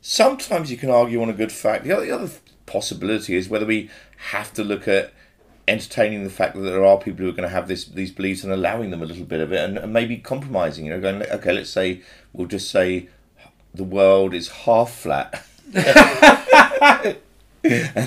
Sometimes 0.00 0.70
you 0.70 0.76
can 0.76 0.90
argue 0.90 1.22
on 1.22 1.28
a 1.28 1.32
good 1.34 1.52
fact. 1.52 1.84
The 1.84 1.92
other, 1.92 2.06
the 2.06 2.12
other 2.12 2.30
possibility 2.66 3.34
is 3.36 3.48
whether 3.48 3.66
we 3.66 3.88
have 4.30 4.52
to 4.54 4.64
look 4.64 4.86
at 4.88 5.12
entertaining 5.68 6.24
the 6.24 6.30
fact 6.30 6.54
that 6.54 6.62
there 6.62 6.84
are 6.84 6.98
people 6.98 7.24
who 7.24 7.28
are 7.28 7.34
going 7.34 7.48
to 7.48 7.54
have 7.54 7.68
this 7.68 7.84
these 7.84 8.10
beliefs 8.10 8.42
and 8.42 8.52
allowing 8.52 8.90
them 8.90 9.02
a 9.02 9.06
little 9.06 9.24
bit 9.24 9.40
of 9.40 9.52
it 9.52 9.60
and, 9.60 9.78
and 9.78 9.92
maybe 9.92 10.16
compromising. 10.16 10.86
You 10.86 10.92
know, 10.92 11.00
going 11.00 11.22
okay, 11.22 11.52
let's 11.52 11.70
say 11.70 12.02
we'll 12.32 12.48
just 12.48 12.70
say 12.70 13.08
the 13.74 13.84
world 13.84 14.34
is 14.34 14.48
half 14.48 14.92
flat. 14.92 15.44
and 15.74 17.16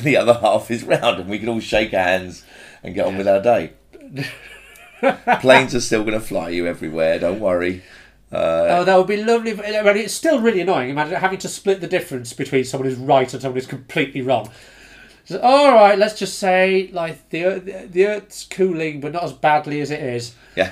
the 0.03 0.17
other 0.17 0.33
half 0.33 0.71
is 0.71 0.83
round, 0.83 1.19
and 1.19 1.29
we 1.29 1.39
can 1.39 1.49
all 1.49 1.59
shake 1.59 1.91
hands 1.91 2.43
and 2.83 2.95
get 2.95 3.05
on 3.05 3.17
with 3.17 3.27
our 3.27 3.41
day. 3.41 3.73
Planes 5.41 5.75
are 5.75 5.81
still 5.81 6.03
going 6.03 6.19
to 6.19 6.25
fly 6.25 6.49
you 6.49 6.67
everywhere. 6.67 7.19
Don't 7.19 7.39
worry. 7.39 7.83
Uh, 8.31 8.67
oh, 8.69 8.83
that 8.85 8.97
would 8.97 9.07
be 9.07 9.21
lovely. 9.21 9.53
but- 9.53 9.97
it's 9.97 10.13
still 10.13 10.39
really 10.39 10.61
annoying. 10.61 10.89
Imagine 10.89 11.15
having 11.15 11.39
to 11.39 11.47
split 11.47 11.81
the 11.81 11.87
difference 11.87 12.33
between 12.33 12.63
someone 12.63 12.89
who's 12.89 12.97
right 12.97 13.31
and 13.33 13.41
someone 13.41 13.57
who's 13.57 13.67
completely 13.67 14.21
wrong. 14.21 14.49
All 15.35 15.73
right, 15.73 15.97
let's 15.97 16.17
just 16.19 16.39
say 16.39 16.89
like 16.93 17.29
the 17.29 17.45
Earth- 17.45 17.91
the 17.91 18.07
Earth's 18.07 18.43
cooling, 18.45 18.99
but 19.01 19.11
not 19.13 19.23
as 19.23 19.33
badly 19.33 19.81
as 19.81 19.91
it 19.91 19.99
is. 20.01 20.33
Yeah. 20.55 20.71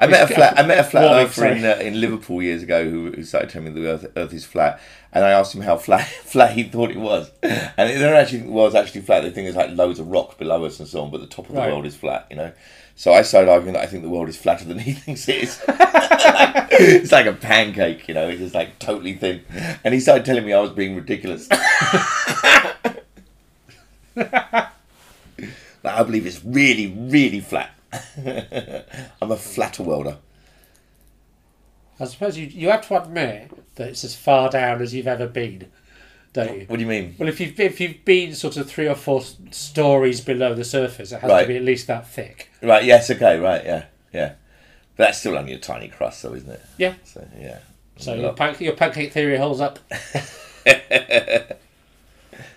I 0.00 0.08
met 0.08 0.28
a 0.28 0.34
flat. 0.34 0.58
I 0.58 0.62
met 0.66 0.78
a 0.80 0.84
flat 0.84 1.04
earther 1.04 1.46
in, 1.46 1.64
uh, 1.64 1.76
in 1.80 2.00
Liverpool 2.00 2.42
years 2.42 2.64
ago 2.64 2.84
who, 2.90 3.12
who 3.12 3.22
started 3.22 3.48
telling 3.50 3.72
me 3.72 3.80
the 3.80 3.88
Earth, 3.88 4.06
Earth 4.16 4.32
is 4.34 4.44
flat, 4.44 4.80
and 5.12 5.24
I 5.24 5.30
asked 5.30 5.54
him 5.54 5.62
how 5.62 5.76
flat 5.76 6.04
flat 6.24 6.52
he 6.52 6.64
thought 6.64 6.90
it 6.90 6.98
was, 6.98 7.30
and 7.42 7.90
it 7.90 7.98
don't 7.98 8.12
actually 8.16 8.42
was 8.42 8.74
actually 8.74 9.02
flat. 9.02 9.22
They 9.22 9.30
think 9.30 9.46
there's 9.46 9.56
like 9.56 9.70
loads 9.76 10.00
of 10.00 10.08
rock 10.08 10.36
below 10.36 10.64
us 10.64 10.80
and 10.80 10.88
so 10.88 11.00
on, 11.02 11.10
but 11.12 11.20
the 11.20 11.28
top 11.28 11.48
of 11.48 11.54
the 11.54 11.60
Right. 11.60 11.70
world 11.70 11.86
is 11.86 11.94
flat. 11.94 12.26
You 12.28 12.36
know, 12.36 12.52
so 12.96 13.12
I 13.12 13.22
started 13.22 13.48
arguing 13.50 13.74
that 13.74 13.82
I 13.84 13.86
think 13.86 14.02
the 14.02 14.08
world 14.10 14.28
is 14.28 14.36
flatter 14.36 14.64
than 14.64 14.78
he 14.88 14.92
thinks 14.92 15.28
it 15.28 15.44
is. 15.44 15.62
it's 15.68 17.12
like 17.12 17.26
a 17.26 17.32
pancake, 17.32 18.08
you 18.08 18.14
know. 18.14 18.28
It's 18.28 18.40
just 18.40 18.54
like 18.54 18.80
totally 18.80 19.14
thin, 19.14 19.42
and 19.84 19.94
he 19.94 20.00
started 20.00 20.24
telling 20.26 20.44
me 20.44 20.52
I 20.52 20.60
was 20.60 20.72
being 20.72 20.96
ridiculous. 20.96 21.48
I 24.16 26.02
believe 26.02 26.26
it's 26.26 26.44
really, 26.44 26.86
really 26.86 27.40
flat. 27.40 27.70
I'm 29.22 29.30
a 29.30 29.36
flatter 29.36 29.82
welder. 29.82 30.16
I 32.00 32.06
suppose 32.06 32.36
you 32.36 32.46
you 32.46 32.70
have 32.70 32.86
to 32.88 33.00
admit 33.00 33.50
that 33.76 33.88
it's 33.88 34.02
as 34.04 34.16
far 34.16 34.50
down 34.50 34.82
as 34.82 34.92
you've 34.92 35.06
ever 35.06 35.26
been, 35.28 35.70
don't 36.32 36.60
you? 36.60 36.66
What 36.66 36.76
do 36.76 36.82
you 36.82 36.88
mean? 36.88 37.14
Well, 37.18 37.28
if 37.28 37.38
you've 37.40 37.58
if 37.60 37.80
you've 37.80 38.04
been 38.04 38.34
sort 38.34 38.56
of 38.56 38.68
three 38.68 38.88
or 38.88 38.96
four 38.96 39.22
stories 39.52 40.20
below 40.20 40.54
the 40.54 40.64
surface, 40.64 41.12
it 41.12 41.20
has 41.20 41.30
Right. 41.30 41.42
to 41.42 41.48
be 41.48 41.56
at 41.56 41.62
least 41.62 41.86
that 41.86 42.08
thick. 42.08 42.50
Right, 42.62 42.84
yes, 42.84 43.10
okay, 43.10 43.38
right, 43.38 43.64
yeah, 43.64 43.84
yeah. 44.12 44.32
But 44.96 45.04
that's 45.06 45.18
still 45.20 45.36
only 45.38 45.52
a 45.52 45.58
tiny 45.58 45.88
crust, 45.88 46.22
though, 46.22 46.34
isn't 46.34 46.50
it? 46.50 46.62
Yeah. 46.78 46.94
So, 47.04 47.26
yeah. 47.38 47.58
So 47.96 48.14
your, 48.14 48.32
panc- 48.32 48.60
your 48.60 48.74
pancake 48.74 49.12
theory 49.12 49.36
holds 49.36 49.60
up. 49.60 49.78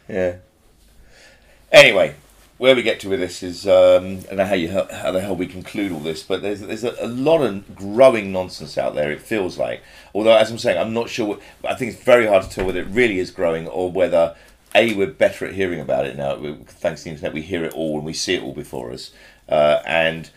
Yeah. 0.09 0.37
Anyway, 1.71 2.15
where 2.57 2.75
we 2.75 2.81
get 2.81 2.99
to 3.01 3.09
with 3.09 3.19
this 3.19 3.43
is 3.43 3.67
um, 3.67 4.19
I 4.19 4.21
don't 4.27 4.37
know 4.37 4.45
how 4.45 4.55
you 4.55 4.69
how 4.69 5.11
the 5.11 5.21
hell 5.21 5.35
we 5.35 5.47
conclude 5.47 5.91
all 5.91 5.99
this, 5.99 6.23
but 6.23 6.41
there's 6.41 6.61
there's 6.61 6.83
a, 6.83 6.95
a 6.99 7.07
lot 7.07 7.41
of 7.41 7.75
growing 7.75 8.31
nonsense 8.31 8.77
out 8.77 8.95
there. 8.95 9.11
It 9.11 9.21
feels 9.21 9.57
like, 9.57 9.83
although 10.13 10.35
as 10.35 10.49
I'm 10.49 10.57
saying, 10.57 10.77
I'm 10.77 10.93
not 10.93 11.09
sure. 11.09 11.27
What, 11.27 11.41
I 11.67 11.75
think 11.75 11.93
it's 11.93 12.03
very 12.03 12.25
hard 12.25 12.43
to 12.43 12.49
tell 12.49 12.65
whether 12.65 12.81
it 12.81 12.87
really 12.87 13.19
is 13.19 13.31
growing 13.31 13.67
or 13.67 13.91
whether 13.91 14.35
a 14.73 14.93
we're 14.95 15.07
better 15.07 15.45
at 15.45 15.53
hearing 15.53 15.79
about 15.79 16.05
it 16.05 16.17
now. 16.17 16.35
Thanks 16.65 17.01
to 17.01 17.05
the 17.05 17.11
internet, 17.11 17.33
we 17.33 17.41
hear 17.41 17.63
it 17.63 17.73
all 17.73 17.97
and 17.97 18.05
we 18.05 18.13
see 18.13 18.35
it 18.35 18.43
all 18.43 18.53
before 18.53 18.91
us, 18.91 19.11
uh, 19.49 19.81
and. 19.85 20.29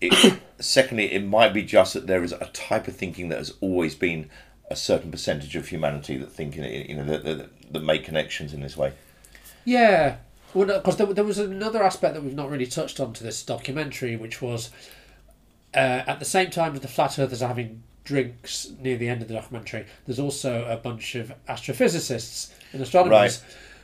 It, 0.00 0.40
secondly, 0.58 1.12
it 1.12 1.24
might 1.24 1.52
be 1.52 1.62
just 1.62 1.94
that 1.94 2.06
there 2.08 2.24
is 2.24 2.32
a 2.32 2.46
type 2.52 2.88
of 2.88 2.96
thinking 2.96 3.28
that 3.28 3.38
has 3.38 3.54
always 3.60 3.94
been 3.94 4.30
a 4.70 4.76
certain 4.76 5.10
percentage 5.10 5.54
of 5.54 5.68
humanity 5.68 6.16
that 6.16 6.32
think 6.32 6.56
in 6.56 6.64
you 6.88 6.96
know, 6.96 7.04
that, 7.04 7.24
that, 7.24 7.72
that 7.72 7.82
make 7.84 8.04
connections 8.04 8.52
in 8.52 8.60
this 8.60 8.76
way. 8.76 8.92
Yeah. 9.64 10.16
Well, 10.54 10.66
because 10.66 10.96
there, 10.96 11.06
there 11.06 11.24
was 11.24 11.38
another 11.38 11.82
aspect 11.82 12.14
that 12.14 12.22
we've 12.22 12.34
not 12.34 12.50
really 12.50 12.66
touched 12.66 13.00
on 13.00 13.12
to 13.14 13.24
this 13.24 13.42
documentary, 13.42 14.16
which 14.16 14.42
was 14.42 14.70
uh, 15.74 16.02
at 16.06 16.18
the 16.18 16.24
same 16.24 16.50
time 16.50 16.74
as 16.74 16.80
the 16.80 16.88
flat 16.88 17.18
earthers 17.18 17.42
are 17.42 17.48
having 17.48 17.82
drinks 18.04 18.70
near 18.80 18.96
the 18.96 19.08
end 19.08 19.22
of 19.22 19.28
the 19.28 19.34
documentary, 19.34 19.86
there's 20.06 20.18
also 20.18 20.64
a 20.66 20.76
bunch 20.76 21.14
of 21.14 21.32
astrophysicists 21.48 22.52
and 22.72 22.82
astronomers 22.82 23.12
Right. 23.12 23.42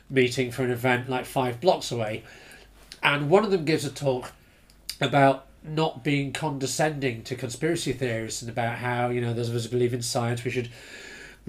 meeting 0.09 0.51
for 0.51 0.63
an 0.63 0.71
event 0.71 1.09
like 1.09 1.25
five 1.25 1.59
blocks 1.61 1.91
away. 1.91 2.23
And 3.01 3.29
one 3.29 3.45
of 3.45 3.51
them 3.51 3.65
gives 3.65 3.85
a 3.85 3.89
talk 3.89 4.31
about 4.99 5.45
not 5.63 6.03
being 6.03 6.33
condescending 6.33 7.23
to 7.23 7.35
conspiracy 7.35 7.93
theorists 7.93 8.41
and 8.41 8.51
about 8.51 8.77
how, 8.77 9.09
you 9.09 9.21
know, 9.21 9.33
those 9.33 9.49
of 9.49 9.55
us 9.55 9.63
who 9.65 9.69
believe 9.69 9.93
in 9.93 10.01
science, 10.01 10.43
we 10.43 10.51
should 10.51 10.69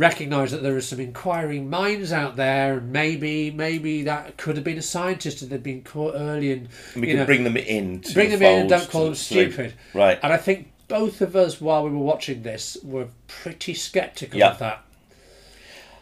recognize 0.01 0.51
that 0.51 0.63
there 0.63 0.75
are 0.75 0.81
some 0.81 0.99
inquiring 0.99 1.69
minds 1.69 2.11
out 2.13 2.35
there 2.37 2.79
and 2.79 2.91
maybe 2.91 3.51
maybe 3.51 4.03
that 4.05 4.37
could 4.39 4.57
have 4.57 4.65
been 4.65 4.79
a 4.79 4.83
scientist 4.83 5.43
and 5.43 5.51
they'd 5.51 5.63
been 5.63 5.83
caught 5.83 6.15
early 6.17 6.53
and 6.53 6.69
And 6.95 7.03
we 7.03 7.09
can 7.09 7.17
know, 7.19 7.27
bring 7.27 7.45
them 7.45 7.57
in. 7.57 8.01
To 8.01 8.15
bring 8.15 8.31
the 8.31 8.37
them 8.37 8.55
in 8.55 8.61
and 8.63 8.69
don't 8.71 8.91
call 8.91 9.05
them 9.05 9.15
stupid 9.15 9.75
Right. 9.95 10.19
and 10.23 10.33
i 10.33 10.37
think 10.39 10.73
both 10.89 11.21
of 11.21 11.37
us 11.37 11.61
while 11.61 11.85
we 11.85 11.91
were 11.91 11.99
watching 11.99 12.43
this 12.43 12.79
were 12.83 13.09
pretty 13.29 13.75
skeptical 13.75 14.39
Yeah. 14.39 14.53
of 14.53 14.59
that 14.61 14.85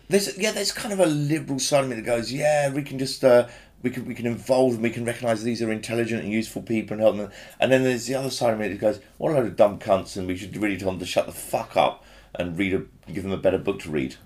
There's 0.08 0.38
yeah, 0.38 0.52
there's 0.52 0.72
kind 0.72 0.92
of 0.92 1.00
a 1.00 1.06
liberal 1.06 1.58
side 1.58 1.84
of 1.84 1.90
me 1.90 1.96
that 1.96 2.06
goes, 2.06 2.32
yeah, 2.32 2.70
we 2.72 2.82
can 2.82 2.98
just 2.98 3.22
uh, 3.24 3.46
we 3.82 3.90
can 3.90 4.06
we 4.06 4.14
can 4.14 4.26
involve 4.26 4.72
them, 4.74 4.82
we 4.82 4.90
can 4.90 5.04
recognise 5.04 5.42
these 5.42 5.60
are 5.60 5.70
intelligent 5.70 6.22
and 6.22 6.32
useful 6.32 6.62
people 6.62 6.94
and 6.94 7.02
help 7.02 7.16
them. 7.16 7.30
And 7.60 7.70
then 7.70 7.82
there's 7.82 8.06
the 8.06 8.14
other 8.14 8.30
side 8.30 8.54
of 8.54 8.58
me 8.58 8.68
that 8.68 8.80
goes, 8.80 9.00
what 9.18 9.32
a 9.32 9.34
load 9.34 9.46
of 9.46 9.56
dumb 9.56 9.78
cunts, 9.78 10.16
and 10.16 10.26
we 10.26 10.36
should 10.36 10.56
really 10.56 10.78
tell 10.78 10.90
them 10.90 10.98
to 11.00 11.04
shut 11.06 11.26
the 11.26 11.32
fuck 11.32 11.76
up 11.76 12.04
and 12.34 12.56
read 12.58 12.72
a 12.74 12.82
give 13.12 13.22
them 13.22 13.32
a 13.32 13.38
better 13.38 13.58
book 13.58 13.80
to 13.80 13.90
read. 13.90 14.16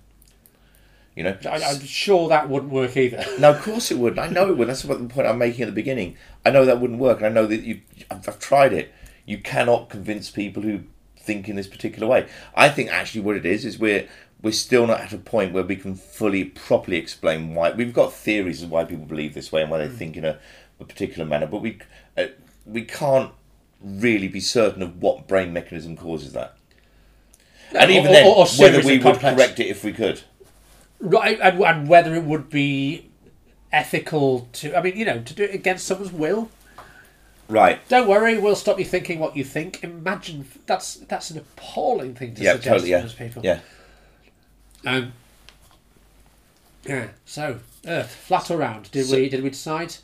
You 1.14 1.24
know, 1.24 1.36
I, 1.44 1.62
i'm 1.62 1.80
sure 1.80 2.30
that 2.30 2.48
wouldn't 2.48 2.72
work 2.72 2.96
either 2.96 3.22
No, 3.38 3.50
of 3.50 3.60
course 3.60 3.90
it 3.90 3.98
would. 3.98 4.18
I 4.18 4.28
know 4.28 4.48
it 4.48 4.56
would. 4.56 4.68
That's 4.68 4.84
what 4.84 4.98
the 4.98 5.12
point 5.12 5.26
I'm 5.26 5.38
making 5.38 5.62
at 5.62 5.66
the 5.66 5.72
beginning. 5.72 6.16
I 6.44 6.50
know 6.50 6.64
that 6.64 6.80
wouldn't 6.80 6.98
work, 6.98 7.18
and 7.18 7.26
I 7.26 7.28
know 7.28 7.46
that 7.46 7.62
you. 7.62 7.82
I've, 8.10 8.26
I've 8.26 8.38
tried 8.38 8.72
it. 8.72 8.92
You 9.26 9.38
cannot 9.38 9.90
convince 9.90 10.30
people 10.30 10.62
who 10.62 10.84
think 11.16 11.48
in 11.48 11.56
this 11.56 11.66
particular 11.66 12.06
way. 12.06 12.26
I 12.54 12.68
think 12.68 12.90
actually 12.90 13.20
what 13.20 13.36
it 13.36 13.44
is 13.44 13.64
is 13.64 13.78
we're 13.78 14.08
we're 14.42 14.52
still 14.52 14.86
not 14.86 15.00
at 15.00 15.12
a 15.12 15.18
point 15.18 15.52
where 15.52 15.62
we 15.62 15.76
can 15.76 15.94
fully 15.94 16.44
properly 16.44 16.96
explain 16.96 17.54
why. 17.54 17.70
We've 17.72 17.92
got 17.92 18.12
theories 18.12 18.62
of 18.62 18.70
why 18.70 18.84
people 18.84 19.04
believe 19.04 19.34
this 19.34 19.52
way 19.52 19.62
and 19.62 19.70
why 19.70 19.78
they 19.78 19.88
think 19.88 20.16
in 20.16 20.24
a, 20.24 20.38
a 20.80 20.84
particular 20.84 21.24
manner, 21.24 21.46
but 21.46 21.60
we 21.60 21.78
uh, 22.16 22.26
we 22.64 22.82
can't 22.82 23.32
really 23.82 24.28
be 24.28 24.40
certain 24.40 24.82
of 24.82 25.00
what 25.02 25.28
brain 25.28 25.52
mechanism 25.52 25.96
causes 25.96 26.32
that. 26.32 26.56
And 27.74 27.90
even 27.90 28.06
or- 28.08 28.12
then, 28.12 28.26
or 28.26 28.46
whether 28.58 28.80
we 28.82 28.94
would 28.98 29.02
complex. 29.02 29.34
correct 29.36 29.60
it 29.60 29.66
if 29.68 29.82
we 29.84 29.92
could. 29.92 30.22
right 31.00 31.38
and, 31.40 31.60
and 31.62 31.88
whether 31.88 32.14
it 32.14 32.24
would 32.24 32.48
be 32.50 33.08
ethical 33.72 34.48
to 34.52 34.76
i 34.76 34.82
mean 34.82 34.96
you 34.96 35.04
know 35.04 35.20
to 35.22 35.32
do 35.34 35.42
it 35.44 35.54
against 35.54 35.86
someone's 35.86 36.12
will 36.12 36.50
Right. 37.48 37.86
don't 37.88 38.06
worry 38.08 38.38
we'll 38.38 38.54
stop 38.56 38.78
you 38.78 38.84
thinking 38.84 39.18
what 39.18 39.36
you 39.36 39.42
think 39.44 39.82
imagine 39.82 40.46
that's 40.66 40.94
that's 40.96 41.30
an 41.30 41.38
appalling 41.38 42.14
thing 42.14 42.34
to 42.34 42.42
Yeah. 42.42 42.52
suggest 42.52 42.68
Totally. 42.68 42.88
to 42.88 42.90
Yeah. 42.96 43.00
those 43.00 43.14
people 43.14 43.42
Yeah. 43.44 43.60
Um, 44.86 45.12
yeah. 46.84 47.08
So, 47.24 47.60
Earth 47.86 48.10
flat 48.14 48.50
or 48.50 48.56
round? 48.58 48.90
Did 48.90 49.10
we 49.10 49.28
did 49.28 49.42
we 49.42 49.50
decide? 49.50 49.94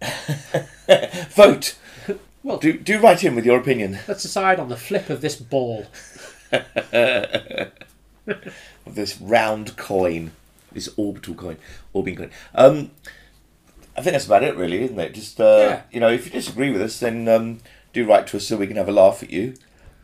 Vote. 1.30 1.76
Well- 2.42 2.56
do 2.56 2.72
do 2.72 2.98
write 3.00 3.22
in 3.22 3.34
with 3.34 3.44
your 3.44 3.58
opinion 3.58 3.98
Let's 4.08 4.22
decide 4.22 4.58
on 4.58 4.70
the 4.70 4.76
flip 4.76 5.10
of 5.10 5.20
this 5.20 5.36
ball. 5.36 5.86
Of 6.52 7.70
this 8.94 9.20
round 9.20 9.76
coin, 9.76 10.32
this 10.72 10.88
orbital 10.96 11.34
coin, 11.34 11.56
orbiting 11.92 12.16
coin. 12.18 12.30
Um, 12.54 12.90
I 13.96 14.02
think 14.02 14.12
that's 14.12 14.26
about 14.26 14.42
it, 14.44 14.56
really, 14.56 14.82
isn't 14.82 14.98
it? 14.98 15.14
Just 15.14 15.40
uh, 15.40 15.44
Yeah. 15.58 15.82
you 15.90 16.00
know, 16.00 16.08
if 16.10 16.24
you 16.26 16.32
disagree 16.32 16.70
with 16.70 16.82
us, 16.82 17.00
then 17.00 17.28
um, 17.28 17.58
do 17.92 18.06
write 18.06 18.26
to 18.28 18.36
us 18.38 18.46
so 18.46 18.56
we 18.56 18.66
can 18.66 18.76
have 18.76 18.88
a 18.88 18.92
laugh 18.92 19.22
at 19.22 19.30
you. 19.30 19.54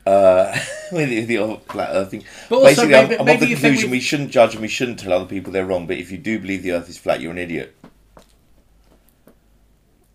Uh, 0.05 0.57
with 0.93 1.09
the, 1.09 1.25
the 1.25 1.35
whole 1.37 1.57
flat 1.69 1.89
Earth 1.93 2.11
thing. 2.13 2.23
But 2.49 2.57
also 2.57 2.69
Basically, 2.69 2.91
maybe- 2.93 3.15
I'm, 3.15 3.21
I'm 3.21 3.27
maybe 3.27 3.45
of 3.45 3.49
the 3.49 3.55
conclusion 3.69 3.91
we 3.91 3.99
shouldn't 4.01 4.31
judge 4.31 4.53
and 4.55 4.63
we 4.63 4.69
shouldn't 4.69 5.01
tell 5.01 5.13
other 5.13 5.25
people 5.27 5.53
they're 5.53 5.67
wrong. 5.67 5.87
But 5.89 5.99
if 5.99 6.13
you 6.13 6.19
do 6.19 6.39
believe 6.39 6.63
the 6.63 6.73
Earth 6.73 6.89
is 6.89 6.97
flat, 6.99 7.21
you're 7.21 7.33
an 7.33 7.39
idiot. 7.39 7.75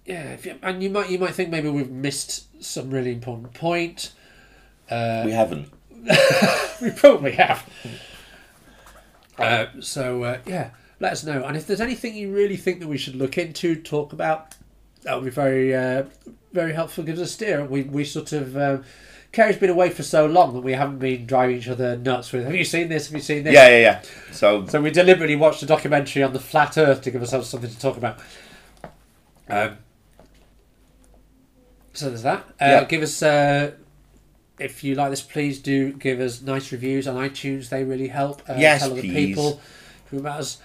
Yeah, 0.05 0.32
if 0.34 0.45
you, 0.45 0.57
and 0.63 0.82
you 0.82 0.89
might 0.89 1.09
you 1.09 1.19
might 1.19 1.36
think 1.36 1.49
maybe 1.49 1.69
we've 1.69 1.91
missed 1.91 2.63
some 2.63 2.89
really 2.89 3.11
important 3.11 3.53
point. 3.53 4.13
Uh, 4.89 5.23
we 5.25 5.32
haven't. 5.32 5.69
we 6.82 6.89
probably 6.91 7.34
have. 7.34 7.68
Uh, 9.38 9.68
so 9.80 10.24
uh, 10.24 10.38
yeah, 10.45 10.72
let 10.99 11.14
us 11.14 11.24
know. 11.24 11.43
And 11.43 11.56
if 11.58 11.68
there's 11.68 11.82
anything 11.82 12.16
you 12.16 12.34
really 12.34 12.58
think 12.58 12.80
that 12.80 12.88
we 12.88 12.97
should 12.97 13.16
look 13.16 13.38
into, 13.38 13.76
talk 13.76 14.14
about, 14.14 14.56
that 15.04 15.16
would 15.16 15.26
be 15.26 15.32
very 15.32 15.76
uh, 15.76 16.04
very 16.54 16.74
helpful. 16.74 17.04
Give 17.04 17.16
us 17.16 17.22
a 17.22 17.28
steer. 17.28 17.66
We 17.66 17.84
we 17.84 18.04
sort 18.06 18.32
of. 18.34 18.58
Um, 18.58 18.84
Carrie's 19.32 19.56
been 19.56 19.70
away 19.70 19.89
for 19.89 20.04
so 20.04 20.26
long 20.26 20.54
that 20.56 20.60
we 20.60 20.74
haven't 20.74 20.99
been 20.99 21.26
driving 21.26 21.56
each 21.56 21.70
other 21.70 21.95
nuts 21.95 22.34
with. 22.34 22.43
Have 22.43 22.54
you 22.54 22.66
seen 22.66 22.89
this? 22.89 23.08
Have 23.08 23.16
you 23.16 23.22
seen 23.22 23.45
this? 23.45 23.54
Yeah, 23.54 23.70
yeah, 23.70 23.78
yeah. 23.80 24.02
So 24.34 24.66
So 24.68 24.82
we 24.82 24.91
deliberately 24.91 25.38
watched 25.38 25.64
a 25.64 25.66
documentary 25.66 26.22
on 26.22 26.34
the 26.34 26.39
flat 26.39 26.78
Earth 26.78 27.02
to 27.04 27.12
give 27.12 27.22
ourselves 27.22 27.47
something 27.49 27.70
to 27.70 27.80
talk 27.80 27.95
about. 27.95 28.20
Um, 29.47 29.78
so 31.93 32.10
there's 32.10 32.24
that. 32.24 32.39
Uh, 32.60 32.66
Yeah. 32.66 32.84
Give 32.84 33.02
us, 33.04 33.24
uh, 33.24 33.72
if 34.62 34.84
you 34.84 34.95
like 34.95 35.09
this, 35.09 35.22
please 35.22 35.59
do 35.59 35.91
give 35.93 36.20
us 36.20 36.41
nice 36.41 36.72
reviews 36.72 37.07
on 37.07 37.16
iTunes. 37.16 37.70
They 37.70 37.84
really 37.84 38.07
help. 38.07 38.41
Uh, 38.49 38.55
Yes, 38.57 38.82
tell 38.82 38.91
other 38.93 39.01
please. 39.01 39.14
people 39.14 39.62
who 40.09 40.22
matters. 40.22 40.57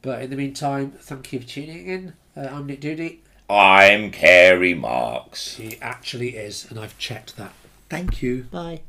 But 0.00 0.22
in 0.22 0.30
the 0.30 0.36
meantime, 0.36 0.92
thank 0.98 1.32
you 1.32 1.40
for 1.40 1.46
tuning 1.46 1.86
in. 1.86 2.12
Uh, 2.36 2.48
I'm 2.50 2.66
Nick 2.66 2.80
Doody. 2.80 3.20
I'm 3.48 4.10
Carrie 4.10 4.74
Marx. 4.74 5.56
He 5.56 5.78
actually 5.80 6.30
is, 6.36 6.66
and 6.70 6.78
I've 6.80 6.96
checked 6.98 7.36
that. 7.36 7.52
Thank 7.88 8.22
you. 8.22 8.44
Bye. 8.50 8.80